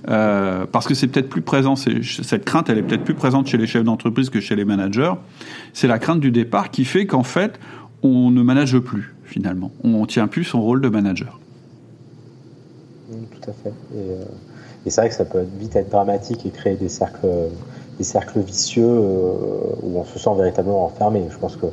Euh, 0.08 0.68
parce 0.72 0.86
que 0.86 0.94
c'est 0.94 1.08
peut-être 1.08 1.30
plus 1.30 1.42
présent, 1.42 1.76
cette 1.76 2.46
crainte, 2.46 2.70
elle 2.70 2.78
est 2.78 2.84
peut-être 2.84 3.04
plus 3.04 3.16
présente 3.16 3.48
chez 3.48 3.58
les 3.58 3.66
chefs 3.66 3.84
d'entreprise 3.84 4.30
que 4.30 4.40
chez 4.40 4.56
les 4.56 4.66
managers. 4.66 5.14
C'est 5.74 5.88
la 5.88 5.98
crainte 5.98 6.20
du 6.20 6.30
départ 6.30 6.70
qui 6.70 6.86
fait 6.86 7.08
qu'en 7.08 7.24
fait, 7.24 7.60
on 8.04 8.30
ne 8.30 8.44
manage 8.44 8.78
plus 8.80 9.16
finalement. 9.24 9.72
On 9.84 10.02
ne 10.02 10.06
tient 10.06 10.28
plus 10.28 10.44
son 10.44 10.62
rôle 10.62 10.82
de 10.82 10.90
manager. 10.90 11.40
Tout 13.32 13.50
à 13.50 13.54
fait. 13.54 13.74
Et, 13.96 14.12
euh, 14.12 14.26
et 14.86 14.90
c'est 14.90 15.02
vrai 15.02 15.10
que 15.10 15.16
ça 15.16 15.26
peut 15.26 15.46
vite 15.60 15.76
être 15.76 15.90
dramatique 15.90 16.46
et 16.46 16.50
créer 16.50 16.76
des 16.76 16.90
cercles 16.90 17.28
des 17.98 18.04
cercles 18.04 18.40
vicieux 18.40 18.84
euh, 18.84 19.76
où 19.82 19.98
on 19.98 20.06
se 20.06 20.20
sent 20.20 20.32
véritablement 20.38 20.86
enfermé. 20.86 21.24
Je 21.32 21.38
pense 21.38 21.56
que 21.56 21.68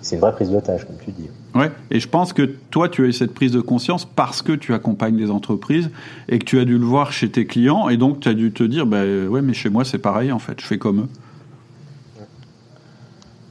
c'est 0.00 0.16
une 0.16 0.20
vraie 0.20 0.32
prise 0.32 0.50
d'otage, 0.50 0.84
comme 0.86 0.96
tu 1.04 1.10
dis. 1.10 1.28
Ouais, 1.54 1.70
et 1.90 2.00
je 2.00 2.08
pense 2.08 2.32
que 2.32 2.42
toi, 2.42 2.88
tu 2.88 3.04
as 3.04 3.06
eu 3.06 3.12
cette 3.12 3.34
prise 3.34 3.52
de 3.52 3.60
conscience 3.60 4.04
parce 4.04 4.42
que 4.42 4.52
tu 4.52 4.74
accompagnes 4.74 5.16
des 5.16 5.30
entreprises 5.30 5.90
et 6.28 6.38
que 6.38 6.44
tu 6.44 6.58
as 6.60 6.64
dû 6.64 6.78
le 6.78 6.84
voir 6.84 7.12
chez 7.12 7.30
tes 7.30 7.46
clients, 7.46 7.88
et 7.88 7.96
donc 7.96 8.20
tu 8.20 8.28
as 8.28 8.34
dû 8.34 8.52
te 8.52 8.62
dire, 8.62 8.86
bah, 8.86 9.02
ouais, 9.02 9.42
mais 9.42 9.54
chez 9.54 9.70
moi, 9.70 9.84
c'est 9.84 9.98
pareil, 9.98 10.30
en 10.30 10.38
fait, 10.38 10.60
je 10.60 10.66
fais 10.66 10.78
comme 10.78 11.00
eux. 11.00 11.08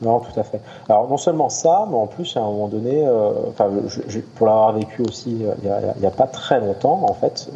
Non, 0.01 0.19
tout 0.19 0.39
à 0.39 0.43
fait. 0.43 0.61
Alors 0.89 1.09
non 1.09 1.17
seulement 1.17 1.49
ça, 1.49 1.87
mais 1.89 1.97
en 1.97 2.07
plus 2.07 2.37
à 2.37 2.41
un 2.41 2.43
moment 2.43 2.67
donné, 2.67 3.05
euh, 3.05 3.31
enfin, 3.49 3.69
pour 4.35 4.47
l'avoir 4.47 4.73
vécu 4.73 5.01
aussi 5.01 5.43
euh, 5.43 5.53
il 5.63 6.01
n'y 6.01 6.05
a, 6.05 6.11
pas 6.11 6.27
très 6.27 6.59
longtemps, 6.59 7.05
en 7.09 7.13
fait, 7.13 7.49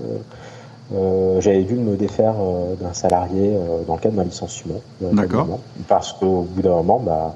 euh, 0.93 1.39
j'avais 1.39 1.63
dû 1.63 1.75
me 1.75 1.95
défaire 1.95 2.33
d'un 2.79 2.93
salarié 2.93 3.55
dans 3.87 3.93
le 3.93 3.99
cadre 3.99 4.15
d'un 4.15 4.23
licenciement. 4.23 4.81
D'accord. 4.99 5.59
Parce 5.87 6.13
qu'au 6.13 6.41
bout 6.41 6.61
d'un 6.61 6.81
moment, 6.81 6.99
bah, 6.99 7.35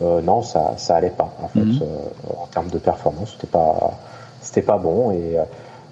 non, 0.00 0.42
ça, 0.42 0.74
ça 0.76 0.96
allait 0.96 1.10
pas. 1.10 1.28
En 1.42 1.48
fait, 1.48 1.60
mhm. 1.60 1.82
en 2.40 2.46
termes 2.46 2.68
de 2.68 2.78
performance, 2.78 3.32
c'était 3.32 3.50
pas, 3.50 3.92
c'était 4.40 4.62
pas 4.62 4.78
bon 4.78 5.10
et 5.10 5.36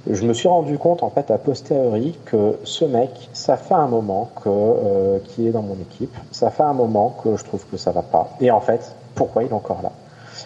je 0.09 0.25
me 0.25 0.33
suis 0.33 0.49
rendu 0.49 0.79
compte 0.79 1.03
en 1.03 1.11
fait 1.11 1.31
a 1.31 1.39
posteriori 1.39 2.17
que 2.25 2.59
ce 2.65 2.85
mec, 2.85 3.11
ça 3.33 3.57
fait 3.57 3.75
un 3.75 3.87
moment 3.87 4.31
que 4.43 4.49
euh, 4.49 5.19
qui 5.25 5.47
est 5.47 5.51
dans 5.51 5.63
mon 5.63 5.75
équipe, 5.75 6.15
ça 6.31 6.51
fait 6.51 6.63
un 6.63 6.73
moment 6.73 7.17
que 7.23 7.37
je 7.37 7.45
trouve 7.45 7.65
que 7.71 7.77
ça 7.77 7.91
va 7.91 8.03
pas. 8.03 8.31
Et 8.41 8.51
en 8.51 8.61
fait, 8.61 8.95
pourquoi 9.15 9.43
il 9.43 9.51
est 9.51 9.55
encore 9.55 9.81
là? 9.83 9.93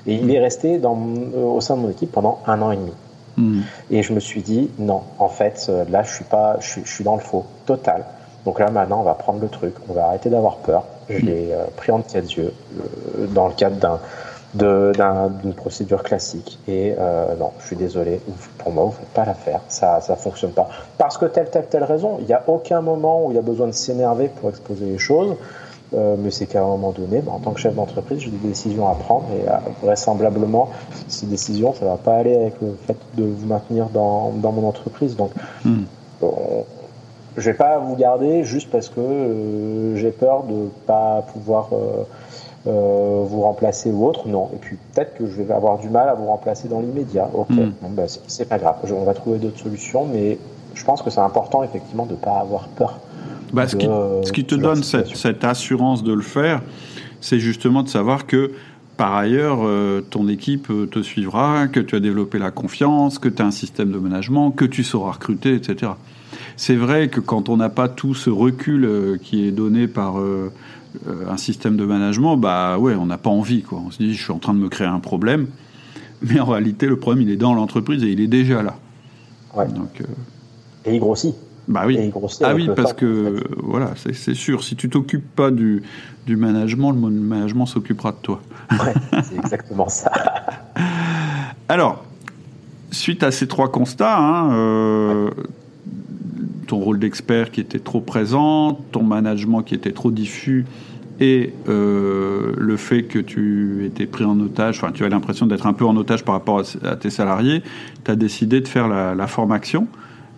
Et 0.07 0.15
il 0.15 0.31
est 0.31 0.41
resté 0.41 0.79
dans, 0.79 0.97
euh, 0.97 1.45
au 1.45 1.61
sein 1.61 1.77
de 1.77 1.83
mon 1.83 1.91
équipe 1.91 2.13
pendant 2.13 2.39
un 2.47 2.63
an 2.63 2.71
et 2.71 2.77
demi. 2.77 2.93
Hmm. 3.37 3.61
Et 3.91 4.03
je 4.03 4.13
me 4.13 4.21
suis 4.21 4.43
dit 4.43 4.71
non, 4.79 5.03
en 5.19 5.29
fait, 5.29 5.67
euh, 5.69 5.85
là 5.91 6.03
je 6.03 6.15
suis 6.15 6.25
pas, 6.25 6.57
je 6.61 6.81
suis, 6.85 7.05
dans 7.05 7.17
le 7.17 7.21
faux 7.21 7.45
total. 7.67 8.05
Donc 8.45 8.59
là 8.59 8.71
maintenant, 8.71 9.01
on 9.01 9.05
va 9.05 9.15
prendre 9.15 9.41
le 9.41 9.49
truc, 9.49 9.75
on 9.89 9.93
va 9.93 10.07
arrêter 10.07 10.31
d'avoir 10.31 10.57
peur. 10.57 10.85
Je 11.09 11.19
hmm. 11.19 11.27
l'ai 11.27 11.55
pris 11.77 11.93
en 11.93 12.01
quatre 12.01 12.31
yeux 12.37 12.55
dans 13.35 13.49
le 13.49 13.55
cadre 13.55 13.77
d'un 13.77 14.01
d'une 14.55 15.55
procédure 15.55 16.03
classique. 16.03 16.59
Et 16.67 16.95
euh, 16.99 17.37
non, 17.37 17.53
je 17.61 17.67
suis 17.67 17.77
désolé, 17.77 18.21
pour 18.59 18.73
moi, 18.73 18.85
vous 18.85 18.91
ne 18.91 18.97
faites 18.97 19.09
pas 19.09 19.25
l'affaire, 19.25 19.61
ça 19.69 20.01
ne 20.09 20.15
fonctionne 20.17 20.53
pas. 20.53 20.69
Parce 20.99 21.19
que 21.19 21.27
telle, 21.27 21.51
telle, 21.51 21.67
telle 21.67 21.85
raison, 21.85 22.17
il 22.21 22.27
n'y 22.27 22.33
a 22.33 22.43
aucun 22.47 22.81
moment 22.81 23.27
où 23.27 23.31
il 23.31 23.37
y 23.37 23.39
a 23.39 23.43
besoin 23.43 23.69
de 23.69 23.73
s'énerver 23.73 24.29
pour 24.29 24.51
exposer 24.51 24.87
les 24.87 24.99
choses. 24.99 25.37
Euh, 25.93 26.15
mais 26.17 26.31
c'est 26.31 26.47
qu'à 26.47 26.61
un 26.61 26.67
moment 26.67 26.93
donné, 26.93 27.21
bah, 27.21 27.33
en 27.35 27.41
tant 27.41 27.51
que 27.51 27.59
chef 27.59 27.75
d'entreprise, 27.75 28.21
j'ai 28.21 28.31
des 28.31 28.49
décisions 28.49 28.89
à 28.89 28.95
prendre 28.95 29.27
et 29.35 29.49
euh, 29.49 29.55
vraisemblablement, 29.83 30.71
ces 31.09 31.27
décisions, 31.27 31.75
ça 31.75 31.85
ne 31.85 31.91
va 31.91 31.97
pas 31.97 32.15
aller 32.15 32.37
avec 32.37 32.55
le 32.63 32.77
fait 32.87 32.97
de 33.17 33.25
vous 33.25 33.47
maintenir 33.47 33.87
dans, 33.87 34.31
dans 34.37 34.53
mon 34.53 34.69
entreprise. 34.69 35.17
Donc, 35.17 35.33
hmm. 35.65 35.83
bon, 36.21 36.65
je 37.37 37.51
vais 37.51 37.57
pas 37.57 37.79
vous 37.79 37.97
garder 37.97 38.45
juste 38.45 38.71
parce 38.71 38.89
que 38.89 39.95
j'ai 39.97 40.13
peur 40.13 40.45
de 40.45 40.69
pas 40.87 41.25
pouvoir 41.33 41.71
euh, 42.67 42.71
euh, 42.71 43.25
vous 43.27 43.43
remplacer 43.43 43.91
ou 43.91 44.07
autre, 44.07 44.29
non. 44.29 44.51
Et 44.55 44.59
puis 44.59 44.77
peut-être 44.93 45.17
que 45.17 45.27
je 45.27 45.43
vais 45.43 45.55
avoir 45.55 45.79
du 45.79 45.89
mal 45.89 46.09
à 46.09 46.15
vous 46.15 46.27
remplacer 46.27 46.69
dans 46.69 46.81
l'immédiat. 46.81 47.29
Ok, 47.33 47.49
bon, 47.51 47.91
bah, 47.91 48.05
c'est 48.27 48.49
pas 48.49 48.59
grave, 48.59 48.77
on 48.91 49.05
va 49.05 49.15
trouver 49.15 49.39
d'autres 49.39 49.59
solutions, 49.59 50.07
mais 50.07 50.39
je 50.75 50.85
pense 50.85 51.03
que 51.03 51.11
c'est 51.11 51.21
important 51.21 51.63
effectivement 51.63 52.07
de 52.07 52.13
ne 52.13 52.17
pas 52.17 52.39
avoir 52.39 52.69
peur. 52.69 52.99
Bah, 53.53 53.67
ce, 53.67 53.77
qui, 53.77 53.87
ce, 53.87 54.33
qui, 54.33 54.45
te 54.45 54.55
donne 54.55 54.85
cette, 54.85 55.17
cette, 55.17 55.43
assurance 55.43 56.05
de 56.05 56.13
le 56.13 56.23
faire, 56.23 56.63
c'est 57.21 57.41
justement 57.41 57.83
de 57.83 57.89
savoir 57.89 58.27
que 58.27 58.53
par 58.97 59.15
ailleurs, 59.15 59.61
euh, 59.63 60.03
ton 60.03 60.29
équipe 60.29 60.69
euh, 60.71 60.85
te 60.85 61.01
suivra, 61.01 61.69
que 61.69 61.81
tu 61.81 61.97
as 61.97 62.01
développé 62.01 62.39
la 62.39 62.51
confiance, 62.51 63.19
que 63.19 63.31
tu 63.31 63.41
as 63.41 63.47
un 63.47 63.51
système 63.51 63.91
de 63.93 63.99
management, 63.99 64.51
que 64.51 64.67
tu 64.67 64.85
sauras 64.85 65.13
recruter, 65.13 65.55
etc. 65.55 65.93
C'est 66.59 66.77
vrai 66.77 67.09
que 67.09 67.19
quand 67.19 67.49
on 67.49 67.57
n'a 67.57 67.71
pas 67.71 67.89
tout 67.89 68.13
ce 68.13 68.29
recul 68.29 69.19
qui 69.23 69.49
est 69.49 69.53
donné 69.53 69.89
par 69.89 70.21
euh, 70.21 70.53
un 71.29 71.37
système 71.37 71.77
de 71.77 71.85
management, 71.85 72.37
bah 72.37 72.79
ouais, 72.79 72.95
on 72.95 73.07
n'a 73.07 73.19
pas 73.19 73.31
envie. 73.31 73.63
Quoi. 73.63 73.81
On 73.87 73.91
se 73.91 73.99
dit, 73.99 74.15
je 74.15 74.23
suis 74.23 74.33
en 74.33 74.39
train 74.39 74.55
de 74.55 74.59
me 74.59 74.69
créer 74.69 74.87
un 74.87 75.01
problème, 75.01 75.47
mais 76.23 76.41
en 76.41 76.47
réalité, 76.47 76.87
le 76.87 76.97
problème, 76.97 77.23
il 77.23 77.31
est 77.31 77.37
dans 77.37 77.55
l'entreprise 77.55 78.03
et 78.03 78.09
il 78.09 78.21
est 78.21 78.27
déjà 78.27 78.63
là. 78.63 78.77
Donc, 79.57 80.01
euh, 80.01 80.05
Et 80.85 80.95
il 80.95 81.01
grossit. 81.01 81.35
Bah 81.69 81.83
oui. 81.87 81.99
ah 82.43 82.55
oui, 82.55 82.69
parce 82.75 82.93
que 82.95 83.45
voilà, 83.63 83.93
c'est 83.97 84.35
sûr. 84.35 84.65
Si 84.65 84.75
tu 84.75 84.89
t'occupes 84.89 85.37
pas 85.37 85.53
du, 85.53 85.83
du 86.27 86.37
management, 86.37 86.91
le 86.91 86.99
management 86.99 87.67
s'occupera 87.67 88.11
de 88.11 88.17
toi. 88.17 88.41
Ouais, 88.73 88.95
c'est 89.23 89.37
exactement 89.37 89.89
ça. 89.89 90.11
Alors, 91.69 92.05
suite 92.91 93.23
à 93.23 93.31
ces 93.31 93.47
trois 93.47 93.71
constats, 93.71 94.19
hein, 94.19 94.53
euh, 94.53 95.31
ton 96.71 96.79
rôle 96.79 97.01
d'expert 97.01 97.51
qui 97.51 97.61
était 97.61 97.81
trop 97.81 98.01
présent, 98.01 98.79
ton 98.93 99.03
management 99.03 99.63
qui 99.63 99.75
était 99.75 99.91
trop 99.91 100.13
diffus 100.13 100.67
et 101.19 101.53
euh, 101.69 102.53
le 102.57 102.77
fait 102.77 103.03
que 103.03 103.19
tu 103.19 103.85
étais 103.87 104.07
pris 104.07 104.25
en 104.25 104.39
otage, 104.39 104.79
enfin 104.79 104.93
tu 104.93 105.05
as 105.05 105.09
l'impression 105.09 105.47
d'être 105.47 105.67
un 105.67 105.73
peu 105.73 105.85
en 105.85 105.97
otage 105.97 106.25
par 106.25 106.37
rapport 106.37 106.63
à, 106.85 106.95
tes 106.95 107.11
salariés, 107.11 107.65
tu 108.05 108.11
as 108.13 108.15
décidé 108.15 108.61
de 108.61 108.69
faire 108.69 108.87
la, 108.87 109.27
formation. 109.27 109.89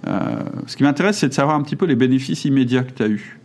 Euh, 0.07 0.21
ce 0.67 0.77
qui 0.79 0.85
m'intéresse, 0.85 1.19
c'est 1.19 1.29
de 1.29 1.35
savoir 1.35 1.55
un 1.55 1.63
petit 1.63 1.77
peu 1.77 1.85
les 1.85 1.97
bénéfices 1.97 2.47
immédiats 2.47 2.83
que 2.83 2.93
tu 2.93 3.03
as 3.03 3.09
eus. 3.09 3.39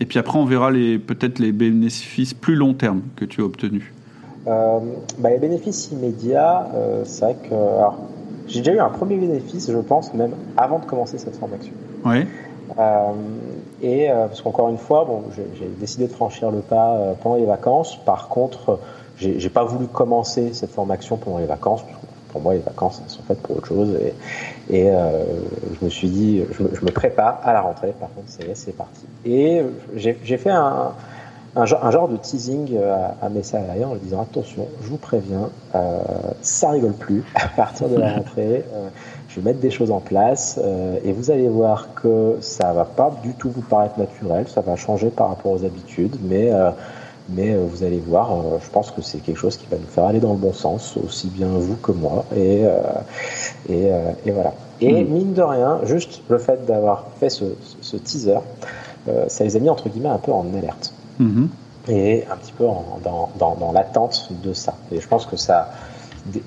Et 0.00 0.04
puis 0.04 0.18
après, 0.18 0.36
on 0.36 0.44
verra 0.44 0.72
peut-être 0.72 1.38
les 1.38 1.52
bénéfices 1.52 2.34
plus 2.34 2.56
long 2.56 2.74
terme 2.74 3.02
que 3.14 3.24
tu 3.24 3.40
as 3.40 3.44
obtenus. 3.44 3.84
Euh, 4.48 4.80
bah, 5.20 5.30
les 5.30 5.38
bénéfices 5.38 5.92
immédiats, 5.92 6.66
c'est 7.04 7.24
vrai 7.24 7.36
que 7.48 7.54
j'ai 8.46 8.60
déjà 8.60 8.72
eu 8.72 8.80
un 8.80 8.88
premier 8.88 9.16
bénéfice, 9.16 9.70
je 9.70 9.78
pense, 9.78 10.12
même 10.14 10.32
avant 10.56 10.78
de 10.78 10.84
commencer 10.84 11.18
cette 11.18 11.36
formation. 11.36 11.72
Oui. 12.04 12.26
Euh, 12.78 13.12
et 13.82 14.10
euh, 14.10 14.26
parce 14.28 14.40
qu'encore 14.40 14.68
une 14.68 14.78
fois, 14.78 15.04
bon, 15.04 15.24
j'ai 15.36 15.68
décidé 15.78 16.06
de 16.06 16.12
franchir 16.12 16.50
le 16.50 16.60
pas 16.60 16.94
euh, 16.94 17.12
pendant 17.20 17.36
les 17.36 17.44
vacances. 17.44 17.96
Par 18.04 18.28
contre, 18.28 18.78
j'ai 19.18 19.50
pas 19.50 19.64
voulu 19.64 19.86
commencer 19.86 20.52
cette 20.52 20.70
formation 20.70 21.16
pendant 21.16 21.38
les 21.38 21.46
vacances. 21.46 21.84
pour 22.32 22.40
moi, 22.40 22.54
les 22.54 22.60
vacances 22.60 23.00
elles 23.04 23.10
sont 23.10 23.22
faites 23.22 23.40
pour 23.40 23.56
autre 23.56 23.68
chose. 23.68 23.96
Et, 24.68 24.76
et 24.76 24.90
je 24.90 25.84
me 25.84 25.90
suis 25.90 26.08
dit, 26.08 26.42
je 26.50 26.62
me, 26.62 26.74
je 26.74 26.84
me, 26.84 26.90
prépare 26.90 27.40
à 27.44 27.52
la 27.52 27.60
rentrée. 27.60 27.94
Par 28.00 28.08
contre, 28.08 28.26
c'est 28.54 28.76
parti. 28.76 29.06
Et 29.24 29.62
j'ai 29.94 30.36
fait 30.38 30.50
un, 30.50 30.92
un 31.54 31.66
genre, 31.66 31.84
un 31.84 31.90
genre, 31.90 32.08
de 32.08 32.16
teasing 32.16 32.78
à, 33.20 33.28
mes 33.28 33.42
salariés 33.42 33.84
en 33.84 33.90
leur 33.90 33.98
disant 33.98 34.22
attention, 34.22 34.66
je 34.82 34.88
vous 34.88 34.96
préviens, 34.96 35.50
euh, 35.74 36.00
ça 36.40 36.70
rigole 36.70 36.94
plus 36.94 37.24
à 37.34 37.48
partir 37.48 37.88
de 37.88 37.96
la 37.96 38.12
rentrée. 38.16 38.64
Euh, 38.72 38.88
je 39.32 39.40
vais 39.40 39.50
mettre 39.50 39.60
des 39.60 39.70
choses 39.70 39.90
en 39.90 40.00
place 40.00 40.60
euh, 40.62 40.98
et 41.04 41.12
vous 41.12 41.30
allez 41.30 41.48
voir 41.48 41.94
que 41.94 42.36
ça 42.40 42.72
va 42.72 42.84
pas 42.84 43.10
du 43.22 43.32
tout 43.32 43.50
vous 43.50 43.62
paraître 43.62 43.98
naturel, 43.98 44.46
ça 44.46 44.60
va 44.60 44.76
changer 44.76 45.08
par 45.08 45.28
rapport 45.28 45.52
aux 45.52 45.64
habitudes, 45.64 46.16
mais 46.22 46.52
euh, 46.52 46.70
mais 47.30 47.54
euh, 47.54 47.64
vous 47.66 47.82
allez 47.82 48.02
voir, 48.06 48.30
je 48.62 48.68
pense 48.70 48.90
que 48.90 49.00
c'est 49.00 49.18
quelque 49.18 49.38
chose 49.38 49.56
qui 49.56 49.66
va 49.70 49.78
nous 49.78 49.86
faire 49.86 50.04
aller 50.04 50.20
dans 50.20 50.32
le 50.32 50.38
bon 50.38 50.52
sens, 50.52 50.98
aussi 51.02 51.28
bien 51.28 51.46
vous 51.46 51.76
que 51.76 51.92
moi. 51.92 52.26
Et 52.36 52.62
et, 53.70 53.90
et 54.26 54.30
voilà. 54.30 54.52
Et 54.80 55.02
hmm. 55.04 55.08
mine 55.08 55.32
de 55.32 55.42
rien, 55.42 55.80
juste 55.84 56.20
le 56.28 56.38
fait 56.38 56.66
d'avoir 56.66 57.06
fait 57.18 57.30
ce, 57.30 57.44
ce 57.80 57.96
teaser, 57.96 58.40
ça 59.28 59.44
les 59.44 59.56
a 59.56 59.60
mis 59.60 59.70
entre 59.70 59.88
guillemets 59.88 60.10
un 60.10 60.18
peu 60.18 60.32
en 60.32 60.44
alerte. 60.58 60.92
Mhm. 61.22 61.48
Et 61.88 62.24
un 62.30 62.36
petit 62.36 62.52
peu 62.52 62.64
dans, 63.02 63.30
dans, 63.38 63.72
l'attente 63.72 64.28
de 64.44 64.52
ça. 64.52 64.74
Et 64.92 65.00
je 65.00 65.08
pense 65.08 65.26
que 65.26 65.36
ça, 65.36 65.72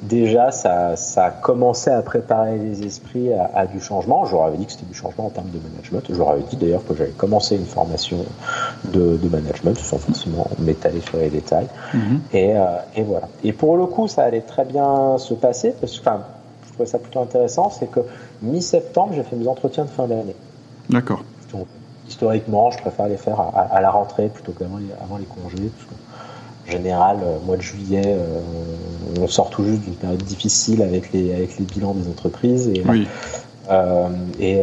déjà, 0.04 0.52
ça, 0.52 0.96
ça 0.96 1.26
a 1.26 1.32
commencé 1.32 1.90
à 1.90 2.02
préparer 2.02 2.58
les 2.58 2.86
esprits 2.86 3.34
à, 3.34 3.66
du 3.66 3.82
changement. 3.82 4.26
Je 4.26 4.32
leur 4.32 4.46
avais 4.46 4.58
dit 4.58 4.66
que 4.66 4.72
c'était 4.72 4.86
du 4.86 4.94
changement 4.94 5.26
en 5.26 5.30
termes 5.30 5.50
de 5.50 5.60
management. 5.60 6.06
Je 6.10 6.18
leur 6.18 6.30
avais 6.30 6.44
dit 6.44 6.56
d'ailleurs 6.56 6.86
que 6.88 6.96
j'avais 6.96 7.12
commencé 7.12 7.58
une 7.58 7.66
formation 7.66 8.20
de, 8.86 9.18
de 9.18 9.30
management, 9.30 9.78
sans 9.78 9.98
forcément 9.98 10.48
m'étaler 10.60 11.02
sur 11.02 11.18
les 11.18 11.30
détails. 11.30 11.68
Mhm. 11.94 12.22
Et, 12.32 12.56
euh, 12.56 12.66
et, 12.96 13.04
voilà. 13.04 13.28
Et 13.44 13.52
pour 13.52 13.76
le 13.76 13.88
coup, 13.88 14.08
ça 14.08 14.24
allait 14.24 14.42
très 14.42 14.64
bien 14.64 15.18
se 15.18 15.34
passer, 15.34 15.74
parce 15.82 16.00
que 16.00 16.00
enfin, 16.00 16.22
je 16.68 16.72
trouvais 16.72 16.90
ça 16.90 16.98
plutôt 16.98 17.20
intéressant, 17.20 17.70
c'est 17.70 17.92
que 17.92 18.00
mi-septembre, 18.42 19.12
j'ai 19.16 19.24
fait 19.24 19.36
mes 19.36 19.50
entretiens 19.50 19.84
de 19.84 19.90
fin 19.90 20.08
d'année. 20.08 20.36
D'accord 20.90 21.24
historiquement, 22.08 22.72
je 22.72 22.78
préfère 22.80 23.08
les 23.08 23.18
faire 23.18 23.40
à, 23.40 23.82
la 23.82 23.92
rentrée 23.92 24.28
plutôt 24.28 24.52
qu'avant 24.52 24.78
les, 24.78 24.88
avant 25.02 25.18
les 25.18 25.26
congés. 25.26 25.70
Parce 25.70 26.00
en 26.68 26.72
général, 26.72 27.18
euh, 27.24 27.38
mois 27.46 27.58
de 27.58 27.62
juillet, 27.62 28.02
euh, 28.06 28.40
on 29.20 29.28
sort 29.28 29.50
tout 29.50 29.64
juste 29.64 29.82
d'une 29.82 29.96
période 29.96 30.24
difficile 30.24 30.82
avec 30.82 31.12
les, 31.14 31.34
avec 31.34 31.58
les 31.60 31.66
bilans 31.66 31.94
des 31.94 32.10
entreprises. 32.10 32.70
Et, 32.70 32.84
euh, 33.70 34.08
et 34.40 34.62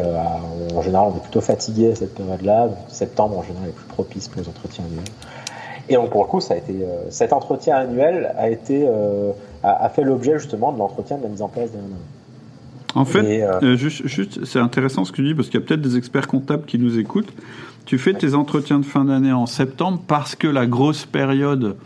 en 0.75 0.83
général, 0.83 1.09
on 1.13 1.17
est 1.17 1.23
plutôt 1.23 1.41
fatigué 1.41 1.93
à 1.93 1.95
cette 1.95 2.15
période-là. 2.15 2.69
Septembre, 2.89 3.39
en 3.39 3.43
général, 3.43 3.69
est 3.69 3.73
plus 3.73 3.87
propice 3.87 4.29
pour 4.29 4.43
les 4.43 4.49
entretiens 4.49 4.85
annuels. 4.85 5.05
Et 5.89 5.95
donc, 5.95 6.11
pour 6.11 6.23
le 6.23 6.29
coup, 6.29 6.41
ça 6.41 6.55
a 6.55 6.57
été, 6.57 6.75
cet 7.11 7.33
entretien 7.33 7.77
annuel 7.77 8.33
a, 8.39 8.49
été, 8.49 8.89
a, 9.65 9.89
fait 9.89 10.03
l'objet 10.03 10.39
justement 10.39 10.73
de 10.73 10.79
l'entretien 10.79 11.19
de 11.19 11.25
la 11.25 11.29
mise 11.29 11.43
en 11.43 11.49
place 11.49 11.71
d'un 11.73 11.81
en 12.95 13.05
fait, 13.05 13.43
euh, 13.43 13.61
euh, 13.63 13.77
juste, 13.77 14.45
c'est 14.45 14.59
intéressant 14.59 15.05
ce 15.05 15.13
que 15.13 15.17
tu 15.17 15.25
dis 15.25 15.35
parce 15.35 15.49
qu'il 15.49 15.61
y 15.61 15.63
a 15.63 15.67
peut-être 15.67 15.81
des 15.81 15.97
experts 15.97 16.29
comptables 16.29 16.65
qui 16.65 16.79
nous 16.79 16.99
écoutent. 16.99 17.33
Tu 17.87 17.99
fais 17.99 18.13
tes 18.15 18.35
entretiens 18.35 18.79
de 18.79 18.85
fin 18.85 19.05
d'année 19.05 19.33
en 19.33 19.47
septembre 19.47 20.01
parce 20.07 20.37
que 20.37 20.47
la 20.47 20.67
grosse 20.67 21.05
période, 21.05 21.77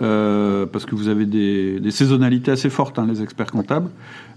euh, 0.00 0.66
parce 0.66 0.86
que 0.86 0.94
vous 0.94 1.08
avez 1.08 1.26
des, 1.26 1.90
saisonnalités 1.90 2.50
assez 2.50 2.70
fortes, 2.70 2.98
hein, 2.98 3.06
les 3.08 3.22
experts 3.22 3.50
comptables, 3.50 3.90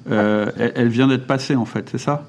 elle, 0.10 0.89
vient 0.89 1.08
d'être 1.08 1.26
passée 1.26 1.56
en 1.56 1.66
fait, 1.66 1.89
c'est 1.89 1.97
ça? 1.97 2.24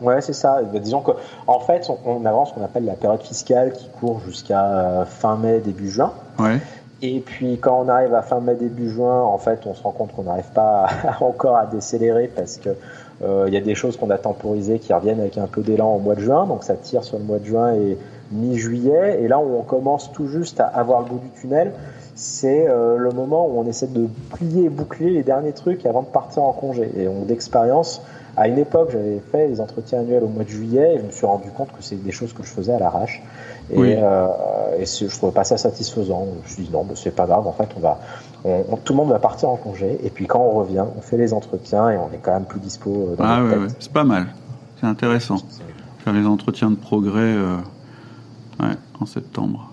Ouais, 0.00 0.20
c'est 0.20 0.34
ça. 0.34 0.60
Bah, 0.62 0.78
disons 0.78 1.00
qu'en 1.00 1.16
en 1.46 1.60
fait, 1.60 1.90
on, 2.04 2.24
avance 2.26 2.50
ce 2.50 2.54
qu'on 2.54 2.64
appelle 2.64 2.84
la 2.84 2.94
période 2.94 3.22
fiscale 3.22 3.72
qui 3.72 3.88
court 4.00 4.20
jusqu'à 4.26 5.06
fin 5.06 5.36
mai, 5.36 5.60
début 5.60 5.90
juin. 5.90 6.12
Ouais. 6.38 6.60
Et 7.02 7.20
puis 7.20 7.58
quand 7.58 7.82
on 7.84 7.88
arrive 7.88 8.14
à 8.14 8.22
fin 8.22 8.40
mai 8.40 8.54
début 8.54 8.88
juin, 8.88 9.22
en 9.22 9.38
fait, 9.38 9.66
on 9.66 9.74
se 9.74 9.82
rend 9.82 9.90
compte 9.90 10.12
qu'on 10.12 10.22
n'arrive 10.24 10.50
pas 10.54 10.88
encore 11.20 11.56
à 11.56 11.66
décélérer 11.66 12.30
parce 12.34 12.56
que 12.56 12.70
euh, 13.22 13.44
il 13.48 13.54
y 13.54 13.56
a 13.56 13.60
des 13.60 13.74
choses 13.74 13.96
qu'on 13.96 14.10
a 14.10 14.18
temporisées 14.18 14.78
qui 14.78 14.92
reviennent 14.92 15.20
avec 15.20 15.36
un 15.38 15.46
peu 15.46 15.62
d'élan 15.62 15.94
au 15.94 15.98
mois 15.98 16.14
de 16.14 16.20
juin, 16.20 16.46
donc 16.46 16.64
ça 16.64 16.74
tire 16.74 17.04
sur 17.04 17.18
le 17.18 17.24
mois 17.24 17.38
de 17.38 17.44
juin 17.44 17.74
et 17.74 17.98
mi-juillet. 18.30 19.22
Et 19.22 19.28
là, 19.28 19.38
on 19.38 19.62
commence 19.62 20.12
tout 20.12 20.26
juste 20.26 20.60
à 20.60 20.66
avoir 20.66 21.00
le 21.00 21.06
bout 21.06 21.18
du 21.18 21.30
tunnel. 21.40 21.72
c'est 22.14 22.66
le 22.66 23.10
moment 23.10 23.46
où 23.46 23.58
on 23.58 23.66
essaie 23.66 23.86
de 23.86 24.08
plier 24.30 24.64
et 24.64 24.68
boucler 24.68 25.10
les 25.10 25.22
derniers 25.22 25.52
trucs 25.52 25.86
avant 25.86 26.02
de 26.02 26.08
partir 26.08 26.42
en 26.42 26.52
congé. 26.52 26.90
Et 26.96 27.08
on, 27.08 27.24
d'expérience, 27.24 28.02
à 28.36 28.48
une 28.48 28.58
époque, 28.58 28.90
j'avais 28.92 29.20
fait 29.32 29.48
les 29.48 29.60
entretiens 29.60 30.00
annuels 30.00 30.24
au 30.24 30.28
mois 30.28 30.44
de 30.44 30.48
juillet 30.48 30.94
et 30.94 30.98
je 30.98 31.04
me 31.04 31.10
suis 31.10 31.26
rendu 31.26 31.50
compte 31.50 31.68
que 31.68 31.82
c'est 31.82 31.96
des 31.96 32.12
choses 32.12 32.32
que 32.32 32.42
je 32.42 32.48
faisais 32.48 32.72
à 32.72 32.78
l'arrache. 32.78 33.22
Et, 33.70 33.96
euh, 33.98 34.26
et 34.78 34.84
je 34.84 35.16
trouvais 35.16 35.32
pas 35.32 35.44
ça 35.44 35.56
satisfaisant. 35.56 36.26
Je 36.32 36.42
me 36.42 36.48
suis 36.48 36.62
dit 36.64 36.70
non, 36.70 36.86
c'est 36.94 37.14
pas 37.14 37.26
grave. 37.26 37.46
En 37.46 37.52
fait, 37.52 37.68
on 37.76 37.80
va, 37.80 37.98
tout 38.84 38.92
le 38.92 38.96
monde 38.96 39.10
va 39.10 39.18
partir 39.18 39.48
en 39.48 39.56
congé. 39.56 39.98
Et 40.04 40.10
puis 40.10 40.26
quand 40.26 40.40
on 40.40 40.50
revient, 40.50 40.84
on 40.96 41.00
fait 41.00 41.16
les 41.16 41.32
entretiens 41.32 41.90
et 41.90 41.96
on 41.96 42.12
est 42.12 42.20
quand 42.22 42.32
même 42.32 42.44
plus 42.44 42.60
dispo. 42.60 42.90
Euh, 42.90 43.16
dans 43.16 43.24
ah 43.24 43.42
ouais, 43.42 43.56
ouais. 43.56 43.68
c'est 43.78 43.92
pas 43.92 44.04
mal. 44.04 44.26
C'est 44.80 44.86
intéressant. 44.86 45.36
Faire 46.04 46.12
les 46.12 46.26
entretiens 46.26 46.70
de 46.70 46.76
progrès 46.76 47.20
euh, 47.20 47.56
ouais, 48.60 48.76
en 49.00 49.06
septembre. 49.06 49.72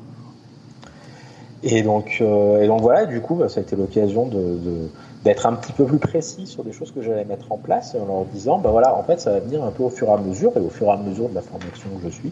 Et 1.64 1.82
donc, 1.82 2.18
euh, 2.22 2.62
et 2.62 2.68
donc 2.68 2.82
voilà, 2.82 3.06
du 3.06 3.22
coup, 3.22 3.36
bah, 3.36 3.48
ça 3.48 3.60
a 3.60 3.64
été 3.64 3.76
l'occasion 3.76 4.28
de, 4.28 4.90
d'être 5.24 5.46
un 5.46 5.54
petit 5.54 5.72
peu 5.72 5.86
plus 5.86 6.00
précis 6.00 6.48
sur 6.48 6.64
des 6.64 6.74
choses 6.74 6.92
que 6.92 7.02
j'allais 7.02 7.24
mettre 7.24 7.52
en 7.52 7.58
place 7.58 7.96
en 7.96 8.06
leur 8.06 8.26
disant, 8.26 8.58
ben 8.58 8.72
voilà, 8.72 8.96
en 8.96 9.04
fait, 9.04 9.22
ça 9.22 9.32
va 9.32 9.40
venir 9.40 9.64
un 9.64 9.72
peu 9.72 9.84
au 9.84 9.90
fur 9.90 10.10
et 10.10 10.12
à 10.12 10.18
mesure 10.18 10.52
et 10.56 10.60
au 10.60 10.70
fur 10.70 10.88
et 10.88 10.92
à 10.92 10.98
mesure 10.98 11.30
de 11.30 11.36
la 11.36 11.42
formation 11.42 11.90
où 11.96 12.00
je 12.04 12.10
suis. 12.10 12.32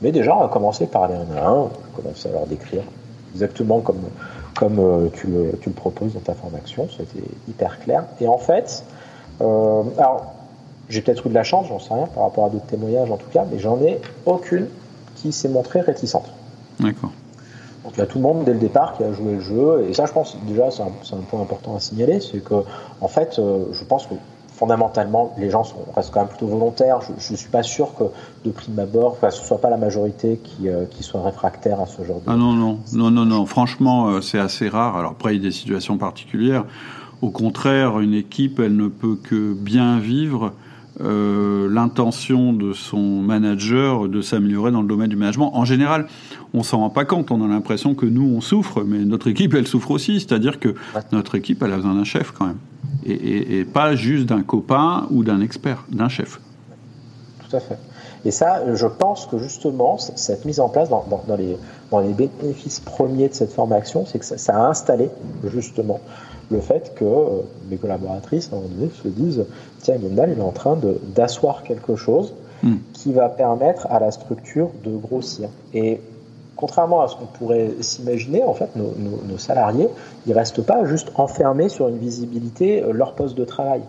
Mais 0.00 0.10
déjà, 0.10 0.36
on 0.36 0.40
va 0.40 0.48
commencer 0.48 0.86
par 0.86 1.04
aller 1.04 1.14
un 1.14 1.36
à 1.36 1.46
un, 1.46 1.52
on 1.52 1.64
va 1.64 1.70
commencer 1.94 2.28
à 2.28 2.32
leur 2.32 2.46
décrire 2.46 2.82
exactement 3.32 3.80
comme, 3.80 4.02
comme 4.56 4.78
euh, 4.78 5.08
tu, 5.12 5.28
le, 5.28 5.52
tu 5.60 5.68
le 5.68 5.74
proposes 5.74 6.14
dans 6.14 6.20
ta 6.20 6.34
formation, 6.34 6.88
c'était 6.90 7.24
hyper 7.48 7.78
clair. 7.80 8.04
Et 8.20 8.26
en 8.26 8.38
fait, 8.38 8.84
euh, 9.40 9.82
alors, 9.96 10.32
j'ai 10.88 11.00
peut-être 11.00 11.26
eu 11.26 11.30
de 11.30 11.34
la 11.34 11.44
chance, 11.44 11.66
j'en 11.68 11.78
sais 11.78 11.94
rien, 11.94 12.06
par 12.06 12.24
rapport 12.24 12.46
à 12.46 12.50
d'autres 12.50 12.66
témoignages 12.66 13.10
en 13.10 13.16
tout 13.16 13.30
cas, 13.32 13.44
mais 13.50 13.58
j'en 13.58 13.80
ai 13.80 14.00
aucune 14.26 14.66
qui 15.16 15.32
s'est 15.32 15.48
montrée 15.48 15.80
réticente. 15.80 16.28
D'accord. 16.80 17.12
Donc 17.84 17.94
il 17.96 17.98
y 17.98 18.02
a 18.02 18.06
tout 18.06 18.18
le 18.18 18.22
monde 18.22 18.44
dès 18.44 18.52
le 18.52 18.60
départ 18.60 18.96
qui 18.96 19.02
a 19.02 19.12
joué 19.12 19.34
le 19.34 19.40
jeu, 19.40 19.86
et 19.88 19.94
ça 19.94 20.06
je 20.06 20.12
pense 20.12 20.36
déjà 20.46 20.70
c'est 20.70 20.82
un, 20.82 21.20
point 21.28 21.40
important 21.40 21.74
à 21.74 21.80
signaler, 21.80 22.20
c'est 22.20 22.38
que 22.38 22.54
en 23.00 23.08
fait 23.08 23.38
euh, 23.38 23.64
je 23.72 23.84
pense 23.84 24.06
que 24.06 24.14
fondamentalement 24.48 25.34
les 25.38 25.50
gens 25.50 25.64
restent 25.96 26.12
quand 26.12 26.20
même 26.20 26.28
plutôt 26.28 26.46
volontaires. 26.46 27.00
Je, 27.18 27.32
ne 27.32 27.36
suis 27.36 27.48
pas 27.48 27.64
sûr 27.64 27.94
que 27.96 28.04
de 28.44 28.52
prime 28.52 28.78
abord, 28.78 29.12
enfin, 29.12 29.30
ce 29.30 29.44
soit 29.44 29.60
pas 29.60 29.70
la 29.70 29.76
majorité 29.76 30.38
qui, 30.42 30.68
euh, 30.68 30.84
qui 30.88 31.02
soit 31.02 31.22
réfractaire 31.22 31.80
à 31.80 31.86
ce 31.86 32.04
genre 32.04 32.20
de. 32.20 32.24
Ah 32.28 32.36
non 32.36 32.52
non 32.52 32.78
non 32.92 33.10
non 33.10 33.24
non. 33.24 33.46
Franchement 33.46 34.08
euh, 34.08 34.20
c'est 34.20 34.38
assez 34.38 34.68
rare. 34.68 34.96
Alors 34.96 35.12
après 35.12 35.34
il 35.34 35.42
y 35.42 35.44
a 35.44 35.48
des 35.48 35.54
situations 35.54 35.98
particulières. 35.98 36.64
Au 37.20 37.30
contraire, 37.30 38.00
une 38.00 38.14
équipe, 38.14 38.58
elle 38.58 38.76
ne 38.76 38.88
peut 38.88 39.14
que 39.14 39.54
bien 39.54 40.00
vivre 40.00 40.52
euh, 41.02 41.68
l'intention 41.68 42.52
de 42.52 42.72
son 42.72 43.00
manager 43.00 44.08
de 44.08 44.20
s'améliorer 44.20 44.70
dans 44.70 44.82
le 44.82 44.88
domaine 44.88 45.08
du 45.08 45.16
management. 45.16 45.50
En 45.54 45.64
général, 45.64 46.06
on 46.54 46.62
s'en 46.62 46.78
rend 46.78 46.90
pas 46.90 47.04
compte. 47.04 47.30
On 47.30 47.44
a 47.44 47.48
l'impression 47.48 47.94
que 47.94 48.06
nous, 48.06 48.34
on 48.36 48.40
souffre, 48.40 48.84
mais 48.84 48.98
notre 48.98 49.28
équipe, 49.28 49.54
elle 49.54 49.66
souffre 49.66 49.90
aussi. 49.90 50.20
C'est-à-dire 50.20 50.60
que 50.60 50.74
notre 51.10 51.34
équipe, 51.34 51.62
elle 51.62 51.72
a 51.72 51.76
besoin 51.76 51.94
d'un 51.94 52.04
chef 52.04 52.30
quand 52.30 52.46
même. 52.46 52.58
Et, 53.04 53.64
pas 53.64 53.96
juste 53.96 54.26
d'un 54.26 54.42
copain 54.42 55.06
ou 55.10 55.24
d'un 55.24 55.40
expert, 55.40 55.84
d'un 55.90 56.08
chef. 56.08 56.40
Tout 57.48 57.56
à 57.56 57.60
fait. 57.60 57.78
Et 58.24 58.30
ça, 58.30 58.62
je 58.74 58.86
pense 58.86 59.26
que 59.26 59.38
justement, 59.38 59.98
cette 59.98 60.44
mise 60.44 60.60
en 60.60 60.68
place 60.68 60.88
dans, 60.88 61.04
les, 61.36 61.56
dans 61.90 61.98
les, 61.98 62.12
bénéfices 62.12 62.78
premiers 62.78 63.28
de 63.28 63.34
cette 63.34 63.52
formation, 63.52 64.06
c'est 64.06 64.20
que 64.20 64.24
ça, 64.24 64.38
ça, 64.38 64.54
a 64.54 64.68
installé 64.68 65.10
justement 65.52 66.00
le 66.52 66.60
fait 66.60 66.94
que 66.94 67.04
euh, 67.04 67.40
mes 67.70 67.76
collaboratrices, 67.76 68.50
à 68.52 68.56
un 68.56 68.60
moment 68.60 68.74
donné, 68.74 68.90
se 69.02 69.08
disent 69.08 69.44
tiens, 69.80 69.96
Gundal, 69.96 70.32
il 70.32 70.38
est 70.38 70.42
en 70.42 70.52
train 70.52 70.78
d'asseoir 71.14 71.62
quelque 71.62 71.96
chose 71.96 72.34
hmm. 72.62 72.76
qui 72.92 73.12
va 73.12 73.28
permettre 73.28 73.86
à 73.90 73.98
la 73.98 74.10
structure 74.10 74.70
de 74.84 74.94
grossir. 74.96 75.48
Et 75.74 76.00
contrairement 76.56 77.00
à 77.00 77.08
ce 77.08 77.16
qu'on 77.16 77.26
pourrait 77.26 77.70
s'imaginer, 77.80 78.44
en 78.44 78.54
fait, 78.54 78.70
nos, 78.76 79.38
salariés, 79.38 79.88
ils 80.26 80.32
restent 80.32 80.62
pas 80.62 80.84
juste 80.84 81.10
enfermés 81.16 81.68
sur 81.68 81.88
une 81.88 81.98
visibilité 81.98 82.82
euh, 82.82 82.92
leur 82.92 83.14
poste 83.14 83.36
de 83.36 83.44
travail. 83.44 83.82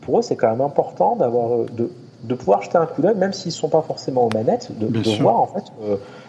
Pour 0.00 0.18
eux, 0.18 0.22
c'est 0.22 0.36
quand 0.36 0.50
même 0.50 0.62
important 0.62 1.16
d'avoir 1.16 1.52
euh, 1.52 1.66
de, 1.76 1.90
de, 2.24 2.34
pouvoir 2.34 2.62
jeter 2.62 2.78
un 2.78 2.86
coup 2.86 3.02
d'œil, 3.02 3.16
même 3.16 3.32
s'ils 3.32 3.50
ne 3.50 3.56
sont 3.56 3.68
pas 3.68 3.82
forcément 3.82 4.26
aux 4.26 4.34
manettes, 4.34 4.70
de, 4.78 4.86
de 4.86 5.20
voir 5.20 5.40
en 5.40 5.46
fait 5.46 5.64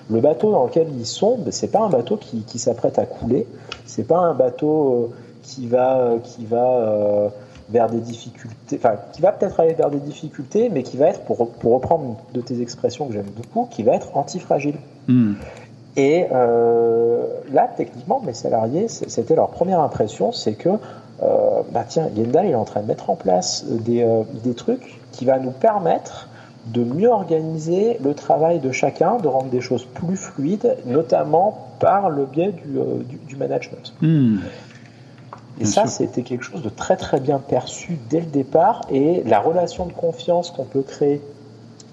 le 0.10 0.20
bateau 0.20 0.52
dans 0.52 0.66
lequel 0.66 0.88
ils 0.98 1.06
sont, 1.06 1.38
ben, 1.38 1.52
c'est 1.52 1.72
pas 1.72 1.82
un 1.82 1.90
bateau 1.90 2.18
qui, 2.18 2.42
qui 2.42 2.60
s'apprête 2.60 3.00
à 3.00 3.06
couler, 3.06 3.48
c'est 3.86 4.08
pas 4.08 4.18
un 4.18 4.34
bateau 4.34 5.12
qui 5.44 5.68
va, 5.68 6.14
qui 6.24 6.46
va 6.46 6.78
euh, 6.78 7.30
vers 7.70 7.90
des 7.90 8.00
difficultés, 8.00 8.78
enfin, 8.78 8.96
qui 9.14 9.22
va 9.22 9.32
peut-être 9.32 9.60
aller 9.60 9.74
vers 9.74 9.90
des 9.90 10.00
difficultés, 10.00 10.70
mais 10.70 10.84
qui 10.84 10.98
va 10.98 11.08
être, 11.08 11.22
pour, 11.22 11.50
pour 11.52 11.74
reprendre 11.74 12.18
de 12.34 12.42
tes 12.42 12.62
expressions 12.62 13.08
que 13.08 13.14
j'aime 13.14 13.32
beaucoup, 13.36 13.68
qui 13.70 13.84
va 13.84 13.94
être 13.94 14.18
antifragile. 14.18 14.76
Hmm. 15.08 15.34
Et 15.96 16.26
euh, 16.32 17.26
là, 17.52 17.70
techniquement, 17.78 18.22
mes 18.26 18.34
salariés, 18.34 18.88
c'était 18.88 19.36
leur 19.36 19.50
première 19.50 19.80
impression, 19.80 20.32
c'est 20.32 20.56
que, 20.56 20.70
euh, 21.22 21.62
bah 21.72 21.86
tiens, 21.88 22.10
Yenda, 22.16 22.44
il 22.44 22.52
est 22.52 22.56
en 22.56 22.66
train 22.66 22.82
de 22.82 22.88
mettre 22.88 23.12
en 23.12 23.16
place 23.16 23.66
des, 23.68 24.06
des 24.44 24.56
trucs 24.56 25.00
qui 25.12 25.26
va 25.26 25.38
nous 25.38 25.52
permettre 25.52 26.30
de 26.66 26.84
mieux 26.84 27.10
organiser 27.10 27.98
le 28.04 28.14
travail 28.14 28.60
de 28.60 28.72
chacun, 28.72 29.18
de 29.18 29.28
rendre 29.28 29.50
des 29.50 29.62
choses 29.62 29.86
plus 29.86 30.16
fluides, 30.16 30.78
notamment 30.86 31.68
par 31.80 32.10
le 32.10 32.26
biais 32.26 32.54
du, 32.54 32.80
du, 33.28 33.36
management. 33.36 33.94
Hmm. 34.02 34.38
Et 35.60 35.66
ça, 35.66 35.86
c'était 35.88 36.24
quelque 36.24 36.44
chose 36.44 36.64
de 36.64 36.70
très 36.70 36.98
très 36.98 37.20
bien 37.20 37.40
perçu 37.40 38.00
dès 38.10 38.20
le 38.20 38.26
départ. 38.26 38.82
Et 38.90 39.24
la 39.26 39.40
relation 39.40 39.86
de 39.86 39.94
confiance 39.94 40.52
qu'on 40.52 40.66
peut 40.66 40.82
créer 40.82 41.22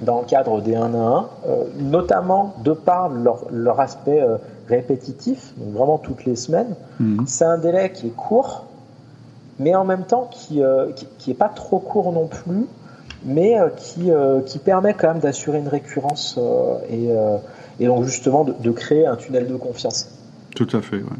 dans 0.02 0.20
le 0.20 0.26
cadre 0.26 0.60
des 0.60 0.74
1 0.74 0.94
à 0.94 0.98
1, 0.98 1.28
euh, 1.46 1.64
notamment 1.78 2.54
de 2.64 2.72
par 2.72 3.10
leur, 3.10 3.44
leur 3.50 3.80
aspect 3.80 4.20
euh, 4.20 4.38
répétitif, 4.68 5.52
donc 5.58 5.74
vraiment 5.74 5.98
toutes 5.98 6.24
les 6.24 6.36
semaines, 6.36 6.74
mhm. 6.98 7.24
c'est 7.26 7.44
un 7.44 7.58
délai 7.58 7.92
qui 7.92 8.06
est 8.06 8.16
court, 8.16 8.64
mais 9.58 9.74
en 9.74 9.84
même 9.84 10.04
temps 10.04 10.28
qui, 10.30 10.62
euh, 10.62 10.90
qui, 11.18 11.30
est 11.30 11.34
pas 11.34 11.50
trop 11.50 11.80
court 11.80 12.12
non 12.12 12.28
plus, 12.28 12.66
mais 13.26 13.58
qui, 13.76 14.10
qui 14.46 14.58
permet 14.58 14.94
quand 14.94 15.08
même 15.08 15.18
d'assurer 15.18 15.58
une 15.58 15.68
récurrence 15.68 16.38
et, 16.88 17.10
et 17.78 17.86
donc 17.86 18.04
justement 18.04 18.44
de, 18.44 18.54
de, 18.58 18.70
créer 18.70 19.04
un 19.04 19.16
tunnel 19.16 19.46
de 19.46 19.56
confiance. 19.56 20.08
Tout 20.56 20.68
à 20.72 20.80
fait, 20.80 20.96
ouais. 20.96 21.18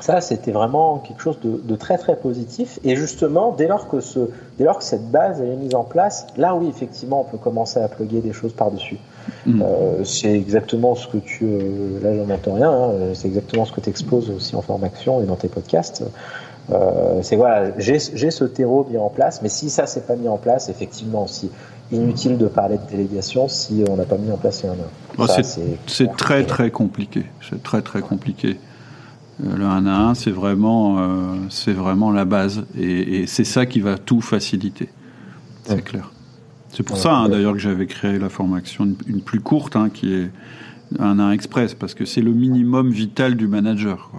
Ça, 0.00 0.20
c'était 0.20 0.52
vraiment 0.52 0.98
quelque 0.98 1.20
chose 1.20 1.38
de, 1.42 1.76
très 1.76 1.98
très 1.98 2.14
positif. 2.16 2.78
Et 2.84 2.94
justement, 2.94 3.52
dès 3.56 3.66
lors 3.66 3.88
que 3.88 4.00
ce, 4.00 4.20
dès 4.56 4.64
lors 4.64 4.78
que 4.78 4.84
cette 4.84 5.10
base 5.10 5.40
est 5.40 5.56
mise 5.56 5.74
en 5.74 5.82
place, 5.82 6.26
là 6.36 6.54
oui, 6.54 6.68
effectivement, 6.68 7.22
on 7.22 7.24
peut 7.24 7.38
commencer 7.38 7.80
à 7.80 7.88
plugger 7.88 8.20
des 8.20 8.32
choses 8.32 8.52
par-dessus. 8.52 8.98
Mm. 9.44 9.62
Euh, 9.62 10.04
c'est 10.04 10.32
exactement 10.32 10.94
ce 10.94 11.08
que 11.08 11.18
tu, 11.18 11.44
euh, 11.44 12.00
là, 12.00 12.14
j'en 12.14 12.32
entends 12.32 12.54
rien. 12.54 12.70
Hein, 12.70 12.90
c'est 13.14 13.26
exactement 13.26 13.64
ce 13.64 13.72
que 13.72 13.80
tu 13.80 13.90
exposes 13.90 14.30
aussi 14.30 14.54
en 14.54 14.62
formation 14.62 15.20
et 15.20 15.26
dans 15.26 15.36
tes 15.36 15.48
podcasts. 15.48 16.04
Euh, 16.70 17.20
c'est 17.22 17.36
voilà, 17.36 17.70
j'ai 17.78 17.98
ce 17.98 18.44
terreau 18.44 18.86
mis 18.90 18.98
en 18.98 19.08
place, 19.08 19.40
mais 19.42 19.48
si 19.48 19.70
ça 19.70 19.86
c'est 19.86 20.06
pas 20.06 20.16
mis 20.16 20.28
en 20.28 20.36
place, 20.36 20.68
effectivement, 20.68 21.24
aussi 21.24 21.50
inutile 21.90 22.36
de 22.36 22.46
parler 22.46 22.76
de 22.76 22.90
délégation 22.90 23.48
si 23.48 23.82
on 23.88 23.96
n'a 23.96 24.04
pas 24.04 24.18
mis 24.18 24.30
en 24.30 24.36
place 24.36 24.64
un. 24.64 24.76
Oh, 25.16 25.24
c'est 25.86 26.16
très 26.16 26.44
très 26.44 26.70
compliqué. 26.70 27.24
C'est 27.48 27.62
très 27.62 27.80
très 27.80 28.00
compliqué. 28.00 28.58
Euh, 29.44 29.56
le 29.56 29.64
1 29.64 29.86
à 29.86 29.98
1, 30.10 30.14
c'est 30.14 30.30
vraiment, 30.30 30.98
euh, 30.98 31.36
c'est 31.50 31.72
vraiment 31.72 32.10
la 32.10 32.24
base. 32.24 32.64
Et, 32.78 33.26
c'est 33.26 33.44
ça 33.44 33.66
qui 33.66 33.80
va 33.80 33.98
tout 33.98 34.20
faciliter. 34.20 34.88
C'est 35.64 35.82
clair. 35.82 36.10
C'est 36.70 36.82
pour 36.82 36.96
ça, 36.96 37.14
hein, 37.14 37.28
d'ailleurs, 37.28 37.52
que 37.52 37.58
j'avais 37.58 37.86
créé 37.86 38.18
la 38.18 38.28
formation 38.28 38.88
une, 39.06 39.20
plus 39.20 39.40
courte, 39.40 39.76
hein, 39.76 39.90
qui 39.92 40.14
est 40.14 40.30
un 40.98 41.18
1 41.18 41.32
express, 41.32 41.74
parce 41.74 41.94
que 41.94 42.04
c'est 42.04 42.20
le 42.20 42.32
minimum 42.32 42.90
vital 42.90 43.36
du 43.36 43.46
manager. 43.46 44.10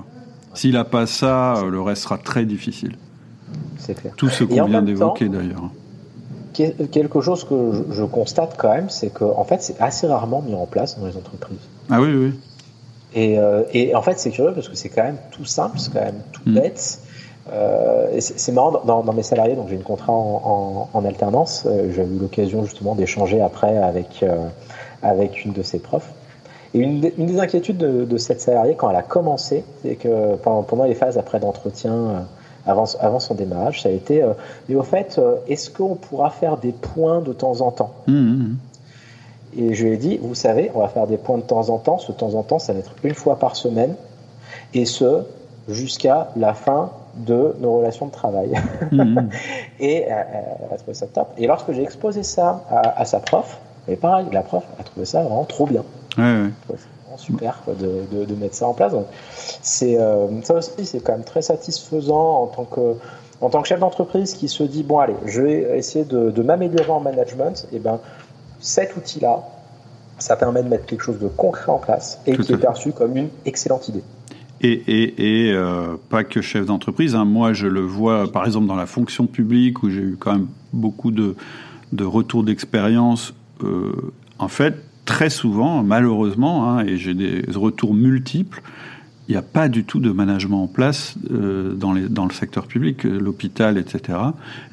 S'il 0.54 0.74
n'a 0.74 0.84
pas 0.84 1.06
ça, 1.06 1.58
euh, 1.58 1.70
le 1.70 1.82
reste 1.82 2.04
sera 2.04 2.18
très 2.18 2.46
difficile. 2.46 2.96
C'est 3.78 3.96
clair. 3.96 4.14
Tout 4.16 4.30
ce 4.30 4.44
qu'on 4.44 4.66
vient 4.66 4.82
d'évoquer, 4.82 5.30
d'ailleurs. 5.30 5.70
Quelque 6.54 7.22
chose 7.22 7.46
que 7.46 7.84
je, 7.90 7.96
je 7.96 8.04
constate 8.04 8.56
quand 8.58 8.74
même, 8.74 8.90
c'est 8.90 9.14
que 9.14 9.24
en 9.24 9.46
fait, 9.46 9.62
c'est 9.62 9.80
assez 9.80 10.08
rarement 10.08 10.42
mis 10.42 10.56
en 10.56 10.66
place 10.66 11.00
dans 11.00 11.06
les 11.06 11.16
entreprises. 11.16 11.60
Ah 11.90 12.02
oui, 12.02 12.14
oui. 12.14 12.34
Euh, 13.18 13.64
et, 13.74 13.96
en 13.96 14.02
fait, 14.02 14.20
c'est 14.20 14.32
curieux 14.32 14.54
parce 14.54 14.70
que 14.70 14.76
c'est 14.76 14.90
quand 14.90 15.04
même 15.04 15.18
tout 15.32 15.46
simple, 15.46 15.80
c'est 15.80 15.92
quand 15.92 16.04
même 16.04 16.22
tout 16.32 16.42
mm. 16.46 16.54
bête. 16.54 17.00
Euh, 17.52 18.20
c'est 18.20 18.52
marrant, 18.52 18.84
dans, 18.86 19.14
mes 19.14 19.24
salariés, 19.24 19.56
donc 19.56 19.70
j'ai 19.70 19.76
une 19.76 19.84
contrat 19.84 20.14
en, 20.14 21.04
alternance, 21.04 21.64
euh, 21.66 21.92
j'ai 21.96 22.04
eu 22.04 22.20
l'occasion 22.20 22.64
justement 22.64 22.94
d'échanger 22.94 23.42
après 23.42 23.76
avec, 23.76 24.24
avec 25.02 25.46
une 25.46 25.54
de 25.54 25.64
ses 25.64 25.80
profs. 25.80 26.12
Et 26.76 26.80
une, 26.80 27.00
des 27.00 27.40
inquiétudes 27.40 27.78
de, 27.78 28.18
cette 28.18 28.42
salariée 28.42 28.76
quand 28.76 28.92
elle 28.92 28.96
a 28.96 29.02
commencé, 29.02 29.64
c'est 29.82 29.96
que 29.96 30.36
pendant, 30.36 30.84
les 30.84 30.94
phases 30.94 31.18
après 31.18 31.40
d'entretien, 31.40 32.28
avant, 32.68 32.84
avant 33.00 33.20
son 33.20 33.34
démarrage, 33.34 33.82
ça 33.82 33.90
a 33.90 33.94
été, 33.94 34.24
mais 34.68 34.76
au 34.76 34.84
fait, 34.84 35.20
est-ce 35.48 35.72
qu'on 35.72 35.96
pourra 35.96 36.30
faire 36.30 36.58
des 36.58 36.74
points 36.74 37.22
de 37.22 37.34
temps 37.34 37.62
en 37.62 37.72
temps? 37.72 37.96
Mm, 38.06 38.14
mm, 38.14 38.58
et 39.58 39.74
je 39.74 39.86
lui 39.86 39.94
ai 39.94 39.98
dit, 39.98 40.18
vous 40.22 40.36
savez, 40.36 40.72
on 40.76 40.80
va 40.80 40.88
faire 40.88 41.08
des 41.08 41.18
points 41.18 41.38
de 41.38 41.44
temps 41.44 41.70
en 41.70 41.78
temps. 41.78 41.98
Ce 41.98 42.12
temps 42.12 42.36
en 42.36 42.44
temps, 42.44 42.60
ça 42.60 42.74
va 42.74 42.80
être 42.80 42.94
une 43.04 43.16
fois 43.16 43.38
par 43.38 43.56
semaine. 43.56 43.96
Et 44.74 44.86
ce, 44.86 45.24
jusqu'à 45.68 46.30
la 46.36 46.54
fin 46.54 46.92
de 47.16 47.56
nos 47.60 47.78
relations 47.78 48.06
de 48.06 48.12
travail. 48.12 48.52
Mhm. 48.92 49.30
et 49.80 50.06
euh, 50.06 50.24
elle 50.60 50.74
a 50.74 50.78
trouvé 50.78 50.94
ça 50.94 51.08
top. 51.08 51.30
Et 51.38 51.48
lorsque 51.48 51.72
j'ai 51.72 51.84
exposé 51.84 52.24
ça 52.24 52.64
à, 52.70 53.06
sa 53.06 53.20
prof, 53.20 53.60
et 53.88 53.96
pareil, 53.96 54.28
la 54.32 54.42
prof 54.42 54.64
a 54.80 54.84
trouvé 54.84 55.06
ça 55.06 55.24
vraiment 55.24 55.46
trop 55.46 55.66
bien. 55.66 55.84
super 57.18 57.60
de, 57.68 58.26
de, 58.26 58.36
mettre 58.36 58.56
ça 58.56 58.68
en 58.68 58.74
place. 58.74 58.94
C'est 59.62 59.98
ça 60.44 60.54
aussi, 60.54 60.86
c'est 60.86 61.00
quand 61.00 61.14
même 61.14 61.24
très 61.24 61.42
satisfaisant 61.42 62.44
en 62.44 62.48
tant 62.48 62.64
que 62.64 62.96
en 63.42 63.50
tant 63.50 63.62
que 63.62 63.68
chef 63.68 63.80
d'entreprise 63.80 64.34
qui 64.34 64.48
se 64.48 64.64
dit 64.64 64.84
bon 64.84 65.00
allez, 65.00 65.16
je 65.26 65.42
vais 65.42 65.78
essayer 65.78 66.06
de, 66.06 66.30
de 66.30 66.42
m'améliorer 66.42 66.92
en 66.92 67.00
management. 67.00 67.68
Et 67.74 67.80
ben 67.80 68.00
cet 68.60 68.96
outil-là, 68.98 69.44
ça 70.18 70.36
permet 70.36 70.64
de 70.64 70.70
mettre 70.70 70.86
quelque 70.86 71.02
chose 71.04 71.20
de 71.20 71.28
concret 71.28 71.72
en 71.72 71.78
place 71.78 72.20
et 72.26 72.38
qui 72.38 72.54
est 72.54 72.58
perçu 72.58 72.92
comme 72.92 73.16
une 73.16 73.30
excellente 73.46 73.88
idée. 73.88 74.04
Et, 74.62 74.74
et, 74.74 75.48
et 75.48 75.54
euh, 75.54 75.96
pas 76.10 76.26
que 76.26 76.42
chef 76.42 76.66
d'entreprise. 76.66 77.16
Hein. 77.16 77.24
Moi, 77.24 77.54
je 77.54 77.68
le 77.68 77.80
vois, 77.80 78.30
par 78.30 78.46
exemple, 78.46 78.68
dans 78.68 78.76
la 78.76 78.86
fonction 78.86 79.26
publique, 79.26 79.84
où 79.84 79.90
j'ai 79.90 80.02
eu 80.02 80.18
quand 80.20 80.34
même 80.34 80.48
beaucoup 80.74 81.12
de, 81.12 81.36
de 81.94 82.04
retours 82.04 82.44
d'expérience. 82.44 83.34
Euh, 83.64 83.94
en 84.38 84.50
fait, 84.50 84.76
très 85.06 85.30
souvent, 85.30 85.82
malheureusement, 85.82 86.70
hein, 86.70 86.86
et 86.86 86.98
j'ai 86.98 87.14
des 87.14 87.46
retours 87.56 87.94
multiples, 87.94 88.62
il 89.30 89.32
n'y 89.32 89.38
a 89.38 89.42
pas 89.44 89.70
du 89.70 89.86
tout 89.86 90.02
de 90.02 90.12
management 90.12 90.64
en 90.64 90.68
place 90.68 91.16
euh, 91.32 91.74
dans, 91.74 91.94
les, 91.94 92.10
dans 92.10 92.26
le 92.26 92.34
secteur 92.34 92.68
public, 92.68 93.04
l'hôpital, 93.06 93.78
etc. 93.78 94.18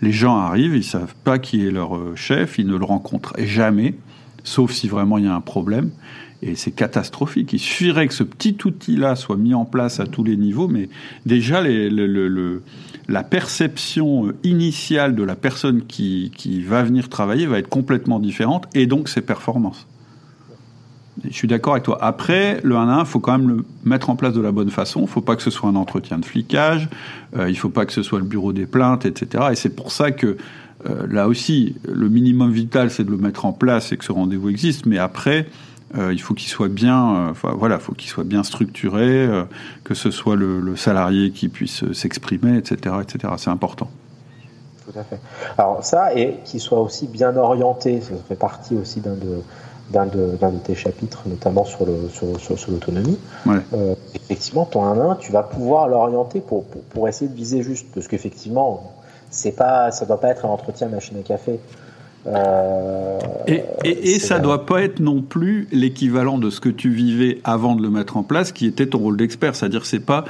Les 0.03 0.13
gens 0.13 0.37
arrivent, 0.37 0.75
ils 0.75 0.83
savent 0.83 1.15
pas 1.23 1.39
qui 1.39 1.65
est 1.65 1.71
leur 1.71 2.17
chef, 2.17 2.59
ils 2.59 2.67
ne 2.67 2.77
le 2.77 2.85
rencontrent 2.85 3.35
jamais 3.39 3.95
sauf 4.47 4.73
si 4.73 4.89
vraiment 4.89 5.19
il 5.19 5.25
y 5.25 5.29
a 5.29 5.35
un 5.35 5.41
problème. 5.41 5.91
Et 6.43 6.55
c'est 6.55 6.71
catastrophique. 6.71 7.53
Il 7.53 7.59
suffirait 7.59 8.07
que 8.09 8.15
ce 8.15 8.23
petit 8.23 8.57
outil-là 8.65 9.17
soit 9.17 9.37
mis 9.37 9.55
en 9.55 9.65
place 9.65 10.01
à 10.01 10.07
tous 10.07 10.23
les 10.23 10.37
niveaux, 10.37 10.69
mais 10.69 10.89
déjà 11.25 11.63
la 13.09 13.25
perception 13.25 14.33
initiale 14.45 15.15
de 15.15 15.23
la 15.23 15.35
personne 15.35 15.87
qui, 15.87 16.31
va 16.67 16.83
venir 16.83 17.09
travailler 17.09 17.47
va 17.47 17.59
être 17.59 17.69
complètement 17.69 18.19
différente, 18.19 18.67
et 18.75 18.87
donc 18.87 19.09
ses 19.09 19.23
performances. 19.23 19.87
Je 21.31 21.37
suis 21.37 21.49
d'accord 21.49 21.75
avec 21.75 21.85
toi. 21.85 21.99
Après, 22.01 22.61
le 22.63 22.77
1 22.77 22.89
à 22.89 22.93
1, 22.97 23.01
il 23.01 23.07
faut 23.07 23.21
quand 23.21 23.39
même 23.39 23.49
le 23.49 23.65
mettre 23.85 24.11
en 24.11 24.17
place 24.17 24.33
de 24.33 24.41
la 24.41 24.53
bonne 24.53 24.71
façon. 24.71 25.01
Il 25.01 25.05
ne 25.05 25.09
faut 25.09 25.21
pas 25.21 25.37
que 25.37 25.43
ce 25.43 25.51
soit 25.51 25.69
un 25.69 25.77
entretien 25.77 26.19
de 26.19 26.25
flicage. 26.25 26.89
Euh, 27.37 27.49
il 27.49 27.57
faut 27.57 27.69
pas 27.69 27.87
que 27.87 27.93
ce 27.93 28.03
soit 28.03 28.19
le 28.19 28.25
bureau 28.25 28.53
des 28.53 28.67
plaintes, 28.67 29.07
etc. 29.07 29.45
Et 29.53 29.55
c'est 29.55 29.75
pour 29.75 29.93
ça 29.93 30.11
que 30.11 30.37
euh, 30.89 31.07
là 31.09 31.29
aussi, 31.29 31.77
le 31.89 32.09
minimum 32.09 32.53
vital, 32.53 32.91
c'est 32.91 33.05
de 33.05 33.11
le 33.11 33.17
mettre 33.17 33.45
en 33.45 33.53
place 33.53 33.93
et 33.93 33.97
que 33.97 34.05
ce 34.05 34.13
rendez-vous 34.13 34.49
existe. 34.49 34.87
Mais 34.87 34.99
après, 34.99 35.47
euh, 35.97 36.13
il 36.13 36.21
faut 36.21 36.35
qu'il 36.35 36.49
soit 36.49 36.69
bien, 36.69 37.33
euh, 37.45 37.53
voilà, 37.57 37.79
faut 37.79 37.93
qu'il 37.93 38.11
soit 38.11 38.25
bien 38.25 38.43
structuré, 38.43 39.29
que 39.85 39.95
ce 39.95 40.11
soit 40.11 40.37
le, 40.37 40.77
salarié 40.77 41.31
qui 41.31 41.49
puisse 41.49 41.91
s'exprimer, 41.93 42.57
etc., 42.59 42.97
etc. 43.03 43.35
C'est 43.39 43.51
important. 43.51 43.91
Tout 44.85 44.99
à 44.99 45.03
fait. 45.03 45.19
Alors 45.59 45.85
ça, 45.85 46.15
et 46.15 46.37
qu'il 46.45 46.61
soit 46.61 46.81
aussi 46.81 47.09
bien 47.09 47.37
orienté, 47.37 48.01
ça 48.01 48.15
fait 48.29 48.37
partie 48.37 48.77
aussi 48.77 49.01
d'un 49.01 49.15
de 49.15 49.41
d'un 49.91 50.07
de, 50.07 50.59
tes 50.65 50.75
chapitres, 50.75 51.23
notamment 51.27 51.65
sur 51.65 51.87
l'autonomie. 51.87 53.19
Sur, 53.45 53.97
effectivement, 54.15 54.65
ton 54.65 54.85
1-1, 54.85 55.19
tu 55.19 55.33
vas 55.33 55.43
pouvoir 55.43 55.89
l'orienter 55.89 56.41
pour, 56.41 56.65
pour, 56.65 56.83
pour, 56.83 57.09
essayer 57.09 57.31
de 57.31 57.37
viser 57.37 57.63
juste. 57.63 57.87
Parce 57.95 58.09
qu'effectivement, 58.09 58.93
c'est 59.31 59.53
pas, 59.53 59.91
ça 59.93 60.07
doit 60.07 60.21
pas 60.21 60.29
être 60.29 60.45
un 60.45 60.51
entretien 60.51 60.89
machine 60.89 61.19
à 61.19 61.23
café. 61.23 61.61
Euh, 62.27 63.19
et, 63.47 63.63
et, 63.85 64.19
ça 64.19 64.41
doit 64.41 64.67
pas 64.67 64.83
être 64.83 64.99
non 64.99 65.23
plus 65.23 65.69
l'équivalent 65.71 66.39
de 66.39 66.51
ce 66.51 66.59
que 66.59 66.69
tu 66.69 66.91
vivais 66.91 67.39
avant 67.45 67.77
de 67.77 67.83
le 67.83 67.91
mettre 67.91 68.17
en 68.17 68.25
place, 68.25 68.51
qui 68.51 68.67
était 68.67 68.87
ton 68.87 68.99
rôle 68.99 69.17
d'expert. 69.17 69.55
C'est-à-dire, 69.55 69.87
c'est 69.87 70.01
pas 70.01 70.25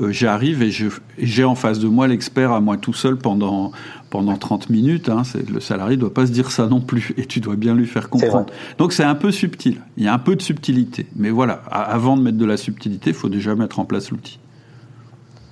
euh, 0.00 0.10
j'arrive 0.10 0.62
et 0.62 0.70
j'ai 1.18 1.44
en 1.44 1.54
face 1.54 1.78
de 1.78 1.88
moi 1.88 2.08
l'expert 2.08 2.52
à 2.52 2.60
moi 2.60 2.78
tout 2.78 2.94
seul 2.94 3.16
pendant 3.16 3.72
pendant 4.12 4.36
30 4.36 4.68
minutes. 4.68 5.08
Hein, 5.08 5.22
le 5.50 5.58
salarié 5.58 5.96
doit 5.96 6.12
pas 6.12 6.26
se 6.26 6.32
dire 6.32 6.52
ça 6.52 6.66
non 6.66 6.80
plus, 6.80 7.14
et 7.16 7.24
tu 7.24 7.40
dois 7.40 7.56
bien 7.56 7.74
lui 7.74 7.86
faire 7.86 8.10
comprendre. 8.10 8.46
Donc 8.76 8.92
c'est 8.92 9.04
un 9.04 9.14
peu 9.14 9.32
subtil. 9.32 9.80
Il 9.96 10.04
y 10.04 10.08
a 10.08 10.12
un 10.12 10.18
peu 10.18 10.36
de 10.36 10.42
subtilité, 10.42 11.06
mais 11.16 11.30
voilà. 11.30 11.62
Avant 11.70 12.16
de 12.16 12.22
mettre 12.22 12.36
de 12.36 12.44
la 12.44 12.58
subtilité, 12.58 13.10
il 13.10 13.16
faut 13.16 13.30
déjà 13.30 13.54
mettre 13.54 13.80
en 13.80 13.86
place 13.86 14.10
l'outil. 14.10 14.38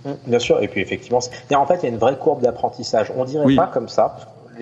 Mmh, 0.04 0.11
bien 0.26 0.38
sûr, 0.38 0.62
et 0.62 0.68
puis 0.68 0.82
effectivement, 0.82 1.18
en 1.18 1.66
fait, 1.66 1.76
il 1.76 1.82
y 1.84 1.86
a 1.86 1.88
une 1.88 1.98
vraie 1.98 2.18
courbe 2.18 2.42
d'apprentissage. 2.42 3.11
On 3.16 3.24
dirait 3.24 3.56
pas 3.56 3.66
comme 3.66 3.88
ça. 3.88 4.18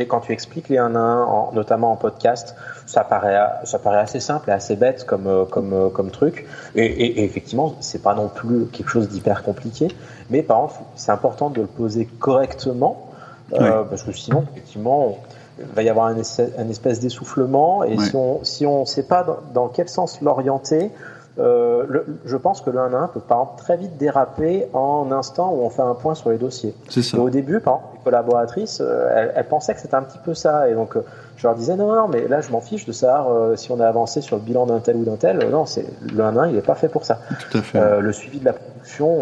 quand 0.07 0.20
tu 0.20 0.30
expliques 0.30 0.68
les 0.68 0.78
1 0.78 0.94
à 0.94 0.99
1, 0.99 1.55
notamment 1.55 1.90
en 1.90 1.96
podcast, 1.96 2.55
ça 2.86 3.03
paraît, 3.03 3.40
ça 3.64 3.80
paraît 3.80 3.99
assez 3.99 4.20
simple 4.20 4.49
et 4.51 4.53
assez 4.53 4.76
bête 4.76 5.05
comme, 5.07 5.26
euh, 5.26 5.44
comme, 5.44 5.72
euh, 5.72 5.88
comme 5.88 6.12
truc. 6.12 6.46
Et, 6.76 6.84
et, 6.84 7.20
et 7.20 7.24
effectivement, 7.24 7.74
c'est 7.80 8.03
pas 8.03 8.14
non 8.14 8.28
plus 8.28 8.66
quelque 8.66 8.90
chose 8.90 9.09
d'hyper 9.09 9.42
compliqué. 9.42 9.88
Mais 10.30 10.42
par 10.42 10.61
contre, 10.61 10.74
c'est 10.94 11.11
important 11.11 11.51
de 11.51 11.62
le 11.62 11.66
poser 11.66 12.09
correctement, 12.20 13.07
euh, 13.53 13.82
parce 13.84 14.03
que 14.03 14.12
sinon, 14.12 14.44
effectivement, 14.53 15.18
il 15.59 15.66
va 15.74 15.82
y 15.82 15.88
avoir 15.88 16.07
un, 16.07 16.16
espèce, 16.16 17.01
d'essoufflement. 17.01 17.84
Et 17.84 17.99
si 17.99 18.14
on 18.14 18.44
si 18.44 18.66
on 18.66 18.84
sait 18.84 19.03
pas 19.03 19.24
dans, 19.24 19.38
dans 19.53 19.68
quel 19.68 19.88
sens 19.88 20.20
l'orienter, 20.20 20.90
euh, 21.38 21.84
je 22.24 22.36
pense 22.36 22.61
que 22.61 22.70
le 22.70 22.80
1 22.80 22.92
à 22.92 22.96
1 22.96 23.09
peut 23.09 23.20
par 23.20 23.38
exemple 23.42 23.62
très 23.62 23.76
vite 23.76 23.96
déraper 23.96 24.66
en 24.72 25.12
instant 25.12 25.53
où 25.55 25.62
on 25.62 25.70
fait 25.70 25.82
un 25.82 25.94
point 25.94 26.16
sur 26.16 26.30
les 26.30 26.38
dossiers. 26.38 26.74
Ça. 26.88 27.18
au 27.18 27.30
début, 27.30 27.61
par 27.61 27.74
exemple, 27.74 27.94
les 27.99 28.05
collaboratrices, 28.05 28.82
euh, 28.84 29.30
elles, 29.34 29.46
pensaient 29.46 29.74
que 29.74 29.80
c'était 29.80 29.94
un 29.94 30.03
petit 30.03 30.18
peu 30.18 30.34
ça. 30.34 30.68
Et 30.68 30.74
donc, 30.74 30.96
euh, 30.96 31.05
je 31.36 31.46
leur 31.46 31.55
disais, 31.55 31.76
non, 31.76 31.94
non, 31.94 32.09
mais 32.09 32.26
là, 32.26 32.40
je 32.40 32.51
m'en 32.51 32.61
fiche 32.61 32.86
de 32.86 32.92
savoir 32.92 33.57
si 33.57 33.70
on 33.70 33.78
a 33.78 33.86
avancé 33.86 34.20
sur 34.20 34.36
le 34.36 34.42
bilan 34.42 34.66
d'un 34.66 34.80
tel 34.80 34.96
ou 34.96 35.05
d'un 35.05 35.14
tel. 35.14 35.49
non, 35.51 35.64
c'est 35.64 35.86
le 36.12 36.24
1 36.24 36.36
à 36.36 36.40
1, 36.42 36.49
il 36.49 36.55
n'est 36.57 36.61
pas 36.61 36.74
fait 36.74 36.88
pour 36.88 37.05
ça. 37.05 37.20
Tout 37.51 37.59
à 37.59 37.62
fait. 37.62 38.01
le 38.01 38.12
suivi 38.12 38.40
de 38.40 38.44
la 38.44 38.55
production, 38.55 39.16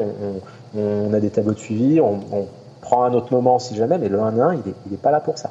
on, 0.74 1.12
a 1.12 1.20
des 1.20 1.28
tableaux 1.30 1.52
de 1.52 1.58
suivi, 1.58 2.00
on, 2.00 2.20
prend 2.86 3.04
un 3.04 3.12
autre 3.14 3.32
moment 3.32 3.58
si 3.58 3.74
jamais, 3.74 3.98
mais 3.98 4.08
le 4.08 4.20
1 4.20 4.38
à 4.38 4.44
1, 4.50 4.54
il 4.54 4.60
n'est 4.90 4.96
pas 4.96 5.10
là 5.10 5.20
pour 5.20 5.38
ça. 5.38 5.50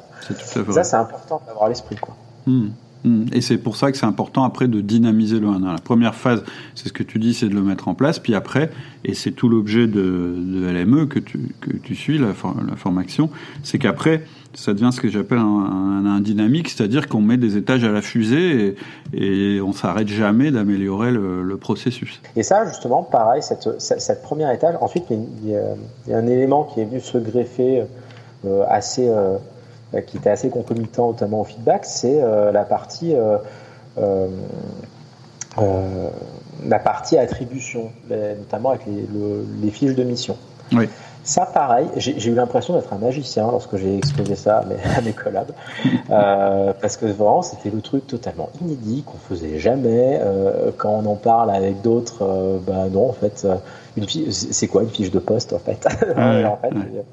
Ça, 0.70 0.84
c'est 0.84 0.96
important 0.96 1.42
d'avoir 1.46 1.68
l'esprit, 1.68 1.96
quoi. 1.96 2.14
Hmm. 2.46 2.68
Hmm. 3.04 3.26
Et 3.32 3.42
c'est 3.42 3.58
pour 3.58 3.76
ça 3.76 3.92
que 3.92 3.98
c'est 3.98 4.06
important 4.06 4.42
après 4.44 4.68
de 4.68 4.80
dynamiser 4.80 5.38
le 5.38 5.48
1 5.48 5.62
1. 5.62 5.72
La 5.72 5.78
première 5.78 6.14
phase, 6.14 6.42
c'est 6.74 6.88
ce 6.88 6.92
que 6.92 7.02
tu 7.02 7.18
dis, 7.18 7.34
c'est 7.34 7.48
de 7.48 7.54
le 7.54 7.62
mettre 7.62 7.88
en 7.88 7.94
place. 7.94 8.18
Puis 8.18 8.34
après, 8.34 8.70
et 9.04 9.14
c'est 9.14 9.32
tout 9.32 9.48
l'objet 9.48 9.86
de, 9.86 10.34
LME 10.72 11.06
que 11.06 11.18
tu, 11.18 11.54
que 11.60 11.76
tu 11.76 11.94
suis, 11.94 12.18
la, 12.18 12.28
la 12.28 12.76
formation, 12.76 13.28
c'est 13.62 13.78
qu'après, 13.78 14.24
ça 14.56 14.72
devient 14.72 14.90
ce 14.92 15.00
que 15.00 15.08
j'appelle 15.08 15.38
un, 15.38 16.06
un, 16.06 16.20
dynamique, 16.20 16.70
c'est-à-dire 16.70 17.08
qu'on 17.08 17.20
met 17.20 17.36
des 17.36 17.56
étages 17.56 17.84
à 17.84 17.92
la 17.92 18.00
fusée 18.00 18.74
et, 19.12 19.56
et 19.56 19.60
on 19.60 19.72
s'arrête 19.72 20.08
jamais 20.08 20.50
d'améliorer 20.50 21.12
le, 21.12 21.56
processus. 21.56 22.20
Et 22.36 22.42
ça, 22.42 22.66
justement, 22.66 23.02
pareil, 23.02 23.42
cette, 23.42 23.80
cette, 23.80 24.22
première 24.22 24.50
étage, 24.50 24.74
ensuite, 24.80 25.04
il 25.10 25.50
y, 25.50 25.56
a, 25.56 26.18
un 26.18 26.26
élément 26.26 26.64
qui 26.64 26.80
est 26.80 26.84
venu 26.84 27.00
se 27.00 27.18
greffer 27.18 27.84
euh, 28.44 28.64
assez... 28.68 29.08
Euh, 29.08 29.36
qui 30.06 30.18
était 30.18 30.30
assez 30.30 30.50
concomitant 30.50 31.06
notamment 31.06 31.40
au 31.40 31.44
feedback, 31.44 31.86
c'est 31.86 32.20
euh, 32.20 32.52
la 32.52 32.64
partie 32.64 33.14
la 36.66 36.78
partie 36.78 37.16
attribution, 37.16 37.90
notamment 38.10 38.70
avec 38.70 38.82
les, 38.86 39.06
les 39.62 39.70
fiches 39.70 39.94
de 39.94 40.02
mission. 40.02 40.36
Oui. 40.72 40.88
Ça, 41.26 41.44
pareil, 41.44 41.88
j'ai 41.96 42.30
eu 42.30 42.34
l'impression 42.34 42.74
d'être 42.74 42.92
un 42.92 42.98
magicien 42.98 43.50
lorsque 43.50 43.76
j'ai 43.76 43.96
exposé 43.96 44.36
ça 44.36 44.58
à 44.58 44.64
mes, 44.64 44.76
à 44.96 45.00
mes 45.00 45.12
collabs, 45.12 45.50
euh, 46.08 46.72
parce 46.80 46.96
que 46.96 47.06
vraiment, 47.06 47.42
c'était 47.42 47.70
le 47.70 47.80
truc 47.80 48.06
totalement 48.06 48.48
inédit 48.60 49.02
qu'on 49.02 49.18
faisait 49.18 49.58
jamais. 49.58 50.20
Euh, 50.22 50.70
quand 50.76 50.90
on 50.90 51.04
en 51.04 51.16
parle 51.16 51.50
avec 51.50 51.82
d'autres, 51.82 52.22
euh, 52.22 52.58
bah 52.64 52.86
non, 52.92 53.10
en 53.10 53.12
fait, 53.12 53.44
c'est 54.30 54.68
quoi 54.68 54.84
une 54.84 54.88
fiche 54.88 55.10
de 55.10 55.18
poste 55.18 55.52
en 55.52 55.58
fait, 55.58 55.84
en 56.16 56.56
fait 56.58 57.04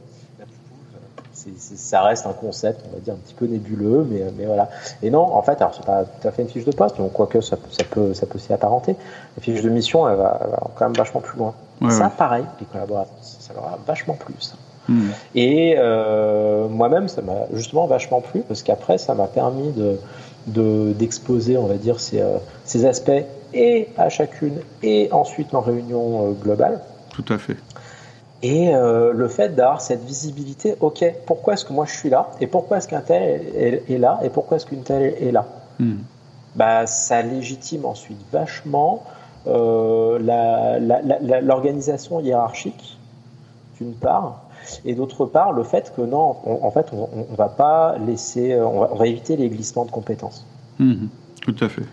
ça 1.66 2.02
reste 2.04 2.26
un 2.26 2.34
concept, 2.34 2.82
on 2.90 2.96
va 2.96 3.00
dire, 3.00 3.14
un 3.14 3.18
petit 3.18 3.34
peu 3.34 3.46
nébuleux, 3.46 4.06
mais, 4.10 4.22
mais 4.38 4.46
voilà. 4.46 4.70
Et 5.02 5.10
non, 5.10 5.22
en 5.22 5.42
fait, 5.42 5.62
alors 5.62 5.74
c'est 5.74 5.86
pas 5.86 6.04
tout 6.04 6.28
à 6.28 6.32
fait 6.32 6.44
une 6.44 6.50
fiche 6.50 6.66
de 6.66 6.72
poste, 6.72 6.98
donc 6.98 7.14
quoique 7.14 7.42
ça, 7.42 7.58
ça 7.72 7.84
peut, 7.84 8.14
ça 8.14 8.26
peut 8.26 8.40
s'y 8.40 8.54
apparenter. 8.54 8.96
La 9.36 9.44
fiche 9.44 9.62
de 9.62 9.70
mission, 9.70 10.08
elle 10.08 10.18
va, 10.18 10.40
quand 10.76 10.86
même 10.86 10.96
vachement 10.96 11.22
plus 11.22 11.38
loin. 11.38 11.54
Ça, 11.92 12.10
pareil, 12.10 12.46
les 12.60 12.66
collaborateurs, 12.66 13.14
ça 13.22 13.54
leur 13.54 13.66
a 13.66 13.80
vachement 13.86 14.16
plus. 14.16 14.56
Hmm. 14.90 15.10
Et 15.34 15.76
euh, 15.78 16.68
moi-même, 16.68 17.08
ça 17.08 17.22
m'a 17.22 17.46
justement 17.54 17.88
vachement 17.88 18.22
plu 18.22 18.42
parce 18.48 18.64
qu'après, 18.64 18.98
ça 18.98 19.14
m'a 19.14 19.28
permis 19.28 19.72
de 19.72 19.98
d'exposer, 20.46 21.58
on 21.58 21.68
va 21.68 21.76
dire, 21.76 22.02
ces, 22.02 22.20
euh, 22.20 22.38
ces 22.66 22.86
aspects 22.86 23.24
et 23.54 23.88
à 23.98 24.10
chacune 24.10 24.60
et 24.82 25.08
ensuite 25.14 25.54
en 25.54 25.62
réunion 25.62 26.28
euh, 26.28 26.32
globale. 26.34 26.82
Tout 27.12 27.24
à 27.30 27.38
fait. 27.38 27.56
Et 28.42 28.74
le 28.74 29.28
fait 29.30 29.56
d'avoir 29.56 29.80
cette 29.80 30.04
visibilité, 30.04 30.76
ok, 30.82 31.06
pourquoi 31.26 31.54
est-ce 31.54 31.64
que 31.64 31.72
moi 31.72 31.86
je 31.86 31.96
suis 31.96 32.10
là 32.10 32.30
Et 32.42 32.48
pourquoi 32.48 32.76
est-ce 32.76 32.90
qu'un 32.90 33.00
tel 33.00 33.42
est, 33.88 33.98
là 33.98 34.20
Et 34.22 34.30
pourquoi 34.30 34.58
est-ce 34.58 34.66
qu'une 34.66 34.84
telle 34.84 35.16
est 35.18 35.32
là? 35.32 35.46
Hmm. 35.80 36.00
bah, 36.58 36.86
Ça 36.86 37.22
légitime 37.22 37.86
ensuite 37.86 38.20
vachement 38.34 39.02
l'organisation 39.46 42.20
hiérarchique, 42.20 42.98
d'une 43.80 43.94
part, 43.94 44.42
et 44.86 44.96
d'autre 44.96 45.26
part, 45.26 45.52
le 45.52 45.64
fait 45.64 45.94
que 45.96 46.02
non, 46.02 46.38
en 46.46 46.72
fait, 46.72 46.88
on, 46.94 47.10
on, 47.32 47.36
va 47.36 47.50
pas 47.50 47.98
laisser, 47.98 48.58
on 48.60 48.96
va, 48.96 49.08
éviter 49.08 49.36
les 49.36 49.50
glissements 49.50 49.86
de 49.86 49.92
compétences. 49.92 50.46
Hmm. 50.80 51.08
Tout 51.42 51.56
à 51.60 51.70
fait 51.70 51.84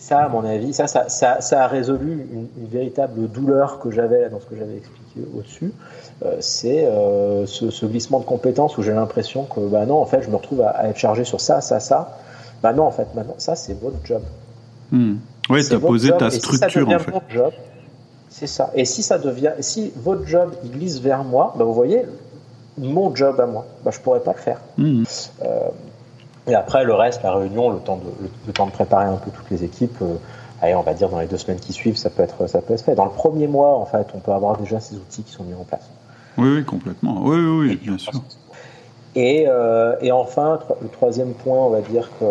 ça, 0.00 0.20
à 0.20 0.28
mon 0.30 0.44
avis, 0.44 0.72
ça, 0.72 0.86
ça, 0.86 1.08
ça, 1.08 1.62
a 1.62 1.66
résolu 1.66 2.26
une, 2.32 2.66
véritable 2.66 3.28
douleur 3.28 3.78
que 3.78 3.90
j'avais 3.90 4.30
dans 4.30 4.40
ce 4.40 4.46
que 4.46 4.56
j'avais 4.56 4.78
expliqué 4.78 5.20
au-dessus. 5.36 5.72
Euh, 6.24 6.36
c'est 6.40 6.86
euh, 6.86 7.44
ce, 7.46 7.86
glissement 7.86 8.18
de 8.18 8.24
compétences 8.24 8.78
où 8.78 8.82
j'ai 8.82 8.94
l'impression 8.94 9.44
que, 9.44 9.60
bah 9.60 9.84
non, 9.84 10.00
en 10.00 10.06
fait, 10.06 10.22
je 10.22 10.30
me 10.30 10.36
retrouve 10.36 10.62
à, 10.62 10.88
être 10.88 10.96
chargé 10.96 11.24
sur 11.24 11.40
ça, 11.40 11.60
ça, 11.60 11.80
ça. 11.80 12.18
Bah 12.62 12.72
non, 12.72 12.84
en 12.84 12.90
fait, 12.90 13.14
maintenant, 13.14 13.34
ça, 13.36 13.56
c'est 13.56 13.78
votre 13.78 13.98
job. 14.04 14.22
Hmm. 14.90 15.16
Oui, 15.50 15.66
tu 15.66 15.74
as 15.74 15.80
posé 15.80 16.10
ta 16.16 16.30
structure 16.30 16.88
en 16.88 16.98
fait. 16.98 17.12
C'est 18.28 18.46
ça. 18.46 18.70
Et 18.74 18.84
si 18.84 19.02
ça 19.02 19.18
devient, 19.18 19.52
si 19.60 19.92
votre 19.96 20.26
job 20.26 20.54
il 20.64 20.70
glisse 20.70 21.00
vers 21.00 21.24
moi, 21.24 21.52
bah, 21.58 21.64
vous 21.64 21.74
voyez, 21.74 22.06
mon 22.78 23.14
job 23.14 23.38
à 23.40 23.46
moi, 23.46 23.66
bah, 23.84 23.90
je 23.92 24.00
pourrais 24.00 24.20
pas 24.20 24.32
le 24.32 24.38
faire. 24.38 24.60
Mmh. 24.78 25.02
Euh, 25.44 25.68
et 26.46 26.54
après, 26.54 26.84
le 26.84 26.94
reste, 26.94 27.22
la 27.22 27.34
réunion, 27.34 27.70
le 27.70 27.80
temps 27.80 27.96
de, 27.96 28.28
le, 28.46 28.52
temps 28.52 28.66
de 28.66 28.70
préparer 28.70 29.04
un 29.04 29.16
peu 29.16 29.30
toutes 29.30 29.50
les 29.50 29.64
équipes, 29.64 29.98
euh, 30.00 30.14
allez, 30.62 30.74
on 30.74 30.82
va 30.82 30.94
dire 30.94 31.08
dans 31.08 31.18
les 31.18 31.26
deux 31.26 31.36
semaines 31.36 31.60
qui 31.60 31.72
suivent, 31.72 31.96
ça 31.96 32.08
peut, 32.08 32.22
être, 32.22 32.46
ça 32.46 32.62
peut 32.62 32.72
être 32.72 32.84
fait. 32.84 32.94
Dans 32.94 33.04
le 33.04 33.10
premier 33.10 33.46
mois, 33.46 33.76
en 33.76 33.84
fait, 33.84 34.06
on 34.14 34.20
peut 34.20 34.32
avoir 34.32 34.56
déjà 34.56 34.80
ces 34.80 34.94
outils 34.94 35.22
qui 35.22 35.32
sont 35.32 35.44
mis 35.44 35.54
en 35.54 35.64
place. 35.64 35.90
Oui, 36.38 36.48
oui, 36.56 36.64
complètement. 36.64 37.20
Oui, 37.22 37.36
oui, 37.36 37.68
oui 37.68 37.76
bien 37.76 37.98
sûr. 37.98 38.22
Et, 39.16 39.46
euh, 39.48 39.96
et, 40.00 40.12
enfin, 40.12 40.60
le 40.80 40.88
troisième 40.88 41.32
point, 41.32 41.58
on 41.58 41.70
va 41.70 41.80
dire 41.80 42.08
que, 42.18 42.24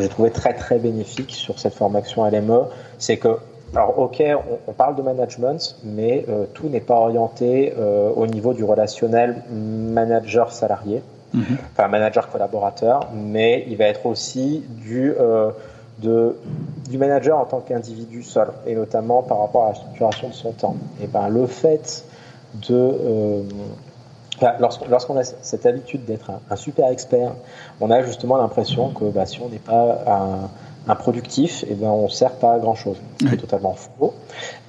que 0.00 0.04
j'ai 0.04 0.10
trouvé 0.10 0.30
très 0.30 0.54
très 0.54 0.78
bénéfique 0.78 1.32
sur 1.32 1.58
cette 1.58 1.74
formation 1.74 2.24
LME, 2.24 2.64
c'est 2.98 3.18
que 3.18 3.36
alors, 3.72 3.96
ok, 4.00 4.20
on, 4.66 4.72
parle 4.72 4.96
de 4.96 5.02
management, 5.02 5.76
mais 5.84 6.24
euh, 6.28 6.46
tout 6.54 6.68
n'est 6.68 6.80
pas 6.80 6.96
orienté 6.96 7.72
euh, 7.78 8.10
au 8.16 8.26
niveau 8.26 8.52
du 8.52 8.64
relationnel 8.64 9.44
manager-salarié, 9.52 11.04
mhm. 11.32 11.56
enfin 11.72 11.86
manager-collaborateur, 11.86 13.10
mais 13.14 13.64
il 13.68 13.76
va 13.76 13.84
être 13.84 14.06
aussi 14.06 14.64
du, 14.84 15.12
euh, 15.12 15.50
de, 16.00 16.36
du 16.88 16.98
manager 16.98 17.38
en 17.38 17.44
tant 17.44 17.60
qu'individu 17.60 18.24
seul, 18.24 18.48
et 18.66 18.74
notamment 18.74 19.22
par 19.22 19.38
rapport 19.38 19.66
à 19.66 19.68
la 19.68 19.74
structuration 19.76 20.30
de 20.30 20.34
son 20.34 20.50
temps. 20.50 20.76
Et 21.00 21.06
ben, 21.06 21.28
le 21.28 21.46
fait 21.46 22.04
de. 22.68 23.44
Lorsqu'on 24.58 25.16
a 25.16 25.24
cette 25.24 25.66
habitude 25.66 26.04
d'être 26.04 26.30
un, 26.50 26.56
super 26.56 26.88
expert, 26.88 27.32
on 27.80 27.90
a 27.90 28.02
justement 28.02 28.36
l'impression 28.36 28.90
que 28.90 29.04
bah, 29.04 29.26
si 29.26 29.40
on 29.40 29.48
n'est 29.48 29.58
pas 29.58 30.02
un, 30.06 30.48
improductif, 30.88 31.62
et 31.64 31.68
eh 31.72 31.74
ben 31.74 31.88
on 31.88 32.08
sert 32.08 32.32
pas 32.32 32.54
à 32.54 32.58
grand 32.58 32.74
chose. 32.74 32.96
C'est 33.20 33.36
totalement 33.36 33.74
faux. 33.74 34.14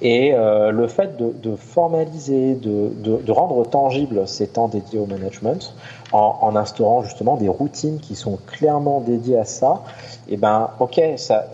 Et 0.00 0.34
euh, 0.34 0.70
le 0.70 0.86
fait 0.86 1.16
de, 1.16 1.56
formaliser, 1.56 2.54
de, 2.54 3.32
rendre 3.32 3.64
tangible 3.64 4.28
ces 4.28 4.46
temps 4.46 4.68
dédiés 4.68 4.98
au 4.98 5.06
management, 5.06 5.74
en, 6.12 6.54
instaurant 6.56 7.02
justement 7.02 7.36
des 7.36 7.48
routines 7.48 7.98
qui 7.98 8.14
sont 8.14 8.38
clairement 8.46 9.00
dédiées 9.00 9.38
à 9.38 9.44
ça, 9.44 9.82
et 10.28 10.34
eh 10.34 10.36
ben 10.36 10.70
ok, 10.78 11.00
ça, 11.16 11.46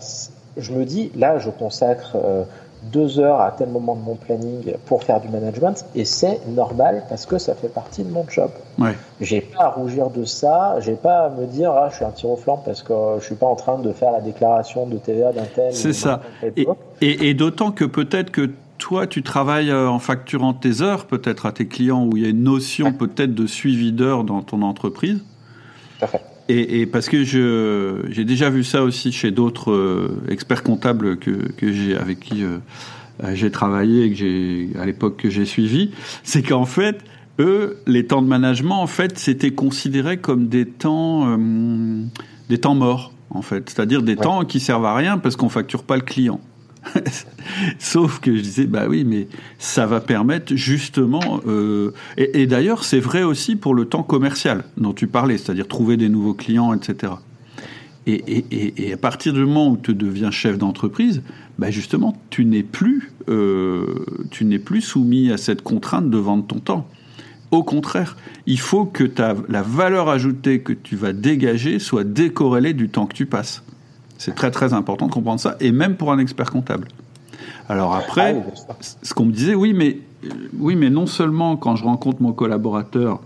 je 0.57 0.73
me 0.73 0.85
dis 0.85 1.11
là, 1.15 1.39
je 1.39 1.49
consacre 1.49 2.11
euh, 2.15 2.43
deux 2.91 3.19
heures 3.19 3.41
à 3.41 3.51
tel 3.51 3.69
moment 3.69 3.95
de 3.95 4.01
mon 4.01 4.15
planning 4.15 4.73
pour 4.85 5.03
faire 5.03 5.21
du 5.21 5.29
management 5.29 5.85
et 5.95 6.05
c'est 6.05 6.39
normal 6.47 7.03
parce 7.09 7.25
que 7.25 7.37
ça 7.37 7.55
fait 7.55 7.69
partie 7.69 8.03
de 8.03 8.11
mon 8.11 8.25
job. 8.27 8.49
Ouais. 8.77 8.95
J'ai 9.21 9.41
pas 9.41 9.65
à 9.65 9.69
rougir 9.69 10.09
de 10.09 10.25
ça, 10.25 10.75
j'ai 10.79 10.95
pas 10.95 11.25
à 11.25 11.29
me 11.29 11.45
dire 11.45 11.71
ah 11.71 11.89
je 11.89 11.97
suis 11.97 12.05
un 12.05 12.11
tir 12.11 12.29
au 12.29 12.37
flanc 12.37 12.61
parce 12.63 12.83
que 12.83 12.93
je 13.19 13.25
suis 13.25 13.35
pas 13.35 13.47
en 13.47 13.55
train 13.55 13.79
de 13.79 13.91
faire 13.91 14.11
la 14.11 14.21
déclaration 14.21 14.85
de 14.85 14.97
TVA 14.97 15.31
d'un 15.31 15.45
tel. 15.45 15.73
C'est 15.73 15.93
ça. 15.93 16.21
Et, 17.01 17.29
et, 17.29 17.33
d'autant 17.33 17.71
que 17.71 17.85
peut-être 17.85 18.31
que 18.31 18.49
toi, 18.79 19.05
tu 19.05 19.21
travailles 19.21 19.69
euh, 19.69 19.87
en 19.89 19.99
facturant 19.99 20.53
tes 20.53 20.81
heures, 20.81 21.05
peut-être 21.05 21.45
à 21.45 21.51
tes 21.51 21.67
clients, 21.67 22.05
où 22.05 22.17
il 22.17 22.23
y 22.23 22.25
a 22.25 22.29
une 22.29 22.43
notion 22.43 22.93
peut-être 22.93 23.35
de 23.35 23.45
suivi 23.45 23.91
d'heures 23.91 24.23
dans 24.23 24.41
ton 24.41 24.63
entreprise. 24.63 25.23
Tout 25.99 26.05
à 26.05 26.07
fait. 26.07 26.21
Et, 26.51 26.87
parce 26.87 27.09
que 27.09 27.23
je 27.23 28.07
j'ai 28.09 28.25
déjà 28.25 28.49
vu 28.49 28.63
ça 28.63 28.83
aussi 28.83 29.11
chez 29.11 29.29
d'autres 29.29 29.71
euh, 29.71 30.23
experts 30.29 30.63
comptables 30.63 31.17
que, 31.17 31.29
que 31.51 31.71
j'ai 31.71 31.95
avec 31.95 32.19
qui 32.19 32.43
euh, 32.43 32.57
euh, 33.23 33.35
j'ai 33.35 33.51
travaillé 33.51 34.05
et 34.05 34.09
que 34.09 34.15
j'ai 34.15 34.69
à 34.79 34.87
l'époque 34.87 35.17
que 35.17 35.29
j'ai 35.29 35.45
suivi, 35.45 35.91
c'est 36.23 36.41
qu'en 36.41 36.65
fait 36.65 37.03
eux 37.37 37.77
les 37.85 38.07
temps 38.07 38.23
de 38.23 38.27
management 38.27 38.81
en 38.81 38.87
fait 38.87 39.19
c'était 39.19 39.51
considéré 39.51 40.17
comme 40.17 40.47
des 40.47 40.65
temps 40.65 41.37
des 42.49 42.57
temps 42.57 42.73
morts 42.75 43.13
en 43.29 43.43
fait, 43.43 43.69
c'est-à-dire 43.69 44.01
des 44.01 44.15
temps 44.15 44.43
qui 44.43 44.59
servent 44.59 44.85
à 44.85 44.95
rien 44.95 45.19
parce 45.19 45.35
qu'on 45.35 45.49
facture 45.49 45.83
pas 45.83 45.97
le 45.97 46.01
client. 46.01 46.39
Sauf 47.79 48.19
que 48.19 48.35
je 48.35 48.41
disais, 48.41 48.65
bah 48.65 48.85
oui, 48.87 49.03
mais 49.03 49.27
ça 49.57 49.85
va 49.85 49.99
permettre 49.99 50.55
justement, 50.55 51.41
euh, 51.47 51.91
et, 52.17 52.47
d'ailleurs 52.47 52.83
c'est 52.83 52.99
vrai 52.99 53.23
aussi 53.23 53.55
pour 53.55 53.73
le 53.73 53.85
temps 53.85 54.03
commercial 54.03 54.63
dont 54.77 54.93
tu 54.93 55.07
parlais, 55.07 55.37
c'est-à-dire 55.37 55.67
trouver 55.67 55.97
des 55.97 56.09
nouveaux 56.09 56.33
clients, 56.33 56.73
etc. 56.73 57.13
Et, 58.07 58.91
à 58.91 58.97
partir 58.97 59.33
du 59.33 59.41
moment 59.41 59.69
où 59.69 59.77
tu 59.77 59.93
deviens 59.93 60.31
chef 60.31 60.57
d'entreprise, 60.57 61.21
bah 61.59 61.69
justement, 61.69 62.15
tu 62.29 62.45
n'es 62.45 62.63
plus, 62.63 63.11
euh, 63.29 64.05
plus 64.65 64.81
soumis 64.81 65.31
à 65.31 65.37
cette 65.37 65.61
contrainte 65.61 66.09
de 66.09 66.17
vendre 66.17 66.47
ton 66.47 66.59
temps. 66.59 66.87
Au 67.51 67.63
contraire, 67.63 68.15
il 68.45 68.59
faut 68.59 68.85
que 68.85 69.03
la 69.49 69.61
valeur 69.61 70.09
ajoutée 70.09 70.61
que 70.61 70.73
tu 70.73 70.95
vas 70.95 71.13
dégager 71.13 71.77
soit 71.77 72.03
décorrélée 72.03 72.73
du 72.73 72.89
temps 72.89 73.05
que 73.05 73.15
tu 73.15 73.25
passes. 73.25 73.63
C'est 74.19 74.35
très 74.35 74.51
très 74.51 74.73
important 74.73 75.07
de 75.07 75.11
comprendre 75.11 75.39
ça, 75.39 75.55
et 75.61 75.71
même 75.71 75.95
pour 75.95 76.11
un 76.11 76.19
expert 76.19 76.51
comptable. 76.51 76.89
Alors 77.69 77.95
après, 77.95 78.43
ah 78.69 78.73
ce 79.01 79.13
qu'on 79.13 79.25
me 79.25 79.31
disait, 79.31 79.55
oui, 79.55 79.73
mais 79.73 79.97
euh, 80.25 80.29
oui, 80.57 80.75
mais 80.75 80.89
non 80.89 81.07
seulement 81.07 81.55
quand 81.55 81.77
je 81.77 81.85
rencontre 81.85 82.21
mon 82.21 82.33
collaborateur, 82.33 83.21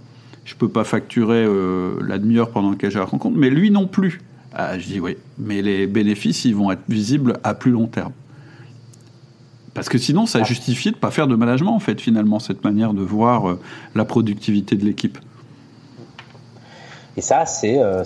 je 0.45 0.53
peux 0.53 0.69
pas 0.69 0.83
facturer 0.83 1.45
euh, 1.45 1.95
la 2.05 2.19
demi-heure 2.19 2.51
pendant 2.51 2.69
laquelle 2.69 2.91
je 2.91 2.99
la 2.99 3.05
rencontre, 3.05 3.35
mais 3.37 3.49
lui 3.49 3.71
non 3.71 3.87
plus. 3.87 4.21
Ah, 4.53 4.77
je 4.77 4.85
dis 4.85 4.99
oui, 4.99 5.17
mais 5.39 5.63
les 5.63 5.87
bénéfices, 5.87 6.45
ils 6.45 6.55
vont 6.55 6.71
être 6.71 6.83
visibles 6.87 7.39
à 7.43 7.55
plus 7.55 7.71
long 7.71 7.87
terme. 7.87 8.11
Parce 9.73 9.89
que 9.89 9.97
sinon, 9.97 10.27
ça 10.27 10.39
ah. 10.41 10.43
justifie 10.43 10.91
de 10.91 10.95
ne 10.95 10.99
pas 10.99 11.09
faire 11.09 11.27
de 11.27 11.35
management, 11.35 11.73
en 11.73 11.79
fait, 11.79 11.99
finalement, 11.99 12.37
cette 12.37 12.63
manière 12.63 12.93
de 12.93 13.01
voir 13.01 13.49
euh, 13.49 13.59
la 13.95 14.05
productivité 14.05 14.75
de 14.75 14.85
l'équipe. 14.85 15.17
Et 17.15 17.21
ça, 17.21 17.45
c'est 17.45 17.77
euh, 17.77 18.03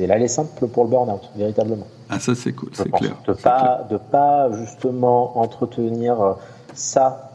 l'aller 0.00 0.28
simple 0.28 0.66
pour 0.68 0.84
le 0.84 0.90
burn-out, 0.90 1.30
véritablement. 1.36 1.86
Ah, 2.08 2.18
ça, 2.18 2.34
c'est 2.34 2.52
cool, 2.52 2.70
c'est 2.72 2.90
clair. 2.90 3.16
De 3.26 3.32
pas, 3.34 3.86
de 3.90 3.96
pas 3.96 4.50
justement 4.52 5.38
entretenir 5.38 6.20
euh, 6.20 6.32
ça. 6.74 7.30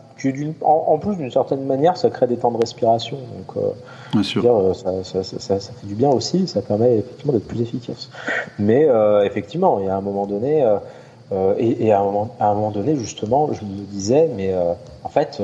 En, 0.62 0.84
en, 0.88 0.98
plus, 0.98 1.16
d'une 1.16 1.32
certaine 1.32 1.64
manière, 1.64 1.96
ça 1.96 2.10
crée 2.10 2.28
des 2.28 2.36
temps 2.36 2.52
de 2.52 2.58
respiration. 2.58 3.16
Donc, 3.16 3.56
euh, 3.56 3.70
bien 4.12 4.22
sûr. 4.22 4.42
Dire, 4.42 4.76
ça, 4.76 5.04
ça, 5.06 5.24
ça, 5.24 5.40
ça, 5.40 5.72
fait 5.72 5.88
du 5.88 5.96
bien 5.96 6.10
aussi, 6.10 6.46
ça 6.46 6.62
permet 6.62 6.98
effectivement 6.98 7.32
d'être 7.32 7.48
plus 7.48 7.62
efficace. 7.62 8.10
Mais 8.58 8.86
euh, 8.90 9.24
effectivement, 9.24 9.80
il 9.80 9.86
y 9.86 9.90
a 9.90 9.96
un 9.96 10.02
moment 10.02 10.26
donné, 10.26 10.62
et, 11.58 11.86
et 11.86 11.94
à, 11.94 12.02
un 12.02 12.04
moment, 12.04 12.36
à, 12.38 12.48
un 12.48 12.54
moment, 12.54 12.72
donné, 12.72 12.98
justement, 12.98 13.50
je 13.54 13.64
me 13.64 13.86
disais, 13.86 14.30
mais 14.36 14.54
en 15.06 15.10
fait, 15.10 15.42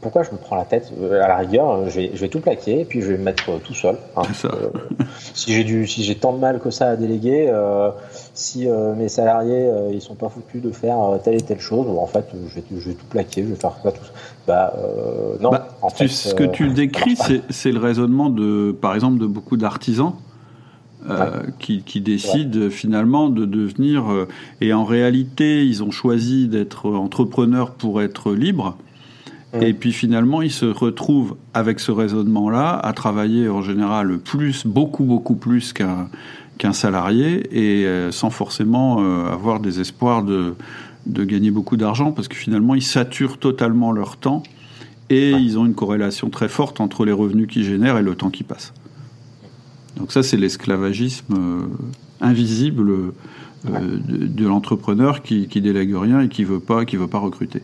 pourquoi 0.00 0.22
je 0.22 0.30
me 0.30 0.36
prends 0.36 0.56
la 0.56 0.64
tête 0.64 0.92
euh, 1.00 1.22
À 1.22 1.28
la 1.28 1.36
rigueur, 1.36 1.88
je 1.90 2.00
vais, 2.00 2.28
tout 2.28 2.40
plaquer 2.40 2.80
et 2.80 2.84
puis 2.84 3.00
je 3.00 3.08
vais 3.08 3.18
me 3.18 3.24
mettre 3.24 3.50
euh, 3.50 3.58
tout 3.58 3.74
seul. 3.74 3.96
Hein. 4.16 4.22
Euh, 4.44 4.70
si 5.34 5.52
j'ai 5.52 5.64
du, 5.64 5.86
si 5.86 6.04
j'ai 6.04 6.14
tant 6.14 6.32
de 6.32 6.38
mal 6.38 6.60
que 6.60 6.70
ça 6.70 6.90
à 6.90 6.96
déléguer, 6.96 7.52
si 8.34 8.66
mes 8.96 9.08
salariés 9.08 9.70
ils 9.92 10.00
sont 10.00 10.14
pas 10.14 10.28
foutus 10.28 10.62
de 10.62 10.70
faire 10.70 11.18
telle 11.22 11.34
et 11.34 11.40
telle 11.40 11.60
chose, 11.60 11.86
en 11.88 12.06
fait, 12.06 12.26
je 12.32 12.54
vais, 12.54 12.64
je 12.70 12.88
vais 12.88 12.94
tout 12.94 13.06
plaquer, 13.06 13.42
je 13.42 13.48
vais 13.48 13.56
faire 13.56 13.72
ça 13.82 13.92
tout. 13.92 14.00
Bah 14.46 14.74
non. 15.40 15.50
Bah, 15.50 15.68
en 15.82 15.90
fait, 15.90 16.08
ce 16.08 16.34
que 16.34 16.44
tu 16.44 16.68
décris, 16.70 17.16
c'est 17.50 17.72
le 17.72 17.80
raisonnement 17.80 18.30
de, 18.30 18.76
par 18.80 18.94
exemple, 18.94 19.18
de 19.18 19.26
beaucoup 19.26 19.56
d'artisans. 19.56 20.14
qui, 21.58 21.82
qui, 21.82 22.00
décident 22.00 22.68
finalement 22.70 23.30
de 23.30 23.46
devenir 23.46 24.26
et 24.60 24.74
en 24.74 24.84
réalité 24.84 25.64
ils 25.64 25.82
ont 25.82 25.92
choisi 25.92 26.48
d'être 26.48 26.90
entrepreneurs 26.90 27.70
pour 27.70 28.02
être 28.02 28.32
libres 28.34 28.76
et 29.54 29.72
puis 29.72 29.92
finalement, 29.92 30.42
ils 30.42 30.52
se 30.52 30.66
retrouvent 30.66 31.36
avec 31.54 31.80
ce 31.80 31.90
raisonnement-là 31.90 32.78
à 32.78 32.92
travailler 32.92 33.48
en 33.48 33.62
général 33.62 34.18
plus, 34.18 34.66
beaucoup, 34.66 35.04
beaucoup 35.04 35.36
plus 35.36 35.72
qu'un 35.72 36.72
salarié 36.72 37.48
et 37.50 37.86
euh, 37.86 38.12
sans 38.12 38.30
forcément 38.30 39.00
euh, 39.00 39.32
avoir 39.32 39.60
des 39.60 39.80
espoirs 39.80 40.22
de, 40.22 40.54
de 41.06 41.24
gagner 41.24 41.50
beaucoup 41.50 41.78
d'argent 41.78 42.12
parce 42.12 42.28
que 42.28 42.36
finalement, 42.36 42.74
ils 42.74 42.82
saturent 42.82 43.38
totalement 43.38 43.90
leur 43.90 44.18
temps 44.18 44.42
et 45.08 45.30
ils 45.30 45.58
ont 45.58 45.64
une 45.64 45.74
corrélation 45.74 46.28
très 46.28 46.48
forte 46.48 46.80
entre 46.80 47.06
les 47.06 47.12
revenus 47.12 47.48
qu'ils 47.48 47.64
génèrent 47.64 47.96
et 47.96 48.02
le 48.02 48.14
temps 48.14 48.30
qui 48.30 48.42
passe. 48.42 48.74
Donc 49.96 50.12
ça, 50.12 50.22
c'est 50.22 50.36
l'esclavagisme 50.36 51.34
euh, 51.34 51.66
invisible 52.20 53.14
de, 53.64 54.26
de 54.26 54.46
l'entrepreneur 54.46 55.22
qui, 55.22 55.48
qui 55.48 55.62
délègue 55.62 55.94
rien 55.96 56.20
et 56.20 56.28
qui 56.28 56.44
veut 56.44 56.60
pas, 56.60 56.84
qui 56.84 56.96
veut 56.96 57.06
pas 57.06 57.18
recruter. 57.18 57.62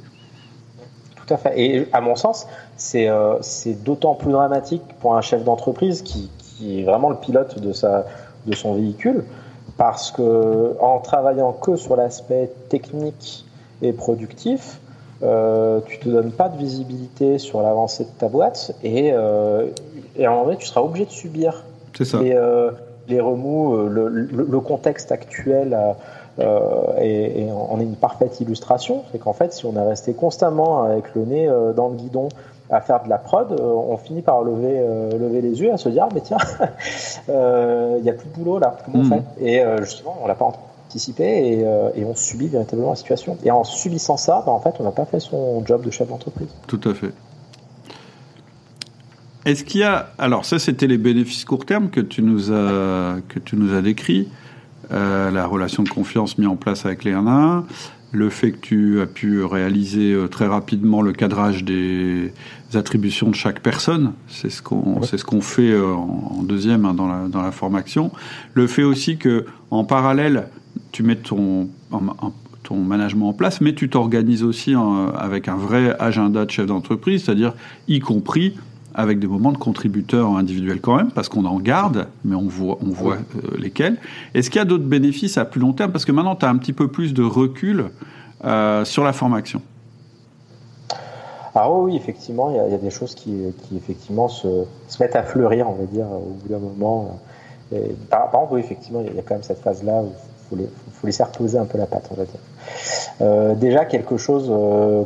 Tout 1.26 1.34
à 1.34 1.36
fait. 1.36 1.60
Et 1.60 1.88
à 1.92 2.00
mon 2.00 2.16
sens, 2.16 2.46
c'est 2.76 3.08
euh, 3.08 3.38
d'autant 3.84 4.14
plus 4.14 4.32
dramatique 4.32 4.82
pour 5.00 5.16
un 5.16 5.20
chef 5.20 5.44
d'entreprise 5.44 6.02
qui, 6.02 6.30
qui, 6.38 6.80
est 6.80 6.84
vraiment 6.84 7.10
le 7.10 7.16
pilote 7.16 7.58
de, 7.58 7.72
sa, 7.72 8.04
de 8.46 8.54
son 8.54 8.74
véhicule, 8.74 9.24
parce 9.76 10.10
que 10.10 10.76
en 10.80 10.98
travaillant 10.98 11.52
que 11.52 11.76
sur 11.76 11.96
l'aspect 11.96 12.50
technique 12.68 13.44
et 13.82 13.92
productif, 13.92 14.80
euh, 15.22 15.80
tu 15.86 15.98
te 15.98 16.08
donnes 16.08 16.32
pas 16.32 16.48
de 16.48 16.58
visibilité 16.58 17.38
sur 17.38 17.62
l'avancée 17.62 18.04
de 18.04 18.10
ta 18.18 18.28
boîte 18.28 18.72
et, 18.82 19.12
euh, 19.12 19.68
et 20.16 20.26
à 20.26 20.30
un 20.30 20.32
moment 20.32 20.46
donné, 20.46 20.56
tu 20.58 20.66
seras 20.66 20.82
obligé 20.82 21.06
de 21.06 21.10
subir 21.10 21.64
les, 21.98 22.34
euh, 22.34 22.70
les 23.08 23.20
remous, 23.20 23.74
euh, 23.74 23.88
le, 23.88 24.08
le, 24.08 24.44
le, 24.44 24.60
contexte 24.60 25.12
actuel 25.12 25.76
euh, 26.38 27.00
et, 27.00 27.42
et, 27.42 27.52
on 27.52 27.78
est 27.80 27.84
une 27.84 27.96
parfaite 27.96 28.40
illustration, 28.40 29.04
c'est 29.12 29.18
qu'en 29.18 29.32
fait, 29.32 29.52
si 29.52 29.66
on 29.66 29.76
est 29.76 29.86
resté 29.86 30.14
constamment 30.14 30.82
avec 30.82 31.14
le 31.14 31.24
nez 31.24 31.48
euh, 31.48 31.72
dans 31.72 31.88
le 31.88 31.94
guidon 31.94 32.28
à 32.70 32.80
faire 32.80 33.04
de 33.04 33.08
la 33.08 33.18
prod, 33.18 33.52
euh, 33.52 33.62
on 33.62 33.96
finit 33.96 34.22
par 34.22 34.42
lever, 34.42 34.84
lever 35.18 35.42
les 35.42 35.60
yeux, 35.60 35.72
à 35.72 35.76
se 35.76 35.88
dire, 35.88 36.06
ah, 36.06 36.12
mais 36.14 36.22
tiens, 36.22 36.38
il 37.28 38.02
n'y 38.02 38.10
a 38.10 38.14
plus 38.14 38.28
de 38.28 38.34
boulot 38.34 38.58
là, 38.58 38.76
comment 38.84 39.04
on 39.04 39.06
hmm. 39.06 39.22
fait? 39.38 39.46
Et 39.46 39.62
justement, 39.82 40.16
on 40.22 40.26
l'a 40.26 40.34
pas 40.34 40.50
anticiper 40.88 41.60
et, 41.94 42.04
on 42.04 42.14
subit 42.16 42.48
véritablement 42.48 42.90
la 42.90 42.96
situation. 42.96 43.36
Et 43.44 43.50
en 43.50 43.62
subissant 43.62 44.16
ça, 44.16 44.42
bah, 44.44 44.52
en 44.52 44.60
fait, 44.60 44.74
on 44.80 44.84
n'a 44.84 44.92
pas 44.92 45.04
fait 45.04 45.20
son 45.20 45.64
job 45.64 45.84
de 45.84 45.90
chef 45.90 46.08
d'entreprise. 46.08 46.48
Tout 46.66 46.80
à 46.84 46.94
fait. 46.94 47.12
Est-ce 49.44 49.64
qu'il 49.64 49.80
y 49.80 49.84
a 49.84 50.10
alors 50.18 50.44
ça 50.44 50.58
c'était 50.58 50.86
les 50.86 50.96
bénéfices 50.96 51.44
court 51.44 51.66
terme 51.66 51.90
que 51.90 52.00
tu 52.00 52.22
nous 52.22 52.50
as 52.50 53.16
que 53.28 53.38
tu 53.38 53.56
nous 53.56 53.74
as 53.74 53.82
décrit 53.82 54.28
euh, 54.90 55.30
la 55.30 55.46
relation 55.46 55.82
de 55.82 55.88
confiance 55.88 56.38
mise 56.38 56.48
en 56.48 56.56
place 56.56 56.86
avec 56.86 57.04
les 57.04 57.12
1 57.12 57.64
le 58.12 58.30
fait 58.30 58.52
que 58.52 58.58
tu 58.58 59.00
as 59.00 59.06
pu 59.06 59.42
réaliser 59.44 60.12
euh, 60.12 60.28
très 60.28 60.46
rapidement 60.46 61.02
le 61.02 61.12
cadrage 61.12 61.64
des 61.64 62.32
attributions 62.74 63.28
de 63.28 63.34
chaque 63.34 63.60
personne, 63.60 64.12
c'est 64.28 64.50
ce 64.50 64.62
qu'on 64.62 65.02
c'est 65.02 65.18
ce 65.18 65.24
qu'on 65.24 65.40
fait 65.40 65.72
euh, 65.72 65.92
en, 65.92 66.42
deuxième 66.42 66.84
hein, 66.84 66.94
dans 66.94 67.08
la 67.08 67.28
dans 67.28 67.42
la 67.42 67.52
formation. 67.52 68.12
Le 68.54 68.66
fait 68.66 68.84
aussi 68.84 69.18
que 69.18 69.44
en 69.70 69.84
parallèle 69.84 70.48
tu 70.92 71.02
mets 71.02 71.16
ton 71.16 71.68
ton 72.62 72.76
management 72.76 73.28
en 73.28 73.32
place, 73.34 73.60
mais 73.60 73.74
tu 73.74 73.90
t'organises 73.90 74.42
aussi 74.42 74.74
avec 75.18 75.48
un 75.48 75.56
vrai 75.56 75.94
agenda 75.98 76.46
de 76.46 76.50
chef 76.50 76.66
d'entreprise, 76.66 77.24
c'est-à-dire 77.24 77.52
y 77.88 78.00
compris 78.00 78.54
avec 78.94 79.18
des 79.18 79.26
moments 79.26 79.52
de 79.52 79.58
contributeurs 79.58 80.28
individuels 80.36 80.80
quand 80.80 80.96
même, 80.96 81.10
parce 81.10 81.28
qu'on 81.28 81.44
en 81.44 81.58
garde, 81.58 82.06
mais 82.24 82.36
on 82.36 82.46
voit, 82.46 82.78
on 82.80 82.90
voit 82.90 83.16
euh, 83.16 83.58
lesquels. 83.58 83.96
Est-ce 84.34 84.50
qu'il 84.50 84.60
y 84.60 84.62
a 84.62 84.64
d'autres 84.64 84.84
bénéfices 84.84 85.36
à 85.36 85.44
plus 85.44 85.60
long 85.60 85.72
terme? 85.72 85.90
Parce 85.90 86.04
que 86.04 86.12
maintenant, 86.12 86.36
tu 86.36 86.46
as 86.46 86.48
un 86.48 86.56
petit 86.56 86.72
peu 86.72 86.88
plus 86.88 87.12
de 87.12 87.24
recul 87.24 87.86
euh, 88.44 88.84
sur 88.84 89.02
la 89.02 89.12
formation. 89.12 89.60
Ah 91.56 91.70
oui, 91.70 91.96
effectivement, 91.96 92.50
il 92.50 92.72
y, 92.72 92.74
a, 92.74 92.78
des 92.78 92.90
choses 92.90 93.14
qui, 93.14 93.32
qui 93.62 93.76
effectivement 93.76 94.28
se, 94.28 94.64
se, 94.88 95.02
mettent 95.02 95.14
à 95.14 95.22
fleurir, 95.22 95.68
on 95.68 95.74
va 95.74 95.84
dire, 95.84 96.06
au 96.06 96.36
bout 96.42 96.48
d'un 96.48 96.58
moment. 96.58 97.20
Et, 97.72 97.94
par, 98.10 98.30
contre, 98.30 98.52
oui, 98.52 98.60
effectivement, 98.60 99.02
il 99.06 99.14
y 99.14 99.18
a 99.18 99.22
quand 99.22 99.34
même 99.34 99.44
cette 99.44 99.60
phase-là 99.60 100.02
où 100.02 100.12
il 100.52 100.58
faut, 100.58 100.68
faut, 100.92 101.06
laisser 101.06 101.22
reposer 101.22 101.58
un 101.58 101.64
peu 101.64 101.78
la 101.78 101.86
patte, 101.86 102.08
on 102.10 102.16
va 102.16 102.24
dire. 102.24 102.40
Euh, 103.20 103.54
déjà, 103.54 103.84
quelque 103.84 104.16
chose 104.16 104.48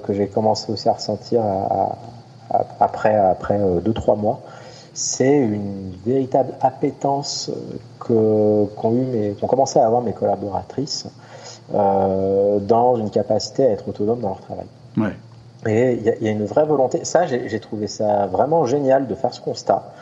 que 0.04 0.14
j'ai 0.14 0.26
commencé 0.26 0.72
aussi 0.72 0.88
à 0.88 0.94
ressentir 0.94 1.42
à, 1.42 1.98
après 2.80 3.14
après 3.14 3.58
euh, 3.60 3.80
deux 3.80 3.92
trois 3.92 4.16
mois, 4.16 4.40
c'est 4.94 5.36
une 5.36 5.92
véritable 6.06 6.54
appétence 6.60 7.50
euh, 8.10 8.66
qu'ont 8.76 8.92
eu 8.92 9.04
mes 9.04 9.30
qu'ont 9.32 9.46
commencé 9.46 9.78
à 9.78 9.86
avoir 9.86 10.02
mes 10.02 10.12
collaboratrices 10.12 11.06
euh, 11.74 12.58
dans 12.60 12.96
une 12.96 13.10
capacité 13.10 13.66
à 13.66 13.70
être 13.70 13.88
autonome 13.88 14.20
dans 14.20 14.28
leur 14.28 14.40
travail. 14.40 14.66
Ouais. 14.96 15.12
Et 15.66 15.94
il 15.94 16.02
y, 16.02 16.24
y, 16.24 16.28
a 16.28 16.30
une 16.30 16.44
vraie 16.44 16.64
volonté. 16.64 17.04
Ça, 17.04 17.26
j'ai 17.26 17.60
trouvé 17.60 17.88
ça 17.88 18.26
vraiment 18.26 18.64
génial 18.64 19.08
de 19.08 19.14
faire 19.16 19.34
ce 19.34 19.40
constat. 19.40 19.92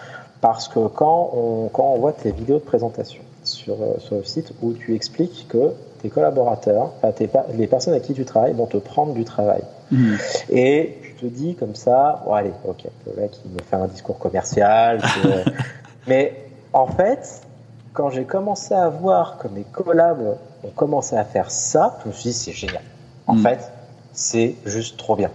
Parce 0.42 0.68
que 0.68 0.86
quand 0.86 1.30
on, 1.34 1.68
quand 1.72 1.94
on 1.94 1.99
voit 1.99 2.12
tes 2.12 2.30
vidéos 2.30 2.59
de 2.59 2.62
présentation 2.62 3.22
sur, 3.42 3.76
sur 3.99 4.16
le 4.16 4.24
site 4.24 4.53
où 4.62 4.74
tu 4.74 4.94
expliques 4.94 5.47
que 5.49 5.72
tes 6.03 6.11
collaborateurs, 6.11 6.90
tes, 7.16 7.30
les 7.55 7.66
personnes 7.66 7.94
avec 7.94 8.05
qui 8.05 8.12
tu 8.12 8.26
travailles 8.26 8.53
vont 8.53 8.66
te 8.66 8.76
prendre 8.76 9.14
du 9.14 9.24
travail. 9.24 9.62
Mmh. 9.90 10.14
Et 10.51 10.99
te 11.20 11.26
dis 11.26 11.54
comme 11.54 11.74
ça, 11.74 12.22
bon 12.24 12.34
allez, 12.34 12.52
ok, 12.66 12.84
le 13.06 13.20
mec 13.20 13.32
il 13.44 13.52
me 13.52 13.58
fait 13.58 13.76
un 13.76 13.86
discours 13.86 14.18
commercial. 14.18 15.00
Mais 16.06 16.48
en 16.72 16.86
fait, 16.86 17.42
quand 17.92 18.10
j'ai 18.10 18.24
commencé 18.24 18.74
à 18.74 18.88
voir 18.88 19.38
que 19.38 19.48
mes 19.48 19.64
collabs 19.64 20.36
ont 20.64 20.70
commencé 20.74 21.16
à 21.16 21.24
faire 21.24 21.50
ça, 21.50 21.98
je 22.02 22.08
me 22.08 22.12
suis 22.12 22.30
dit 22.30 22.32
c'est 22.32 22.52
génial. 22.52 22.82
En 23.26 23.34
mm. 23.34 23.42
fait, 23.42 23.72
c'est 24.12 24.54
juste 24.64 24.96
trop 24.98 25.16
bien. 25.16 25.30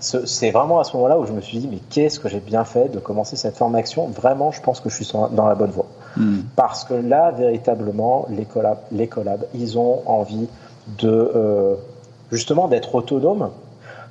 C'est 0.00 0.50
vraiment 0.50 0.80
à 0.80 0.84
ce 0.84 0.96
moment-là 0.96 1.18
où 1.18 1.26
je 1.26 1.32
me 1.32 1.40
suis 1.40 1.58
dit 1.58 1.68
mais 1.68 1.80
qu'est-ce 1.90 2.20
que 2.20 2.28
j'ai 2.28 2.40
bien 2.40 2.64
fait 2.64 2.88
de 2.88 2.98
commencer 2.98 3.36
cette 3.36 3.56
formation? 3.56 4.08
Vraiment, 4.08 4.52
je 4.52 4.60
pense 4.60 4.80
que 4.80 4.88
je 4.88 5.02
suis 5.02 5.12
dans 5.12 5.46
la 5.46 5.54
bonne 5.54 5.70
voie. 5.70 5.86
Mm. 6.16 6.40
Parce 6.54 6.84
que 6.84 6.94
là, 6.94 7.30
véritablement, 7.30 8.26
les 8.30 8.44
collabs, 8.44 8.80
les 8.92 9.06
collabs 9.06 9.44
ils 9.54 9.78
ont 9.78 10.02
envie 10.06 10.48
de 10.98 11.08
euh, 11.34 11.74
justement 12.30 12.68
d'être 12.68 12.94
autonomes 12.94 13.50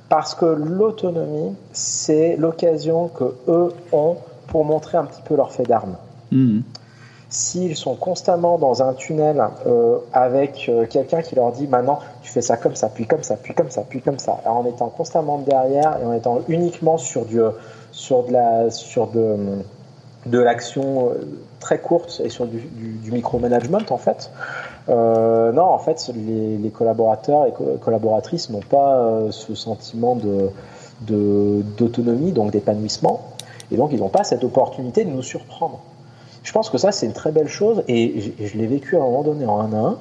parce 0.08 0.34
que 0.34 0.44
l'autonomie, 0.44 1.54
c'est 1.72 2.36
l'occasion 2.36 3.08
que 3.08 3.34
eux 3.48 3.72
ont 3.92 4.16
pour 4.46 4.64
montrer 4.64 4.98
un 4.98 5.04
petit 5.04 5.22
peu 5.22 5.36
leur 5.36 5.52
fait 5.52 5.64
d'armes. 5.64 5.96
Hmm. 6.30 6.60
S'ils 7.28 7.76
sont 7.76 7.96
constamment 7.96 8.56
dans 8.56 8.82
un 8.82 8.94
tunnel 8.94 9.42
euh, 9.66 9.98
avec 10.12 10.66
euh, 10.68 10.86
quelqu'un 10.86 11.22
qui 11.22 11.34
leur 11.34 11.50
dit 11.50 11.66
maintenant 11.66 11.98
tu 12.22 12.30
fais 12.30 12.40
ça 12.40 12.56
comme 12.56 12.76
ça, 12.76 12.88
puis 12.88 13.06
comme 13.06 13.24
ça, 13.24 13.36
puis 13.36 13.52
comme 13.52 13.70
ça, 13.70 13.82
puis 13.88 14.00
comme 14.00 14.20
ça, 14.20 14.40
en 14.46 14.64
étant 14.64 14.88
constamment 14.88 15.38
derrière 15.38 15.98
et 16.00 16.04
en 16.04 16.12
étant 16.12 16.40
uniquement 16.48 16.98
sur 16.98 17.24
du 17.24 17.40
sur 17.90 18.22
de 18.24 18.32
la 18.32 18.70
sur 18.70 19.08
de 19.08 19.36
de 20.26 20.38
l'action 20.38 21.10
euh, 21.10 21.26
très 21.60 21.78
courte 21.78 22.20
et 22.24 22.28
sur 22.28 22.46
du, 22.46 22.60
du, 22.60 22.92
du 22.94 23.12
micromanagement 23.12 23.80
en 23.90 23.96
fait, 23.96 24.30
euh, 24.88 25.52
non, 25.52 25.64
en 25.64 25.78
fait, 25.78 26.10
les, 26.14 26.70
collaborateurs 26.70 27.46
et 27.46 27.52
collaboratrices 27.80 28.50
n'ont 28.50 28.60
pas 28.60 28.98
euh, 28.98 29.30
ce 29.30 29.54
sentiment 29.54 30.16
d'autonomie, 31.00 32.32
donc 32.32 32.52
d'épanouissement, 32.52 33.22
et 33.70 33.76
donc 33.76 33.90
ils 33.92 33.98
n'ont 33.98 34.08
pas 34.08 34.24
cette 34.24 34.44
opportunité 34.44 35.04
de 35.04 35.10
nous 35.10 35.22
surprendre. 35.22 35.80
Je 36.42 36.52
pense 36.52 36.70
que 36.70 36.78
ça, 36.78 36.92
c'est 36.92 37.06
une 37.06 37.12
très 37.12 37.32
belle 37.32 37.48
chose, 37.48 37.82
et 37.88 38.34
je, 38.38 38.56
l'ai 38.56 38.66
vécu 38.66 38.96
à 38.96 39.00
un 39.00 39.02
moment 39.02 39.22
donné 39.22 39.46
en 39.46 39.60
un 39.60 39.72
à 39.72 39.76
un, 39.76 39.98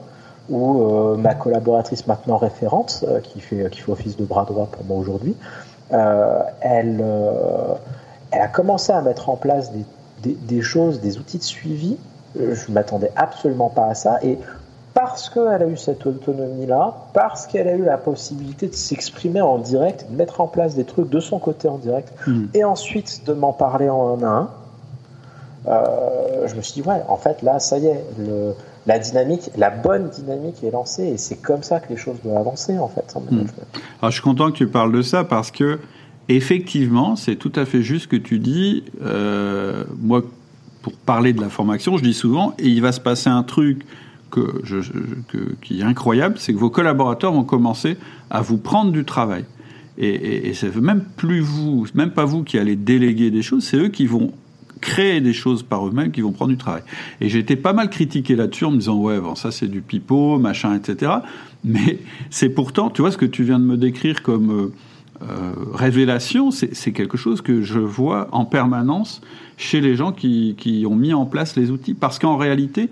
où 0.50 0.84
euh, 0.84 1.18
ma 1.18 1.34
collaboratrice 1.34 2.06
maintenant 2.06 2.38
référente, 2.38 3.04
qui, 3.24 3.40
fait, 3.40 3.68
qui 3.72 3.82
fait 3.82 3.92
office 3.92 4.16
de 4.16 4.26
bras 4.26 4.46
droit 4.46 4.68
pour 4.68 4.86
moi 4.86 4.98
aujourd'hui, 4.98 5.36
elle, 5.90 7.04
a 8.32 8.48
commencé 8.50 8.92
à 8.92 9.02
mettre 9.02 9.30
en 9.30 9.38
place 9.38 9.72
des, 9.72 9.86
des, 10.22 10.34
des 10.36 10.62
choses, 10.62 11.00
des 11.00 11.18
outils 11.18 11.40
de 11.40 11.44
suivi 11.44 11.98
je 12.38 12.72
m'attendais 12.72 13.12
absolument 13.16 13.70
pas 13.70 13.86
à 13.86 13.96
ça. 13.96 14.20
Et 14.22 14.38
parce 14.96 15.30
qu'elle 15.30 15.62
a 15.62 15.68
eu 15.68 15.76
cette 15.76 16.08
autonomie-là, 16.08 16.96
parce 17.14 17.46
qu'elle 17.46 17.68
a 17.68 17.76
eu 17.76 17.84
la 17.84 17.98
possibilité 17.98 18.68
de 18.68 18.74
s'exprimer 18.74 19.42
en 19.42 19.60
direct, 19.60 20.08
de 20.10 20.16
mettre 20.16 20.40
en 20.40 20.48
place 20.48 20.74
des 20.76 20.86
trucs 20.86 21.10
de 21.10 21.20
son 21.20 21.38
côté 21.38 21.68
en 21.68 21.78
direct, 21.78 22.12
hmm. 22.26 22.46
et 22.54 22.64
ensuite 22.64 23.24
de 23.28 23.34
m'en 23.34 23.52
parler 23.52 23.90
en 23.90 24.24
un 24.24 24.24
à 24.24 24.30
un, 24.30 24.50
euh, 25.68 26.48
je 26.48 26.56
me 26.56 26.62
suis 26.62 26.82
dit, 26.82 26.88
ouais, 26.88 27.02
en 27.10 27.18
fait, 27.18 27.42
là, 27.42 27.60
ça 27.60 27.78
y 27.78 27.88
est, 27.88 28.06
le, 28.18 28.54
la 28.88 28.98
dynamique, 28.98 29.52
la 29.58 29.70
bonne 29.70 30.10
dynamique 30.10 30.64
est 30.64 30.72
lancée, 30.72 31.04
et 31.04 31.18
c'est 31.18 31.42
comme 31.42 31.62
ça 31.62 31.82
que 31.82 31.90
les 31.90 31.98
choses 31.98 32.16
doivent 32.24 32.38
avancer, 32.38 32.80
en 32.80 32.88
fait. 32.88 33.14
Hmm. 33.16 33.44
Alors, 34.02 34.12
je 34.12 34.16
suis 34.16 34.22
content 34.22 34.50
que 34.50 34.58
tu 34.58 34.68
parles 34.68 34.94
de 34.94 35.02
ça, 35.02 35.26
parce 35.26 35.52
que, 35.52 35.78
effectivement, 36.30 37.18
c'est 37.18 37.36
tout 37.36 37.52
à 37.58 37.66
fait 37.66 37.82
juste 37.82 38.08
que 38.08 38.16
tu 38.16 38.40
dis. 38.40 38.86
Euh, 39.04 39.84
moi, 40.00 40.22
pour 40.82 40.94
parler 40.94 41.34
de 41.34 41.42
la 41.42 41.50
formation, 41.50 41.98
je 41.98 42.04
dis 42.04 42.14
souvent, 42.14 42.54
et 42.60 42.70
il 42.70 42.82
va 42.82 42.94
se 42.94 43.02
passer 43.02 43.30
un 43.30 43.44
truc 43.44 43.86
qui 45.62 45.80
est 45.80 45.84
incroyable, 45.84 46.36
c'est 46.38 46.54
que 46.54 46.60
vos 46.60 46.70
collaborateurs 46.70 47.32
vont 47.32 47.44
commencer 47.44 47.98
à 48.30 48.42
vous 48.42 48.58
prendre 48.58 48.92
du 48.92 49.06
travail. 49.06 49.46
Et, 49.98 50.50
et, 50.50 50.54
c'est 50.54 50.76
même 50.76 51.06
plus 51.16 51.40
vous, 51.40 51.88
même 51.94 52.12
pas 52.12 52.26
vous 52.26 52.44
qui 52.44 52.58
allez 52.58 52.76
déléguer 52.76 53.32
des 53.32 53.42
choses, 53.42 53.64
c'est 53.64 53.78
eux 53.78 53.88
qui 53.88 54.08
vont 54.08 54.34
créer 54.82 55.22
des 55.22 55.34
choses 55.34 55.64
par 55.64 55.88
eux-mêmes, 55.88 56.12
qui 56.12 56.22
vont 56.22 56.32
prendre 56.32 56.52
du 56.52 56.58
travail. 56.58 56.84
Et 57.22 57.30
j'ai 57.30 57.40
été 57.40 57.56
pas 57.56 57.74
mal 57.74 57.90
critiqué 57.90 58.36
là-dessus 58.36 58.66
en 58.66 58.72
me 58.72 58.78
disant 58.78 58.98
ouais, 58.98 59.20
bon, 59.20 59.36
ça 59.36 59.52
c'est 59.52 59.68
du 59.68 59.82
pipeau, 59.82 60.38
machin, 60.38 60.76
etc. 60.76 61.12
Mais 61.64 62.00
c'est 62.30 62.50
pourtant, 62.50 62.90
tu 62.90 63.02
vois, 63.02 63.12
ce 63.12 63.18
que 63.18 63.26
tu 63.26 63.44
viens 63.44 63.60
de 63.60 63.64
me 63.64 63.78
décrire 63.78 64.22
comme 64.22 64.52
euh, 64.52 64.74
euh, 65.22 65.54
révélation, 65.74 66.52
c'est 66.52 66.92
quelque 66.92 67.18
chose 67.18 67.42
que 67.42 67.62
je 67.62 67.80
vois 67.80 68.28
en 68.32 68.46
permanence 68.46 69.22
chez 69.58 69.80
les 69.80 69.96
gens 69.96 70.12
qui, 70.12 70.56
qui 70.58 70.86
ont 70.86 70.96
mis 70.96 71.14
en 71.14 71.26
place 71.26 71.56
les 71.56 71.72
outils. 71.72 71.94
Parce 71.94 72.20
qu'en 72.20 72.36
réalité, 72.36 72.90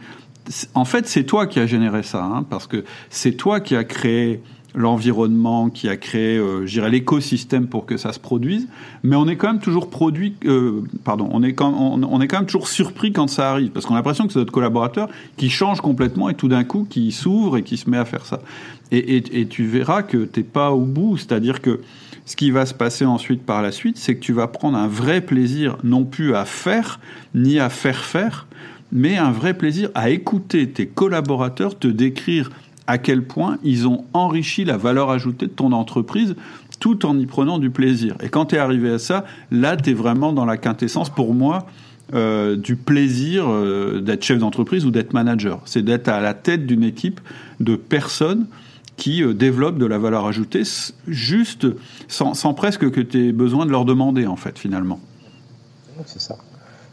en 0.73 0.85
fait, 0.85 1.07
c'est 1.07 1.23
toi 1.23 1.47
qui 1.47 1.59
as 1.59 1.65
généré 1.65 2.03
ça, 2.03 2.23
hein, 2.23 2.45
parce 2.49 2.67
que 2.67 2.83
c'est 3.09 3.33
toi 3.33 3.59
qui 3.59 3.75
as 3.75 3.83
créé 3.83 4.41
l'environnement, 4.75 5.69
qui 5.69 5.87
a 5.87 5.97
créé, 5.97 6.37
euh, 6.37 6.65
je 6.65 6.73
dirais, 6.73 6.89
l'écosystème 6.89 7.67
pour 7.67 7.85
que 7.85 7.97
ça 7.97 8.11
se 8.11 8.19
produise. 8.19 8.67
Mais 9.03 9.15
on 9.15 9.27
est 9.27 9.35
quand 9.35 9.47
même 9.47 9.61
toujours 9.61 9.89
produit, 9.89 10.35
euh, 10.45 10.81
pardon, 11.03 11.29
on 11.31 11.43
est 11.43 11.53
quand, 11.53 11.71
on, 11.71 12.21
est 12.21 12.27
quand 12.27 12.37
même 12.37 12.47
toujours 12.47 12.67
surpris 12.67 13.11
quand 13.11 13.27
ça 13.27 13.51
arrive, 13.51 13.69
parce 13.69 13.85
qu'on 13.85 13.93
a 13.93 13.97
l'impression 13.97 14.25
que 14.25 14.33
c'est 14.33 14.39
notre 14.39 14.51
collaborateur 14.51 15.09
qui 15.37 15.49
change 15.49 15.81
complètement 15.81 16.29
et 16.29 16.33
tout 16.33 16.47
d'un 16.47 16.63
coup 16.63 16.87
qui 16.89 17.11
s'ouvre 17.11 17.57
et 17.57 17.63
qui 17.63 17.77
se 17.77 17.89
met 17.89 17.97
à 17.97 18.05
faire 18.05 18.25
ça. 18.25 18.41
Et, 18.91 19.17
et, 19.17 19.41
et 19.41 19.47
tu 19.47 19.65
verras 19.65 20.01
que 20.01 20.25
t'es 20.25 20.43
pas 20.43 20.71
au 20.71 20.81
bout, 20.81 21.17
c'est-à-dire 21.17 21.61
que 21.61 21.81
ce 22.25 22.35
qui 22.35 22.51
va 22.51 22.65
se 22.65 22.73
passer 22.73 23.05
ensuite 23.05 23.43
par 23.43 23.61
la 23.61 23.71
suite, 23.71 23.97
c'est 23.97 24.15
que 24.15 24.21
tu 24.21 24.33
vas 24.33 24.47
prendre 24.47 24.77
un 24.77 24.87
vrai 24.87 25.21
plaisir, 25.21 25.77
non 25.83 26.05
plus 26.05 26.35
à 26.35 26.45
faire, 26.45 26.99
ni 27.35 27.59
à 27.59 27.69
faire 27.69 28.03
faire, 28.03 28.47
mais 28.93 29.17
un 29.17 29.31
vrai 29.31 29.55
plaisir 29.55 29.89
à 29.95 30.11
écouter 30.11 30.69
tes 30.69 30.87
collaborateurs 30.87 31.77
te 31.77 31.87
décrire 31.87 32.51
à 32.85 32.97
quel 32.97 33.23
point 33.23 33.57
ils 33.63 33.87
ont 33.87 34.05
enrichi 34.13 34.65
la 34.65 34.77
valeur 34.77 35.09
ajoutée 35.09 35.47
de 35.47 35.51
ton 35.51 35.71
entreprise 35.71 36.35
tout 36.79 37.05
en 37.05 37.17
y 37.17 37.25
prenant 37.25 37.57
du 37.57 37.69
plaisir. 37.69 38.15
Et 38.21 38.29
quand 38.29 38.47
tu 38.47 38.55
es 38.55 38.57
arrivé 38.57 38.91
à 38.91 38.99
ça, 38.99 39.25
là, 39.51 39.77
tu 39.77 39.91
es 39.91 39.93
vraiment 39.93 40.33
dans 40.33 40.45
la 40.45 40.57
quintessence, 40.57 41.09
pour 41.09 41.33
moi, 41.33 41.65
euh, 42.13 42.55
du 42.55 42.75
plaisir 42.75 43.45
euh, 43.47 44.01
d'être 44.01 44.23
chef 44.23 44.37
d'entreprise 44.37 44.85
ou 44.85 44.91
d'être 44.91 45.13
manager. 45.13 45.61
C'est 45.65 45.81
d'être 45.81 46.09
à 46.09 46.19
la 46.19 46.33
tête 46.33 46.65
d'une 46.65 46.83
équipe 46.83 47.21
de 47.61 47.75
personnes 47.75 48.47
qui 48.97 49.23
euh, 49.23 49.33
développent 49.33 49.77
de 49.79 49.85
la 49.85 49.97
valeur 49.97 50.27
ajoutée 50.27 50.63
juste 51.07 51.67
sans, 52.07 52.33
sans 52.33 52.53
presque 52.53 52.91
que 52.91 53.01
tu 53.01 53.29
aies 53.29 53.31
besoin 53.31 53.65
de 53.65 53.71
leur 53.71 53.85
demander, 53.85 54.27
en 54.27 54.35
fait, 54.35 54.59
finalement. 54.59 54.99
C'est 56.05 56.19
ça. 56.19 56.35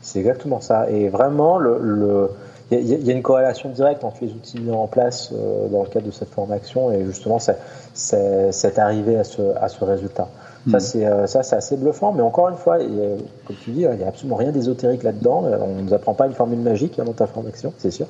C'est 0.03 0.19
exactement 0.21 0.61
ça. 0.61 0.89
Et 0.91 1.09
vraiment, 1.09 1.59
le, 1.59 2.31
il 2.71 2.87
y, 2.87 3.11
a 3.11 3.13
une 3.13 3.23
corrélation 3.23 3.69
directe 3.71 4.05
entre 4.05 4.19
les 4.23 4.33
outils 4.33 4.61
mis 4.61 4.71
en 4.71 4.87
place 4.87 5.33
dans 5.33 5.83
le 5.83 5.89
cadre 5.89 6.07
de 6.07 6.13
cette 6.13 6.31
formation 6.31 6.93
et 6.93 7.05
justement 7.05 7.39
cette 7.95 8.79
arrivée 8.79 9.19
à 9.19 9.25
ce, 9.25 9.43
à 9.61 9.69
ce 9.69 9.85
résultat. 9.85 10.29
Ça, 10.71 10.79
c'est 10.79 11.07
euh, 11.07 11.27
ça, 11.27 11.43
c'est 11.43 11.57
assez 11.57 11.77
bluffant. 11.77 12.13
Mais 12.13 12.23
encore 12.23 12.49
une 12.51 12.57
fois, 12.57 12.79
euh, 12.79 13.17
comme 13.47 13.57
tu 13.57 13.71
dis, 13.71 13.83
il 13.83 13.97
n'y 13.97 14.05
a 14.05 14.09
absolument 14.09 14.37
rien 14.37 14.53
d'ésotérique 14.53 15.03
là-dedans. 15.03 15.45
Euh, 15.47 15.57
on 15.61 15.75
ne 15.75 15.83
nous 15.83 15.95
apprend 15.95 16.13
pas 16.13 16.27
une 16.27 16.35
formule 16.35 16.59
magique 16.59 16.99
hein, 16.99 17.05
dans 17.05 17.15
ta 17.15 17.27
formation, 17.27 17.73
c'est 17.79 17.91
sûr. 17.91 18.07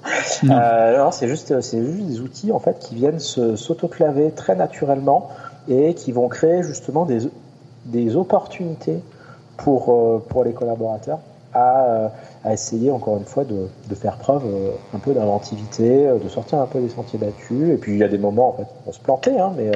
Euh, 0.51 1.11
c'est 1.13 1.29
juste, 1.29 1.53
des 1.53 2.21
outils 2.21 2.51
en 2.51 2.59
fait 2.59 2.79
qui 2.79 2.95
viennent 2.95 3.21
s'autoclaver 3.21 4.31
très 4.33 4.57
naturellement 4.57 5.29
et 5.69 5.95
qui 5.95 6.13
vont 6.13 6.29
créer 6.29 6.63
justement 6.63 7.05
des, 7.05 7.29
des 7.85 8.17
opportunités 8.17 9.01
pour, 9.57 10.23
pour 10.29 10.45
les 10.45 10.53
collaborateurs 10.53 11.19
à, 11.55 12.13
à, 12.45 12.53
essayer 12.53 12.91
encore 12.91 13.17
une 13.17 13.25
fois 13.25 13.45
de, 13.45 13.69
de 13.89 13.95
faire 13.95 14.17
preuve 14.17 14.43
un 14.95 14.99
peu 14.99 15.13
d'inventivité, 15.13 16.09
de 16.23 16.29
sortir 16.29 16.61
un 16.61 16.67
peu 16.67 16.81
des 16.81 16.89
sentiers 16.89 17.19
battus. 17.19 17.71
Et 17.71 17.77
puis 17.77 17.93
il 17.93 17.99
y 17.99 18.05
a 18.05 18.09
des 18.09 18.19
moments 18.19 18.51
en 18.51 18.53
fait, 18.59 18.69
on 18.87 18.93
se 18.93 19.01
planter, 19.01 19.39
hein, 19.39 19.53
mais 19.57 19.73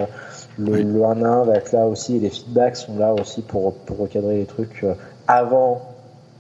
le, 0.59 1.05
1 1.05 1.23
1 1.23 1.45
va 1.45 1.57
être 1.57 1.73
là 1.73 1.87
aussi, 1.87 2.17
et 2.17 2.21
les 2.21 2.31
feedbacks 2.31 2.77
sont 2.77 2.97
là 2.97 3.15
aussi 3.15 3.43
pour, 3.43 3.75
pour 3.75 3.99
recadrer 3.99 4.39
les 4.39 4.47
trucs 4.47 4.85
euh, 4.85 4.95
avant 5.27 5.83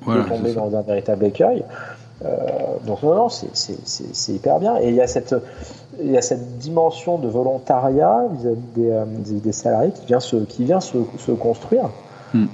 de 0.06 0.22
tomber 0.28 0.52
dans 0.52 0.74
un 0.76 0.82
véritable 0.82 1.24
écueil. 1.24 1.64
Euh, 2.24 2.28
donc 2.86 3.02
non, 3.02 3.14
non, 3.14 3.28
c'est 3.28 4.32
hyper 4.32 4.58
bien. 4.60 4.76
Et 4.80 4.88
il 4.88 4.94
y 4.94 5.00
a 5.00 5.06
cette, 5.06 5.34
il 6.00 6.10
y 6.10 6.16
a 6.16 6.22
cette 6.22 6.58
dimension 6.58 7.18
de 7.18 7.28
volontariat 7.28 8.24
vis-à-vis 8.38 8.60
des, 8.76 8.90
euh, 8.90 9.04
des, 9.06 9.52
salariés 9.52 9.92
qui 9.92 10.06
vient 10.06 10.20
se, 10.20 10.36
qui 10.36 10.64
vient 10.64 10.80
se, 10.80 10.98
se 11.18 11.32
construire. 11.32 11.90
Hmm. 12.32 12.46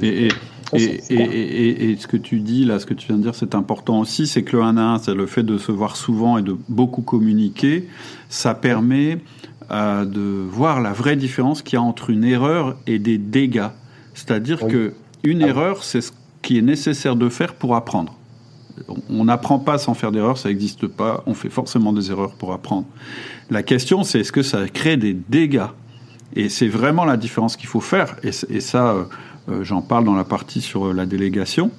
et, 0.00 0.26
et, 0.26 0.28
et, 0.74 1.96
ce 1.98 2.06
que 2.06 2.16
tu 2.16 2.40
dis 2.40 2.64
là, 2.64 2.78
ce 2.78 2.86
que 2.86 2.94
tu 2.94 3.06
viens 3.06 3.16
de 3.16 3.22
dire, 3.22 3.34
c'est 3.34 3.54
important 3.54 4.00
aussi, 4.00 4.26
c'est 4.26 4.42
que 4.42 4.56
le 4.56 4.62
1 4.62 4.76
à 4.76 4.82
1, 4.94 4.98
c'est 4.98 5.14
le 5.14 5.26
fait 5.26 5.42
de 5.42 5.58
se 5.58 5.72
voir 5.72 5.96
souvent 5.96 6.38
et 6.38 6.42
de 6.42 6.56
beaucoup 6.68 7.02
communiquer, 7.02 7.88
ça 8.28 8.54
permet 8.54 9.18
de 9.70 10.44
voir 10.50 10.80
la 10.80 10.92
vraie 10.92 11.16
différence 11.16 11.62
qu'il 11.62 11.74
y 11.74 11.76
a 11.76 11.82
entre 11.82 12.10
une 12.10 12.24
erreur 12.24 12.76
et 12.86 12.98
des 12.98 13.18
dégâts. 13.18 13.68
C'est-à-dire 14.14 14.60
qu'une 14.60 14.70
que 14.70 14.92
une 15.24 15.42
ah 15.42 15.48
erreur, 15.48 15.84
c'est 15.84 16.00
ce 16.00 16.12
qui 16.42 16.58
est 16.58 16.62
nécessaire 16.62 17.16
de 17.16 17.28
faire 17.28 17.54
pour 17.54 17.74
apprendre. 17.76 18.14
On 19.08 19.24
n'apprend 19.24 19.58
pas 19.58 19.78
sans 19.78 19.94
faire 19.94 20.12
d'erreurs, 20.12 20.38
ça 20.38 20.48
n'existe 20.48 20.86
pas. 20.86 21.22
On 21.26 21.34
fait 21.34 21.50
forcément 21.50 21.92
des 21.92 22.10
erreurs 22.10 22.32
pour 22.32 22.52
apprendre. 22.52 22.86
La 23.50 23.62
question, 23.62 24.02
c'est 24.02 24.20
est-ce 24.20 24.32
que 24.32 24.42
ça 24.42 24.66
crée 24.68 24.96
des 24.96 25.14
dégâts? 25.14 25.66
Et 26.34 26.48
c'est 26.48 26.68
vraiment 26.68 27.04
la 27.04 27.16
différence 27.16 27.56
qu'il 27.56 27.68
faut 27.68 27.80
faire. 27.80 28.16
Et, 28.22 28.32
ça, 28.32 28.88
euh, 28.88 29.00
euh, 29.00 29.04
j'en 29.62 29.82
parle 29.82 30.04
dans 30.04 30.14
la 30.14 30.24
partie 30.24 30.60
sur 30.60 30.86
euh, 30.86 30.92
la 30.92 31.06
délégation. 31.06 31.70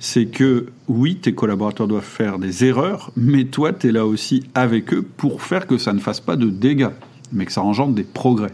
C'est 0.00 0.26
que 0.26 0.66
oui, 0.88 1.16
tes 1.16 1.34
collaborateurs 1.34 1.88
doivent 1.88 2.02
faire 2.02 2.38
des 2.38 2.64
erreurs, 2.64 3.10
mais 3.16 3.44
toi, 3.44 3.72
tu 3.72 3.88
es 3.88 3.92
là 3.92 4.04
aussi 4.04 4.44
avec 4.54 4.92
eux 4.92 5.02
pour 5.02 5.42
faire 5.42 5.66
que 5.66 5.78
ça 5.78 5.92
ne 5.92 6.00
fasse 6.00 6.20
pas 6.20 6.36
de 6.36 6.50
dégâts 6.50 6.90
mais 7.34 7.46
que 7.46 7.52
ça 7.52 7.62
engendre 7.62 7.94
des 7.94 8.04
progrès. 8.04 8.52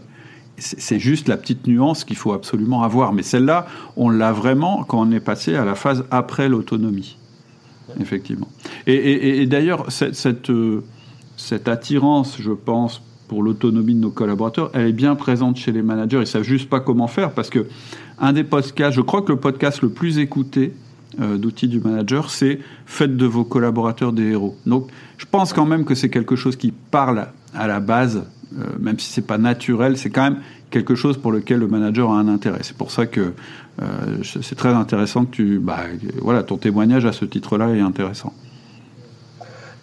C'est 0.57 0.99
juste 0.99 1.27
la 1.27 1.37
petite 1.37 1.65
nuance 1.65 2.03
qu'il 2.03 2.17
faut 2.17 2.33
absolument 2.33 2.83
avoir. 2.83 3.13
Mais 3.13 3.23
celle-là, 3.23 3.65
on 3.95 4.09
l'a 4.09 4.31
vraiment 4.31 4.83
quand 4.83 4.99
on 4.99 5.11
est 5.11 5.19
passé 5.19 5.55
à 5.55 5.65
la 5.65 5.73
phase 5.73 6.05
après 6.11 6.49
l'autonomie. 6.49 7.17
Effectivement. 7.99 8.47
Et, 8.85 9.45
d'ailleurs, 9.47 9.87
euh, 10.01 10.81
cette, 11.35 11.67
attirance, 11.67 12.37
je 12.39 12.51
pense, 12.51 13.01
pour 13.31 13.43
l'autonomie 13.43 13.95
de 13.95 13.99
nos 14.01 14.11
collaborateurs, 14.11 14.71
elle 14.73 14.87
est 14.87 14.91
bien 14.91 15.15
présente 15.15 15.55
chez 15.55 15.71
les 15.71 15.81
managers. 15.81 16.19
Ils 16.19 16.27
savent 16.27 16.43
juste 16.43 16.67
pas 16.67 16.81
comment 16.81 17.07
faire 17.07 17.31
parce 17.31 17.49
que 17.49 17.65
un 18.19 18.33
des 18.33 18.43
podcasts, 18.43 18.97
je 18.97 18.99
crois 18.99 19.21
que 19.21 19.31
le 19.31 19.39
podcast 19.39 19.81
le 19.81 19.87
plus 19.87 20.19
écouté 20.19 20.73
euh, 21.21 21.37
d'outils 21.37 21.69
du 21.69 21.79
manager, 21.79 22.29
c'est 22.29 22.59
faites 22.85 23.15
de 23.15 23.25
vos 23.25 23.45
collaborateurs 23.45 24.11
des 24.11 24.31
héros. 24.31 24.57
Donc, 24.65 24.89
je 25.17 25.25
pense 25.25 25.53
quand 25.53 25.65
même 25.65 25.85
que 25.85 25.95
c'est 25.95 26.09
quelque 26.09 26.35
chose 26.35 26.57
qui 26.57 26.73
parle 26.73 27.29
à 27.53 27.67
la 27.67 27.79
base 27.79 28.25
euh, 28.59 28.65
même 28.81 28.99
si 28.99 29.09
c'est 29.09 29.25
pas 29.25 29.37
naturel, 29.37 29.97
c'est 29.97 30.09
quand 30.09 30.23
même 30.23 30.39
quelque 30.69 30.95
chose 30.95 31.15
pour 31.15 31.31
lequel 31.31 31.59
le 31.59 31.69
manager 31.69 32.11
a 32.11 32.19
un 32.19 32.27
intérêt. 32.27 32.59
C'est 32.63 32.75
pour 32.75 32.91
ça 32.91 33.05
que 33.05 33.31
euh, 33.81 33.85
c'est 34.23 34.57
très 34.57 34.73
intéressant 34.73 35.23
que 35.23 35.31
tu, 35.31 35.59
bah, 35.59 35.85
voilà, 36.21 36.43
ton 36.43 36.57
témoignage 36.57 37.05
à 37.05 37.13
ce 37.13 37.23
titre-là 37.23 37.69
est 37.69 37.79
intéressant. 37.79 38.33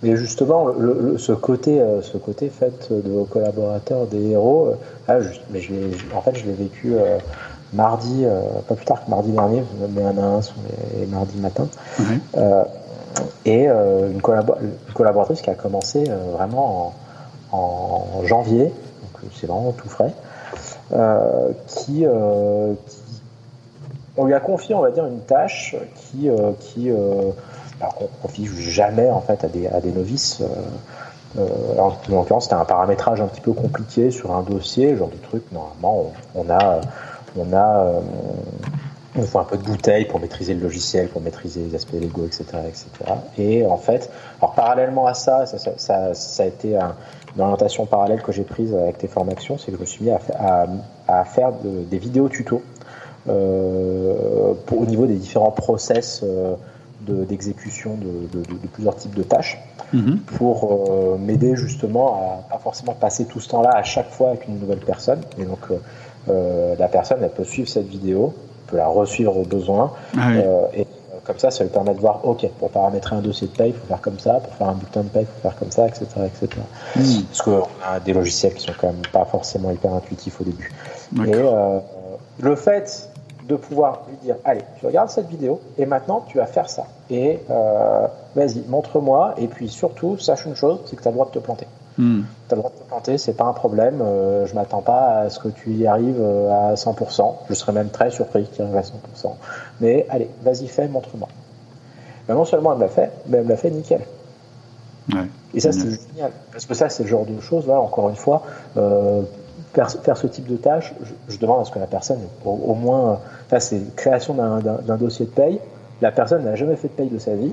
Mais 0.02 0.16
justement, 0.16 0.68
ce 1.16 1.32
côté, 1.32 1.80
euh, 1.80 2.02
ce 2.02 2.16
côté 2.18 2.48
fait 2.48 2.90
de 2.90 3.10
vos 3.10 3.24
collaborateurs 3.24 4.06
des 4.06 4.30
héros, 4.30 4.74
ah, 5.08 5.18
mais 5.50 5.60
je 5.60 5.74
en 6.14 6.20
fait, 6.20 6.36
je 6.36 6.46
l'ai 6.46 6.52
vécu 6.52 6.94
mardi, 7.72 8.24
pas 8.68 8.74
plus 8.74 8.86
tard 8.86 9.04
que 9.04 9.10
mardi 9.10 9.32
dernier, 9.32 9.62
mais 9.90 10.02
un 10.02 10.16
à 10.18 10.22
un 10.22 10.42
sur 10.42 10.54
les, 10.98 11.06
mardis 11.06 11.38
matin. 11.38 11.66
et 13.44 13.66
une, 13.66 14.22
collaboratrice 14.94 15.42
qui 15.42 15.50
a 15.50 15.54
commencé 15.54 16.04
vraiment 16.34 16.86
en 16.86 16.94
en 17.52 18.24
janvier, 18.24 18.64
donc 18.64 19.32
c'est 19.34 19.46
vraiment 19.46 19.72
tout 19.72 19.88
frais, 19.88 20.12
euh, 20.92 21.50
qui, 21.66 22.04
euh, 22.04 22.74
qui, 22.86 23.22
on 24.16 24.24
lui 24.24 24.34
a 24.34 24.40
confié, 24.40 24.74
on 24.74 24.80
va 24.80 24.90
dire, 24.90 25.06
une 25.06 25.20
tâche 25.20 25.76
qui, 25.94 26.28
euh, 26.28 26.52
qui 26.60 26.90
alors 27.80 27.94
qu'on 27.94 28.08
confie 28.22 28.46
jamais 28.46 29.10
en 29.10 29.20
fait 29.20 29.44
à 29.44 29.48
des, 29.48 29.66
à 29.66 29.80
des 29.80 29.92
novices. 29.92 30.42
en 31.36 31.92
l'occurrence, 32.08 32.44
c'était 32.44 32.56
un 32.56 32.64
paramétrage 32.64 33.20
un 33.20 33.26
petit 33.26 33.40
peu 33.40 33.52
compliqué 33.52 34.10
sur 34.10 34.34
un 34.34 34.42
dossier, 34.42 34.96
genre 34.96 35.10
de 35.10 35.16
truc. 35.16 35.44
Normalement, 35.52 36.12
on, 36.34 36.50
a, 36.50 36.80
on 37.36 37.52
a, 37.52 37.92
il 39.16 39.24
faut 39.24 39.38
un 39.38 39.44
peu 39.44 39.56
de 39.56 39.62
bouteille 39.62 40.06
pour 40.06 40.20
maîtriser 40.20 40.54
le 40.54 40.60
logiciel, 40.60 41.08
pour 41.08 41.20
maîtriser 41.20 41.60
les 41.60 41.74
aspects 41.74 41.92
légaux, 41.92 42.26
etc., 42.26 42.44
etc. 42.66 42.88
Et 43.36 43.66
en 43.66 43.76
fait, 43.76 44.10
alors 44.40 44.54
parallèlement 44.54 45.06
à 45.06 45.14
ça, 45.14 45.46
ça, 45.46 45.58
ça, 45.76 46.14
ça 46.14 46.42
a 46.42 46.46
été 46.46 46.76
un, 46.76 46.94
une 47.38 47.42
orientation 47.42 47.86
parallèle 47.86 48.22
que 48.22 48.32
j'ai 48.32 48.42
prise 48.42 48.74
avec 48.74 48.98
tes 48.98 49.08
formations, 49.08 49.58
c'est 49.58 49.70
que 49.70 49.76
je 49.76 49.80
me 49.80 49.86
suis 49.86 50.04
mis 50.04 50.10
à, 50.10 51.24
faire 51.24 51.52
des 51.62 51.98
vidéos 51.98 52.28
tutos 52.28 52.62
euh, 53.28 54.54
au 54.72 54.86
niveau 54.86 55.06
des 55.06 55.14
différents 55.14 55.50
process 55.50 56.22
euh, 56.24 56.54
d'exécution 57.12 57.96
de, 57.96 58.66
plusieurs 58.72 58.96
types 58.96 59.14
de 59.14 59.22
tâches 59.22 59.58
mhm. 59.92 60.18
pour 60.36 60.88
euh, 60.90 61.18
m'aider 61.18 61.56
justement 61.56 62.42
à 62.48 62.52
pas 62.52 62.58
forcément 62.58 62.94
passer 62.94 63.26
tout 63.26 63.40
ce 63.40 63.48
temps-là 63.48 63.70
à 63.74 63.82
chaque 63.82 64.10
fois 64.10 64.30
avec 64.30 64.48
une 64.48 64.58
nouvelle 64.58 64.78
personne. 64.78 65.20
Et 65.38 65.44
donc 65.44 65.60
la 66.78 66.88
personne, 66.88 67.18
elle 67.22 67.30
peut 67.30 67.44
suivre 67.44 67.68
cette 67.68 67.88
vidéo, 67.88 68.34
peut 68.66 68.76
la 68.76 68.88
resuivre 68.88 69.34
au 69.36 69.44
besoin. 69.44 69.92
Ah 70.18 70.32
et 70.74 70.86
comme 71.28 71.38
ça, 71.38 71.50
ça 71.50 71.62
lui 71.62 71.70
permet 71.70 71.92
de 71.92 72.00
voir, 72.00 72.26
OK, 72.26 72.48
pour 72.58 72.70
paramétrer 72.70 73.14
un 73.14 73.20
dossier 73.20 73.48
de 73.48 73.52
paye, 73.52 73.68
il 73.68 73.74
faut 73.74 73.86
faire 73.86 74.00
comme 74.00 74.18
ça, 74.18 74.40
pour 74.40 74.54
faire 74.54 74.68
un 74.68 74.72
bulletin 74.72 75.02
de 75.02 75.08
paye, 75.08 75.24
il 75.24 75.26
faut 75.26 75.42
faire 75.42 75.58
comme 75.58 75.70
ça, 75.70 75.86
etc. 75.86 76.06
etc. 76.24 76.62
Hmm. 76.96 77.22
Parce 77.28 77.42
qu'on 77.42 77.68
a 77.86 78.00
des 78.00 78.14
logiciels 78.14 78.54
qui 78.54 78.64
sont 78.64 78.72
quand 78.80 78.86
même 78.86 79.02
pas 79.12 79.26
forcément 79.26 79.70
hyper 79.70 79.92
intuitifs 79.92 80.40
au 80.40 80.44
début. 80.44 80.72
Et 81.26 81.34
euh, 81.34 81.80
le 82.40 82.56
fait 82.56 83.07
de 83.48 83.56
pouvoir 83.56 84.02
lui 84.08 84.16
dire, 84.18 84.36
allez, 84.44 84.62
tu 84.78 84.86
regardes 84.86 85.08
cette 85.08 85.28
vidéo 85.28 85.60
et 85.78 85.86
maintenant 85.86 86.24
tu 86.28 86.38
vas 86.38 86.46
faire 86.46 86.68
ça. 86.68 86.84
Et 87.10 87.40
euh, 87.50 88.06
vas-y, 88.36 88.62
montre-moi. 88.68 89.34
Et 89.38 89.46
puis 89.46 89.68
surtout, 89.68 90.18
sache 90.18 90.44
une 90.44 90.54
chose, 90.54 90.80
c'est 90.86 90.96
que 90.96 91.02
tu 91.02 91.08
as 91.08 91.10
le 91.10 91.14
droit 91.14 91.26
de 91.26 91.32
te 91.32 91.38
planter. 91.38 91.66
Hmm. 91.96 92.20
Tu 92.48 92.52
as 92.52 92.56
le 92.56 92.60
droit 92.60 92.70
de 92.70 92.78
te 92.78 92.88
planter, 92.88 93.18
c'est 93.18 93.32
pas 93.32 93.44
un 93.44 93.54
problème. 93.54 94.00
Euh, 94.02 94.46
je 94.46 94.54
m'attends 94.54 94.82
pas 94.82 95.20
à 95.20 95.30
ce 95.30 95.38
que 95.38 95.48
tu 95.48 95.72
y 95.72 95.86
arrives 95.86 96.20
euh, 96.20 96.72
à 96.72 96.74
100%. 96.74 97.34
Je 97.48 97.54
serais 97.54 97.72
même 97.72 97.88
très 97.88 98.10
surpris 98.10 98.46
que 98.46 98.56
tu 98.56 98.62
arrives 98.62 98.76
à 98.76 98.82
100%. 98.82 99.32
Mais 99.80 100.06
allez, 100.10 100.28
vas-y, 100.42 100.68
fais, 100.68 100.86
montre-moi. 100.86 101.28
non 102.28 102.44
seulement 102.44 102.72
elle 102.72 102.78
me 102.78 102.84
l'a 102.84 102.90
fait, 102.90 103.10
mais 103.26 103.38
elle 103.38 103.44
me 103.44 103.48
l'a 103.48 103.56
fait 103.56 103.70
nickel. 103.70 104.02
Et 105.54 105.60
ça, 105.60 105.72
c'est 105.72 105.88
génial. 106.08 106.32
Parce 106.52 106.66
que 106.66 106.74
ça, 106.74 106.88
c'est 106.88 107.02
le 107.02 107.08
genre 107.08 107.24
de 107.24 107.40
choses, 107.40 107.66
là, 107.66 107.80
encore 107.80 108.08
une 108.10 108.16
fois, 108.16 108.42
euh, 108.76 109.22
faire, 109.72 110.16
ce 110.16 110.26
type 110.26 110.46
de 110.46 110.56
tâche, 110.56 110.94
je, 111.28 111.38
demande 111.38 111.60
à 111.60 111.64
ce 111.64 111.70
que 111.70 111.78
la 111.78 111.86
personne, 111.86 112.20
au, 112.44 112.74
moins, 112.74 113.20
là, 113.50 113.60
c'est 113.60 113.94
création 113.96 114.34
d'un 114.34 114.96
dossier 114.96 115.26
de 115.26 115.30
paye. 115.30 115.60
La 116.00 116.12
personne 116.12 116.44
n'a 116.44 116.54
jamais 116.54 116.76
fait 116.76 116.88
de 116.88 116.92
paye 116.92 117.08
de 117.08 117.18
sa 117.18 117.34
vie. 117.34 117.52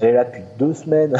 Elle 0.00 0.08
est 0.08 0.12
là 0.12 0.24
depuis 0.24 0.42
deux 0.58 0.74
semaines 0.74 1.16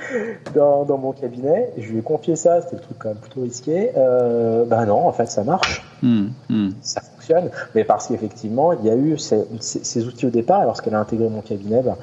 dans, 0.54 0.84
dans, 0.84 0.98
mon 0.98 1.12
cabinet. 1.12 1.70
Je 1.78 1.90
lui 1.90 1.98
ai 1.98 2.02
confié 2.02 2.36
ça, 2.36 2.60
c'était 2.60 2.76
le 2.76 2.82
truc 2.82 2.96
quand 2.98 3.08
même 3.08 3.18
plutôt 3.18 3.42
risqué. 3.42 3.90
Euh, 3.96 4.64
ben 4.64 4.86
non, 4.86 5.06
en 5.06 5.12
fait, 5.12 5.26
ça 5.26 5.44
marche. 5.44 5.82
Hmm, 6.02 6.28
hmm. 6.48 6.70
Ça 6.80 7.00
fonctionne. 7.00 7.50
Mais 7.74 7.84
parce 7.84 8.06
qu'effectivement, 8.08 8.72
il 8.72 8.84
y 8.84 8.90
a 8.90 8.96
eu 8.96 9.18
ces, 9.18 9.44
ces, 9.60 10.06
outils 10.06 10.26
au 10.26 10.30
départ. 10.30 10.64
Lorsqu'elle 10.64 10.94
a 10.94 11.00
intégré 11.00 11.28
mon 11.28 11.40
cabinet, 11.40 11.82
ben, 11.82 11.96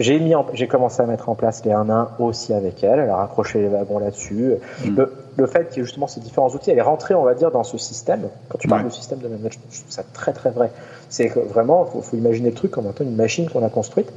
j'ai 0.00 0.18
mis, 0.18 0.32
j'ai 0.54 0.66
commencé 0.66 1.00
à 1.00 1.06
mettre 1.06 1.28
en 1.28 1.36
place 1.36 1.64
les 1.64 1.72
1 1.72 1.88
1 1.88 2.10
aussi 2.18 2.52
avec 2.52 2.82
elle. 2.82 2.98
Elle 2.98 3.10
a 3.10 3.16
raccroché 3.16 3.60
les 3.60 3.68
wagons 3.68 4.00
là-dessus. 4.00 4.54
Hmm. 4.84 4.96
Le, 4.96 5.12
le, 5.36 5.46
fait 5.46 5.68
qu'il 5.68 5.78
y 5.78 5.80
ait 5.80 5.84
justement 5.84 6.08
ces 6.08 6.20
différents 6.20 6.50
outils, 6.50 6.70
elle 6.70 6.78
est 6.78 6.82
rentrée, 6.82 7.14
on 7.14 7.22
va 7.22 7.34
dire, 7.34 7.52
dans 7.52 7.64
ce 7.64 7.78
système. 7.78 8.22
Quand 8.48 8.58
tu 8.58 8.66
parles 8.66 8.84
de 8.84 8.90
système 8.90 9.20
de 9.20 9.28
management, 9.28 9.62
je 9.70 9.80
trouve 9.80 9.92
ça 9.92 10.02
très 10.12 10.32
très 10.32 10.50
vrai. 10.50 10.72
C'est 11.08 11.28
que 11.28 11.38
vraiment, 11.38 11.84
faut, 11.84 12.02
faut 12.02 12.16
imaginer 12.16 12.50
le 12.50 12.56
truc 12.56 12.72
comme 12.72 12.88
étant 12.88 13.04
une 13.04 13.14
machine 13.14 13.48
qu'on 13.48 13.64
a 13.64 13.68
construite 13.68 14.10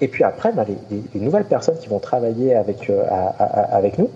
et 0.00 0.08
puis 0.08 0.24
après, 0.24 0.52
ben, 0.52 0.64
les, 0.90 1.20
nouvelles 1.20 1.44
personnes 1.44 1.76
qui 1.78 1.88
vont 1.88 1.98
travailler 1.98 2.54
avec, 2.54 2.88
euh, 2.88 3.04
avec 3.38 3.98
nous, 3.98 4.10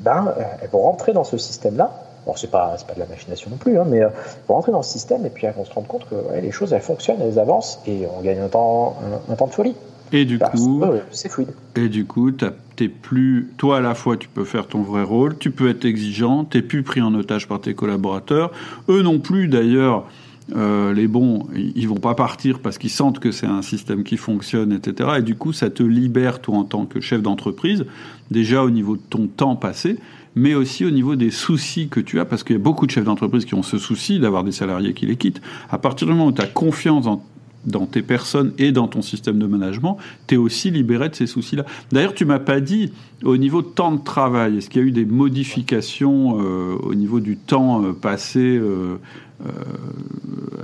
ben, 0.00 0.32
euh, 0.38 0.42
elles 0.62 0.68
vont 0.70 0.82
rentrer 0.82 1.12
dans 1.12 1.24
ce 1.24 1.38
système-là. 1.38 1.90
Bon, 2.26 2.34
c'est 2.36 2.50
pas, 2.50 2.76
pas 2.86 2.94
de 2.94 3.00
la 3.00 3.06
machination 3.06 3.50
non 3.50 3.56
plus, 3.56 3.78
hein, 3.78 3.84
mais 3.86 4.02
euh, 4.02 4.08
elles 4.08 4.44
vont 4.48 4.54
rentrer 4.54 4.72
dans 4.72 4.82
ce 4.82 4.92
système 4.92 5.26
et 5.26 5.30
puis 5.30 5.46
elles 5.46 5.54
vont 5.54 5.64
se 5.64 5.72
rendre 5.72 5.88
compte 5.88 6.08
que 6.08 6.14
les 6.40 6.52
choses, 6.52 6.72
elles 6.72 6.80
fonctionnent, 6.80 7.20
elles 7.20 7.38
avancent 7.38 7.80
et 7.86 8.06
on 8.16 8.22
gagne 8.22 8.40
un 8.40 8.48
temps, 8.48 8.94
un, 9.28 9.34
temps 9.34 9.46
de 9.46 9.52
folie. 9.52 9.76
Et 10.14 10.24
du 10.24 10.38
coup, 10.38 10.82
c'est 11.10 11.28
fluide. 11.28 11.48
Et 11.74 11.88
du 11.88 12.04
coup, 12.04 12.30
t'es 12.30 12.88
plus, 12.88 13.50
toi 13.58 13.78
à 13.78 13.80
la 13.80 13.96
fois, 13.96 14.16
tu 14.16 14.28
peux 14.28 14.44
faire 14.44 14.68
ton 14.68 14.82
vrai 14.82 15.02
rôle, 15.02 15.36
tu 15.36 15.50
peux 15.50 15.68
être 15.68 15.84
exigeant, 15.84 16.44
t'es 16.44 16.62
plus 16.62 16.84
pris 16.84 17.00
en 17.00 17.12
otage 17.14 17.48
par 17.48 17.60
tes 17.60 17.74
collaborateurs. 17.74 18.52
Eux 18.88 19.02
non 19.02 19.18
plus, 19.18 19.48
d'ailleurs. 19.48 20.06
Euh, 20.54 20.92
les 20.92 21.08
bons, 21.08 21.46
ils 21.54 21.88
vont 21.88 21.94
pas 21.96 22.14
partir 22.14 22.58
parce 22.58 22.76
qu'ils 22.76 22.90
sentent 22.90 23.18
que 23.18 23.32
c'est 23.32 23.46
un 23.46 23.62
système 23.62 24.04
qui 24.04 24.18
fonctionne, 24.18 24.72
etc. 24.72 25.12
Et 25.16 25.22
du 25.22 25.36
coup, 25.36 25.54
ça 25.54 25.70
te 25.70 25.82
libère, 25.82 26.42
toi, 26.42 26.58
en 26.58 26.64
tant 26.64 26.84
que 26.84 27.00
chef 27.00 27.22
d'entreprise, 27.22 27.86
déjà 28.30 28.62
au 28.62 28.68
niveau 28.68 28.96
de 28.96 29.02
ton 29.08 29.26
temps 29.26 29.56
passé, 29.56 29.96
mais 30.34 30.54
aussi 30.54 30.84
au 30.84 30.90
niveau 30.90 31.16
des 31.16 31.30
soucis 31.30 31.88
que 31.88 31.98
tu 31.98 32.20
as, 32.20 32.26
parce 32.26 32.44
qu'il 32.44 32.56
y 32.56 32.58
a 32.58 32.62
beaucoup 32.62 32.84
de 32.84 32.90
chefs 32.90 33.04
d'entreprise 33.04 33.46
qui 33.46 33.54
ont 33.54 33.62
ce 33.62 33.78
souci 33.78 34.18
d'avoir 34.18 34.44
des 34.44 34.52
salariés 34.52 34.92
qui 34.92 35.06
les 35.06 35.16
quittent. 35.16 35.40
À 35.70 35.78
partir 35.78 36.06
du 36.06 36.12
moment 36.12 36.26
où 36.26 36.32
tu 36.32 36.42
as 36.42 36.46
confiance 36.46 37.06
en 37.06 37.24
dans 37.66 37.86
tes 37.86 38.02
personnes 38.02 38.52
et 38.58 38.72
dans 38.72 38.88
ton 38.88 39.02
système 39.02 39.38
de 39.38 39.46
management, 39.46 39.96
tu 40.26 40.34
es 40.34 40.38
aussi 40.38 40.70
libéré 40.70 41.08
de 41.08 41.14
ces 41.14 41.26
soucis-là. 41.26 41.64
D'ailleurs, 41.92 42.14
tu 42.14 42.24
m'as 42.24 42.38
pas 42.38 42.60
dit 42.60 42.92
au 43.24 43.36
niveau 43.36 43.62
de 43.62 43.68
temps 43.68 43.92
de 43.92 44.02
travail, 44.02 44.58
est-ce 44.58 44.68
qu'il 44.68 44.82
y 44.82 44.84
a 44.84 44.88
eu 44.88 44.92
des 44.92 45.04
modifications 45.04 46.40
euh, 46.40 46.76
au 46.82 46.94
niveau 46.94 47.20
du 47.20 47.36
temps 47.36 47.82
euh, 47.82 47.92
passé 47.92 48.40
euh, 48.40 48.98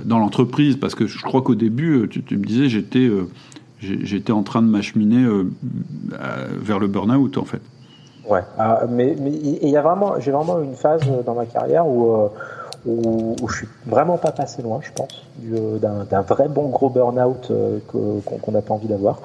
dans 0.05 0.19
l'entreprise? 0.19 0.77
Parce 0.77 0.95
que 0.95 1.07
je 1.07 1.21
crois 1.21 1.41
qu'au 1.41 1.55
début, 1.55 2.07
tu, 2.09 2.37
me 2.37 2.45
disais, 2.45 2.69
j'étais 2.69 3.09
j'étais 3.79 4.31
en 4.31 4.43
train 4.43 4.61
de 4.61 4.67
m'acheminer 4.67 5.27
vers 6.61 6.79
le 6.79 6.87
burn-out 6.87 7.37
en 7.37 7.45
fait. 7.45 7.61
Ouais, 8.29 8.41
ah, 8.59 8.81
mais 8.87 9.15
il 9.17 9.69
y 9.69 9.75
a 9.75 9.81
vraiment, 9.81 10.19
j'ai 10.19 10.31
vraiment 10.31 10.61
une 10.61 10.75
phase 10.75 11.01
dans 11.25 11.33
ma 11.33 11.45
carrière 11.45 11.87
où 11.87 12.29
où, 12.85 13.35
où, 13.41 13.47
je 13.47 13.57
suis 13.57 13.67
vraiment 13.85 14.17
pas 14.17 14.31
passé 14.31 14.61
loin, 14.61 14.79
je 14.81 14.91
pense, 14.91 15.23
d'un 15.39 16.21
vrai 16.21 16.47
bon 16.47 16.69
gros 16.69 16.89
burn-out 16.89 17.49
euh, 17.51 17.79
qu'on 17.89 18.51
n'a 18.51 18.61
pas 18.61 18.73
envie 18.73 18.87
d'avoir. 18.87 19.19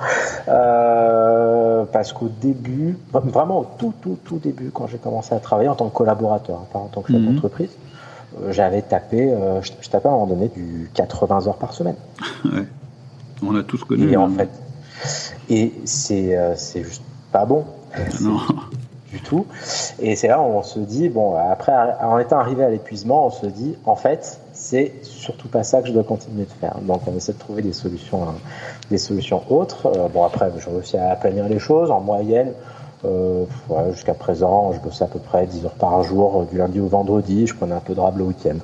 Euh, 0.49 1.85
parce 1.93 2.13
qu'au 2.13 2.29
début, 2.29 2.99
vraiment 3.13 3.61
au 3.61 3.67
tout, 3.79 3.95
tout, 4.01 4.19
tout 4.25 4.39
début, 4.39 4.71
quand 4.71 4.87
j'ai 4.87 4.99
commencé 4.99 5.35
à 5.35 5.39
travailler 5.39 5.69
en 5.69 5.75
tant 5.75 5.89
que 5.89 5.95
collaborateur, 5.95 6.59
hein, 6.59 6.67
pas 6.73 6.79
en 6.79 6.87
tant 6.87 7.03
que 7.03 7.13
chef 7.13 7.21
mhm. 7.21 7.35
d'entreprise, 7.35 7.71
euh, 8.41 8.53
j'avais 8.53 8.83
tapé, 8.83 9.35
je, 9.63 9.73
je, 9.81 9.89
tapais 9.89 10.09
à 10.09 10.13
un 10.13 10.15
moment 10.15 10.27
donné 10.27 10.49
du 10.49 10.91
80 10.95 11.47
heures 11.47 11.59
par 11.59 11.73
semaine. 11.73 11.97
ouais. 12.45 12.67
On 13.43 13.55
a 13.57 13.63
tous 13.63 13.85
connu. 13.85 14.11
Et 14.11 14.17
en 14.17 14.29
fait, 14.31 14.51
et 15.49 15.73
c'est 15.85 16.35
juste 16.75 17.03
pas 17.33 17.45
bon. 17.45 17.65
Non 18.21 18.39
tout. 19.21 19.47
Et 19.99 20.17
c'est 20.17 20.29
là 20.29 20.41
où 20.41 20.45
on 20.45 20.63
se 20.63 20.79
dit, 20.79 21.09
bon, 21.09 21.35
après, 21.37 21.73
en 22.01 22.19
étant 22.19 22.39
arrivé 22.39 22.65
à 22.65 22.71
l'épuisement, 22.71 23.27
on 23.27 23.31
se 23.31 23.47
dit, 23.47 23.77
en 23.85 23.97
fait, 23.97 24.41
c'est 24.53 24.95
surtout 25.03 25.49
pas 25.49 25.63
ça 25.63 25.83
que 25.83 25.89
je 25.89 25.93
dois 25.93 26.05
continuer 26.05 26.45
de 26.45 26.53
faire. 26.61 26.77
Donc, 26.83 27.03
on 27.07 27.17
essaie 27.17 27.33
de 27.33 27.39
trouver 27.39 27.63
des 27.63 27.73
solutions, 27.73 28.23
hein, 28.25 28.35
des 28.91 28.99
solutions 28.99 29.43
autres. 29.51 29.87
Euh, 29.87 30.09
bon, 30.09 30.25
après, 30.25 30.51
je 30.59 30.69
réussis 30.69 30.97
à 30.97 31.15
planir 31.17 31.49
les 31.49 31.59
choses. 31.59 31.91
En 31.91 32.01
moyenne, 32.01 32.53
euh, 33.07 33.93
Jusqu'à 33.93 34.15
présent, 34.15 34.73
je 34.73 34.81
bossais 34.81 35.05
à 35.05 35.07
peu 35.07 35.19
près 35.19 35.47
10 35.47 35.65
heures 35.65 35.75
par 35.75 36.03
jour, 36.03 36.41
euh, 36.41 36.45
du 36.51 36.59
lundi 36.59 36.81
au 36.81 36.87
vendredi. 36.87 37.47
Je 37.47 37.55
prenais 37.55 37.75
un 37.75 37.81
peu 37.81 37.95
de 37.95 38.01
rab 38.01 38.19
le 38.19 38.25
week-end. 38.25 38.57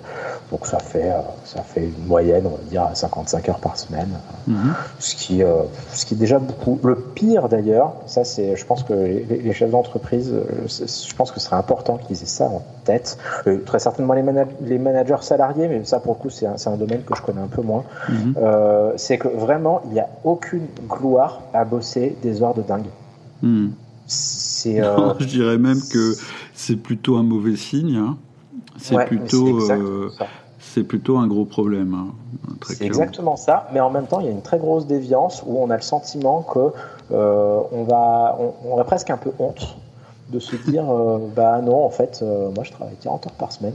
Donc 0.50 0.66
ça 0.66 0.78
fait, 0.78 1.10
euh, 1.10 1.20
ça 1.44 1.62
fait 1.62 1.84
une 1.84 2.06
moyenne, 2.06 2.44
on 2.46 2.50
va 2.50 2.62
dire, 2.68 2.88
55 2.92 3.48
heures 3.48 3.58
par 3.58 3.78
semaine. 3.78 4.10
Mhm. 4.46 4.74
ce, 4.98 5.14
qui, 5.14 5.42
ce 5.92 6.04
qui 6.04 6.14
est 6.14 6.16
déjà 6.16 6.38
beaucoup. 6.38 6.78
Le 6.82 6.96
pire 6.96 7.48
d'ailleurs, 7.48 7.92
ça 8.06 8.24
c'est, 8.24 8.56
je 8.56 8.66
pense 8.66 8.82
que 8.82 8.92
les, 8.92 9.52
chefs 9.52 9.70
d'entreprise, 9.70 10.34
je 10.66 11.14
pense 11.14 11.30
que 11.30 11.38
ce 11.38 11.46
serait 11.46 11.56
important 11.56 11.96
qu'ils 11.96 12.20
aient 12.22 12.26
ça 12.26 12.46
en 12.46 12.62
tête. 12.84 13.18
très 13.66 13.78
certainement 13.78 14.14
les, 14.14 14.24
les, 14.62 14.78
managers 14.78 15.22
salariés, 15.22 15.68
mais 15.68 15.84
ça 15.84 16.00
pour 16.00 16.14
le 16.14 16.18
coup 16.18 16.30
c'est 16.30 16.46
un, 16.46 16.56
un, 16.66 16.76
domaine 16.76 17.02
que 17.02 17.14
je 17.14 17.22
connais 17.22 17.40
un 17.40 17.46
peu 17.46 17.62
moins. 17.62 17.84
Mhm. 18.08 18.34
c'est 18.96 19.18
que 19.18 19.28
vraiment, 19.28 19.80
il 19.86 19.92
n'y 19.92 20.00
a 20.00 20.08
aucune 20.24 20.66
gloire 20.88 21.42
à 21.54 21.64
bosser 21.64 22.16
des 22.22 22.42
heures 22.42 22.54
de 22.54 22.62
dingue. 22.62 22.88
Mhm. 24.66 24.82
Euh, 24.82 25.14
je 25.18 25.26
dirais 25.26 25.58
même 25.58 25.80
que 25.92 26.14
c'est 26.54 26.76
plutôt 26.76 27.16
un 27.16 27.22
mauvais 27.22 27.56
signe. 27.56 27.96
Hein. 27.96 28.16
C'est 28.76 29.04
plutôt, 29.04 29.70
euh, 29.70 30.10
c'est 30.58 30.82
plutôt 30.82 31.18
un 31.18 31.26
gros 31.26 31.44
problème. 31.44 31.94
Hein, 31.94 32.06
c'est 32.66 32.84
exactement 32.84 33.36
ça, 33.36 33.68
mais 33.72 33.80
en 33.80 33.90
même 33.90 34.06
temps, 34.06 34.20
il 34.20 34.26
y 34.26 34.28
a 34.28 34.32
une 34.32 34.42
très 34.42 34.58
grosse 34.58 34.86
déviance 34.86 35.42
où 35.46 35.58
on 35.58 35.70
a 35.70 35.76
le 35.76 35.82
sentiment 35.82 36.42
que 36.42 36.72
euh, 37.12 37.60
on 37.70 37.84
va, 37.84 38.38
on, 38.64 38.78
a 38.78 38.84
presque 38.84 39.10
un 39.10 39.18
peu 39.18 39.30
honte 39.38 39.76
de 40.30 40.38
se 40.38 40.56
dire, 40.56 40.84
bah 41.36 41.60
non, 41.60 41.84
en 41.84 41.90
fait, 41.90 42.24
moi 42.54 42.64
je 42.64 42.72
travaille 42.72 42.96
40 43.02 43.26
heures 43.26 43.32
par 43.34 43.52
semaine. 43.52 43.74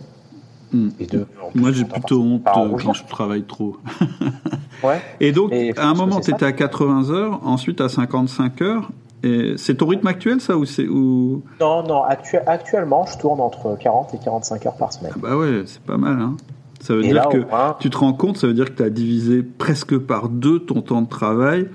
Hmm. 0.74 0.90
Et 1.00 1.08
moi, 1.56 1.72
j'ai 1.72 1.86
plutôt 1.86 2.22
honte 2.22 2.42
quand 2.44 2.94
je 2.94 3.06
travaille 3.06 3.44
trop. 3.44 3.78
ouais. 4.84 5.00
Et 5.22 5.32
donc, 5.32 5.54
à 5.54 5.88
un 5.88 5.94
moment, 5.94 6.20
tu 6.20 6.32
étais 6.32 6.46
à 6.46 6.52
80 6.52 7.12
heures, 7.12 7.40
ensuite 7.46 7.80
à 7.80 7.88
55 7.88 8.62
heures, 8.64 8.90
c'est 9.57 9.75
ton 9.75 9.88
rythme 9.88 10.07
actuel, 10.07 10.41
ça 10.41 10.57
ou 10.57 10.65
c'est 10.65 10.88
ou... 10.88 11.43
Non, 11.59 11.84
non. 11.84 12.03
actuellement, 12.03 13.05
je 13.05 13.17
tourne 13.17 13.39
entre 13.41 13.78
40 13.80 14.13
et 14.13 14.17
45 14.19 14.65
heures 14.65 14.75
par 14.75 14.93
semaine. 14.93 15.11
Ah 15.15 15.19
bah 15.21 15.38
ouais, 15.38 15.63
c'est 15.65 15.82
pas 15.82 15.97
mal. 15.97 16.19
Hein. 16.19 16.36
Ça 16.80 16.93
veut 16.93 17.01
dire 17.01 17.28
que 17.30 17.45
tu 17.80 17.89
te 17.89 17.97
rends 17.97 18.13
compte, 18.13 18.38
ça 18.38 18.47
veut 18.47 18.53
dire 18.53 18.65
que 18.65 18.78
tu 18.78 18.84
as 18.84 18.89
divisé 18.89 19.43
presque 19.43 19.97
par 19.97 20.30
deux 20.30 20.59
ton 20.59 20.82
temps 20.82 21.01
de 21.01 21.09
travail 21.09 21.67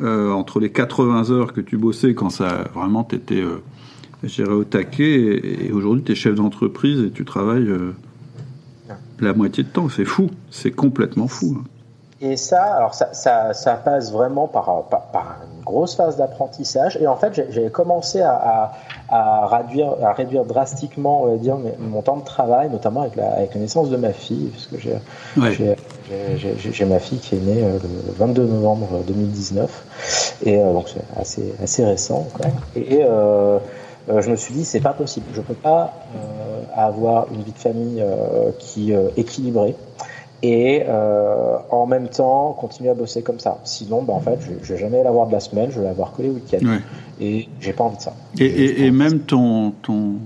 euh, 0.00 0.32
entre 0.32 0.60
les 0.60 0.70
80 0.70 1.30
heures 1.30 1.52
que 1.52 1.60
tu 1.60 1.76
bossais 1.76 2.14
quand 2.14 2.30
ça 2.30 2.64
vraiment 2.74 3.04
t'étais 3.04 3.42
euh, 3.42 4.46
au 4.50 4.64
taquet 4.64 5.66
et, 5.66 5.72
aujourd'hui 5.72 6.02
tu 6.02 6.12
es 6.12 6.14
chef 6.14 6.34
d'entreprise 6.34 7.00
et 7.00 7.10
tu 7.10 7.24
travailles 7.24 7.68
euh, 7.68 7.94
la 9.20 9.32
moitié 9.32 9.64
de 9.64 9.68
temps. 9.68 9.88
C'est 9.88 10.04
fou, 10.04 10.30
c'est 10.50 10.72
complètement 10.72 11.28
fou. 11.28 11.58
Hein. 11.58 11.64
Et 12.20 12.36
ça, 12.36 12.62
alors 12.62 12.94
ça, 12.94 13.12
ça, 13.12 13.52
ça 13.54 13.74
passe 13.74 14.12
vraiment 14.12 14.48
par, 14.48 14.88
par, 14.88 15.10
par 15.10 15.36
grosse 15.64 15.94
phase 15.94 16.16
d'apprentissage. 16.16 16.98
Et 17.00 17.06
en 17.06 17.16
fait, 17.16 17.34
j'avais 17.50 17.70
commencé 17.70 18.20
à, 18.20 18.72
à, 19.08 19.46
réduire, 19.46 19.94
à 20.02 20.12
réduire 20.12 20.44
drastiquement, 20.44 21.22
on 21.22 21.26
va 21.32 21.36
dire, 21.36 21.56
mon 21.78 22.02
temps 22.02 22.16
de 22.16 22.24
travail, 22.24 22.70
notamment 22.70 23.02
avec 23.02 23.16
la, 23.16 23.32
avec 23.32 23.54
la 23.54 23.60
naissance 23.60 23.90
de 23.90 23.96
ma 23.96 24.12
fille, 24.12 24.50
parce 24.52 24.66
que 24.66 24.78
j'ai 24.78 24.98
j'ai 26.72 26.84
ma 26.84 26.98
fille 26.98 27.18
qui 27.18 27.36
est 27.36 27.40
née 27.40 27.62
euh, 27.62 27.78
le 27.82 28.12
22 28.14 28.44
novembre 28.44 29.02
2019, 29.06 30.38
et 30.44 30.58
euh, 30.58 30.72
donc 30.72 30.88
c'est 30.88 31.20
assez, 31.20 31.54
assez 31.62 31.84
récent. 31.84 32.26
Quoi. 32.34 32.46
Et, 32.76 33.00
euh, 33.02 33.58
je 34.06 34.30
me 34.30 34.36
suis 34.36 34.52
dit, 34.52 34.66
c'est 34.66 34.80
pas 34.80 34.92
possible. 34.92 35.24
Je 35.32 35.40
peux 35.40 35.54
pas 35.54 35.94
avoir 36.76 37.26
une 37.32 37.42
vie 37.42 37.52
de 37.52 37.58
famille 37.58 38.04
qui 38.58 38.92
est 38.92 39.12
équilibrée 39.16 39.74
et 40.44 40.82
euh, 40.86 41.56
en 41.70 41.86
même 41.86 42.08
temps 42.08 42.52
continuer 42.52 42.90
à 42.90 42.94
bosser 42.94 43.22
comme 43.22 43.40
ça. 43.40 43.60
Sinon, 43.64 44.02
bah, 44.02 44.12
en 44.12 44.20
fait, 44.20 44.38
je, 44.40 44.52
je 44.62 44.74
vais 44.74 44.78
jamais 44.78 45.02
l'avoir 45.02 45.26
de 45.26 45.32
la 45.32 45.40
semaine, 45.40 45.70
je 45.70 45.80
vais 45.80 45.86
l'avoir 45.86 46.12
que 46.12 46.20
les 46.20 46.28
week-ends. 46.28 46.78
Et 47.18 47.48
j'ai 47.60 47.72
pas 47.72 47.84
envie 47.84 47.96
de 47.96 48.02
ça. 48.02 48.14
Et, 48.38 48.84
et, 48.84 48.90
même 48.90 49.20
ton, 49.20 49.70
ton, 49.70 50.16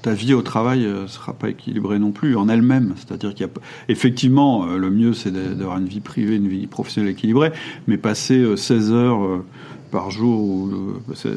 ta 0.00 0.14
vie 0.14 0.32
au 0.32 0.40
travail 0.40 0.84
ne 0.84 0.86
euh, 0.86 1.06
sera 1.06 1.34
pas 1.34 1.50
équilibrée 1.50 1.98
non 1.98 2.12
plus 2.12 2.34
en 2.34 2.48
elle-même. 2.48 2.94
C'est-à-dire 2.96 3.34
qu'il 3.34 3.46
y 3.46 3.48
a 3.48 3.52
effectivement 3.90 4.64
euh, 4.64 4.78
le 4.78 4.90
mieux 4.90 5.12
c'est 5.12 5.32
d'avoir 5.32 5.76
une 5.76 5.88
vie 5.88 6.00
privée, 6.00 6.36
une 6.36 6.48
vie 6.48 6.66
professionnelle 6.66 7.12
équilibrée, 7.12 7.52
mais 7.88 7.98
passer 7.98 8.56
16 8.56 8.92
heures 8.92 9.42
par 9.90 10.10
jour, 10.10 10.40
ou, 10.40 10.70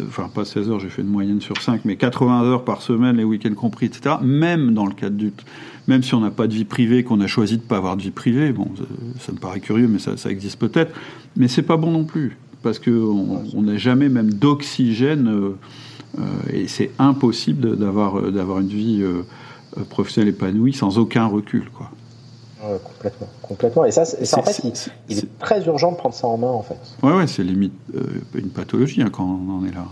enfin 0.07 0.29
pas 0.33 0.45
16 0.45 0.69
heures, 0.69 0.79
j'ai 0.79 0.89
fait 0.89 1.01
une 1.01 1.09
moyenne 1.09 1.41
sur 1.41 1.61
5, 1.61 1.81
mais 1.83 1.97
80 1.97 2.43
heures 2.43 2.63
par 2.63 2.81
semaine, 2.81 3.17
les 3.17 3.25
week-ends 3.25 3.53
compris, 3.55 3.87
etc. 3.87 4.15
Même 4.21 4.73
dans 4.73 4.85
le 4.85 4.93
cadre 4.93 5.17
du, 5.17 5.33
même 5.89 6.03
si 6.03 6.13
on 6.13 6.19
n'a 6.19 6.29
pas 6.29 6.45
de 6.45 6.53
vie 6.53 6.65
privée, 6.65 7.03
qu'on 7.03 7.19
a 7.19 7.27
choisi 7.27 7.57
de 7.57 7.63
ne 7.63 7.67
pas 7.67 7.77
avoir 7.77 7.97
de 7.97 8.03
vie 8.03 8.11
privée, 8.11 8.53
bon, 8.53 8.67
ça, 9.19 9.31
me 9.31 9.39
paraît 9.39 9.59
curieux, 9.59 9.87
mais 9.87 9.97
ça, 9.97 10.13
existe 10.29 10.59
peut-être, 10.59 10.93
mais 11.35 11.47
c'est 11.47 11.63
pas 11.63 11.77
bon 11.77 11.89
non 11.89 12.03
plus, 12.03 12.37
parce 12.61 12.77
qu'on 12.77 13.41
n'a 13.55 13.77
jamais 13.77 14.07
même 14.07 14.31
d'oxygène, 14.31 15.27
euh, 15.27 15.57
euh, 16.19 16.23
et 16.53 16.67
c'est 16.67 16.91
impossible 16.99 17.75
d'avoir 17.75 18.19
euh, 18.19 18.31
d'avoir 18.31 18.59
une 18.59 18.67
vie 18.67 19.03
professionnelle 19.89 20.29
épanouie 20.29 20.73
sans 20.73 20.99
aucun 20.99 21.25
recul, 21.25 21.69
quoi. 21.71 21.89
complètement, 22.83 23.27
complètement. 23.41 23.85
Et 23.85 23.91
ça, 23.91 24.03
en 24.03 24.43
fait, 24.43 24.61
il, 25.09 25.17
est, 25.17 25.39
très 25.39 25.65
urgent 25.65 25.91
de 25.91 25.97
prendre 25.97 26.13
ça 26.13 26.27
en 26.27 26.37
main, 26.37 26.51
en 26.51 26.61
fait. 26.61 26.77
Ouais, 27.01 27.13
ouais, 27.13 27.25
c'est 27.25 27.43
limite 27.43 27.73
une 28.35 28.49
pathologie 28.49 29.01
hein, 29.01 29.09
quand 29.11 29.25
on 29.25 29.59
en 29.59 29.65
est 29.65 29.73
là. 29.73 29.85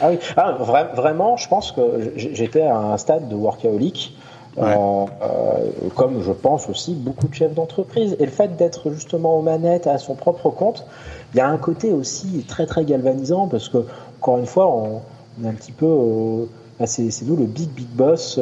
Ah 0.00 0.10
oui, 0.10 0.18
ah, 0.36 0.52
vraiment, 0.94 1.36
je 1.36 1.48
pense 1.48 1.72
que 1.72 2.12
j'étais 2.16 2.62
à 2.62 2.76
un 2.76 2.96
stade 2.98 3.28
de 3.28 3.34
workaholic 3.34 4.16
euh, 4.58 5.06
euh, 5.22 5.88
comme 5.94 6.22
je 6.22 6.32
pense 6.32 6.68
aussi 6.68 6.94
beaucoup 6.94 7.28
de 7.28 7.34
chefs 7.34 7.54
d'entreprise. 7.54 8.16
Et 8.18 8.26
le 8.26 8.30
fait 8.30 8.56
d'être 8.56 8.90
justement 8.90 9.38
aux 9.38 9.42
manettes 9.42 9.86
à 9.86 9.98
son 9.98 10.14
propre 10.14 10.50
compte, 10.50 10.86
il 11.32 11.38
y 11.38 11.40
a 11.40 11.48
un 11.48 11.56
côté 11.56 11.92
aussi 11.92 12.44
très 12.46 12.66
très 12.66 12.84
galvanisant 12.84 13.48
parce 13.48 13.68
que 13.68 13.86
encore 14.20 14.38
une 14.38 14.46
fois, 14.46 14.70
on, 14.70 15.00
est 15.42 15.48
un 15.48 15.54
petit 15.54 15.72
peu, 15.72 15.86
euh, 15.86 16.44
bah, 16.78 16.86
c'est 16.86 17.08
nous 17.22 17.36
le 17.36 17.46
big 17.46 17.70
big 17.70 17.88
boss. 17.88 18.38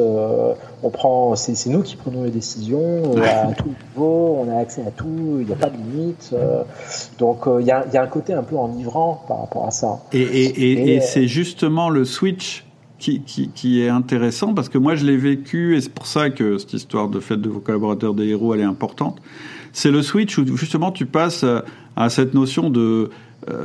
on 0.83 0.89
prend, 0.89 1.35
c'est 1.35 1.69
nous 1.69 1.81
qui 1.81 1.95
prenons 1.95 2.23
les 2.23 2.31
décisions 2.31 3.03
à 3.23 3.53
tout 3.53 3.69
niveau. 3.69 4.39
On 4.41 4.51
a 4.51 4.59
accès 4.59 4.81
à 4.85 4.91
tout. 4.91 5.37
Il 5.39 5.47
n'y 5.47 5.53
a 5.53 5.55
pas 5.55 5.69
de 5.69 5.77
limite. 5.77 6.35
donc 7.19 7.47
il 7.59 7.65
y 7.65 7.71
a, 7.71 7.85
y, 7.93 7.97
a, 7.97 8.03
un 8.03 8.07
côté 8.07 8.33
un 8.33 8.43
peu 8.43 8.57
enivrant 8.57 9.23
par 9.29 9.39
rapport 9.39 9.65
à 9.65 9.71
ça. 9.71 9.99
Et, 10.11 10.21
et, 10.21 10.45
et, 10.45 10.95
et 10.95 11.01
c'est 11.01 11.27
justement 11.27 11.89
le 11.89 12.03
switch 12.03 12.65
qui, 13.01 13.81
est 13.81 13.89
intéressant 13.89 14.53
parce 14.53 14.69
que 14.69 14.77
moi 14.77 14.95
je 14.95 15.05
l'ai 15.05 15.17
vécu 15.17 15.75
et 15.75 15.81
c'est 15.81 15.93
pour 15.93 16.07
ça 16.07 16.29
que 16.29 16.57
cette 16.57 16.73
histoire 16.73 17.09
de 17.09 17.19
fait 17.19 17.37
de 17.37 17.49
vos 17.49 17.59
collaborateurs 17.59 18.13
des 18.13 18.27
héros 18.27 18.53
elle 18.53 18.61
est 18.61 18.63
importante. 18.63 19.21
C'est 19.73 19.91
le 19.91 20.01
switch 20.01 20.37
où 20.37 20.57
justement 20.57 20.91
tu 20.91 21.05
passes 21.05 21.45
à 21.95 22.09
cette 22.09 22.33
notion 22.33 22.69
de 22.69 23.09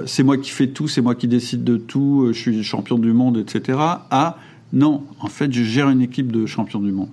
c'est 0.07 0.23
moi 0.23 0.39
qui 0.39 0.51
fais 0.51 0.69
tout, 0.69 0.89
c'est 0.89 1.03
moi 1.03 1.15
qui 1.15 1.29
décide 1.29 1.63
de 1.63 1.77
tout, 1.77 2.29
je 2.33 2.39
suis 2.39 2.65
champion 2.65 2.99
du 2.99 3.13
monde, 3.13 3.37
etc. 3.37 3.79
À 4.11 4.39
non, 4.73 5.05
en 5.21 5.29
fait, 5.29 5.53
je 5.53 5.63
gère 5.63 5.91
une 5.91 6.01
équipe 6.01 6.33
de 6.33 6.47
champions 6.47 6.81
du 6.81 6.93
monde 6.93 7.11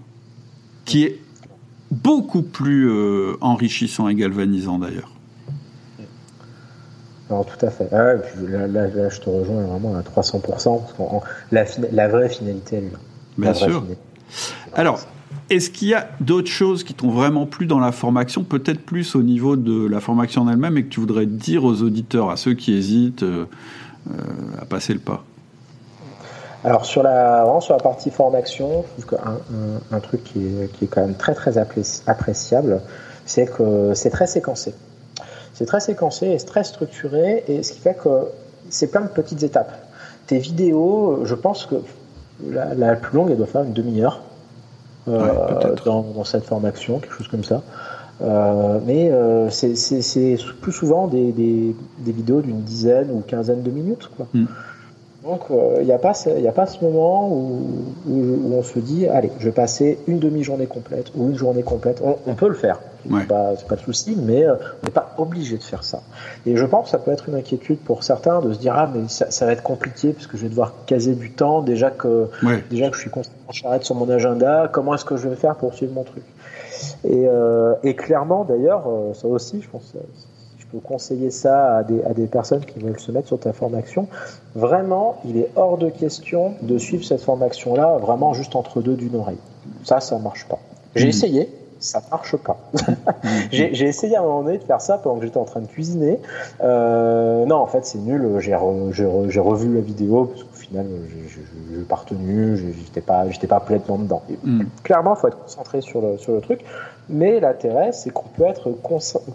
qui 0.86 1.04
est 1.04 1.20
beaucoup 1.91 2.41
plus 2.41 2.90
enrichissant 3.41 4.08
et 4.08 4.16
galvanisant 4.16 4.80
d'ailleurs. 4.80 5.12
Non, 7.34 7.44
tout 7.44 7.66
à 7.66 7.72
fait. 7.72 7.88
Ah 7.92 8.14
là, 8.14 9.10
je 9.10 9.20
te 9.20 9.28
rejoins 9.28 9.64
vraiment 9.64 9.96
à 9.96 10.02
300%, 10.02 10.82
parce 11.00 11.32
la, 11.52 11.66
la, 11.92 12.08
vraie 12.08 12.30
finalité, 12.30 12.76
elle 12.76 12.84
est 12.84 12.92
là. 12.92 13.00
Bien 13.40 13.54
sûr. 13.56 13.84
Alors, 14.76 15.00
est-ce 15.50 15.72
qu'il 15.72 15.88
y 15.88 15.96
a 15.96 16.10
d'autres 16.20 16.52
choses 16.52 16.84
qui 16.84 16.94
t'ont 16.94 17.10
vraiment 17.10 17.48
plu 17.48 17.66
dans 17.66 17.80
la 17.80 17.92
formation, 17.92 18.44
peut-être 18.44 18.86
plus 18.86 19.16
au 19.16 19.24
niveau 19.24 19.56
de 19.56 19.88
la 19.88 20.00
formation 20.00 20.44
en 20.44 20.48
elle-même, 20.48 20.78
et 20.78 20.84
que 20.84 20.90
tu 20.90 21.00
voudrais 21.00 21.26
dire 21.26 21.64
aux 21.64 21.82
auditeurs, 21.82 22.30
à 22.30 22.38
ceux 22.38 22.54
qui 22.54 22.76
hésitent 22.76 23.24
euh, 23.24 23.46
euh, 24.12 24.14
à 24.62 24.66
passer 24.66 24.94
le 24.94 25.00
pas? 25.00 25.24
Alors 26.64 26.86
sur 26.86 27.02
la, 27.02 27.48
sur 27.62 27.74
la 27.74 27.82
partie 27.82 28.12
formation, 28.12 28.86
je 29.00 29.06
trouve 29.06 29.20
qu'un 29.20 29.38
un, 29.92 30.00
truc 30.02 30.24
qui 30.24 30.46
est, 30.46 30.72
qui 30.74 30.86
est, 30.86 30.88
quand 30.88 31.02
même 31.02 31.16
très 31.16 31.34
très 31.34 31.58
appréciable, 31.58 32.82
c'est 33.26 33.52
que 33.52 33.96
c'est 33.96 34.12
très 34.12 34.28
séquencé. 34.28 34.76
C'est 35.54 35.66
très 35.66 35.80
séquencé 35.80 36.32
et 36.32 36.38
très 36.38 36.64
structuré, 36.64 37.44
et 37.48 37.64
ce 37.64 37.74
qui 37.74 37.80
fait 37.80 37.96
que 37.96 38.10
c'est 38.70 38.88
plein 38.88 39.02
de 39.02 39.08
petites 39.08 39.44
étapes. 39.44 39.74
Tes 40.28 40.40
vidéos, 40.40 41.22
je 41.26 41.36
pense 41.36 41.66
que 41.66 41.76
la, 42.50 42.96
plus 42.96 43.16
longue, 43.16 43.32
elle 43.32 43.38
doit 43.38 43.48
faire 43.48 43.64
une 43.64 43.74
demi-heure 43.74 44.22
euh, 45.08 45.76
dans, 45.86 46.24
cette 46.24 46.46
formation, 46.46 47.00
quelque 47.00 47.16
chose 47.16 47.28
comme 47.28 47.44
ça. 47.44 47.62
Euh, 48.22 48.80
mais 48.86 49.10
euh, 49.12 49.50
c'est 49.50 50.38
plus 50.62 50.72
souvent 50.72 51.08
des, 51.08 51.32
des, 51.32 52.12
vidéos 52.12 52.42
d'une 52.42 52.62
dizaine 52.62 53.12
ou 53.12 53.22
quinzaine 53.26 53.64
de 53.64 53.72
minutes. 53.72 54.10
Quoi. 54.16 54.28
Hmm. 54.34 54.46
Donc 55.24 55.41
il 55.80 55.86
n'y 55.86 55.91
a, 55.91 55.98
pas, 55.98 56.12
a 56.12 56.52
pas 56.52 56.66
ce 56.66 56.84
moment 56.84 57.30
où, 57.30 57.62
où, 58.08 58.54
on 58.54 58.64
se 58.64 58.80
dit, 58.80 59.08
allez, 59.08 59.32
je 59.40 59.45
vais 59.45 59.52
passer 59.52 60.00
une 60.08 60.20
demi-journée 60.20 60.68
complète 60.68 61.12
ou 61.16 61.30
une 61.30 61.38
journée 61.38 61.64
complète. 61.64 62.02
on 62.04 62.36
peut 62.36 62.50
le 62.50 62.56
faire. 62.56 62.80
C'est 63.04 63.28
pas, 63.28 63.54
pas, 63.68 63.76
de 63.76 63.82
souci, 63.82 64.18
mais 64.18 64.45
euh, 64.45 64.56
on 64.82 64.86
n'est 64.86 64.91
pas 64.91 65.14
obligé 65.18 65.58
de 65.58 65.64
faire 65.64 65.84
ça. 65.84 66.02
Et 66.45 66.56
je 66.56 66.66
pense 66.66 66.86
que 66.86 66.91
ça 66.91 66.98
peut 66.98 67.12
être 67.12 67.28
une 67.28 67.36
inquiétude 67.36 67.80
pour 67.80 68.04
certains 68.04 68.40
de 68.40 68.54
se 68.54 68.60
dire 68.60 68.74
ah 68.76 68.90
mais 68.94 69.08
ça, 69.10 69.30
ça 69.30 69.45
va 69.45 69.52
être 69.52 69.64
compliqué 69.64 70.14
parce 70.14 70.28
que 70.28 70.38
je 70.38 70.44
vais 70.44 70.50
devoir 70.50 70.74
caser 70.86 71.16
du 71.16 71.32
temps 71.32 71.62
déjà 71.62 71.90
que 71.90 72.30
déjà 72.70 72.90
que 72.90 72.95
je 72.95 73.02
suis 73.02 73.10
constamment 73.10 73.52
charrette 73.52 73.84
sur 73.84 73.95
mon 73.95 74.10
agenda. 74.10 74.70
Comment 74.72 74.95
est-ce 74.95 75.06
que 75.06 75.18
je 75.18 75.28
vais 75.28 75.36
faire 75.36 75.56
pour 75.56 75.74
suivre 75.74 75.94
mon 75.94 76.04
truc? 76.04 76.24
Et, 77.04 77.28
euh, 77.28 77.76
et, 77.84 77.95
clairement 77.95 78.45
d'ailleurs 78.45 78.88
euh, 78.88 79.14
ça 79.14 79.28
aussi 79.28 79.62
je 79.62 79.70
pense 79.70 79.94
peux 80.74 80.80
conseiller 80.80 81.30
ça 81.30 81.78
à 81.78 81.84
des, 81.84 82.04
à 82.04 82.14
des 82.14 82.26
personnes 82.26 82.66
qui 82.66 82.80
veulent 82.80 83.00
se 83.00 83.12
mettre 83.12 83.28
sur 83.28 83.40
ta 83.40 83.54
formation. 83.54 84.08
Vraiment, 84.56 85.18
il 85.26 85.38
est 85.38 85.50
hors 85.56 85.78
de 85.78 85.90
question 85.90 86.54
de 86.62 86.78
suivre 86.78 87.06
cette 87.06 87.22
formation-là 87.22 87.98
vraiment 88.00 88.34
juste 88.34 88.56
entre 88.56 88.82
deux 88.82 88.95
d'une 88.95 89.16
oreille. 89.16 89.38
Ça, 89.84 90.00
ça 90.00 90.18
marche 90.18 90.48
pas. 90.48 90.60
J'ai 90.95 91.06
mmh. 91.06 91.10
essayé, 91.10 91.50
ça 91.80 92.02
marche 92.10 92.36
pas. 92.38 92.58
j'ai 93.52 93.86
essayé 93.86 94.16
à 94.16 94.22
un 94.22 94.24
moment 94.24 94.44
donné 94.44 94.58
de 94.58 94.64
faire 94.64 94.82
ça 94.82 94.98
pendant 94.98 95.20
que 95.20 95.26
j'étais 95.26 95.38
en 95.38 95.45
train 95.45 95.62
de 95.62 95.68
cuisiner. 95.68 96.20
Euh, 96.64 97.45
non, 97.45 97.58
en 97.58 97.68
fait, 97.68 97.86
c'est 97.86 98.00
nul. 98.00 98.28
J'ai 98.40 98.56
revu 98.56 99.76
la 99.76 99.82
vidéo 99.82 100.26
parce 100.26 100.44
qu'au 100.44 100.53
final, 100.64 100.85
je 101.27 101.77
n'ai 101.77 101.84
pas 101.84 101.95
retenu, 101.95 102.57
j'étais 102.57 103.02
pas, 103.02 103.30
j'étais 103.30 103.48
pas 103.48 103.60
complètement 103.60 103.98
dedans. 103.98 104.23
Mm. 104.44 104.64
Clairement, 104.84 105.15
il 105.15 105.19
faut 105.19 105.27
être 105.27 105.40
concentré 105.40 105.81
sur 105.81 106.02
le, 106.02 106.18
sur 106.18 106.34
le 106.34 106.41
truc. 106.41 106.61
Mais 107.10 107.40
l'intérêt, 107.40 107.91
c'est 107.91 108.11
qu'on 108.11 108.30
peut 108.30 108.45
être 108.45 108.72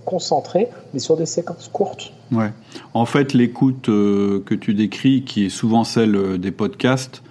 concentré, 0.05 0.69
mais 0.95 1.01
sur 1.01 1.17
des 1.17 1.27
séquences 1.27 1.69
courtes. 1.71 2.13
Ouais. 2.33 2.51
En 2.95 3.05
fait, 3.05 3.35
l'écoute 3.35 3.89
euh, 3.89 4.43
que 4.47 4.55
tu 4.55 4.73
décris, 4.75 5.25
qui 5.25 5.47
est 5.47 5.51
souvent 5.51 5.85
celle 5.85 6.17
euh, 6.17 6.39
des 6.39 6.51
podcasts, 6.51 7.23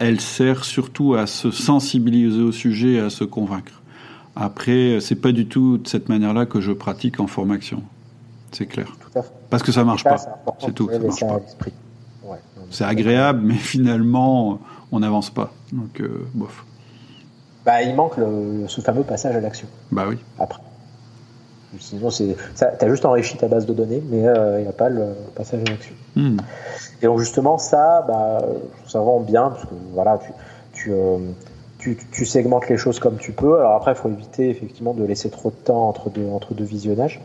elle 0.00 0.20
sert 0.20 0.64
surtout 0.64 1.14
à 1.14 1.26
se 1.26 1.50
sensibiliser 1.50 2.42
au 2.42 2.52
sujet 2.52 2.94
et 2.94 3.00
à 3.00 3.08
se 3.08 3.24
convaincre. 3.24 3.80
Après, 4.34 4.98
c'est 5.00 5.14
pas 5.14 5.32
du 5.32 5.46
tout 5.46 5.78
de 5.78 5.88
cette 5.88 6.10
manière-là 6.10 6.44
que 6.44 6.60
je 6.60 6.72
pratique 6.72 7.20
en 7.20 7.26
formation. 7.26 7.82
C'est 8.52 8.66
clair. 8.66 8.96
Parce 9.50 9.62
que 9.62 9.72
ça 9.72 9.84
marche 9.84 10.04
pas. 10.04 10.16
C'est 10.58 10.74
tout. 10.74 10.90
Ça 10.90 10.98
marche 10.98 11.20
pas. 11.20 11.66
C'est 12.70 12.84
agréable, 12.84 13.40
mais 13.42 13.54
finalement, 13.54 14.58
on 14.92 15.00
n'avance 15.00 15.30
pas. 15.30 15.52
Donc, 15.72 16.00
euh, 16.00 16.26
bof. 16.34 16.64
Bah, 17.64 17.82
il 17.82 17.94
manque 17.94 18.16
le, 18.16 18.64
ce 18.68 18.80
fameux 18.80 19.02
passage 19.02 19.34
à 19.34 19.40
l'action. 19.40 19.66
Bah 19.90 20.04
oui. 20.08 20.18
Après. 20.38 20.60
Sinon, 21.78 22.10
c'est, 22.10 22.36
as 22.62 22.88
juste 22.88 23.04
enrichi 23.04 23.36
ta 23.36 23.48
base 23.48 23.66
de 23.66 23.74
données, 23.74 24.02
mais 24.08 24.20
il 24.20 24.26
euh, 24.26 24.62
n'y 24.62 24.68
a 24.68 24.72
pas 24.72 24.88
le 24.88 25.08
passage 25.34 25.60
à 25.66 25.70
l'action. 25.70 25.94
Hmm. 26.14 26.38
Et 27.02 27.06
donc 27.06 27.18
justement, 27.18 27.58
ça, 27.58 28.04
bah, 28.06 28.42
ça 28.86 29.00
rend 29.00 29.20
bien, 29.20 29.50
parce 29.50 29.64
que 29.64 29.74
voilà, 29.92 30.18
tu, 30.18 30.32
tu 30.72 30.92
tu, 31.78 32.24
segmentes 32.24 32.68
les 32.68 32.76
choses 32.76 32.98
comme 32.98 33.18
tu 33.18 33.32
peux. 33.32 33.58
Alors 33.58 33.74
après, 33.74 33.92
il 33.92 33.96
faut 33.96 34.08
éviter 34.08 34.48
effectivement 34.48 34.94
de 34.94 35.04
laisser 35.04 35.30
trop 35.30 35.50
de 35.50 35.56
temps 35.56 35.88
entre 35.88 36.10
deux, 36.10 36.26
entre 36.28 36.54
deux 36.54 36.64
visionnages. 36.64 37.20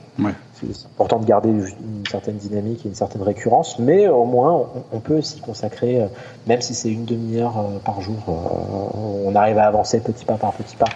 C'est 0.54 0.86
important 0.94 1.20
de 1.20 1.26
garder 1.26 1.50
une 1.50 2.06
certaine 2.10 2.38
dynamique 2.38 2.86
et 2.86 2.90
une 2.90 2.96
certaine 2.96 3.24
récurrence, 3.24 3.80
mais 3.80 4.08
au 4.08 4.26
moins 4.26 4.68
on, 4.92 5.00
peut 5.00 5.22
s'y 5.22 5.40
consacrer, 5.40 6.02
euh, 6.02 6.08
même 6.46 6.62
si 6.62 6.76
c'est 6.76 6.92
une 6.92 7.06
demi-heure 7.06 7.58
euh, 7.58 7.80
par 7.84 8.02
jour, 8.02 8.18
euh, 8.28 9.26
on 9.26 9.36
arrive 9.36 9.58
à 9.58 9.66
avancer 9.66 10.00
petit 10.02 10.26
pas 10.26 10.36
par 10.36 10.54
petit 10.54 10.76
pas 10.76 10.90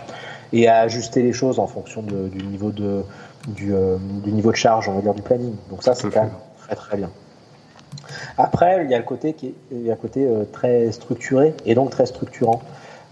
et 0.53 0.67
à 0.67 0.81
ajuster 0.81 1.23
les 1.23 1.33
choses 1.33 1.57
en 1.57 1.65
fonction 1.65 2.03
du 2.03 2.45
niveau 2.45 2.71
de 2.71 3.03
du, 3.47 3.73
niveau 4.25 4.51
de 4.51 4.55
charge, 4.55 4.87
on 4.89 4.93
va 4.93 5.01
dire 5.01 5.13
du 5.13 5.21
planning. 5.21 5.55
Donc 5.69 5.83
ça, 5.83 5.95
c'est 5.95 6.09
quand 6.09 6.21
même 6.21 6.31
très 6.59 6.75
très 6.75 6.97
bien. 6.97 7.09
Après, 8.37 8.83
il 8.83 8.91
y 8.91 8.93
a 8.93 8.97
le 8.97 9.03
côté 9.03 9.33
qui 9.33 9.47
est, 9.47 9.55
il 9.71 9.83
y 9.83 9.91
a 9.91 9.95
le 9.95 9.99
côté 9.99 10.27
très 10.51 10.91
structuré 10.91 11.53
et 11.65 11.73
donc 11.75 11.89
très 11.89 12.05
structurant. 12.05 12.61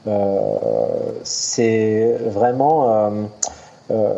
Euh, 0.05 1.11
c'est 1.23 2.17
vraiment 2.25 2.89
euh, 2.89 3.23
euh, 3.91 4.13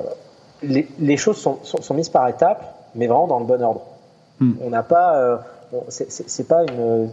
les, 0.64 1.18
choses 1.18 1.38
sont, 1.38 1.94
mises 1.94 2.10
par 2.10 2.28
étapes, 2.28 2.90
mais 2.96 3.08
vraiment 3.08 3.28
dans 3.28 3.40
le 3.40 3.46
bon 3.46 3.62
ordre. 3.62 3.82
Hmm. 4.40 4.54
On 4.64 4.70
n'a 4.70 4.84
pas, 4.84 5.42
c'est 5.90 6.48
pas 6.48 6.64
une 6.64 7.10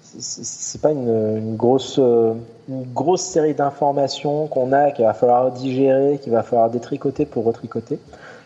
c'est 0.00 0.80
pas 0.80 0.90
une, 0.90 1.56
grosse 1.56 1.98
une 1.98 2.84
grosse 2.94 3.22
série 3.22 3.54
d'informations 3.54 4.46
qu'on 4.46 4.72
a 4.72 4.90
qu'il 4.90 5.04
va 5.04 5.12
falloir 5.12 5.52
digérer, 5.52 6.18
qu'il 6.18 6.32
va 6.32 6.42
falloir 6.42 6.70
détricoter 6.70 7.26
pour 7.26 7.44
retricoter. 7.44 7.98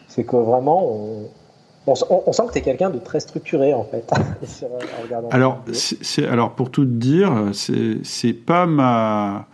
C'est 0.08 0.24
que 0.24 0.36
vraiment 0.36 0.84
on, 0.84 1.28
on, 1.86 2.32
sent 2.32 2.42
que 2.48 2.52
tu 2.52 2.58
es 2.58 2.62
quelqu'un 2.62 2.90
de 2.90 2.98
très 2.98 3.20
structuré 3.20 3.74
en 3.74 3.84
fait. 3.84 4.08
alors, 5.30 5.62
c'est, 5.72 6.26
alors 6.26 6.54
pour 6.54 6.70
tout 6.70 6.84
te 6.84 6.90
dire, 6.90 7.50
c'est, 7.52 7.98
c'est 8.04 8.32
pas 8.32 8.66
ma 8.66 9.46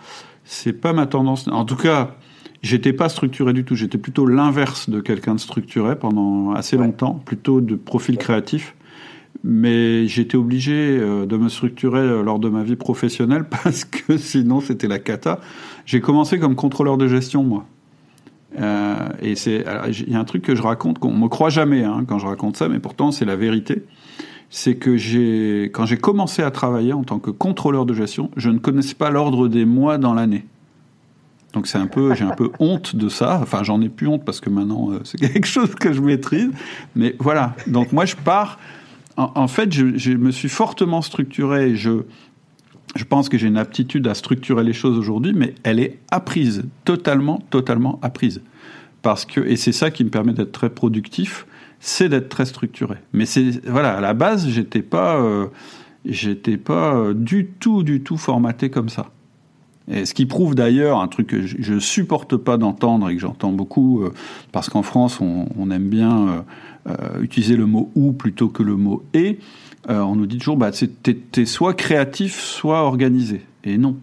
c'est 0.49 0.73
pas 0.73 0.93
ma 0.93 1.07
tendance. 1.07 1.47
En 1.49 1.65
tout 1.65 1.77
cas, 1.77 2.15
j'étais 2.63 2.95
pas 2.95 3.09
structuré 3.09 3.53
du 3.53 3.65
tout. 3.65 3.75
J'étais 3.75 3.99
plutôt 3.99 4.27
l'inverse 4.27 4.89
de 4.89 5.01
quelqu'un 5.01 5.35
de 5.35 5.41
structuré 5.41 5.97
pendant 5.97 6.53
assez 6.53 6.77
longtemps, 6.77 7.21
plutôt 7.25 7.61
de 7.61 7.77
profil 7.77 8.17
créatif. 8.17 8.75
Mais 9.45 10.07
j'étais 10.09 10.37
obligé 10.37 10.73
euh, 10.73 11.25
de 11.25 11.37
me 11.37 11.49
structurer 11.49 12.01
euh, 12.01 12.23
lors 12.23 12.39
de 12.41 12.49
ma 12.49 12.65
vie 12.65 12.77
professionnelle 12.77 13.45
parce 13.63 13.85
que 13.85 14.17
sinon 14.17 14.61
c'était 14.61 14.89
la 14.89 14.99
cata. 14.99 15.39
J'ai 15.85 16.01
commencé 16.01 16.39
comme 16.39 16.57
contrôleur 16.57 16.97
de 16.97 17.07
gestion 17.07 17.45
moi. 17.45 17.65
Euh, 18.59 19.09
et 19.20 19.35
c'est, 19.35 19.65
il 19.89 20.12
y 20.12 20.16
a 20.16 20.19
un 20.19 20.25
truc 20.25 20.43
que 20.43 20.55
je 20.55 20.62
raconte 20.62 20.99
qu'on 20.99 21.12
me 21.12 21.29
croit 21.29 21.51
jamais 21.51 21.85
hein, 21.85 22.05
quand 22.07 22.19
je 22.19 22.27
raconte 22.27 22.57
ça, 22.57 22.69
mais 22.69 22.79
pourtant 22.79 23.12
c'est 23.12 23.25
la 23.25 23.37
vérité. 23.37 23.85
C'est 24.51 24.77
que 24.77 24.97
j'ai, 24.97 25.65
quand 25.75 25.85
j'ai 25.85 25.99
commencé 25.99 26.43
à 26.43 26.51
travailler 26.51 26.95
en 26.95 27.05
tant 27.05 27.19
que 27.19 27.31
contrôleur 27.31 27.85
de 27.85 27.93
gestion, 27.93 28.31
je 28.37 28.49
ne 28.49 28.59
connaissais 28.59 28.95
pas 28.95 29.11
l'ordre 29.11 29.47
des 29.49 29.66
mois 29.66 29.99
dans 29.99 30.15
l'année. 30.15 30.47
Donc 31.53 31.66
c'est 31.66 31.79
un 31.79 31.87
peu, 31.87 32.15
j'ai 32.15 32.25
un 32.25 32.35
peu 32.35 32.51
honte 32.59 32.97
de 32.97 33.09
ça. 33.09 33.41
Enfin, 33.43 33.62
j'en 33.62 33.81
ai 33.83 33.91
plus 33.91 34.07
honte 34.07 34.25
parce 34.25 34.41
que 34.41 34.49
maintenant 34.49 34.91
euh, 34.91 35.01
c'est 35.05 35.19
quelque 35.33 35.47
chose 35.47 35.75
que 35.75 35.93
je 35.93 36.01
maîtrise. 36.01 36.51
Mais 36.97 37.15
voilà. 37.19 37.55
Donc 37.66 37.93
moi 37.93 38.07
je 38.07 38.16
pars. 38.16 38.59
En, 39.16 39.49
fait, 39.49 39.73
je, 39.73 39.99
je, 39.99 40.12
me 40.12 40.31
suis 40.31 40.49
fortement 40.49 41.03
structuré. 41.03 41.75
Je, 41.75 42.05
je 42.97 43.05
pense 43.05 43.28
que 43.28 43.39
j'ai 43.39 43.47
une 43.47 43.59
aptitude 43.59 44.06
à 44.06 44.15
structurer 44.15 44.65
les 44.65 44.73
choses 44.73 44.98
aujourd'hui, 44.98 45.32
mais 45.35 45.55
elle 45.62 45.81
est 45.81 45.98
apprise, 46.10 46.65
totalement, 46.85 47.40
totalement 47.51 47.98
apprise. 48.02 48.40
Parce 49.02 49.24
que, 49.24 49.40
et 49.40 49.56
c'est 49.56 49.73
ça 49.73 49.90
qui 49.90 50.05
me 50.05 50.10
permet 50.10 50.32
d'être 50.32 50.52
très 50.52 50.70
productif, 50.70 51.47
c'est 51.81 52.09
d'être 52.09 52.28
très 52.28 52.47
structuré. 52.47 52.97
Mais 53.12 53.27
c'est, 53.27 53.65
voilà, 53.66 53.97
à 53.97 54.01
la 54.01 54.15
base, 54.15 54.48
j'étais 54.48 54.82
pas, 54.82 55.20
euh, 55.20 55.47
j'étais 56.05 56.56
pas 56.56 56.94
euh, 56.94 57.15
du 57.15 57.47
tout, 57.47 57.82
du 57.82 58.02
tout 58.02 58.16
formaté 58.16 58.70
comme 58.70 58.89
ça. 58.89 59.10
Et 59.90 60.05
ce 60.05 60.12
qui 60.12 60.27
prouve 60.27 60.55
d'ailleurs 60.55 61.01
un 61.01 61.09
truc 61.09 61.28
que 61.28 61.47
je, 61.47 61.78
supporte 61.78 62.36
pas 62.36 62.59
d'entendre 62.59 63.09
et 63.09 63.15
que 63.15 63.20
j'entends 63.20 63.52
beaucoup, 63.52 64.02
euh, 64.02 64.12
parce 64.52 64.69
qu'en 64.69 64.82
France, 64.82 65.20
on, 65.20 65.70
aime 65.70 65.89
bien 65.89 66.44
utiliser 67.20 67.55
le 67.55 67.66
mot 67.66 67.90
ou 67.94 68.12
plutôt 68.12 68.48
que 68.48 68.62
le 68.62 68.77
mot 68.77 69.02
et. 69.15 69.39
Euh, 69.89 70.01
on 70.01 70.16
nous 70.16 70.27
dit 70.27 70.39
toujours, 70.39 70.56
bah, 70.56 70.70
tu 70.73 70.90
es, 71.36 71.44
soit 71.47 71.74
créatif, 71.74 72.40
soit 72.40 72.82
organisé. 72.82 73.43
Et 73.65 73.78
non, 73.78 73.97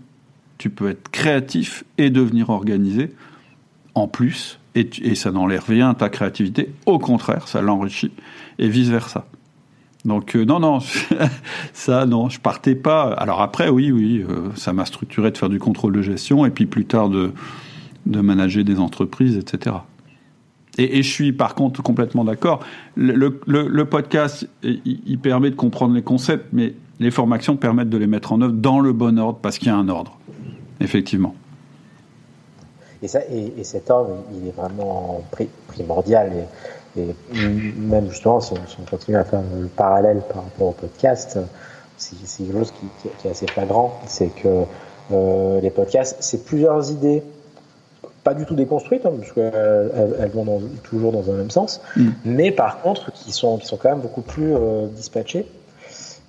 tu 0.57 0.69
peux 0.69 0.89
être 0.89 1.09
créatif 1.09 1.83
et 1.97 2.09
devenir 2.09 2.49
organisé 2.49 3.11
en 3.93 4.07
plus, 4.07 4.59
et, 4.73 5.15
ça 5.15 5.31
n'enlève 5.31 5.63
rien 5.67 5.91
à 5.91 5.93
ta 5.93 6.09
créativité, 6.09 6.73
au 6.85 6.99
contraire, 6.99 7.47
ça 7.47 7.61
l'enrichit, 7.61 8.11
et 8.59 8.67
vice-versa. 8.67 9.25
Donc 10.03 10.35
non, 10.35 10.59
non, 10.59 10.79
ça, 11.73 12.05
non, 12.05 12.27
je 12.27 12.39
partais 12.41 12.75
pas. 12.75 13.13
Alors 13.13 13.41
après, 13.41 13.69
oui, 13.69 13.91
oui, 13.91 14.25
ça 14.55 14.73
m'a 14.73 14.85
structuré 14.85 15.31
de 15.31 15.37
faire 15.37 15.49
du 15.49 15.59
contrôle 15.59 15.93
de 15.93 16.01
gestion 16.01 16.45
et 16.45 16.49
puis 16.49 16.65
plus 16.65 16.85
tard 16.85 17.09
de, 17.09 17.31
de 18.05 18.19
manager 18.19 18.63
des 18.63 18.79
entreprises, 18.79 19.37
etc. 19.37 19.77
Et, 20.77 21.03
je 21.03 21.09
suis 21.09 21.31
par 21.31 21.55
contre 21.55 21.81
complètement 21.81 22.23
d'accord. 22.23 22.59
Le, 22.95 23.83
podcast, 23.83 24.47
il, 24.63 25.19
permet 25.19 25.49
de 25.49 25.55
comprendre 25.55 25.93
les 25.93 26.01
concepts, 26.01 26.47
mais 26.51 26.73
les 26.99 27.11
formations 27.11 27.55
permettent 27.55 27.89
de 27.89 27.97
les 27.97 28.07
mettre 28.07 28.33
en 28.33 28.41
œuvre 28.41 28.53
dans 28.53 28.79
le 28.79 28.93
bon 28.93 29.17
ordre 29.19 29.39
parce 29.41 29.57
qu'il 29.57 29.69
y 29.69 29.71
a 29.71 29.75
un 29.75 29.89
ordre, 29.89 30.17
effectivement. 30.79 31.35
Et, 33.01 33.07
ça, 33.07 33.19
et, 33.29 33.63
cet 33.63 33.89
ordre, 33.89 34.23
il 34.33 34.47
est 34.47 34.55
vraiment 34.55 35.23
primordial. 35.67 36.31
Et, 36.97 37.01
même 37.77 38.09
justement, 38.09 38.39
si 38.39 38.53
on, 38.53 38.85
continue 38.89 39.17
à 39.17 39.25
faire 39.25 39.41
le 39.59 39.67
parallèle 39.67 40.21
par 40.33 40.43
rapport 40.43 40.69
au 40.69 40.71
podcast, 40.71 41.37
c'est 41.97 42.15
quelque 42.37 42.57
chose 42.57 42.73
qui, 43.01 43.27
est 43.27 43.31
assez 43.31 43.47
flagrant. 43.47 43.99
C'est 44.07 44.33
que 44.33 44.63
euh, 45.11 45.61
les 45.61 45.69
podcasts, 45.69 46.17
c'est 46.21 46.45
plusieurs 46.45 46.91
idées 46.91 47.21
pas 48.25 48.33
du 48.33 48.45
tout 48.45 48.55
déconstruites, 48.55 49.05
hein, 49.05 49.13
parce 49.19 49.31
qu'elles 49.31 50.31
vont 50.33 50.61
toujours 50.83 51.11
dans 51.11 51.29
un 51.29 51.35
même 51.35 51.51
sens, 51.51 51.79
mm. 51.95 52.09
mais 52.25 52.51
par 52.51 52.81
contre 52.81 53.13
qui 53.13 53.31
sont, 53.31 53.57
qui 53.57 53.67
sont 53.67 53.77
quand 53.77 53.89
même 53.89 54.01
beaucoup 54.01 54.23
plus 54.23 54.53
euh, 54.53 54.87
dispatchées. 54.87 55.45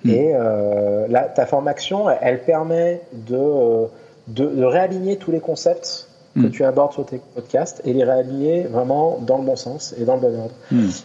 Mm. 0.05 0.11
Et 0.11 0.33
euh, 0.35 1.09
ta 1.35 1.47
formation, 1.47 2.09
elle, 2.11 2.43
permet 2.45 3.01
de, 3.13 3.87
de, 4.29 4.63
réaligner 4.63 5.17
tous 5.17 5.33
les 5.33 5.41
concepts 5.41 6.09
que 6.35 6.41
mm. 6.41 6.51
tu 6.51 6.65
abordes 6.65 6.93
sur 6.93 7.07
tes 7.07 7.19
podcasts 7.35 7.81
et 7.87 7.95
les 7.95 8.05
réaligner 8.05 8.65
vraiment 8.65 9.19
dans 9.27 9.39
le 9.39 9.45
bon 9.45 9.57
sens 9.57 9.95
et 9.99 10.05
dans 10.05 10.17
le 10.17 10.21
bon 10.21 10.39
ordre. 10.39 10.55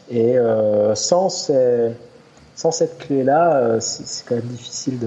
Et 0.09 0.37
euh, 0.37 0.93
sans, 0.93 1.29
sans 1.29 2.71
cette 2.71 2.97
clé-là, 2.97 3.79
c'est 3.79 4.25
quand 4.27 4.35
même 4.35 4.43
difficile 4.43 4.99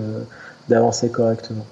d'avancer 0.70 1.11
correctement. 1.11 1.66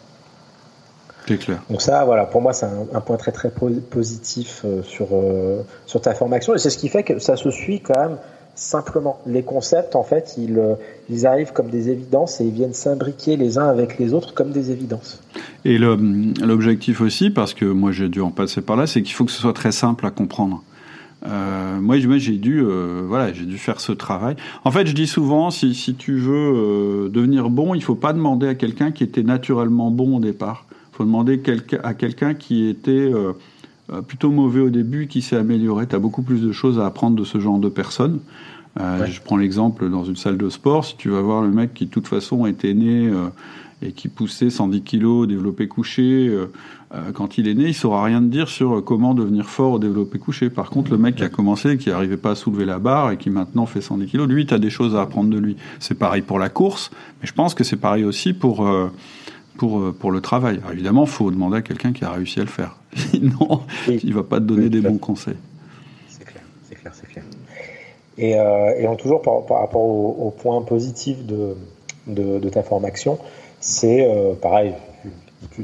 Clair. 1.27 1.63
Donc 1.71 1.81
ça, 1.83 2.05
voilà, 2.05 2.25
pour 2.25 2.43
moi, 2.43 2.53
c'est 2.53 2.67
un, 2.67 3.01
point 3.01 3.17
très 3.17 3.33
très 3.33 3.51
positif 3.51 4.63
euh, 4.65 4.83
sur 4.83 5.09
euh, 5.13 5.63
sur 5.87 6.01
ta 6.01 6.15
formation 6.15 6.55
et 6.55 6.59
c'est 6.59 6.71
ce 6.71 6.79
qui 6.79 6.89
fait 6.89 7.05
que 7.05 7.19
ça 7.19 7.37
se 7.37 7.51
suit 7.51 7.81
quand 7.81 7.99
même 7.99 8.17
simplement. 8.55 9.21
Les 9.27 9.43
concepts, 9.43 9.97
en 9.97 10.03
fait, 10.03 10.35
ils 10.37 10.59
euh, 10.59 10.75
ils 11.09 11.27
arrivent 11.27 11.53
comme 11.53 11.71
des 11.71 11.91
évidences 11.91 12.41
et 12.41 12.45
ils 12.45 12.53
viennent 12.53 12.75
s'imbriquer 12.75 13.37
les 13.37 13.57
uns 13.57 13.69
avec 13.69 13.99
les 13.99 14.15
autres 14.15 14.35
comme 14.35 14.51
des 14.51 14.71
évidences. 14.71 15.23
Et 15.65 15.79
l'objectif 15.79 17.01
aussi, 17.01 17.31
parce 17.31 17.55
que 17.55 17.65
moi 17.65 17.93
j'ai 17.93 18.09
dû 18.09 18.21
en 18.21 18.31
passer 18.31 18.61
par 18.61 18.77
là, 18.77 18.87
c'est 18.87 19.03
qu'il 19.03 19.15
faut 19.15 19.25
que 19.25 19.31
ce 19.31 19.41
soit 19.41 19.55
très 19.55 19.73
simple 19.73 20.05
à 20.07 20.11
comprendre. 20.11 20.63
Euh, 21.25 21.81
moi, 21.81 21.99
j'ai 22.19 22.33
dû, 22.33 22.65
voilà, 23.07 23.33
j'ai 23.33 23.45
dû 23.45 23.57
faire 23.57 23.79
ce 23.79 23.93
travail. 23.93 24.35
En 24.65 24.73
fait, 24.73 24.87
je 24.87 24.93
dis 24.93 25.07
souvent, 25.07 25.53
si, 25.53 25.73
si 25.73 25.95
tu 25.95 26.17
veux 26.17 27.09
devenir 27.11 27.49
bon, 27.49 27.75
il 27.75 27.83
faut 27.83 27.95
pas 27.95 28.13
demander 28.13 28.49
à 28.49 28.57
quelqu'un 28.57 28.91
qui 28.91 29.05
était 29.05 29.23
naturellement 29.23 29.93
bon 29.93 30.17
au 30.17 30.21
départ 30.21 30.67
faut 30.93 31.05
demander 31.05 31.41
à 31.83 31.95
quelqu'un 31.95 32.35
qui 32.35 32.69
était 32.69 32.91
euh, 32.91 33.33
euh, 33.91 34.03
plutôt 34.03 34.31
mauvais 34.31 34.61
au 34.61 34.71
début, 34.71 35.09
qui 35.09 35.23
s'est 35.23 35.37
amélioré. 35.37 35.87
Tu 35.87 35.97
as 35.97 35.99
beaucoup 35.99 36.23
plus 36.23 36.43
de 36.43 36.53
choses 36.53 36.79
à 36.79 36.87
apprendre 36.87 37.17
de 37.17 37.25
ce 37.25 37.41
genre 37.41 37.59
de 37.59 37.69
personnes. 37.69 38.21
Euh, 38.81 39.07
je 39.07 39.21
prends 39.21 39.37
l'exemple 39.37 39.91
dans 39.91 40.05
une 40.05 40.17
salle 40.17 40.37
de 40.37 40.49
sport, 40.49 40.85
si 40.85 40.97
tu 40.97 41.11
vas 41.11 41.21
voir 41.21 41.43
le 41.43 41.51
mec 41.51 41.75
qui 41.75 41.87
de 41.87 41.91
toute 41.91 42.07
façon 42.07 42.47
était 42.47 42.73
né 42.73 43.11
et 43.83 43.93
qui 43.93 44.09
poussait 44.09 44.49
110 44.49 44.83
kilos 44.83 45.29
développé 45.29 45.69
couché, 45.69 46.35
quand 47.13 47.37
il 47.37 47.49
est 47.49 47.55
né, 47.55 47.65
il 47.65 47.75
saura 47.75 48.05
rien 48.05 48.23
de 48.23 48.29
dire 48.29 48.49
sur 48.49 48.83
comment 48.83 49.13
devenir 49.13 49.47
fort 49.47 49.73
au 49.73 49.79
développé 49.79 50.19
couché. 50.19 50.49
Par 50.49 50.71
contre, 50.71 50.91
le 50.91 50.97
mec 50.97 51.17
qui 51.17 51.23
a 51.23 51.29
commencé, 51.29 51.77
qui 51.77 51.91
n'arrivait 51.91 52.17
pas 52.17 52.31
à 52.31 52.35
soulever 52.35 52.65
la 52.65 52.79
barre 52.79 53.11
et 53.11 53.19
qui 53.19 53.29
maintenant 53.29 53.67
fait 53.67 53.83
110 53.83 54.07
kilos, 54.07 54.27
lui, 54.27 54.47
tu 54.47 54.55
as 54.55 54.59
des 54.59 54.71
choses 54.71 54.97
à 54.97 55.03
apprendre 55.03 55.29
de 55.29 55.39
lui. 55.39 55.57
C'est 55.79 55.99
pareil 55.99 56.23
pour 56.23 56.39
la 56.39 56.49
course, 56.49 56.91
mais 57.21 57.27
je 57.27 57.35
pense 57.35 57.55
que 57.55 57.65
c'est 57.65 57.77
pareil 57.77 58.05
aussi 58.05 58.33
pour 58.33 58.67
pour, 59.57 59.79
euh, 59.79 59.93
pour 59.93 60.11
le 60.11 60.21
travail. 60.21 60.61
évidemment, 60.73 61.05
il 61.05 61.11
faut 61.11 61.31
demander 61.31 61.59
à 61.59 61.63
quelqu'un 61.63 61.93
qui 61.93 62.05
a 62.05 62.11
réussi 62.11 62.41
à 62.41 62.43
le 62.43 62.49
faire. 62.49 62.77
Sinon, 62.97 63.63
il 63.89 64.09
ne 64.09 64.15
va 64.15 64.23
pas 64.23 64.39
te 64.39 64.45
donner 64.45 64.69
des 64.69 64.81
bons 64.81 64.99
conseils. 64.99 65.37
C'est 66.09 66.25
clair, 66.25 66.43
c'est 66.69 66.75
clair, 66.75 66.93
c'est 66.95 67.09
clair. 67.09 67.25
Et, 68.19 68.39
euh, 68.39 68.93
et 68.93 68.97
toujours 68.97 69.23
par, 69.23 69.59
rapport 69.59 69.83
au, 69.83 70.31
point 70.31 70.61
positif 70.63 71.25
de, 71.25 71.57
de, 72.07 72.49
ta 72.49 72.63
formation, 72.63 73.19
c'est 73.61 74.07
euh, 74.07 74.35
pareil, 74.35 74.75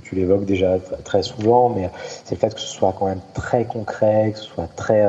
tu, 0.03 0.15
l'évoques 0.15 0.45
déjà 0.45 0.79
très 1.05 1.23
souvent, 1.23 1.69
mais 1.69 1.91
c'est 2.25 2.35
le 2.35 2.41
fait 2.41 2.55
que 2.55 2.61
ce 2.61 2.69
soit 2.69 2.95
quand 2.99 3.07
même 3.07 3.21
très 3.35 3.65
concret, 3.65 4.33
que 4.33 4.39
ce 4.39 4.45
soit 4.45 4.69
très. 4.77 5.07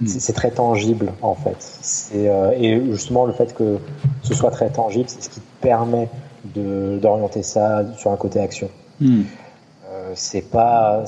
Hmm. 0.00 0.08
c'est 0.08 0.32
très 0.32 0.50
tangible 0.50 1.12
en 1.22 1.36
fait. 1.36 2.12
et 2.58 2.80
justement 2.90 3.26
le 3.26 3.32
fait 3.32 3.54
que 3.54 3.78
ce 4.24 4.34
soit 4.34 4.50
très 4.50 4.68
tangible, 4.68 5.08
c'est 5.08 5.22
ce 5.22 5.30
qui 5.30 5.38
te 5.38 5.62
permet 5.62 6.08
d'orienter 6.44 7.42
ça 7.42 7.82
sur 7.96 8.10
un 8.10 8.16
côté 8.16 8.40
action. 8.40 8.68
Hmm. 9.00 9.22
Euh, 9.90 10.12
c'est 10.14 10.42
pas. 10.42 11.04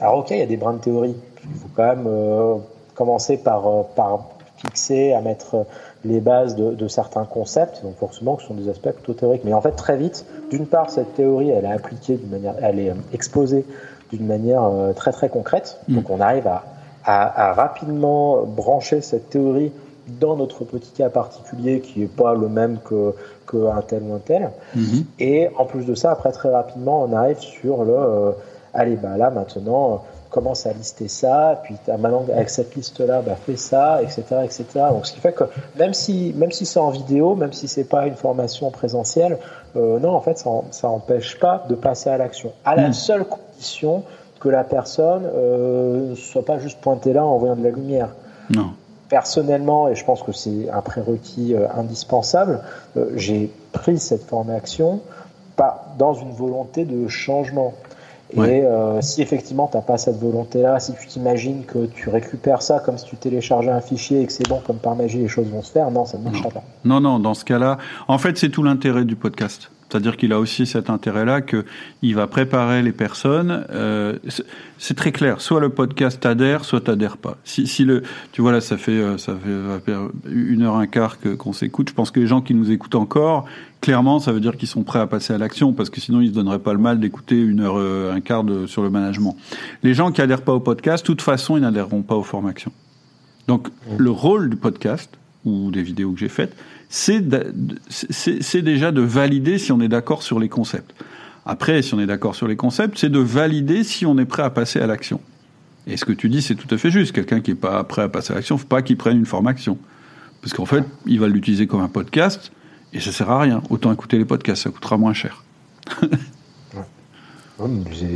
alors, 0.00 0.18
ok, 0.18 0.30
il 0.30 0.38
y 0.38 0.42
a 0.42 0.46
des 0.46 0.56
brins 0.56 0.74
de 0.74 0.78
théorie. 0.78 1.16
Il 1.44 1.58
faut 1.58 1.68
quand 1.74 1.86
même 1.86 2.06
euh, 2.06 2.56
commencer 2.94 3.36
par, 3.36 3.66
euh, 3.66 3.82
par 3.94 4.28
fixer, 4.56 5.12
à 5.12 5.20
mettre 5.20 5.66
les 6.04 6.20
bases 6.20 6.54
de, 6.54 6.74
de, 6.74 6.88
certains 6.88 7.24
concepts, 7.24 7.82
donc 7.82 7.96
forcément, 7.96 8.38
ce 8.38 8.46
sont 8.46 8.54
des 8.54 8.68
aspects 8.68 8.90
plutôt 8.90 9.14
théoriques. 9.14 9.42
Mais 9.44 9.52
en 9.52 9.60
fait, 9.60 9.72
très 9.72 9.96
vite, 9.96 10.24
d'une 10.50 10.66
part, 10.66 10.90
cette 10.90 11.14
théorie, 11.14 11.50
elle 11.50 11.64
est 11.64 11.72
appliquée 11.72 12.16
d'une 12.16 12.30
manière, 12.30 12.54
elle 12.62 12.78
est 12.78 12.92
exposée 13.12 13.64
d'une 14.10 14.26
manière 14.26 14.70
très 14.94 15.12
très 15.12 15.28
concrète. 15.28 15.80
Hmm. 15.88 15.96
Donc, 15.96 16.10
on 16.10 16.20
arrive 16.20 16.46
à, 16.46 16.64
à, 17.04 17.48
à, 17.48 17.52
rapidement 17.52 18.42
brancher 18.44 19.00
cette 19.00 19.30
théorie 19.30 19.72
dans 20.20 20.36
notre 20.36 20.64
petit 20.64 20.92
cas 20.92 21.08
particulier 21.08 21.80
qui 21.80 22.00
n'est 22.00 22.06
pas 22.06 22.34
le 22.34 22.48
même 22.48 22.78
que 22.78 23.14
qu'un 23.54 23.82
tel 23.82 24.02
ou 24.02 24.14
un 24.14 24.18
tel. 24.18 24.50
Mhm. 24.74 25.04
Et 25.18 25.48
en 25.56 25.64
plus 25.64 25.84
de 25.84 25.94
ça, 25.94 26.10
après 26.10 26.32
très 26.32 26.50
rapidement, 26.50 27.02
on 27.02 27.12
arrive 27.12 27.38
sur 27.38 27.84
le 27.84 27.94
euh, 27.94 28.32
allez, 28.74 28.96
bah 28.96 29.16
là 29.16 29.30
maintenant, 29.30 30.02
commence 30.30 30.66
à 30.66 30.72
lister 30.72 31.06
ça, 31.06 31.60
puis 31.62 31.76
maintenant 31.86 32.24
avec 32.32 32.50
cette 32.50 32.74
liste-là, 32.74 33.22
bah, 33.22 33.36
fais 33.36 33.56
ça, 33.56 34.02
etc., 34.02 34.22
etc. 34.42 34.64
Donc 34.90 35.06
ce 35.06 35.12
qui 35.12 35.20
fait 35.20 35.32
que 35.32 35.44
même 35.78 35.94
si, 35.94 36.34
même 36.36 36.50
si 36.50 36.66
c'est 36.66 36.80
en 36.80 36.90
vidéo, 36.90 37.36
même 37.36 37.52
si 37.52 37.68
c'est 37.68 37.84
pas 37.88 38.06
une 38.06 38.16
formation 38.16 38.70
présentielle, 38.70 39.38
euh, 39.76 40.00
non, 40.00 40.10
en 40.10 40.20
fait, 40.20 40.36
ça, 40.38 40.50
ça 40.72 40.88
empêche 40.88 41.38
pas 41.38 41.64
de 41.68 41.76
passer 41.76 42.10
à 42.10 42.18
l'action. 42.18 42.52
À 42.64 42.74
la 42.74 42.88
mhm. 42.88 42.94
seule 42.94 43.24
condition 43.24 44.02
que 44.40 44.48
la 44.48 44.64
personne 44.64 45.22
euh, 45.24 46.10
ne 46.10 46.14
soit 46.16 46.44
pas 46.44 46.58
juste 46.58 46.80
pointée 46.80 47.12
là 47.12 47.24
en 47.24 47.38
voyant 47.38 47.56
de 47.56 47.62
la 47.62 47.70
lumière. 47.70 48.08
Non 48.50 48.72
personnellement, 49.14 49.88
et 49.88 49.94
je 49.94 50.04
pense 50.04 50.24
que 50.24 50.32
c'est 50.32 50.68
un 50.72 50.80
prérequis 50.80 51.54
euh, 51.54 51.68
indispensable, 51.76 52.62
euh, 52.96 53.12
j'ai 53.14 53.48
pris 53.70 54.00
cette 54.00 54.24
formation 54.24 55.02
pas 55.54 55.94
dans 55.98 56.14
une 56.14 56.32
volonté 56.32 56.84
de 56.84 57.06
changement. 57.06 57.74
Et 58.32 58.38
euh, 58.40 59.00
si 59.00 59.22
effectivement 59.22 59.68
tu 59.70 59.76
n'as 59.76 59.84
pas 59.84 59.98
cette 59.98 60.18
volonté-là, 60.18 60.80
si 60.80 60.94
tu 60.94 61.06
t'imagines 61.06 61.64
que 61.64 61.86
tu 61.86 62.08
récupères 62.08 62.62
ça 62.62 62.80
comme 62.84 62.98
si 62.98 63.04
tu 63.04 63.14
téléchargeais 63.14 63.70
un 63.70 63.80
fichier 63.80 64.22
et 64.22 64.26
que 64.26 64.32
c'est 64.32 64.48
bon, 64.48 64.60
comme 64.66 64.78
par 64.78 64.96
magie 64.96 65.18
les 65.18 65.28
choses 65.28 65.46
vont 65.46 65.62
se 65.62 65.70
faire, 65.70 65.92
non, 65.92 66.04
ça 66.04 66.18
ne 66.18 66.24
marchera 66.24 66.48
pas. 66.48 66.64
Non, 66.84 66.98
non, 66.98 67.20
dans 67.20 67.34
ce 67.34 67.44
cas-là, 67.44 67.78
en 68.08 68.18
fait 68.18 68.36
c'est 68.36 68.48
tout 68.48 68.64
l'intérêt 68.64 69.04
du 69.04 69.14
podcast. 69.14 69.70
C'est-à-dire 69.94 70.16
qu'il 70.16 70.32
a 70.32 70.40
aussi 70.40 70.66
cet 70.66 70.90
intérêt-là 70.90 71.40
qu'il 71.40 72.14
va 72.16 72.26
préparer 72.26 72.82
les 72.82 72.90
personnes. 72.90 73.64
Euh, 73.70 74.18
c'est 74.76 74.96
très 74.96 75.12
clair. 75.12 75.40
Soit 75.40 75.60
le 75.60 75.68
podcast 75.68 76.26
adhère, 76.26 76.64
soit 76.64 76.80
t'adhère 76.80 77.16
pas. 77.16 77.36
Si, 77.44 77.68
si 77.68 77.84
le, 77.84 78.02
tu 78.32 78.42
vois 78.42 78.50
là, 78.50 78.60
ça 78.60 78.76
fait 78.76 78.90
euh, 78.90 79.18
ça 79.18 79.36
fait 79.36 79.92
une 80.28 80.62
heure 80.62 80.74
un 80.74 80.88
quart 80.88 81.18
qu'on 81.38 81.52
s'écoute. 81.52 81.90
Je 81.90 81.94
pense 81.94 82.10
que 82.10 82.18
les 82.18 82.26
gens 82.26 82.40
qui 82.40 82.54
nous 82.54 82.72
écoutent 82.72 82.96
encore, 82.96 83.44
clairement, 83.80 84.18
ça 84.18 84.32
veut 84.32 84.40
dire 84.40 84.56
qu'ils 84.56 84.66
sont 84.66 84.82
prêts 84.82 84.98
à 84.98 85.06
passer 85.06 85.32
à 85.32 85.38
l'action, 85.38 85.72
parce 85.72 85.90
que 85.90 86.00
sinon 86.00 86.20
ils 86.20 86.30
se 86.30 86.34
donneraient 86.34 86.58
pas 86.58 86.72
le 86.72 86.80
mal 86.80 86.98
d'écouter 86.98 87.40
une 87.40 87.60
heure 87.60 87.76
euh, 87.78 88.12
un 88.12 88.20
quart 88.20 88.42
de, 88.42 88.66
sur 88.66 88.82
le 88.82 88.90
management. 88.90 89.36
Les 89.84 89.94
gens 89.94 90.10
qui 90.10 90.20
adhèrent 90.22 90.42
pas 90.42 90.54
au 90.54 90.60
podcast, 90.60 91.04
de 91.04 91.06
toute 91.06 91.22
façon, 91.22 91.56
ils 91.56 91.60
n'adhéreront 91.60 92.02
pas 92.02 92.16
aux 92.16 92.24
formations. 92.24 92.72
Donc 93.46 93.68
mmh. 93.68 93.96
le 93.98 94.10
rôle 94.10 94.50
du 94.50 94.56
podcast 94.56 95.16
ou 95.44 95.70
des 95.70 95.82
vidéos 95.82 96.10
que 96.10 96.18
j'ai 96.18 96.28
faites, 96.28 96.56
c'est 96.88 97.20
déjà 98.62 98.92
de 98.92 99.00
valider 99.00 99.58
si 99.58 99.72
on 99.72 99.80
est 99.80 99.88
d'accord 99.88 100.22
sur 100.22 100.38
les 100.38 100.48
concepts. 100.48 100.94
Après, 101.46 101.82
si 101.82 101.94
on 101.94 102.00
est 102.00 102.06
d'accord 102.06 102.34
sur 102.34 102.48
les 102.48 102.56
concepts, 102.56 102.98
c'est 102.98 103.10
de 103.10 103.18
valider 103.18 103.84
si 103.84 104.06
on 104.06 104.18
est 104.18 104.24
prêt 104.24 104.42
à 104.42 104.50
passer 104.50 104.80
à 104.80 104.86
l'action. 104.86 105.20
Et 105.86 105.96
ce 105.96 106.04
que 106.04 106.12
tu 106.12 106.28
dis, 106.28 106.40
c'est 106.40 106.54
tout 106.54 106.72
à 106.74 106.78
fait 106.78 106.90
juste. 106.90 107.12
Quelqu'un 107.12 107.40
qui 107.40 107.50
n'est 107.50 107.56
pas 107.56 107.84
prêt 107.84 108.02
à 108.02 108.08
passer 108.08 108.32
à 108.32 108.36
l'action, 108.36 108.56
faut 108.56 108.66
pas 108.66 108.82
qu'il 108.82 108.96
prenne 108.96 109.18
une 109.18 109.26
formation. 109.26 109.76
Parce 110.40 110.54
qu'en 110.54 110.64
fait, 110.64 110.84
il 111.06 111.20
va 111.20 111.28
l'utiliser 111.28 111.66
comme 111.66 111.80
un 111.80 111.88
podcast 111.88 112.52
et 112.92 113.00
ça 113.00 113.12
sert 113.12 113.30
à 113.30 113.40
rien. 113.40 113.62
Autant 113.70 113.92
écouter 113.92 114.16
les 114.16 114.24
podcasts, 114.24 114.62
ça 114.62 114.70
coûtera 114.70 114.96
moins 114.96 115.12
cher. 115.12 115.44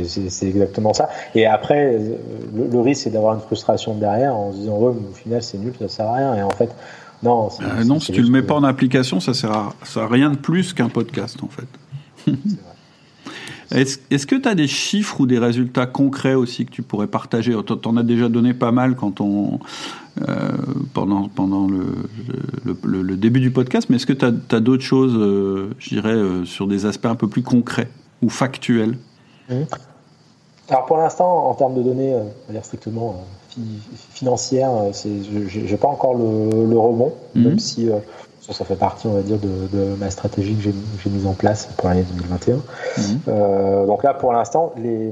c'est 0.07 0.47
exactement 0.47 0.93
ça. 0.93 1.09
Et 1.35 1.45
après, 1.45 1.99
le, 2.53 2.79
risque, 2.79 3.03
c'est 3.03 3.09
d'avoir 3.09 3.35
une 3.35 3.41
frustration 3.41 3.95
derrière 3.95 4.35
en 4.35 4.51
se 4.51 4.57
disant, 4.57 4.77
ouais, 4.77 4.93
au 5.11 5.13
final, 5.13 5.43
c'est 5.43 5.57
nul, 5.57 5.73
ça 5.79 5.87
sert 5.87 6.07
à 6.07 6.15
rien. 6.15 6.35
Et 6.35 6.41
en 6.41 6.49
fait, 6.49 6.69
non, 7.23 7.49
euh, 7.61 7.83
non 7.83 7.99
si 7.99 8.11
tu 8.11 8.21
le 8.21 8.29
mets 8.29 8.43
pas 8.43 8.55
en 8.55 8.63
application, 8.63 9.19
ça 9.19 9.33
sert 9.33 9.51
à, 9.51 9.73
ça 9.83 10.07
rien 10.07 10.31
de 10.31 10.37
plus 10.37 10.73
qu'un 10.73 10.89
podcast 10.89 11.37
en 11.43 11.47
fait. 11.47 11.67
Est-ce 13.71 14.25
que 14.25 14.35
tu 14.35 14.47
as 14.47 14.55
des 14.55 14.67
chiffres 14.67 15.21
ou 15.21 15.25
des 15.27 15.37
résultats 15.37 15.85
concrets 15.85 16.33
aussi 16.33 16.65
que 16.65 16.71
tu 16.71 16.81
pourrais 16.81 17.07
partager 17.07 17.55
Tu 17.65 17.87
en 17.87 17.97
as 17.97 18.03
déjà 18.03 18.27
donné 18.27 18.55
pas 18.55 18.71
mal 18.71 18.95
quand 18.95 19.21
on, 19.21 19.59
euh, 20.27 20.49
pendant, 20.93 21.29
pendant 21.29 21.67
le, 21.67 21.85
le, 22.65 23.01
le, 23.03 23.15
début 23.15 23.39
du 23.39 23.51
podcast, 23.51 23.87
mais 23.89 23.97
est-ce 23.97 24.05
que 24.05 24.13
tu 24.13 24.25
as, 24.25 24.31
as 24.51 24.59
d'autres 24.59 24.83
choses, 24.83 25.13
euh, 25.15 25.69
je 25.77 25.89
dirais, 25.89 26.09
euh, 26.09 26.45
sur 26.45 26.67
des 26.67 26.85
aspects 26.85 27.05
un 27.05 27.15
peu 27.15 27.27
plus 27.27 27.43
concrets 27.43 27.89
ou 28.21 28.29
factuels? 28.29 28.97
Mmh. 29.49 29.61
Alors 30.69 30.85
pour 30.87 30.97
l'instant, 30.97 31.47
en 31.47 31.53
termes 31.53 31.75
de 31.75 31.83
données, 31.83 32.15
on 32.15 32.47
va 32.47 32.53
dire 32.53 32.65
strictement 32.65 33.23
financières, 34.13 34.69
je 34.93 35.59
n'ai 35.59 35.77
pas 35.77 35.87
encore 35.87 36.15
le, 36.15 36.77
rebond, 36.77 37.13
mmh. 37.35 37.43
même 37.43 37.59
si 37.59 37.89
ça 38.53 38.65
fait 38.65 38.75
partie, 38.75 39.07
on 39.07 39.13
va 39.13 39.21
dire, 39.21 39.37
de, 39.37 39.95
ma 39.99 40.09
stratégie 40.09 40.55
que 40.55 40.61
j'ai 40.61 41.09
mise 41.09 41.25
en 41.25 41.33
place 41.33 41.69
pour 41.77 41.89
l'année 41.89 42.05
2021. 42.15 42.55
Mhm. 42.55 42.61
Euh, 43.27 43.85
donc 43.85 44.03
là, 44.03 44.13
pour 44.13 44.33
l'instant, 44.33 44.73
les, 44.81 45.11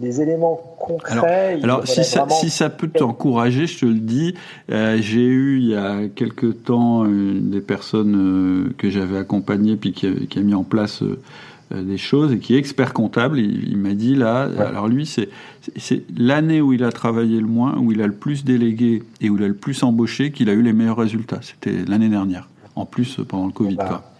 les 0.00 0.20
éléments 0.20 0.60
concrets. 0.78 1.58
Alors, 1.62 1.86
si, 1.86 2.04
ça, 2.04 2.26
si 2.28 2.50
ça 2.50 2.70
peut 2.70 2.88
t'encourager, 2.88 3.66
je 3.66 3.80
te 3.80 3.86
le 3.86 4.00
dis, 4.00 4.34
euh, 4.70 4.98
j'ai 5.00 5.24
eu 5.24 5.58
il 5.58 5.68
y 5.68 5.76
a 5.76 6.08
quelques 6.14 6.64
temps 6.64 7.04
des 7.04 7.60
personnes 7.60 8.68
euh, 8.68 8.74
que 8.76 8.90
j'avais 8.90 9.18
accompagnées 9.18 9.76
puis 9.76 9.92
qui, 9.92 10.26
qui, 10.26 10.38
a 10.38 10.42
mis 10.42 10.54
en 10.54 10.64
place 10.64 11.02
euh, 11.02 11.20
des 11.74 11.98
choses 11.98 12.32
et 12.32 12.38
qui 12.38 12.54
est 12.54 12.58
expert 12.58 12.92
comptable. 12.92 13.38
Il, 13.38 13.76
m'a 13.76 13.94
dit 13.94 14.14
là, 14.14 14.48
alors 14.58 14.88
lui, 14.88 15.06
c'est, 15.06 15.28
c'est 15.76 16.02
l'année 16.16 16.60
où 16.60 16.72
il 16.72 16.84
a 16.84 16.92
travaillé 16.92 17.40
le 17.40 17.46
moins, 17.46 17.76
où 17.78 17.92
il 17.92 18.00
a 18.00 18.06
le 18.06 18.14
plus 18.14 18.44
délégué 18.44 19.02
et 19.20 19.30
où 19.30 19.36
il 19.36 19.44
a 19.44 19.48
le 19.48 19.54
plus 19.54 19.82
embauché 19.82 20.30
qu'il 20.32 20.48
a 20.48 20.52
eu 20.52 20.62
les 20.62 20.72
meilleurs 20.72 20.96
résultats. 20.96 21.40
C'était 21.42 21.84
l'année 21.86 22.08
dernière, 22.08 22.48
en 22.74 22.86
plus 22.86 23.20
pendant 23.28 23.46
le 23.46 23.52
Covid. 23.52 23.76
Bah, 23.76 24.10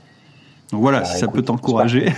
Donc 0.70 0.80
voilà, 0.80 1.00
bah, 1.00 1.04
si 1.06 1.18
ça 1.18 1.28
peut 1.28 1.42
t'encourager. 1.42 2.12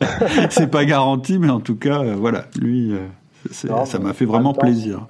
c'est 0.50 0.70
pas 0.70 0.84
garanti, 0.84 1.38
mais 1.38 1.50
en 1.50 1.60
tout 1.60 1.76
cas, 1.76 2.02
euh, 2.02 2.16
voilà, 2.16 2.46
lui, 2.60 2.92
euh, 2.92 3.06
ça 3.50 3.98
m'a 3.98 4.12
fait 4.12 4.26
vraiment 4.26 4.54
plaisir. 4.54 5.06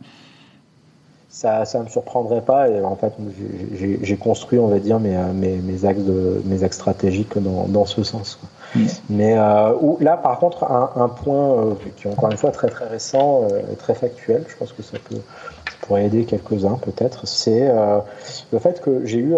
Ça, 1.34 1.64
ça 1.64 1.80
me 1.80 1.88
surprendrait 1.88 2.42
pas 2.42 2.68
et 2.68 2.80
en 2.84 2.94
fait 2.94 3.12
j'ai 3.72 4.16
construit 4.16 4.60
on 4.60 4.68
va 4.68 4.78
dire 4.78 5.00
mes, 5.00 5.16
mes, 5.34 5.56
mes 5.56 5.84
axes 5.84 6.04
de 6.04 6.40
mes 6.44 6.62
axes 6.62 6.76
stratégiques 6.76 7.36
dans, 7.36 7.66
dans 7.66 7.86
ce 7.86 8.04
sens. 8.04 8.38
Quoi. 8.40 8.48
Mais 9.08 9.36
euh, 9.36 9.72
où, 9.80 9.98
là, 10.00 10.16
par 10.16 10.38
contre, 10.38 10.64
un, 10.64 11.08
point 11.08 11.52
euh, 11.52 11.74
qui 11.96 12.08
est 12.08 12.10
encore 12.10 12.30
une 12.30 12.36
fois 12.36 12.50
très 12.50 12.68
très 12.68 12.86
récent 12.86 13.42
euh, 13.44 13.60
très 13.78 13.94
factuel, 13.94 14.44
je 14.48 14.56
pense 14.56 14.72
que 14.72 14.82
ça 14.82 14.98
peut 14.98 15.20
pourrait 15.80 16.06
aider 16.06 16.24
quelques-uns 16.24 16.78
peut-être, 16.80 17.26
c'est 17.26 17.70
le 18.52 18.58
fait 18.58 18.80
que 18.80 19.04
j'ai 19.04 19.18
eu 19.18 19.34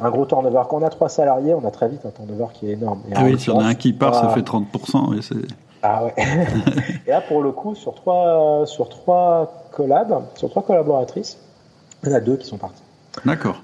un 0.00 0.10
gros 0.10 0.24
turnover. 0.24 0.62
Quand 0.68 0.78
on 0.78 0.82
a 0.84 0.90
trois 0.90 1.08
salariés, 1.08 1.54
on 1.54 1.66
a 1.66 1.72
très 1.72 1.88
vite 1.88 2.06
un 2.06 2.10
turnover 2.10 2.52
qui 2.54 2.70
est 2.70 2.74
énorme. 2.74 3.00
Et 3.10 3.14
ah 3.16 3.22
oui, 3.24 3.38
si 3.38 3.50
on 3.50 3.58
a 3.58 3.64
un 3.64 3.74
qui 3.74 3.92
part, 3.92 4.14
ça 4.14 4.28
fait 4.28 4.42
30%. 4.42 5.18
Et 5.18 5.48
ah 5.82 6.04
ouais. 6.04 6.14
et 7.06 7.10
là, 7.10 7.20
pour 7.20 7.42
le 7.42 7.50
coup, 7.50 7.74
sur 7.74 7.94
trois, 7.94 8.62
sur 8.66 8.88
trois 8.88 9.59
collabs, 9.72 10.22
sur 10.34 10.50
trois 10.50 10.62
collaboratrices, 10.62 11.38
il 12.02 12.10
y 12.10 12.12
en 12.12 12.16
a 12.16 12.20
deux 12.20 12.36
qui 12.36 12.46
sont 12.46 12.58
partis. 12.58 12.82
D'accord. 13.24 13.60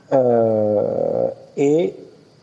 et 1.57 1.95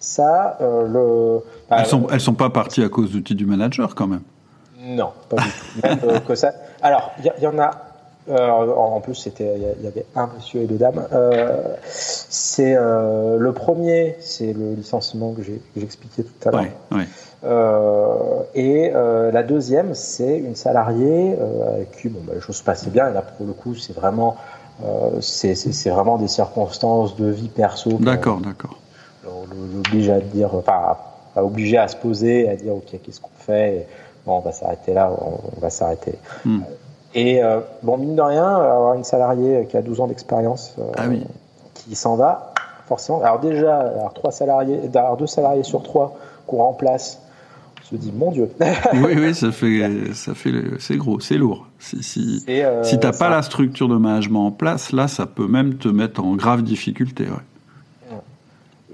ça, 0.03 0.57
euh, 0.61 0.87
le. 0.87 1.43
Bah, 1.69 1.77
elles 1.79 1.85
sont, 1.85 2.07
elles 2.11 2.19
sont 2.19 2.33
pas 2.33 2.49
parties 2.49 2.83
à 2.83 2.89
cause 2.89 3.11
d'outils 3.11 3.35
du 3.35 3.45
manager 3.45 3.95
quand 3.95 4.07
même. 4.07 4.23
Non, 4.79 5.11
pas 5.29 5.37
du 5.37 5.43
tout. 5.43 5.87
Même, 5.87 5.99
euh, 6.03 6.19
que 6.19 6.35
ça. 6.35 6.51
Alors, 6.81 7.11
il 7.19 7.31
y, 7.41 7.47
en 7.47 7.57
a. 7.57 7.71
Euh, 8.29 8.49
en 8.49 8.99
plus, 8.99 9.15
c'était, 9.15 9.55
il 9.55 9.83
y, 9.83 9.87
avait 9.87 10.05
un 10.15 10.29
monsieur 10.35 10.61
et 10.61 10.65
deux 10.65 10.75
dames. 10.75 11.07
c'est 11.85 12.75
le 12.75 13.51
premier, 13.53 14.17
c'est 14.19 14.51
le 14.51 14.73
licenciement 14.73 15.31
que 15.33 15.41
j'ai, 15.41 15.61
expliqué 15.81 16.23
tout 16.23 16.49
à 16.49 16.51
l'heure. 16.51 16.65
Ouais, 16.91 17.07
et 17.43 18.91
la 18.93 19.43
deuxième, 19.43 19.93
c'est 19.93 20.37
une 20.37 20.55
salariée 20.55 21.37
avec 21.67 21.91
qui 21.91 22.09
bon, 22.09 22.19
bah, 22.25 22.33
les 22.35 22.41
choses 22.41 22.57
se 22.57 22.63
passaient 22.63 22.89
bien. 22.89 23.09
Et 23.09 23.13
là, 23.13 23.21
pour 23.21 23.45
le 23.45 23.53
coup, 23.53 23.75
c'est 23.75 23.93
vraiment, 23.93 24.37
c'est, 25.19 25.89
vraiment 25.89 26.17
des 26.17 26.27
circonstances 26.27 27.15
de 27.15 27.27
vie 27.27 27.49
perso. 27.49 27.91
D'accord, 27.99 28.39
d'accord 28.39 28.77
l'oblige 29.73 30.09
à 30.09 30.19
dire, 30.19 30.53
enfin, 30.53 30.95
à, 31.35 31.43
obliger 31.43 31.77
à 31.77 31.87
se 31.87 31.95
poser, 31.95 32.49
à 32.49 32.55
dire, 32.55 32.75
ok, 32.75 32.99
qu'est-ce 33.03 33.19
qu'on 33.19 33.29
fait? 33.37 33.87
Bon, 34.25 34.37
on 34.37 34.39
va 34.39 34.51
s'arrêter 34.51 34.93
là, 34.93 35.11
on, 35.11 35.59
va 35.59 35.69
s'arrêter. 35.69 36.15
Hmm. 36.45 36.61
Et 37.13 37.43
euh, 37.43 37.59
bon, 37.83 37.97
mine 37.97 38.15
de 38.15 38.21
rien, 38.21 38.47
avoir 38.47 38.93
une 38.95 39.03
salariée 39.03 39.67
qui 39.69 39.77
a 39.77 39.81
12 39.81 40.01
ans 40.01 40.07
d'expérience, 40.07 40.75
euh, 40.79 40.83
ah 40.97 41.03
qui 41.73 41.95
s'en 41.95 42.15
va, 42.15 42.53
forcément. 42.87 43.21
Alors 43.21 43.39
déjà, 43.39 43.81
alors 43.81 44.13
trois 44.13 44.31
salariés, 44.31 44.79
alors 44.95 45.17
deux 45.17 45.27
salariés 45.27 45.63
sur 45.63 45.83
trois 45.83 46.15
qu'on 46.47 46.57
remplace, 46.57 47.19
on 47.85 47.95
se 47.95 47.95
dit 47.95 48.11
mon 48.11 48.31
Dieu. 48.31 48.49
oui, 48.93 49.13
oui, 49.17 49.35
ça 49.35 49.51
fait, 49.51 50.13
ça 50.13 50.33
fait, 50.33 50.51
c'est 50.79 50.97
gros, 50.97 51.19
c'est 51.19 51.37
lourd. 51.37 51.67
Si, 51.79 52.01
si, 52.03 52.43
euh, 52.49 52.83
si 52.83 52.99
t'as 52.99 53.13
pas 53.13 53.29
la 53.29 53.41
structure 53.41 53.87
de 53.87 53.97
management 53.97 54.47
en 54.47 54.51
place, 54.51 54.91
là, 54.91 55.07
ça 55.07 55.25
peut 55.25 55.47
même 55.47 55.75
te 55.75 55.87
mettre 55.87 56.23
en 56.23 56.35
grave 56.35 56.63
difficulté. 56.63 57.25
Ouais. 57.25 57.43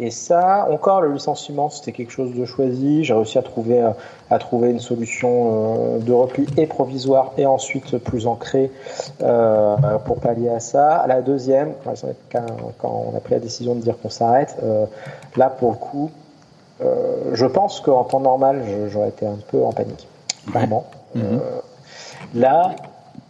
Et 0.01 0.11
ça, 0.11 0.65
encore, 0.71 1.01
le 1.01 1.11
licenciement, 1.11 1.69
c'était 1.69 1.91
quelque 1.91 2.13
chose 2.13 2.33
de 2.33 2.45
choisi. 2.45 3.03
J'ai 3.03 3.13
réussi 3.13 3.37
à 3.37 3.41
trouver, 3.41 3.81
euh, 3.81 3.89
à 4.29 4.39
trouver 4.39 4.69
une 4.69 4.79
solution 4.79 5.97
euh, 5.97 5.99
de 5.99 6.13
repli 6.13 6.47
et 6.55 6.67
provisoire 6.67 7.33
et 7.37 7.45
ensuite 7.45 7.97
plus 7.97 8.25
ancrée 8.25 8.71
euh, 9.21 9.75
pour 10.05 10.21
pallier 10.21 10.47
à 10.47 10.61
ça. 10.61 11.03
La 11.05 11.21
deuxième, 11.21 11.73
quand 12.31 12.71
on 12.83 13.13
a 13.15 13.19
pris 13.19 13.33
la 13.33 13.41
décision 13.41 13.75
de 13.75 13.81
dire 13.81 13.99
qu'on 14.01 14.09
s'arrête, 14.09 14.55
là, 15.35 15.49
pour 15.49 15.71
le 15.71 15.77
coup, 15.77 16.11
je 16.79 17.45
pense 17.45 17.81
qu'en 17.81 18.03
temps 18.03 18.19
normal, 18.19 18.63
j'aurais 18.89 19.09
été 19.09 19.25
un 19.25 19.37
peu 19.51 19.63
en 19.63 19.71
panique. 19.71 20.07
Vraiment. 20.47 20.85
Mhm. 21.15 21.39
là, 22.35 22.75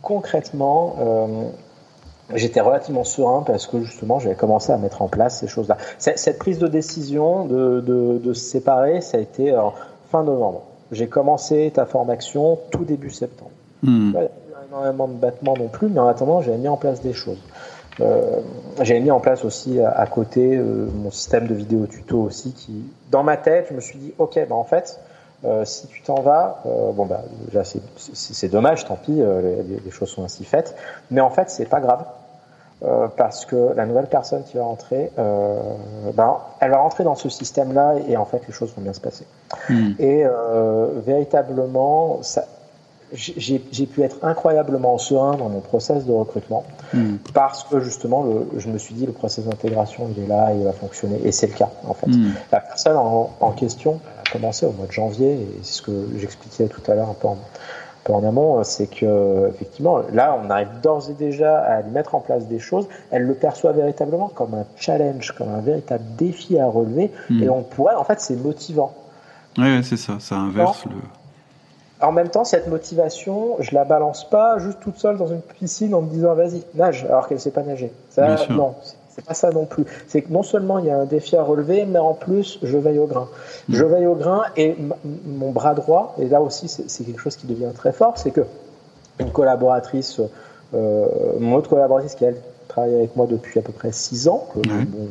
concrètement, 0.02 0.96
j'étais 2.34 2.62
relativement 2.62 3.04
serein 3.04 3.44
parce 3.46 3.68
que 3.68 3.82
justement 3.82 4.20
j'avais 4.20 4.36
commencé 4.36 4.72
à 4.72 4.78
mettre 4.78 5.02
en 5.02 5.08
place 5.08 5.40
ces 5.40 5.48
choses-là. 5.48 5.78
Cette 5.98 6.38
prise 6.38 6.60
de 6.60 6.68
décision 6.68 7.46
de, 7.46 7.82
de, 7.82 8.20
de, 8.24 8.34
se 8.34 8.46
séparer, 8.46 9.02
ça 9.02 9.18
a 9.18 9.22
été 9.22 9.56
fin 10.12 10.24
novembre. 10.24 10.64
J'ai 10.92 11.08
commencé 11.08 11.72
ta 11.74 11.86
formation 11.86 12.60
tout 12.72 12.84
début 12.84 13.12
septembre. 13.12 13.52
Il 13.84 14.12
n'y 14.12 14.18
a 14.18 14.22
pas 14.22 14.28
énormément 14.68 15.08
de 15.08 15.14
battements 15.14 15.56
non 15.58 15.68
plus, 15.68 15.88
mais 15.88 16.00
en 16.00 16.08
attendant, 16.08 16.42
j'avais 16.42 16.58
mis 16.58 16.68
en 16.68 16.78
place 16.78 17.02
des 17.02 17.14
choses. 17.14 17.40
Euh, 18.02 18.40
j'avais 18.82 19.00
mis 19.00 19.12
en 19.12 19.20
place 19.20 19.44
aussi 19.44 19.80
à, 19.82 20.06
côté 20.06 20.56
euh, 20.56 20.88
mon 20.94 21.12
système 21.12 21.48
de 21.48 21.54
vidéo 21.54 21.86
tuto 21.86 22.22
aussi 22.22 22.54
qui, 22.54 22.84
dans 23.12 23.24
ma 23.24 23.38
tête, 23.38 23.68
je 23.70 23.76
me 23.76 23.82
suis 23.82 24.00
dit, 24.00 24.14
ok, 24.18 24.40
bah 24.48 24.56
en 24.56 24.64
fait, 24.64 25.00
euh, 25.46 25.64
si 25.64 25.88
tu 25.88 26.02
t'en 26.02 26.20
vas, 26.20 26.62
euh, 26.66 26.92
bon 26.92 27.06
bah 27.06 27.22
déjà 27.48 27.64
c'est 27.64 28.50
dommage, 28.50 28.86
tant 28.86 28.98
pis, 28.98 29.22
euh, 29.22 29.64
les, 29.70 29.80
les, 29.80 29.92
choses 29.92 30.10
sont 30.10 30.26
ainsi 30.26 30.44
faites, 30.44 30.76
mais 31.12 31.22
en 31.22 31.30
fait 31.30 31.50
c'est 31.50 31.68
pas 31.68 31.80
grave 31.80 32.04
parce 33.18 33.46
que 33.46 33.74
la 33.76 33.86
nouvelle 33.86 34.08
personne 34.08 34.44
qui 34.46 34.56
va 34.56 34.64
rentrer, 34.64 35.12
ben, 35.18 36.38
elle 36.62 36.72
va 36.72 36.78
rentrer 36.78 37.04
dans 37.04 37.16
ce 37.16 37.28
système-là 37.28 37.96
et 38.08 38.16
en 38.16 38.24
fait 38.24 38.42
les 38.48 38.54
choses 38.54 38.74
vont 38.74 38.82
bien 38.82 38.94
se 38.94 39.02
passer. 39.02 39.26
Hmm. 39.68 39.92
Et 40.00 40.24
véritablement, 41.06 42.22
j'ai 43.14 43.60
pu 43.60 44.04
être 44.04 44.18
incroyablement 44.24 44.98
serein 44.98 45.36
dans 45.36 45.50
mon 45.50 45.62
process 45.62 46.06
de 46.06 46.12
recrutement 46.12 46.64
hmm. 46.94 47.16
parce 47.34 47.64
que 47.64 47.80
justement, 47.80 48.24
le, 48.24 48.60
je 48.60 48.70
me 48.70 48.78
suis 48.78 48.94
dit 48.94 49.06
le 49.06 49.12
process 49.12 49.46
d'intégration 49.46 50.10
il 50.16 50.24
est 50.24 50.28
là, 50.28 50.54
il 50.54 50.64
va 50.64 50.74
fonctionner 50.74 51.20
et 51.24 51.32
c'est 51.32 51.48
le 51.48 51.54
cas 51.54 51.70
en 51.88 51.94
fait. 51.94 52.08
Hmm. 52.08 52.34
La 52.52 52.60
personne 52.60 52.98
en, 52.98 53.32
en, 53.40 53.52
question 53.52 54.00
a 54.26 54.32
commencé 54.32 54.66
au 54.66 54.72
mois 54.72 54.86
de 54.86 54.92
janvier 54.92 55.34
et 55.34 55.60
c'est 55.64 55.78
ce 55.78 55.82
que 55.82 56.08
j'expliquais 56.18 56.68
tout 56.68 56.82
à 56.90 56.96
l'heure 56.96 57.10
un 57.10 57.16
peu 57.16 57.28
en, 57.28 57.38
en 58.14 58.24
amont, 58.24 58.64
c'est 58.64 58.88
que 58.88 59.50
effectivement, 59.50 60.02
là, 60.14 60.40
on 60.44 60.50
arrive 60.50 60.70
d'ores 60.82 61.10
et 61.10 61.14
déjà 61.14 61.60
à 61.60 61.82
mettre 61.84 62.16
en 62.16 62.20
place 62.20 62.48
des 62.48 62.60
choses. 62.60 62.88
Elle 63.12 63.24
le 63.24 63.34
perçoit 63.34 63.72
véritablement 63.72 64.30
comme 64.30 64.54
un 64.54 64.66
challenge, 64.78 65.32
comme 65.38 65.50
un 65.50 65.62
véritable 65.62 66.04
défi 66.18 66.60
à 66.60 66.68
relever, 66.68 67.12
hmm. 67.30 67.44
et 67.44 67.50
on 67.50 67.64
pourrait, 67.64 67.96
en 67.96 68.04
fait, 68.04 68.20
c'est 68.22 68.36
motivant. 68.36 68.94
Oui, 69.58 69.84
c'est 69.84 69.98
ça, 69.98 70.18
ça 70.20 70.36
inverse 70.36 70.86
le. 70.86 70.96
En 72.02 72.12
même 72.14 72.30
temps, 72.30 72.46
cette 72.46 72.68
motivation, 72.68 73.58
je 73.60 73.76
la 73.76 73.84
balance 73.84 74.30
pas 74.30 74.58
juste 74.58 74.80
toute 74.80 74.98
seule 74.98 75.18
dans 75.18 75.28
une 75.28 75.42
piscine 75.42 75.94
en 75.94 76.02
me 76.02 76.10
disant 76.10 76.34
vas-y 76.34 76.64
nage, 76.76 77.06
alors 77.06 77.28
qu'elle 77.28 77.40
sait 77.40 77.52
pas 77.52 77.64
nager. 77.64 77.92
Ça, 78.10 78.38
non, 78.50 78.76
c'est 79.10 79.26
pas 79.26 79.34
ça 79.34 79.50
non 79.50 79.66
plus. 79.66 79.86
C'est 80.08 80.22
que 80.22 80.32
non 80.32 80.44
seulement 80.44 80.80
il 80.80 80.86
y 80.86 80.90
a 80.90 80.98
un 80.98 81.06
défi 81.06 81.36
à 81.36 81.44
relever, 81.44 81.86
mais 81.86 82.00
en 82.00 82.14
plus, 82.14 82.58
je 82.64 82.78
veille 82.78 83.00
au 83.00 83.06
grain. 83.06 83.28
Mm. 83.68 83.76
Je 83.76 83.84
veille 83.84 84.08
au 84.08 84.16
grain 84.16 84.44
et 84.56 84.78
mon 85.26 85.52
bras 85.52 85.74
droit, 85.74 86.16
et 86.20 86.30
là 86.30 86.42
aussi, 86.42 86.70
c'est 86.70 87.04
quelque 87.04 87.20
chose 87.20 87.36
qui 87.36 87.48
devient 87.48 87.74
très 87.76 87.92
fort, 87.92 88.18
c'est 88.18 88.32
que 88.32 88.46
une 89.20 89.32
collaboratrice, 89.32 90.22
euh, 90.74 91.08
mon 91.40 91.56
autre 91.56 91.70
collaboratrice 91.70 92.16
qui 92.16 92.24
elle 92.24 92.38
travaille 92.70 92.96
avec 92.96 93.18
moi 93.18 93.28
depuis 93.28 93.60
à 93.60 93.62
peu 93.62 93.74
près 93.74 93.92
six 93.92 94.30
ans, 94.30 94.48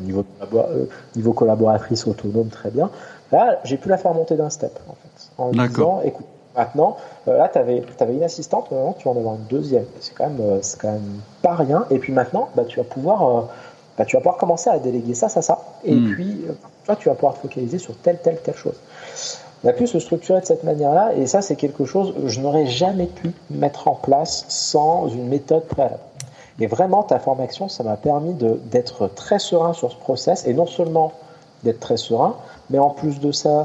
niveau, 0.05 0.24
euh, 0.55 0.86
niveau 1.16 1.35
collaboratrice 1.35 2.06
autonome, 2.06 2.48
très 2.48 2.70
bien. 2.70 2.89
Là, 3.31 3.60
j'ai 3.65 3.77
pu 3.77 3.90
la 3.90 3.98
faire 3.98 4.15
monter 4.15 4.36
d'un 4.36 4.48
step, 4.48 4.78
en 4.89 4.94
fait, 4.94 5.31
en 5.36 5.51
disant, 5.51 6.01
écoute, 6.02 6.24
Maintenant, 6.59 6.97
euh, 7.28 7.39
là, 7.39 7.48
tu 7.48 7.56
avais, 7.56 7.82
avais, 8.01 8.14
une 8.14 8.24
assistante, 8.24 8.70
maintenant, 8.70 8.94
tu 8.98 9.09
vas 9.09 9.14
en 9.14 9.16
avoir 9.16 9.36
une 9.36 9.47
deuxième. 9.48 9.86
C'est 10.01 10.14
quand, 10.14 10.28
même, 10.28 10.60
quand 10.78 10.93
même 10.93 11.20
pas 11.40 11.55
rien. 11.55 11.86
Et 11.90 11.98
puis 11.98 12.12
maintenant, 12.12 12.48
bah, 12.55 12.64
tu 12.66 12.78
vas 12.78 12.85
pouvoir 12.85 13.48
bah, 13.98 14.05
tu 14.05 14.14
vas 14.14 14.20
pouvoir 14.20 14.36
commencer 14.36 14.70
à 14.70 14.78
déléguer 14.78 15.14
ça, 15.14 15.28
ça, 15.28 15.43
ça. 15.43 15.59
Et 15.85 15.94
hmm. 15.94 16.12
puis, 16.12 16.44
euh, 16.48 16.52
toi, 16.85 16.94
tu 16.94 17.09
vas 17.09 17.16
pouvoir 17.16 17.35
te 17.35 17.40
focaliser 17.40 17.78
sur 17.78 17.97
telle, 17.97 18.18
telle, 18.18 18.40
telle 18.40 18.55
chose. 18.55 18.80
on 19.64 19.68
a 19.68 19.72
pu 19.72 19.89
se 19.89 19.98
structurer 19.98 20.40
de 20.40 20.47
cette 20.47 20.62
manière-là, 20.62 21.14
et 21.16 21.26
ça, 21.26 21.43
c'est 21.43 21.56
quelque 21.56 21.85
chose 21.85 22.14
que 22.14 22.28
je 22.28 22.40
n'aurais 22.40 22.66
jamais 22.66 23.06
pu 23.06 23.32
mettre 23.51 23.89
en 23.89 23.97
place 23.97 24.44
sans 24.48 25.09
une 25.09 25.28
méthode 25.28 25.64
préalable. 25.64 25.98
Et 26.60 26.68
vraiment, 26.68 27.02
ta 27.02 27.18
formation, 27.18 27.68
ça 27.68 27.82
m'a 27.82 27.97
permis 27.97 28.35
d'être 28.35 29.09
très 29.09 29.40
serein 29.40 29.72
sur 29.72 29.90
ce 29.90 29.97
process, 29.97 30.47
et 30.47 30.55
non 30.55 30.66
seulement 30.66 31.12
d'être 31.64 31.80
très 31.80 31.97
serein, 31.97 32.36
mais 32.70 32.78
en 32.78 32.90
plus 32.90 33.18
de 33.18 33.32
ça, 33.32 33.48
euh, 33.51 33.64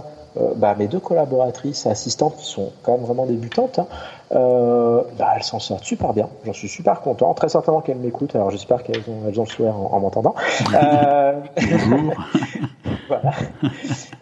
bah, 0.55 0.75
mes 0.77 0.87
deux 0.87 0.99
collaboratrices 0.99 1.85
assistantes 1.85 2.37
qui 2.37 2.45
sont 2.45 2.71
quand 2.81 2.93
même 2.93 3.05
vraiment 3.05 3.25
débutantes, 3.25 3.79
hein, 3.79 3.87
euh, 4.35 5.01
bah, 5.17 5.33
elles 5.35 5.43
s'en 5.43 5.59
sortent 5.59 5.83
super 5.83 6.13
bien. 6.13 6.27
J'en 6.45 6.53
suis 6.53 6.67
super 6.67 7.01
content. 7.01 7.33
Très 7.33 7.49
certainement 7.49 7.81
qu'elles 7.81 7.97
m'écoutent. 7.97 8.35
Alors 8.35 8.49
j'espère 8.49 8.83
qu'elles 8.83 9.03
ont, 9.07 9.27
elles 9.27 9.39
ont 9.39 9.43
le 9.43 9.49
sourire 9.49 9.75
en, 9.75 9.99
m'entendant. 9.99 10.35
Euh, 10.73 11.33
voilà. 13.07 13.31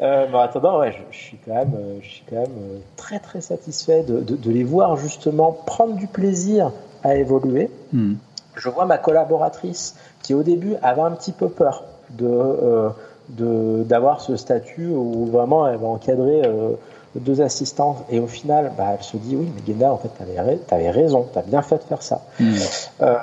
Euh, 0.02 0.28
mais 0.30 0.36
en 0.36 0.40
attendant, 0.40 0.80
ouais, 0.80 0.94
je, 1.12 1.18
suis 1.18 1.38
quand 1.38 1.54
même, 1.54 1.74
je 2.02 2.10
suis 2.10 2.24
quand 2.30 2.36
même 2.36 2.82
très 2.98 3.20
très 3.20 3.42
satisfait 3.42 4.04
de, 4.04 4.20
de, 4.20 4.36
de, 4.36 4.52
les 4.52 4.64
voir 4.64 4.98
justement 4.98 5.52
prendre 5.52 5.96
du 5.96 6.08
plaisir 6.08 6.72
à 7.04 7.16
évoluer. 7.16 7.70
Hmm. 7.94 8.16
Je 8.56 8.70
vois 8.70 8.86
ma 8.86 8.98
collaboratrice 8.98 9.96
qui 10.24 10.34
au 10.34 10.44
début 10.44 10.76
avait 10.82 11.02
un 11.02 11.12
petit 11.12 11.32
peu 11.32 11.48
peur 11.48 11.86
de 12.10 12.92
d'avoir 13.38 14.22
ce 14.22 14.36
statut 14.36 14.88
où 14.88 15.26
vraiment 15.28 15.68
elle 15.68 15.78
va 15.78 15.88
encadrer 15.88 16.42
euh, 16.46 16.72
deux 17.16 17.42
assistants 17.42 18.06
et 18.10 18.20
au 18.20 18.28
final 18.28 18.72
bah, 18.78 18.88
elle 18.98 19.04
se 19.04 19.18
dit 19.18 19.36
oui 19.36 19.52
mais 19.54 19.74
Genda 19.74 19.92
en 19.92 19.98
fait 19.98 20.10
tu 20.18 20.74
avais, 20.76 20.90
raison 20.92 21.28
tu 21.32 21.38
as 21.38 21.42
bien 21.42 21.62
fait 21.62 21.78
de 21.78 21.84
faire 21.84 22.02
ça. 22.02 22.22
Hmm. 22.40 22.54
euh, 23.02 23.18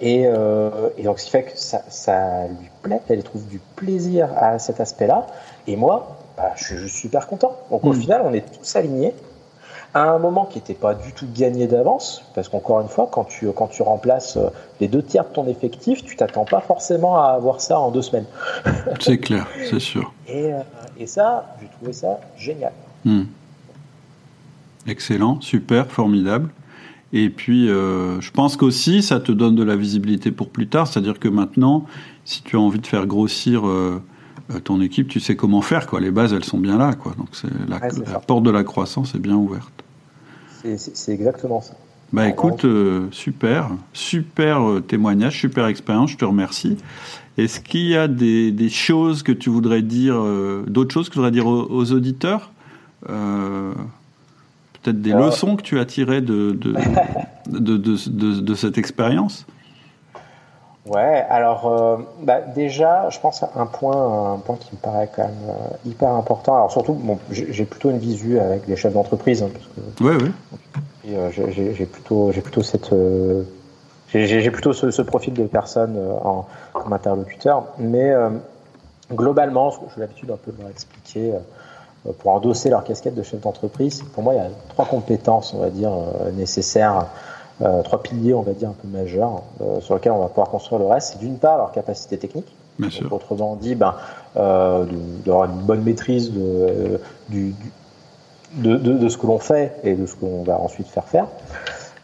et, 0.00 0.26
euh, 0.26 0.88
et, 0.96 1.02
donc 1.02 1.18
ce 1.18 1.26
qui 1.26 1.30
fait 1.30 1.42
que 1.44 1.58
ça, 1.58 1.82
ça, 1.88 2.46
lui 2.46 2.70
plaît 2.82 3.00
elle 3.08 3.22
trouve 3.22 3.46
du 3.46 3.60
plaisir 3.76 4.28
à 4.36 4.58
cet 4.58 4.80
aspect 4.80 5.06
là 5.06 5.26
et 5.66 5.76
moi 5.76 6.16
bah, 6.36 6.52
je, 6.56 6.76
suis 6.76 6.88
super 6.88 7.26
content. 7.26 7.56
Donc 7.70 7.84
au 7.84 7.92
hmm. 7.92 8.00
final 8.00 8.22
on 8.24 8.32
est 8.32 8.44
tous 8.58 8.76
alignés 8.76 9.14
à 9.96 10.10
un 10.10 10.18
moment 10.18 10.44
qui 10.44 10.58
n'était 10.58 10.74
pas 10.74 10.94
du 10.94 11.12
tout 11.12 11.26
gagné 11.34 11.66
d'avance, 11.66 12.22
parce 12.34 12.50
qu'encore 12.50 12.80
une 12.80 12.88
fois, 12.88 13.08
quand 13.10 13.24
tu, 13.24 13.50
quand 13.52 13.68
tu 13.68 13.80
remplaces 13.80 14.36
euh, 14.36 14.48
les 14.78 14.88
deux 14.88 15.02
tiers 15.02 15.24
de 15.24 15.32
ton 15.32 15.46
effectif, 15.48 16.04
tu 16.04 16.16
t'attends 16.16 16.44
pas 16.44 16.60
forcément 16.60 17.18
à 17.18 17.28
avoir 17.28 17.62
ça 17.62 17.80
en 17.80 17.90
deux 17.90 18.02
semaines. 18.02 18.26
c'est 19.00 19.16
clair, 19.16 19.46
c'est 19.70 19.80
sûr. 19.80 20.12
Et, 20.28 20.52
euh, 20.52 20.58
et 20.98 21.06
ça, 21.06 21.56
j'ai 21.60 21.68
trouvé 21.68 21.94
ça 21.94 22.20
génial. 22.36 22.72
Hmm. 23.06 23.22
Excellent, 24.86 25.40
super, 25.40 25.86
formidable. 25.90 26.50
Et 27.14 27.30
puis, 27.30 27.70
euh, 27.70 28.20
je 28.20 28.30
pense 28.30 28.58
qu'aussi, 28.58 29.02
ça 29.02 29.18
te 29.18 29.32
donne 29.32 29.54
de 29.54 29.64
la 29.64 29.76
visibilité 29.76 30.30
pour 30.30 30.50
plus 30.50 30.68
tard. 30.68 30.86
C'est-à-dire 30.86 31.18
que 31.18 31.28
maintenant, 31.28 31.86
si 32.26 32.42
tu 32.42 32.56
as 32.56 32.60
envie 32.60 32.80
de 32.80 32.86
faire 32.86 33.06
grossir 33.06 33.62
ton 34.64 34.80
équipe, 34.82 35.08
tu 35.08 35.20
sais 35.20 35.36
comment 35.36 35.62
faire. 35.62 35.86
Quoi. 35.86 36.00
Les 36.00 36.10
bases, 36.10 36.34
elles 36.34 36.44
sont 36.44 36.58
bien 36.58 36.76
là. 36.76 36.92
Quoi. 36.92 37.14
Donc, 37.16 37.28
la, 37.66 37.78
la 38.12 38.18
porte 38.18 38.42
de 38.42 38.50
la 38.50 38.62
croissance 38.62 39.14
est 39.14 39.20
bien 39.20 39.36
ouverte. 39.36 39.75
C'est 40.76 41.12
exactement 41.12 41.60
ça. 41.60 41.74
Bah 42.12 42.28
écoute, 42.28 42.64
euh, 42.64 43.08
super, 43.10 43.70
super 43.92 44.62
euh, 44.68 44.80
témoignage, 44.80 45.40
super 45.40 45.66
expérience, 45.66 46.12
je 46.12 46.16
te 46.16 46.24
remercie. 46.24 46.76
Est-ce 47.36 47.58
qu'il 47.60 47.86
y 47.86 47.96
a 47.96 48.06
des, 48.06 48.68
choses 48.68 49.22
que 49.22 49.32
tu 49.32 49.50
voudrais 49.50 49.82
dire, 49.82 50.14
euh, 50.16 50.64
d'autres 50.68 50.94
choses 50.94 51.08
que 51.08 51.14
tu 51.14 51.18
voudrais 51.18 51.32
dire 51.32 51.46
aux, 51.46 51.92
auditeurs 51.92 52.52
Peut-être 53.04 55.02
des 55.02 55.12
leçons 55.12 55.56
que 55.56 55.62
tu 55.62 55.80
as 55.80 55.84
tirées 55.84 56.20
de, 56.20 56.52
de, 56.52 56.74
de, 58.40 58.54
cette 58.54 58.78
expérience 58.78 59.46
Ouais, 60.88 61.24
alors 61.28 62.00
bah, 62.20 62.40
déjà, 62.40 63.10
je 63.10 63.18
pense 63.18 63.42
à 63.42 63.50
un 63.56 63.66
point, 63.66 64.34
un 64.34 64.38
point 64.38 64.56
qui 64.56 64.70
me 64.72 64.78
paraît 64.78 65.10
quand 65.14 65.22
même 65.22 65.52
hyper 65.84 66.10
important. 66.10 66.54
Alors 66.54 66.70
surtout, 66.70 66.92
bon, 66.92 67.18
j'ai 67.30 67.64
plutôt 67.64 67.90
une 67.90 67.98
visu 67.98 68.38
avec 68.38 68.68
les 68.68 68.76
chefs 68.76 68.92
d'entreprise. 68.92 69.42
Hein, 69.42 69.48
oui, 70.00 70.12
oui. 70.20 70.30
Euh, 71.08 71.30
j'ai 71.30 71.86
plutôt, 71.86 72.32
j'ai 72.32 72.40
plutôt 72.40 72.62
cette, 72.62 72.92
euh, 72.92 73.44
j'ai 74.12 74.50
plutôt 74.50 74.72
ce, 74.72 75.02
profil 75.02 75.34
de 75.34 75.44
personne 75.44 75.96
euh, 75.96 76.12
en, 76.24 76.46
comme 76.72 76.92
interlocuteur, 76.92 77.64
mais 77.78 78.12
globalement, 79.12 79.70
j'ai 79.94 80.00
l'habitude 80.00 80.30
un 80.30 80.36
peu 80.36 80.52
de 80.52 80.60
leur 80.60 80.70
expliquer 80.70 81.32
pour 82.18 82.32
endosser 82.32 82.70
leur 82.70 82.84
casquette 82.84 83.14
de 83.14 83.22
chef 83.22 83.40
d'entreprise. 83.40 84.02
Pour 84.14 84.22
moi, 84.22 84.34
il 84.34 84.36
y 84.38 84.40
a 84.40 84.48
trois 84.70 84.84
compétences, 84.84 85.54
on 85.54 85.58
va 85.58 85.70
dire, 85.70 85.92
nécessaires, 86.34 87.06
trois 87.84 88.02
piliers, 88.02 88.34
on 88.34 88.42
va 88.42 88.52
dire, 88.52 88.68
un 88.68 88.74
peu 88.74 88.88
majeurs, 88.88 89.42
sur 89.80 89.94
lesquels 89.94 90.12
on 90.12 90.18
va 90.18 90.28
pouvoir 90.28 90.50
construire 90.50 90.78
le 90.80 90.86
reste. 90.86 91.12
C'est 91.12 91.18
d'une 91.18 91.38
part 91.38 91.56
leur 91.56 91.72
capacité 91.72 92.18
technique. 92.18 92.54
Bien 92.78 92.90
sûr. 92.90 93.10
autrement 93.10 93.56
dit, 93.56 93.74
ben, 93.74 93.94
d'avoir 94.34 95.46
une 95.46 95.60
bonne 95.62 95.82
maîtrise 95.82 96.32
de, 96.32 97.00
du, 97.30 97.54
de, 98.54 98.76
de, 98.76 99.08
ce 99.08 99.16
que 99.16 99.26
l'on 99.26 99.38
fait 99.38 99.72
et 99.84 99.94
de 99.94 100.06
ce 100.06 100.14
qu'on 100.14 100.42
va 100.42 100.58
ensuite 100.58 100.88
faire 100.88 101.04
faire. 101.04 101.26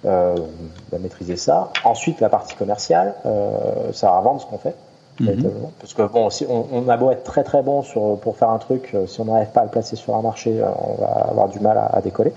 Euh, 0.05 0.35
on 0.37 0.97
va 0.97 0.99
maîtriser 0.99 1.37
ça. 1.37 1.71
Ensuite, 1.85 2.21
la 2.21 2.29
partie 2.29 2.57
commerciale, 2.57 3.15
euh, 3.25 3.93
ça 3.93 4.11
va 4.11 4.21
vendre 4.21 4.41
ce 4.41 4.47
qu'on 4.47 4.59
fait. 4.59 4.75
Mhm. 5.21 5.51
Parce 5.79 5.95
que 5.95 6.03
bon, 6.03 6.31
si 6.31 6.47
on, 6.49 6.67
on, 6.73 6.89
a 6.89 6.97
beau 6.97 7.11
être 7.11 7.23
très 7.23 7.45
très 7.45 7.63
bon 7.63 7.83
sur, 7.83 8.19
pour 8.19 8.37
faire 8.37 8.49
un 8.49 8.59
truc, 8.59 8.91
euh, 8.95 9.07
si 9.07 9.21
on 9.21 9.27
n'arrive 9.27 9.51
pas 9.51 9.61
à 9.61 9.65
le 9.65 9.71
placer 9.71 9.95
sur 9.95 10.17
un 10.17 10.23
marché, 10.23 10.61
euh, 10.61 10.67
on 10.79 11.01
va 11.01 11.07
avoir 11.31 11.49
du 11.49 11.61
mal 11.61 11.77
à, 11.77 11.87
à 11.87 12.01
décoller. 12.01 12.33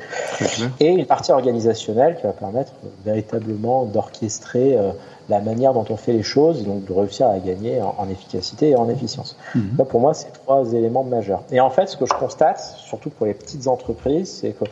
Et 0.79 0.89
une 0.89 1.05
partie 1.05 1.31
organisationnelle 1.31 2.17
qui 2.17 2.23
va 2.23 2.33
permettre 2.33 2.73
véritablement 3.05 3.85
d'orchestrer 3.85 4.77
euh, 4.77 4.91
la 5.29 5.39
manière 5.39 5.73
dont 5.73 5.85
on 5.89 5.95
fait 5.95 6.13
les 6.13 6.23
choses, 6.23 6.61
et 6.61 6.63
donc 6.63 6.85
de 6.85 6.93
réussir 6.93 7.27
à 7.27 7.39
gagner 7.39 7.81
en, 7.81 8.07
efficacité 8.09 8.69
et 8.69 8.75
en 8.75 8.89
efficience. 8.89 9.37
Mhm. 9.55 9.77
Là, 9.77 9.85
pour 9.85 9.99
moi, 10.01 10.13
c'est 10.13 10.31
trois 10.31 10.73
éléments 10.73 11.03
majeurs. 11.03 11.43
Et 11.51 11.59
en 11.59 11.69
fait, 11.69 11.87
ce 11.87 11.97
que 11.97 12.05
je 12.05 12.13
constate, 12.13 12.59
surtout 12.59 13.09
pour 13.09 13.25
les 13.25 13.33
petites 13.33 13.67
entreprises, 13.67 14.39
c'est 14.41 14.51
que 14.51 14.65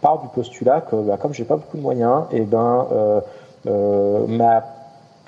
part 0.00 0.20
du 0.22 0.28
postulat 0.28 0.80
que, 0.80 0.96
bah, 0.96 1.18
comme 1.20 1.34
j'ai 1.34 1.44
pas 1.44 1.56
beaucoup 1.56 1.76
de 1.76 1.82
moyens, 1.82 2.24
et 2.32 2.38
eh 2.38 2.40
ben 2.40 2.86
euh, 2.90 3.20
euh, 3.66 4.26
ma 4.26 4.64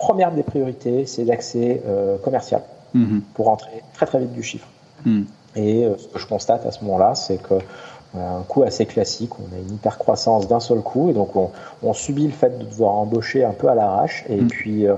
première 0.02 0.32
des 0.32 0.42
priorités, 0.42 1.06
c'est 1.06 1.24
l'accès 1.24 1.80
euh, 1.86 2.18
commercial 2.18 2.62
mhm. 2.92 3.22
pour 3.34 3.46
rentrer 3.46 3.82
très 3.94 4.06
très 4.06 4.18
vite 4.18 4.32
du 4.32 4.42
chiffre. 4.42 4.66
Mhm. 5.06 5.26
Et 5.54 5.84
euh, 5.84 5.96
ce 5.96 6.08
que 6.08 6.18
je 6.18 6.26
constate 6.26 6.66
à 6.66 6.72
ce 6.72 6.84
moment-là, 6.84 7.14
c'est 7.14 7.40
que 7.40 7.54
on 8.14 8.18
a 8.18 8.30
un 8.40 8.42
coût 8.42 8.62
assez 8.64 8.84
classique, 8.84 9.30
on 9.38 9.56
a 9.56 9.58
une 9.58 9.74
hyper 9.76 9.96
croissance 9.96 10.46
d'un 10.46 10.60
seul 10.60 10.80
coup, 10.80 11.08
et 11.08 11.14
donc 11.14 11.30
on, 11.36 11.92
subit 11.94 12.26
le 12.26 12.32
fait 12.32 12.58
de 12.58 12.64
devoir 12.64 12.94
embaucher 12.96 13.42
un 13.42 13.52
peu 13.52 13.68
à 13.68 13.74
l'arrache, 13.74 14.24
et 14.28 14.36
mm. 14.36 14.48
puis 14.48 14.86
euh, 14.86 14.96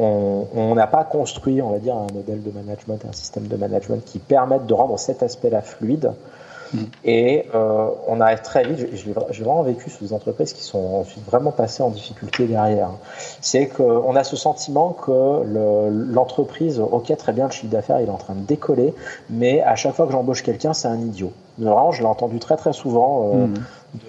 on 0.00 0.74
n'a 0.74 0.88
pas 0.88 1.04
construit, 1.04 1.62
on 1.62 1.70
va 1.70 1.78
dire, 1.78 1.94
un 1.94 2.08
modèle 2.12 2.42
de 2.42 2.50
management, 2.50 2.98
un 3.08 3.12
système 3.12 3.46
de 3.46 3.56
management 3.56 4.02
qui 4.04 4.18
permette 4.18 4.66
de 4.66 4.74
rendre 4.74 4.98
cet 4.98 5.22
aspect-là 5.22 5.60
fluide. 5.60 6.10
Mm. 6.72 6.78
Et 7.04 7.46
euh, 7.54 7.88
on 8.06 8.20
arrive 8.20 8.42
très 8.42 8.64
vite, 8.64 8.88
j'ai 8.94 9.42
vraiment 9.42 9.62
vécu 9.62 9.90
sous 9.90 10.04
des 10.04 10.12
entreprises 10.12 10.52
qui 10.52 10.62
sont 10.62 11.04
vraiment 11.26 11.52
passées 11.52 11.82
en 11.82 11.90
difficulté 11.90 12.46
derrière. 12.46 12.90
C'est 13.40 13.66
qu'on 13.68 14.16
a 14.16 14.24
ce 14.24 14.36
sentiment 14.36 14.90
que 14.92 15.42
l'entreprise, 16.12 16.80
ok, 16.80 17.16
très 17.16 17.32
bien, 17.32 17.46
le 17.46 17.52
chiffre 17.52 17.72
d'affaires, 17.72 18.00
il 18.00 18.08
est 18.08 18.10
en 18.10 18.16
train 18.16 18.34
de 18.34 18.46
décoller, 18.46 18.94
mais 19.30 19.62
à 19.62 19.76
chaque 19.76 19.94
fois 19.94 20.06
que 20.06 20.12
j'embauche 20.12 20.42
quelqu'un, 20.42 20.74
c'est 20.74 20.88
un 20.88 21.00
idiot. 21.00 21.32
Vraiment, 21.58 21.90
je 21.90 22.02
l'ai 22.02 22.08
entendu 22.08 22.38
très 22.38 22.56
très 22.56 22.72
souvent 22.72 23.30
euh, 23.32 23.46
mm. 23.46 23.54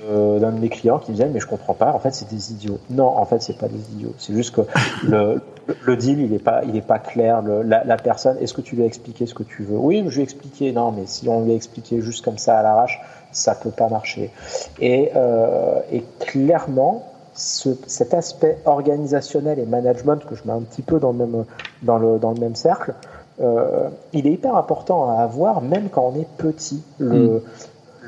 D'un 0.10 0.52
de 0.52 0.60
mes 0.60 0.70
clients 0.70 1.00
qui 1.00 1.12
me 1.12 1.18
disait 1.18 1.30
mais 1.30 1.40
je 1.40 1.48
comprends 1.48 1.74
pas, 1.74 1.92
en 1.94 2.00
fait 2.00 2.14
c'est 2.14 2.30
des 2.30 2.52
idiots. 2.52 2.80
Non, 2.90 3.08
en 3.08 3.26
fait 3.26 3.42
c'est 3.42 3.58
pas 3.58 3.68
des 3.68 3.80
idiots. 3.94 4.14
C'est 4.18 4.34
juste 4.34 4.56
que 4.56 4.62
le, 5.08 5.42
le 5.84 5.98
deal 5.98 6.20
il 6.20 6.34
est 6.34 6.44
pas 6.44 6.62
il 6.66 6.76
est 6.76 6.86
pas 6.86 7.00
clair. 7.00 7.42
Le, 7.42 7.64
la, 7.64 7.84
la, 7.84 7.98
personne, 7.98 8.38
est-ce 8.40 8.54
que 8.54 8.62
tu 8.62 8.76
lui 8.76 8.84
as 8.84 8.88
expliqué 8.88 9.26
ce 9.26 9.34
que 9.34 9.44
tu 9.44 9.64
veux? 9.64 9.78
Oui, 9.78 10.04
je 10.08 10.16
lui 10.16 10.22
ai 10.22 10.24
expliqué. 10.24 10.72
Non, 10.72 10.92
mais 10.92 11.06
si 11.06 11.28
on 11.30 11.44
lui 11.44 11.52
a 11.52 11.56
expliqué 11.56 12.02
juste 12.02 12.24
comme 12.24 12.38
ça 12.38 12.58
à 12.60 12.64
l'arrache, 12.64 13.02
ça 13.32 13.56
peut 13.56 13.72
pas 13.72 13.90
marcher. 13.90 14.32
Et, 14.80 15.12
euh, 15.16 15.80
et 15.92 16.04
clairement, 16.20 17.04
ce, 17.34 17.70
cet 17.88 18.14
aspect 18.14 18.58
organisationnel 18.66 19.60
et 19.60 19.66
management 19.66 20.26
que 20.26 20.36
je 20.36 20.44
mets 20.46 20.54
un 20.54 20.62
petit 20.62 20.82
peu 20.82 21.00
dans 21.00 21.12
le 21.12 21.18
même 21.18 21.46
dans 21.84 21.98
le 21.98 22.18
dans 22.20 22.32
le 22.32 22.40
même 22.40 22.56
cercle 22.56 22.94
euh, 23.40 23.90
il 24.14 24.26
est 24.26 24.32
hyper 24.32 24.56
important 24.56 25.12
à 25.12 25.22
avoir, 25.22 25.62
même 25.62 25.90
quand 25.90 26.12
on 26.14 26.20
est 26.20 26.28
petit. 26.38 26.82
Mm. 27.00 27.38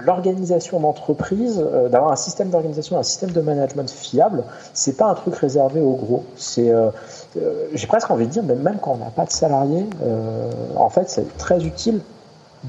L'organisation 0.05 0.79
d'entreprise, 0.79 1.59
euh, 1.59 1.89
d'avoir 1.89 2.11
un 2.11 2.15
système 2.15 2.49
d'organisation, 2.49 2.97
un 2.97 3.03
système 3.03 3.31
de 3.31 3.41
management 3.41 3.89
fiable, 3.89 4.43
c'est 4.73 4.97
pas 4.97 5.07
un 5.07 5.13
truc 5.13 5.35
réservé 5.35 5.81
aux 5.81 5.93
gros. 5.93 6.23
C'est, 6.35 6.69
euh, 6.69 6.89
j'ai 7.73 7.87
presque 7.87 8.09
envie 8.11 8.25
de 8.25 8.31
dire, 8.31 8.43
même 8.43 8.77
quand 8.81 8.93
on 8.93 8.97
n'a 8.97 9.11
pas 9.11 9.25
de 9.25 9.31
salariés, 9.31 9.85
en 10.75 10.89
fait, 10.89 11.09
c'est 11.09 11.37
très 11.37 11.63
utile 11.65 12.01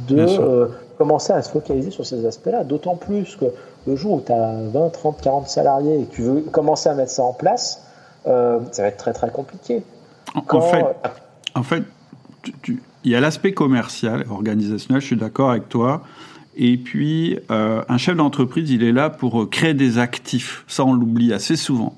de 0.08 0.70
commencer 0.98 1.32
à 1.32 1.42
se 1.42 1.50
focaliser 1.50 1.90
sur 1.90 2.04
ces 2.04 2.26
aspects-là. 2.26 2.64
D'autant 2.64 2.96
plus 2.96 3.36
que 3.36 3.46
le 3.86 3.96
jour 3.96 4.12
où 4.14 4.20
tu 4.20 4.32
as 4.32 4.52
20, 4.72 4.90
30, 4.90 5.20
40 5.20 5.48
salariés 5.48 6.00
et 6.00 6.04
que 6.04 6.14
tu 6.14 6.22
veux 6.22 6.40
commencer 6.42 6.88
à 6.88 6.94
mettre 6.94 7.10
ça 7.10 7.22
en 7.22 7.32
place, 7.32 7.82
ça 8.24 8.60
va 8.78 8.88
être 8.88 8.98
très 8.98 9.12
très 9.12 9.30
compliqué. 9.30 9.82
en 10.34 10.60
fait, 10.60 10.84
en 11.54 11.62
fait 11.62 11.82
il 13.04 13.10
y 13.10 13.14
a 13.14 13.20
l'aspect 13.20 13.52
commercial, 13.52 14.24
organisationnel, 14.30 15.00
je 15.00 15.06
suis 15.06 15.16
d'accord 15.16 15.50
avec 15.50 15.68
toi. 15.68 16.02
Et 16.62 16.76
puis, 16.76 17.38
euh, 17.50 17.82
un 17.88 17.96
chef 17.96 18.16
d'entreprise, 18.16 18.70
il 18.70 18.82
est 18.82 18.92
là 18.92 19.08
pour 19.08 19.48
créer 19.48 19.72
des 19.72 19.96
actifs. 19.96 20.62
Ça, 20.68 20.84
on 20.84 20.92
l'oublie 20.92 21.32
assez 21.32 21.56
souvent. 21.56 21.96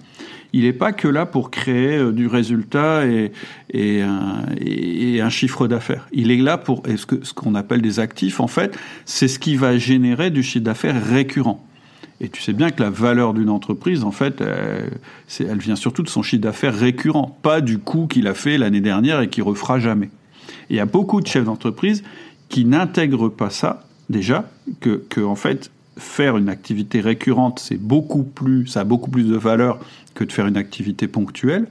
il 0.53 0.63
n'est 0.63 0.73
pas 0.73 0.93
que 0.93 1.09
là 1.09 1.27
pour 1.27 1.51
créer 1.51 1.97
euh, 1.97 2.13
du 2.13 2.29
résultat 2.29 3.05
et, 3.07 3.33
et, 3.73 4.03
un, 4.03 4.45
et 4.61 5.21
un 5.21 5.31
chiffre 5.31 5.67
d'affaires. 5.67 6.07
Il 6.13 6.31
est 6.31 6.37
là 6.37 6.59
pour 6.59 6.85
ce 6.87 7.07
qu'on 7.07 7.25
ce 7.25 7.35
qu'on 7.35 7.57
appelle 7.57 7.83
des 7.83 7.99
actifs, 7.99 8.39
en 8.39 8.47
fait, 8.47 8.79
c'est 9.05 9.27
ce 9.27 9.41
qui 9.41 9.57
va 9.57 9.77
générer 9.79 10.31
du 10.31 10.45
chiffre 10.45 10.65
d'affaires 10.65 11.05
récurrent. 11.05 11.67
Et 12.21 12.29
tu 12.29 12.41
sais 12.41 12.53
bien 12.53 12.71
que 12.71 12.81
la 12.81 12.91
valeur 12.91 13.35
d'une 13.35 13.51
entreprise, 13.51 14.05
en 14.05 14.13
fait, 14.13 14.41
elle, 14.43 15.01
elle 15.41 15.59
vient 15.59 15.75
surtout 15.75 16.05
de 16.05 16.09
son 16.09 16.23
chiffre 16.23 16.43
d'affaires 16.43 16.79
récurrent, 16.79 17.37
pas 17.43 17.61
du 17.61 17.79
coût 17.79 18.07
qu'il 18.07 18.29
a 18.29 18.35
fait 18.35 18.59
l'année 18.59 18.81
dernière 18.81 19.23
et 19.23 19.29
qu'il 19.29 19.43
refera 19.43 19.81
jamais. 19.81 20.11
Et 20.71 20.75
il 20.75 20.77
y 20.77 20.81
a 20.81 20.87
beaucoup 20.87 21.21
de 21.21 21.27
chefs 21.27 21.45
d'entreprise 21.45 22.05
qui 22.49 22.65
n'intègrent 22.65 23.29
pas 23.29 23.51
ça, 23.51 23.83
déjà, 24.13 24.49
que, 24.81 25.25
en 25.25 25.35
fait, 25.35 25.73
faire 25.99 26.37
une 26.37 26.49
activité 26.49 27.01
récurrente, 27.01 27.59
c'est 27.59 27.77
beaucoup 27.77 28.23
plus, 28.23 28.67
ça 28.69 28.81
a 28.81 28.85
beaucoup 28.85 29.11
plus 29.11 29.25
de 29.25 29.37
valeur 29.37 29.81
que 30.15 30.23
de 30.25 30.31
faire 30.31 30.47
une 30.47 30.57
activité 30.57 31.09
ponctuelle. 31.09 31.67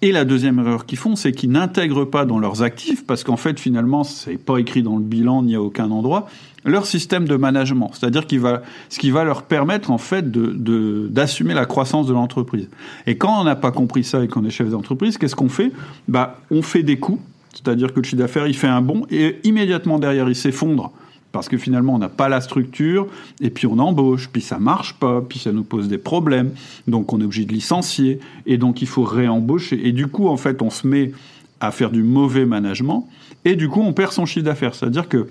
Et 0.00 0.12
la 0.12 0.24
deuxième 0.24 0.60
erreur 0.60 0.86
qu'ils 0.86 0.98
font, 0.98 1.16
c'est 1.16 1.32
qu'ils 1.32 1.50
n'intègrent 1.50 2.04
pas 2.04 2.24
dans 2.24 2.38
leurs 2.38 2.62
actifs, 2.62 3.04
parce 3.04 3.24
qu'en 3.24 3.36
fait, 3.36 3.58
finalement, 3.58 4.04
c'est 4.04 4.36
pas 4.36 4.58
écrit 4.58 4.82
dans 4.82 4.96
le 4.96 5.02
bilan 5.02 5.42
ni 5.42 5.56
à 5.56 5.62
aucun 5.62 5.90
endroit, 5.90 6.28
leur 6.64 6.86
système 6.86 7.26
de 7.26 7.34
management. 7.34 7.90
C'est-à-dire 7.94 8.24
va, 8.40 8.62
ce 8.90 8.98
qui 8.98 9.10
va 9.10 9.24
leur 9.24 9.42
permettre, 9.42 9.90
en 9.90 9.98
fait, 9.98 10.30
de, 10.30 11.08
d'assumer 11.10 11.54
la 11.54 11.66
croissance 11.66 12.06
de 12.06 12.12
l'entreprise. 12.12 12.68
Et 13.06 13.16
quand 13.16 13.40
on 13.40 13.44
n'a 13.44 13.56
pas 13.56 13.72
compris 13.72 14.04
ça 14.04 14.22
et 14.22 14.28
qu'on 14.28 14.44
est 14.44 14.50
chef 14.50 14.68
d'entreprise, 14.68 15.18
qu'est-ce 15.18 15.34
qu'on 15.34 15.48
fait? 15.48 15.72
Bah, 16.06 16.38
on 16.52 16.62
fait 16.62 16.84
des 16.84 16.98
coups. 16.98 17.20
C'est-à-dire 17.54 17.92
que 17.92 17.98
le 17.98 18.04
chiffre 18.04 18.18
d'affaires, 18.18 18.46
il 18.46 18.54
fait 18.54 18.68
un 18.68 18.82
bond 18.82 19.04
et 19.10 19.38
immédiatement 19.42 19.98
derrière, 19.98 20.28
il 20.28 20.36
s'effondre 20.36 20.92
parce 21.32 21.48
que 21.48 21.56
finalement 21.56 21.94
on 21.94 21.98
n'a 21.98 22.08
pas 22.08 22.28
la 22.28 22.40
structure, 22.40 23.06
et 23.40 23.50
puis 23.50 23.66
on 23.66 23.78
embauche, 23.78 24.28
puis 24.32 24.42
ça 24.42 24.58
marche 24.58 24.94
pas, 24.94 25.20
puis 25.20 25.38
ça 25.38 25.52
nous 25.52 25.64
pose 25.64 25.88
des 25.88 25.98
problèmes, 25.98 26.52
donc 26.86 27.12
on 27.12 27.20
est 27.20 27.24
obligé 27.24 27.44
de 27.44 27.52
licencier, 27.52 28.20
et 28.46 28.58
donc 28.58 28.82
il 28.82 28.88
faut 28.88 29.04
réembaucher, 29.04 29.86
et 29.86 29.92
du 29.92 30.06
coup 30.06 30.28
en 30.28 30.36
fait 30.36 30.62
on 30.62 30.70
se 30.70 30.86
met 30.86 31.12
à 31.60 31.70
faire 31.70 31.90
du 31.90 32.02
mauvais 32.02 32.46
management, 32.46 33.08
et 33.44 33.56
du 33.56 33.68
coup 33.68 33.80
on 33.80 33.92
perd 33.92 34.12
son 34.12 34.26
chiffre 34.26 34.44
d'affaires. 34.44 34.74
C'est-à-dire 34.74 35.08
que 35.08 35.28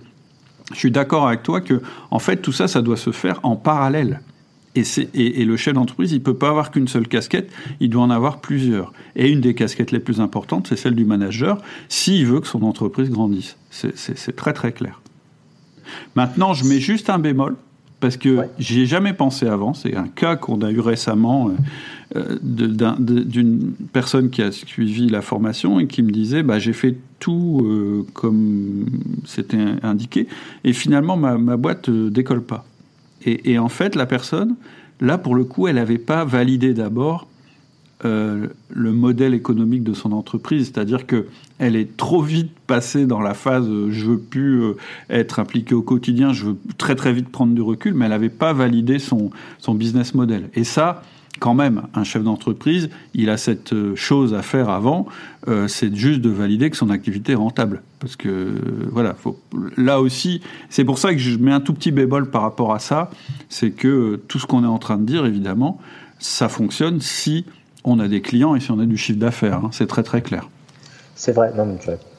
je 0.74 0.78
suis 0.78 0.92
d'accord 0.92 1.28
avec 1.28 1.44
toi 1.44 1.62
que 1.62 1.82
en 2.12 2.20
fait 2.20 2.38
tout 2.38 2.52
ça 2.52 2.68
ça 2.68 2.82
doit 2.82 2.98
se 2.98 3.12
faire 3.12 3.40
en 3.44 3.56
parallèle. 3.56 4.22
Et, 4.76 4.84
et, 5.16 5.42
et, 5.42 5.46
le 5.46 5.58
chef 5.58 5.74
d'entreprise, 5.74 6.12
il 6.12 6.22
peut 6.22 6.36
pas 6.36 6.50
avoir 6.50 6.70
qu'une 6.70 6.88
seule 6.88 7.08
casquette, 7.08 7.50
il 7.80 7.90
doit 7.90 8.04
en 8.04 8.12
avoir 8.12 8.42
plusieurs. 8.42 8.94
Et 9.16 9.28
une 9.28 9.42
des 9.42 9.56
casquettes 9.56 9.92
les 9.92 10.00
plus 10.00 10.22
importantes, 10.22 10.68
c'est 10.68 10.76
celle 10.76 10.94
du 10.94 11.04
manager, 11.04 11.60
s'il 11.90 12.28
veut 12.28 12.42
que 12.42 12.48
son 12.48 12.62
entreprise 12.62 13.10
grandisse. 13.10 13.58
C'est 13.72 14.36
très 14.36 14.54
très 14.54 14.74
clair. 14.74 15.02
Maintenant, 16.16 16.54
je 16.54 16.66
mets 16.66 16.80
juste 16.80 17.10
un 17.10 17.20
bémol 17.20 17.56
parce 18.00 18.18
que 18.18 18.42
j'y 18.60 18.82
ai 18.82 18.86
jamais 18.86 19.14
pensé 19.14 19.48
avant. 19.48 19.74
C'est 19.74 19.96
un 19.96 20.08
cas 20.08 20.36
qu'on 20.36 20.62
a 20.62 20.72
eu 20.72 20.80
récemment 20.80 21.52
euh, 22.16 22.38
d'une 22.42 23.74
personne 23.92 24.30
qui 24.30 24.42
a 24.42 24.52
suivi 24.52 25.10
la 25.10 25.22
formation 25.22 25.80
et 25.80 25.88
qui 25.88 26.04
me 26.04 26.12
disait 26.12 26.44
bah, 26.44 26.60
j'ai 26.60 26.74
fait 26.74 26.96
tout 27.20 27.62
euh, 27.66 28.06
comme 28.14 28.86
c'était 29.26 29.58
indiqué 29.84 30.28
et 30.64 30.74
finalement 30.74 31.18
ma, 31.18 31.38
ma 31.38 31.58
boîte 31.58 31.90
ne 31.90 32.08
euh, 32.08 32.10
décolle 32.10 32.44
pas. 32.44 32.66
Et, 33.26 33.52
et, 33.52 33.60
en 33.60 33.68
fait, 33.68 33.96
la 33.96 34.06
personne, 34.06 34.56
là 35.02 35.18
pour 35.18 35.36
le 35.36 35.44
coup, 35.44 35.68
elle 35.68 35.76
n'avait 35.76 35.98
pas 35.98 36.24
validé 36.24 36.74
d'abord 36.74 37.28
euh, 38.06 38.46
le 38.70 38.92
modèle 38.92 39.34
économique 39.34 39.84
de 39.84 39.96
son 39.96 40.12
entreprise, 40.12 40.66
c'est-à-dire 40.66 41.08
que 41.08 41.26
elle 41.58 41.76
est 41.76 41.98
trop 41.98 42.22
vite 42.22 42.52
passée 42.68 43.08
dans 43.08 43.22
la 43.22 43.34
phase 43.34 43.68
euh, 43.68 43.90
je 43.90 44.06
veux 44.06 44.20
plus 44.20 44.62
euh, 44.62 44.78
être 45.10 45.40
impliqué 45.40 45.74
au 45.74 45.82
quotidien, 45.82 46.32
je 46.32 46.46
veux 46.46 46.58
très 46.78 46.94
très 46.94 47.12
vite 47.12 47.30
prendre 47.30 47.56
du 47.56 47.62
recul, 47.62 47.96
mais 47.96 48.06
elle 48.06 48.12
n'avait 48.12 48.30
pas 48.30 48.54
validé 48.54 49.00
son 49.00 49.32
son 49.58 49.74
business 49.74 50.14
model. 50.14 50.52
Et 50.54 50.64
ça, 50.64 51.02
quand 51.40 51.56
même, 51.56 51.88
un 51.96 52.04
chef 52.04 52.24
d'entreprise, 52.24 52.92
il 53.16 53.32
a 53.32 53.38
cette 53.38 53.74
chose 53.96 54.36
à 54.36 54.44
faire 54.44 54.70
avant, 54.70 55.08
c'est 55.68 55.96
juste 55.96 56.22
de 56.22 56.30
valider 56.30 56.72
que 56.72 56.78
son 56.78 56.90
activité 56.90 57.34
est 57.34 57.36
rentable. 57.36 57.84
Parce 58.00 58.16
que, 58.16 58.56
voilà, 58.92 59.16
là 59.78 60.02
aussi, 60.02 60.42
c'est 60.72 60.84
pour 60.84 60.98
ça 60.98 61.14
que 61.14 61.20
je 61.20 61.38
mets 61.38 61.52
un 61.52 61.60
tout 61.60 61.76
petit 61.76 61.92
bémol 61.92 62.32
par 62.32 62.42
rapport 62.42 62.74
à 62.74 62.80
ça, 62.80 63.12
c'est 63.50 63.70
que 63.70 64.20
tout 64.28 64.40
ce 64.40 64.48
qu'on 64.48 64.64
est 64.64 64.68
en 64.68 64.80
train 64.80 64.98
de 64.98 65.06
dire, 65.06 65.28
évidemment, 65.28 65.80
ça 66.18 66.50
fonctionne 66.50 67.02
si 67.02 67.46
on 67.88 68.00
a 68.00 68.08
des 68.08 68.22
clients 68.22 68.56
et 68.56 68.60
si 68.60 68.72
on 68.72 68.80
a 68.80 68.86
du 68.86 68.98
chiffre 68.98 69.20
d'affaires. 69.20 69.62
Hein. 69.64 69.70
c'est 69.72 69.88
très 69.88 70.04
très 70.04 70.22
clair. 70.22 70.50
C'est 71.16 71.32
vrai, 71.32 71.52
non, 71.56 71.66
mais 71.66 71.78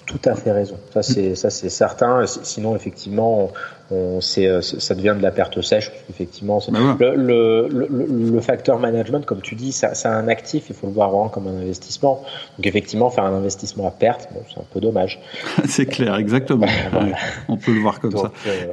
tout 0.09 0.21
à 0.25 0.35
fait 0.35 0.51
raison. 0.51 0.77
Ça 0.93 1.03
c'est 1.03 1.35
ça 1.35 1.51
c'est 1.51 1.69
certain. 1.69 2.25
Sinon 2.27 2.75
effectivement, 2.75 3.51
on, 3.91 4.21
euh, 4.39 4.61
ça 4.61 4.95
devient 4.95 5.15
de 5.17 5.23
la 5.23 5.31
perte 5.31 5.61
sèche. 5.63 5.93
Effectivement, 6.11 6.61
ben 6.71 7.15
le, 7.15 7.69
le, 7.69 7.87
le, 7.89 8.41
facteur 8.41 8.79
management, 8.79 9.25
comme 9.25 9.41
tu 9.41 9.55
dis, 9.55 9.73
c'est 9.73 10.07
un 10.07 10.29
actif. 10.29 10.67
Il 10.69 10.75
faut 10.75 10.87
le 10.87 10.93
voir 10.93 11.11
vraiment 11.11 11.29
comme 11.29 11.47
un 11.47 11.57
investissement. 11.63 12.23
Donc 12.57 12.67
effectivement, 12.67 13.09
faire 13.09 13.25
un 13.25 13.35
investissement 13.35 13.87
à 13.89 13.91
perte, 13.91 14.29
bon, 14.33 14.43
c'est 14.53 14.61
un 14.61 14.65
peu 14.73 14.81
dommage. 14.81 15.21
c'est 15.67 15.87
clair, 15.87 16.17
exactement. 16.17 16.67
on 17.49 17.57
peut 17.57 17.73
le 17.73 17.81
voir 17.81 18.01
comme 18.01 18.17
ça. 18.17 18.31
Euh, 18.47 18.67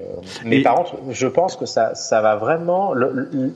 mais 0.44 0.62
par 0.62 0.76
contre, 0.76 0.96
je 1.10 1.28
pense 1.28 1.56
que 1.56 1.66
ça, 1.66 1.96
ça 1.96 2.22
va 2.22 2.36
vraiment. 2.36 2.94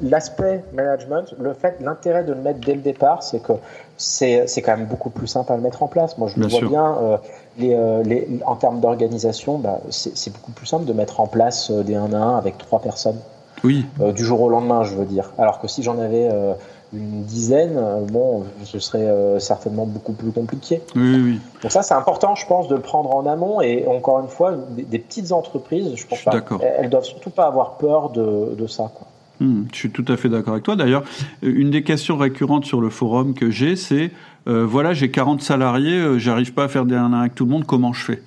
L'aspect 0.01 0.63
management, 0.73 1.33
le 1.39 1.53
fait, 1.53 1.77
l'intérêt 1.81 2.23
de 2.23 2.33
le 2.33 2.41
mettre 2.41 2.59
dès 2.59 2.75
le 2.75 2.81
départ, 2.81 3.23
c'est 3.23 3.41
que 3.41 3.53
c'est 3.97 4.61
quand 4.61 4.77
même 4.77 4.87
beaucoup 4.87 5.09
plus 5.09 5.27
simple 5.27 5.51
à 5.51 5.57
le 5.57 5.61
mettre 5.61 5.83
en 5.83 5.87
place. 5.87 6.17
Moi, 6.17 6.29
je 6.33 6.39
le 6.39 6.47
vois 6.47 6.61
bien. 6.61 6.97
Euh, 7.01 7.17
les, 7.59 8.03
les, 8.03 8.27
en 8.45 8.55
termes 8.55 8.79
d'organisation, 8.79 9.57
bah, 9.57 9.79
c'est 9.89 10.33
beaucoup 10.33 10.51
plus 10.51 10.65
simple 10.65 10.85
de 10.85 10.93
mettre 10.93 11.19
en 11.19 11.27
place 11.27 11.69
euh, 11.71 11.83
des 11.83 11.95
1 11.95 12.13
à 12.13 12.17
1 12.17 12.37
avec 12.37 12.57
trois 12.57 12.81
personnes. 12.81 13.19
Oui. 13.63 13.85
Euh, 13.99 14.13
du 14.13 14.23
jour 14.23 14.41
au 14.41 14.49
lendemain, 14.49 14.83
je 14.83 14.95
veux 14.95 15.05
dire. 15.05 15.31
Alors 15.37 15.59
que 15.59 15.67
si 15.67 15.83
j'en 15.83 15.99
avais 15.99 16.29
euh, 16.31 16.53
une 16.93 17.23
dizaine, 17.23 17.77
bon, 18.09 18.45
ce 18.63 18.79
serait 18.79 19.39
certainement 19.39 19.85
beaucoup 19.85 20.13
plus 20.13 20.31
compliqué. 20.31 20.81
Oui, 20.95 21.21
oui. 21.21 21.39
Donc 21.61 21.71
ça, 21.71 21.83
c'est 21.83 21.93
important, 21.93 22.35
je 22.35 22.47
pense, 22.47 22.67
de 22.67 22.75
le 22.75 22.81
prendre 22.81 23.13
en 23.13 23.25
amont. 23.27 23.61
Et 23.61 23.85
encore 23.85 24.21
une 24.21 24.29
fois, 24.29 24.53
des, 24.69 24.97
petites 24.97 25.31
entreprises, 25.31 25.91
je 25.95 26.07
pense 26.07 26.23
pas, 26.23 26.31
elles, 26.61 26.89
doivent 26.89 27.03
surtout 27.03 27.29
pas 27.29 27.45
avoir 27.45 27.77
peur 27.77 28.09
de, 28.09 28.55
de 28.57 28.65
ça. 28.65 28.89
Quoi. 28.95 29.07
Hmm, 29.39 29.63
je 29.71 29.77
suis 29.77 29.91
tout 29.91 30.05
à 30.07 30.17
fait 30.17 30.27
d'accord 30.27 30.53
avec 30.53 30.63
toi. 30.63 30.75
D'ailleurs, 30.75 31.03
une 31.41 31.71
des 31.71 31.83
questions 31.83 32.17
récurrentes 32.17 32.65
sur 32.65 32.81
le 32.81 32.89
forum 32.89 33.33
que 33.33 33.49
j'ai, 33.49 33.75
c'est 33.77 34.11
voilà, 34.45 34.93
j'ai 34.93 35.11
40 35.11 35.41
salariés, 35.41 36.17
j'arrive 36.19 36.53
pas 36.53 36.63
à 36.63 36.67
faire 36.67 36.85
des 36.85 36.95
1 36.95 37.13
à 37.13 37.17
1 37.17 37.19
avec 37.21 37.35
tout 37.35 37.45
le 37.45 37.51
monde, 37.51 37.65
comment 37.65 37.93
je 37.93 38.03
fais? 38.03 38.23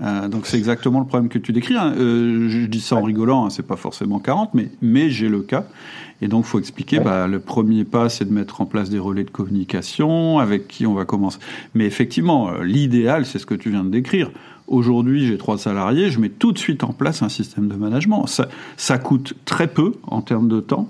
Euh, 0.00 0.28
donc 0.28 0.46
c'est 0.46 0.56
exactement 0.56 1.00
le 1.00 1.06
problème 1.06 1.28
que 1.28 1.38
tu 1.38 1.52
décris. 1.52 1.76
Hein. 1.76 1.94
Euh, 1.96 2.48
je 2.48 2.66
dis 2.66 2.80
ça 2.80 2.96
en 2.96 3.02
rigolant, 3.02 3.44
hein, 3.44 3.50
c'est 3.50 3.66
pas 3.66 3.76
forcément 3.76 4.18
40, 4.18 4.54
mais, 4.54 4.70
mais 4.80 5.10
j'ai 5.10 5.28
le 5.28 5.42
cas. 5.42 5.66
Et 6.22 6.28
donc 6.28 6.44
faut 6.44 6.58
expliquer, 6.58 7.00
bah, 7.00 7.26
le 7.26 7.40
premier 7.40 7.84
pas 7.84 8.08
c'est 8.08 8.24
de 8.24 8.32
mettre 8.32 8.60
en 8.60 8.66
place 8.66 8.88
des 8.90 8.98
relais 8.98 9.24
de 9.24 9.30
communication 9.30 10.38
avec 10.38 10.68
qui 10.68 10.86
on 10.86 10.94
va 10.94 11.04
commencer. 11.04 11.38
Mais 11.74 11.84
effectivement, 11.84 12.50
euh, 12.50 12.62
l'idéal 12.62 13.26
c'est 13.26 13.38
ce 13.38 13.46
que 13.46 13.54
tu 13.54 13.70
viens 13.70 13.84
de 13.84 13.90
décrire. 13.90 14.30
Aujourd'hui 14.66 15.26
j'ai 15.26 15.36
trois 15.36 15.58
salariés, 15.58 16.10
je 16.10 16.20
mets 16.20 16.30
tout 16.30 16.52
de 16.52 16.58
suite 16.58 16.84
en 16.84 16.92
place 16.92 17.22
un 17.22 17.28
système 17.28 17.68
de 17.68 17.74
management. 17.74 18.26
Ça, 18.26 18.48
ça 18.76 18.98
coûte 18.98 19.34
très 19.44 19.68
peu 19.68 19.92
en 20.06 20.22
termes 20.22 20.48
de 20.48 20.60
temps 20.60 20.88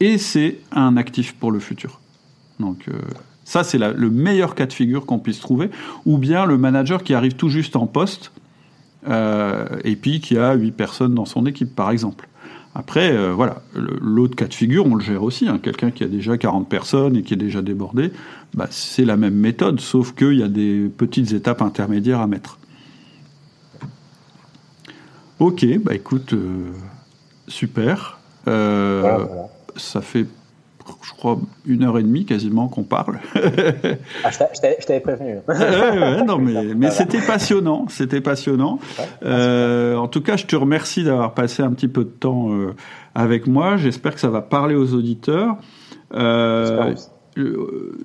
et 0.00 0.18
c'est 0.18 0.58
un 0.70 0.96
actif 0.96 1.34
pour 1.34 1.50
le 1.50 1.58
futur. 1.58 2.00
Donc 2.60 2.88
ça, 3.44 3.62
c'est 3.62 3.78
le 3.78 4.10
meilleur 4.10 4.54
cas 4.54 4.66
de 4.66 4.72
figure 4.72 5.06
qu'on 5.06 5.18
puisse 5.18 5.40
trouver. 5.40 5.70
Ou 6.06 6.18
bien 6.18 6.46
le 6.46 6.56
manager 6.56 7.02
qui 7.02 7.14
arrive 7.14 7.34
tout 7.34 7.50
juste 7.50 7.76
en 7.76 7.86
poste 7.86 8.32
euh, 9.08 9.66
et 9.84 9.96
puis 9.96 10.20
qui 10.20 10.38
a 10.38 10.54
8 10.54 10.72
personnes 10.72 11.14
dans 11.14 11.26
son 11.26 11.44
équipe, 11.46 11.74
par 11.74 11.90
exemple. 11.90 12.26
Après, 12.74 13.12
euh, 13.12 13.32
voilà, 13.32 13.62
l'autre 13.74 14.34
cas 14.34 14.46
de 14.46 14.54
figure, 14.54 14.86
on 14.86 14.96
le 14.96 15.04
gère 15.04 15.22
aussi. 15.22 15.46
Hein. 15.46 15.60
Quelqu'un 15.62 15.90
qui 15.90 16.02
a 16.02 16.08
déjà 16.08 16.36
40 16.38 16.68
personnes 16.68 17.16
et 17.16 17.22
qui 17.22 17.34
est 17.34 17.38
déjà 17.38 17.62
débordé, 17.62 18.12
bah, 18.54 18.66
c'est 18.70 19.04
la 19.04 19.16
même 19.16 19.34
méthode, 19.34 19.78
sauf 19.78 20.14
qu'il 20.14 20.38
y 20.38 20.42
a 20.42 20.48
des 20.48 20.90
petites 20.96 21.32
étapes 21.32 21.62
intermédiaires 21.62 22.20
à 22.20 22.26
mettre. 22.26 22.58
Ok, 25.38 25.66
bah 25.78 25.94
écoute, 25.94 26.32
euh, 26.32 26.70
super. 27.46 28.18
Ça 29.76 30.00
fait 30.00 30.26
je 31.02 31.12
crois, 31.12 31.38
une 31.66 31.84
heure 31.84 31.98
et 31.98 32.02
demie 32.02 32.24
quasiment 32.24 32.68
qu'on 32.68 32.82
parle. 32.82 33.18
ah, 33.34 34.30
je 34.30 34.86
t'avais 34.86 35.00
prévenu. 35.00 35.36
non, 36.26 36.38
mais, 36.38 36.74
mais 36.74 36.90
c'était 36.90 37.20
passionnant, 37.20 37.86
c'était 37.88 38.20
passionnant. 38.20 38.78
Euh, 39.24 39.96
en 39.96 40.08
tout 40.08 40.20
cas, 40.20 40.36
je 40.36 40.46
te 40.46 40.56
remercie 40.56 41.04
d'avoir 41.04 41.34
passé 41.34 41.62
un 41.62 41.72
petit 41.72 41.88
peu 41.88 42.04
de 42.04 42.10
temps 42.10 42.52
euh, 42.52 42.74
avec 43.14 43.46
moi. 43.46 43.76
J'espère 43.76 44.14
que 44.14 44.20
ça 44.20 44.30
va 44.30 44.42
parler 44.42 44.74
aux 44.74 44.94
auditeurs. 44.94 45.56
Euh, 46.14 46.94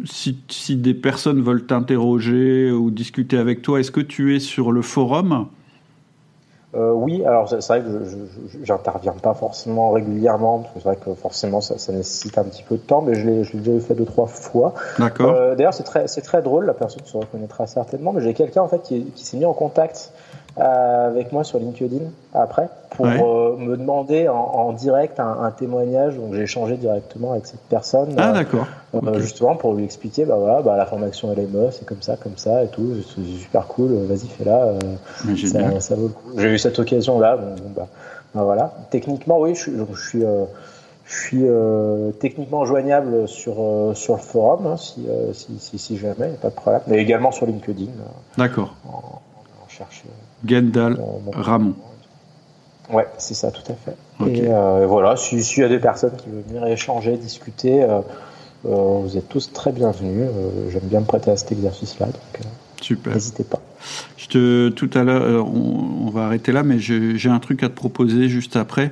si, 0.06 0.40
si, 0.48 0.76
des 0.76 0.94
personnes 0.94 1.42
veulent 1.42 1.66
t'interroger 1.66 2.72
ou 2.72 2.92
discuter 2.92 3.38
avec 3.38 3.62
toi, 3.62 3.80
est-ce 3.80 3.92
que 3.92 4.02
tu 4.02 4.36
es 4.36 4.40
sur 4.40 4.72
le 4.72 4.82
forum? 4.82 5.48
Euh, 6.76 6.91
oui, 6.91 7.26
alors 7.26 7.50
c'est 7.50 7.66
vrai 7.66 7.82
que 7.82 8.06
je 8.06 8.64
j'interviens 8.64 9.14
pas 9.14 9.34
forcément 9.34 9.90
régulièrement, 9.90 10.60
parce 10.60 10.74
que 10.74 10.80
c'est 10.80 10.88
vrai 10.90 10.98
que 10.98 11.14
forcément 11.16 11.62
ça, 11.62 11.80
ça, 11.80 11.91
nécessite 11.91 12.38
un 12.38 12.44
petit 12.44 12.62
peu 12.62 12.76
de 12.76 12.82
temps, 12.82 13.02
mais 13.02 13.16
je 13.16 13.28
l'ai 13.28 13.44
déjà 13.60 13.80
fait 13.80 13.96
deux 13.96 14.06
trois 14.06 14.28
fois. 14.28 14.76
D'accord. 15.00 15.34
Euh, 15.34 15.56
D'ailleurs, 15.56 15.74
c'est 15.74 15.84
très 15.84 16.08
c'est 16.08 16.22
très 16.22 16.44
drôle, 16.44 16.68
la 16.68 16.76
personne 16.76 17.04
se 17.06 17.18
reconnaîtra 17.18 17.66
certainement, 17.66 18.14
mais 18.14 18.22
j'ai 18.22 18.36
quelqu'un 18.36 18.62
en 18.62 18.68
fait 18.68 18.84
qui, 18.84 19.06
qui 19.16 19.26
s'est 19.26 19.38
mis 19.38 19.46
en 19.46 19.54
contact 19.54 20.12
avec 20.58 21.32
moi 21.32 21.44
sur 21.44 21.60
LinkedIn 21.60 22.06
après 22.34 22.70
pour 22.90 23.06
me 23.06 23.78
demander 23.78 24.28
en, 24.28 24.74
direct 24.74 25.20
un, 25.20 25.52
témoignage. 25.52 26.16
Donc 26.16 26.34
j'ai 26.34 26.42
échangé 26.42 26.76
directement 26.76 27.32
avec 27.32 27.46
cette 27.46 27.62
personne. 27.70 28.14
Ah 28.18 28.34
d'accord. 28.34 28.68
Justement 29.16 29.56
pour 29.56 29.74
lui 29.76 29.86
expliquer, 29.86 30.26
bah 30.26 30.36
voilà, 30.38 30.62
bah, 30.62 30.76
la 30.76 30.86
formation 30.86 31.32
LME, 31.32 31.70
c'est 31.72 31.86
comme 31.86 32.02
ça, 32.02 32.18
comme 32.18 32.38
ça 32.38 32.64
et 32.64 32.68
tout. 32.68 32.96
C'est 33.16 33.24
super 33.24 33.68
cool. 33.68 33.94
Vas-y, 34.08 34.28
fais-la. 34.28 34.74
Ça, 35.48 35.80
ça, 35.80 35.96
vaut 35.96 36.08
le 36.08 36.10
coup. 36.10 36.32
J'ai 36.38 36.50
eu 36.50 36.58
cette 36.58 36.80
occasion 36.80 37.20
là. 37.20 37.38
Bon, 37.38 37.56
bah, 37.76 37.88
bah, 38.34 38.44
voilà. 38.44 38.74
Techniquement, 38.90 39.40
oui, 39.40 39.56
je, 39.56 39.72
je 39.94 40.10
suis 40.10 40.26
je 41.10 41.16
suis 41.16 41.48
euh, 41.48 42.12
techniquement 42.12 42.66
joignable 42.66 43.28
sur, 43.28 43.56
euh, 43.58 43.94
sur 43.96 44.14
le 44.16 44.22
forum, 44.22 44.68
hein, 44.68 44.76
euh, 45.08 45.34
si, 45.34 45.58
si, 45.60 45.80
si, 45.80 45.98
jamais, 45.98 46.30
pas 46.40 46.50
de 46.50 46.54
problème, 46.54 46.82
mais 46.86 46.98
également 46.98 47.32
sur 47.32 47.48
LinkedIn. 47.48 47.90
D'accord. 48.38 48.76
On, 48.86 49.18
cherche. 49.68 50.04
Gendal 50.45 50.98
Ramon. 51.34 51.74
Ouais, 52.91 53.07
c'est 53.18 53.36
ça, 53.36 53.52
tout 53.52 53.72
à 53.72 53.76
fait. 53.76 53.95
Et 54.28 54.48
voilà, 54.86 55.16
s'il 55.16 55.41
y 55.61 55.64
a 55.64 55.70
des 55.70 55.80
personnes 55.80 56.16
qui 56.18 56.30
veulent 56.30 56.44
venir 56.48 56.66
échanger, 56.66 57.18
discuter, 57.18 57.86
vous 58.64 59.18
êtes 59.18 59.30
tous 59.30 59.52
très 59.53 59.72
bienvenus. 59.72 60.28
J'aime 60.70 60.84
bien 60.84 61.02
me 61.02 61.06
prêter 61.06 61.32
à 61.32 61.38
cet 61.38 61.52
exercice-là, 61.52 62.07
donc 62.07 62.45
Super. 62.82 63.14
n'hésitez 63.14 63.44
pas. 63.44 63.60
Je 64.18 64.28
te, 64.28 64.70
tout 64.70 64.90
à 64.94 65.03
l'heure, 65.03 65.48
on, 65.48 66.07
on, 66.07 66.10
va 66.10 66.26
arrêter 66.26 66.52
là, 66.52 66.64
mais 66.64 66.80
j'ai 66.80 67.30
un 67.30 67.40
truc 67.40 67.64
à 67.64 67.70
te 67.70 67.76
proposer 67.76 68.30
juste 68.30 68.56
après 68.56 68.91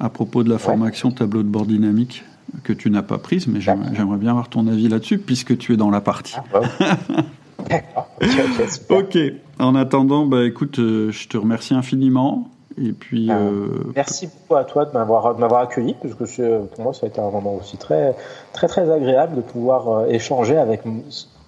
à 0.00 0.08
propos 0.08 0.42
de 0.42 0.50
la 0.50 0.58
formation 0.58 1.10
tableau 1.10 1.42
de 1.42 1.48
bord 1.48 1.66
dynamique 1.66 2.24
que 2.62 2.72
tu 2.72 2.90
n'as 2.90 3.02
pas 3.02 3.18
prise, 3.18 3.46
mais 3.46 3.60
j'aimerais 3.60 4.18
bien 4.18 4.30
avoir 4.30 4.48
ton 4.48 4.66
avis 4.66 4.88
là-dessus 4.88 5.18
puisque 5.18 5.56
tu 5.58 5.74
es 5.74 5.76
dans 5.76 5.90
la 5.90 6.00
partie. 6.00 6.36
Ah, 6.54 6.60
bah 7.68 8.96
ok. 8.98 9.18
En 9.58 9.74
attendant, 9.74 10.26
bah, 10.26 10.44
écoute, 10.44 10.78
euh, 10.78 11.10
je 11.10 11.28
te 11.28 11.36
remercie 11.36 11.74
infiniment. 11.74 12.48
Et 12.78 12.92
puis, 12.92 13.28
ah, 13.30 13.38
euh, 13.38 13.68
merci 13.94 14.26
beaucoup 14.26 14.56
à 14.56 14.64
toi 14.64 14.84
de 14.84 14.92
m'avoir 14.92 15.60
accueilli, 15.60 15.96
parce 16.00 16.14
que 16.14 16.58
pour 16.66 16.84
moi, 16.84 16.92
ça 16.92 17.06
a 17.06 17.08
été 17.08 17.20
un 17.20 17.30
moment 17.30 17.54
aussi 17.54 17.78
très, 17.78 18.14
très, 18.52 18.68
très 18.68 18.90
agréable 18.90 19.36
de 19.36 19.40
pouvoir 19.40 19.88
euh, 19.88 20.06
échanger 20.08 20.58
avec 20.58 20.82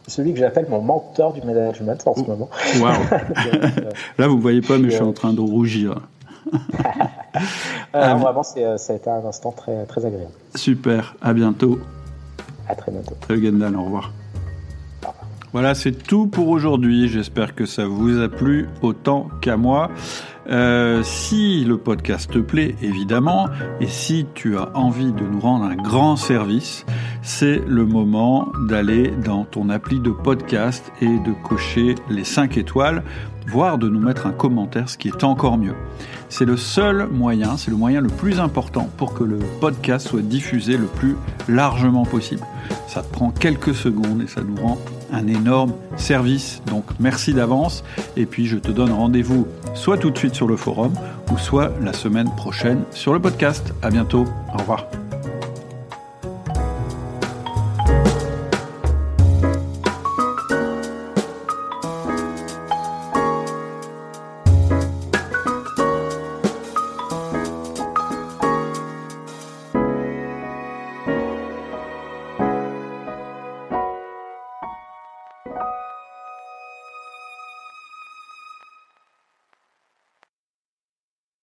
celui 0.06 0.32
que 0.32 0.38
j'appelle 0.38 0.66
mon 0.70 0.80
mentor 0.80 1.34
du 1.34 1.42
management 1.42 2.02
en 2.06 2.14
ce 2.14 2.22
moment. 2.22 2.48
Wow. 2.80 2.86
Là, 4.18 4.28
vous 4.28 4.36
ne 4.36 4.40
voyez 4.40 4.62
pas, 4.62 4.78
mais 4.78 4.88
je 4.88 4.94
suis 4.94 5.04
en 5.04 5.12
train 5.12 5.32
de 5.32 5.40
rougir. 5.40 6.00
Euh, 7.94 8.14
vraiment, 8.14 8.42
euh, 8.56 8.76
ça 8.76 8.92
a 8.92 8.96
été 8.96 9.08
un 9.08 9.24
instant 9.24 9.52
très, 9.52 9.84
très 9.86 10.04
agréable. 10.04 10.32
Super, 10.54 11.14
à 11.22 11.32
bientôt. 11.32 11.78
À 12.68 12.74
très 12.74 12.92
bientôt. 12.92 13.14
Salut 13.26 13.44
Gendal, 13.44 13.76
au 13.76 13.84
revoir. 13.84 14.12
Voilà, 15.52 15.74
c'est 15.74 15.92
tout 15.92 16.26
pour 16.26 16.48
aujourd'hui. 16.48 17.08
J'espère 17.08 17.54
que 17.54 17.64
ça 17.64 17.86
vous 17.86 18.20
a 18.20 18.28
plu 18.28 18.68
autant 18.82 19.28
qu'à 19.40 19.56
moi. 19.56 19.90
Euh, 20.50 21.02
si 21.02 21.64
le 21.64 21.78
podcast 21.78 22.30
te 22.30 22.38
plaît, 22.38 22.74
évidemment, 22.82 23.48
et 23.80 23.86
si 23.86 24.26
tu 24.34 24.58
as 24.58 24.76
envie 24.76 25.12
de 25.12 25.22
nous 25.22 25.40
rendre 25.40 25.64
un 25.64 25.76
grand 25.76 26.16
service, 26.16 26.84
c'est 27.22 27.62
le 27.66 27.86
moment 27.86 28.52
d'aller 28.68 29.10
dans 29.24 29.44
ton 29.44 29.70
appli 29.70 30.00
de 30.00 30.10
podcast 30.10 30.92
et 31.00 31.18
de 31.18 31.32
cocher 31.44 31.94
les 32.10 32.24
5 32.24 32.58
étoiles, 32.58 33.02
voire 33.46 33.78
de 33.78 33.88
nous 33.88 34.00
mettre 34.00 34.26
un 34.26 34.32
commentaire, 34.32 34.88
ce 34.88 34.98
qui 34.98 35.08
est 35.08 35.24
encore 35.24 35.56
mieux. 35.56 35.76
C'est 36.28 36.44
le 36.44 36.56
seul 36.56 37.08
moyen, 37.08 37.56
c'est 37.56 37.70
le 37.70 37.76
moyen 37.76 38.00
le 38.00 38.08
plus 38.08 38.38
important 38.38 38.88
pour 38.96 39.14
que 39.14 39.24
le 39.24 39.38
podcast 39.60 40.08
soit 40.08 40.22
diffusé 40.22 40.76
le 40.76 40.86
plus 40.86 41.16
largement 41.48 42.04
possible. 42.04 42.42
Ça 42.86 43.02
prend 43.02 43.30
quelques 43.30 43.74
secondes 43.74 44.22
et 44.22 44.26
ça 44.26 44.42
nous 44.42 44.56
rend 44.56 44.78
un 45.12 45.26
énorme 45.26 45.72
service. 45.96 46.62
Donc 46.66 46.84
merci 47.00 47.32
d'avance 47.32 47.82
et 48.16 48.26
puis 48.26 48.46
je 48.46 48.58
te 48.58 48.70
donne 48.70 48.92
rendez-vous 48.92 49.46
soit 49.74 49.96
tout 49.98 50.10
de 50.10 50.18
suite 50.18 50.34
sur 50.34 50.46
le 50.46 50.56
forum 50.56 50.92
ou 51.32 51.38
soit 51.38 51.72
la 51.82 51.92
semaine 51.92 52.30
prochaine 52.36 52.82
sur 52.90 53.12
le 53.12 53.20
podcast. 53.20 53.72
À 53.82 53.90
bientôt. 53.90 54.24
Au 54.54 54.58
revoir. 54.58 54.86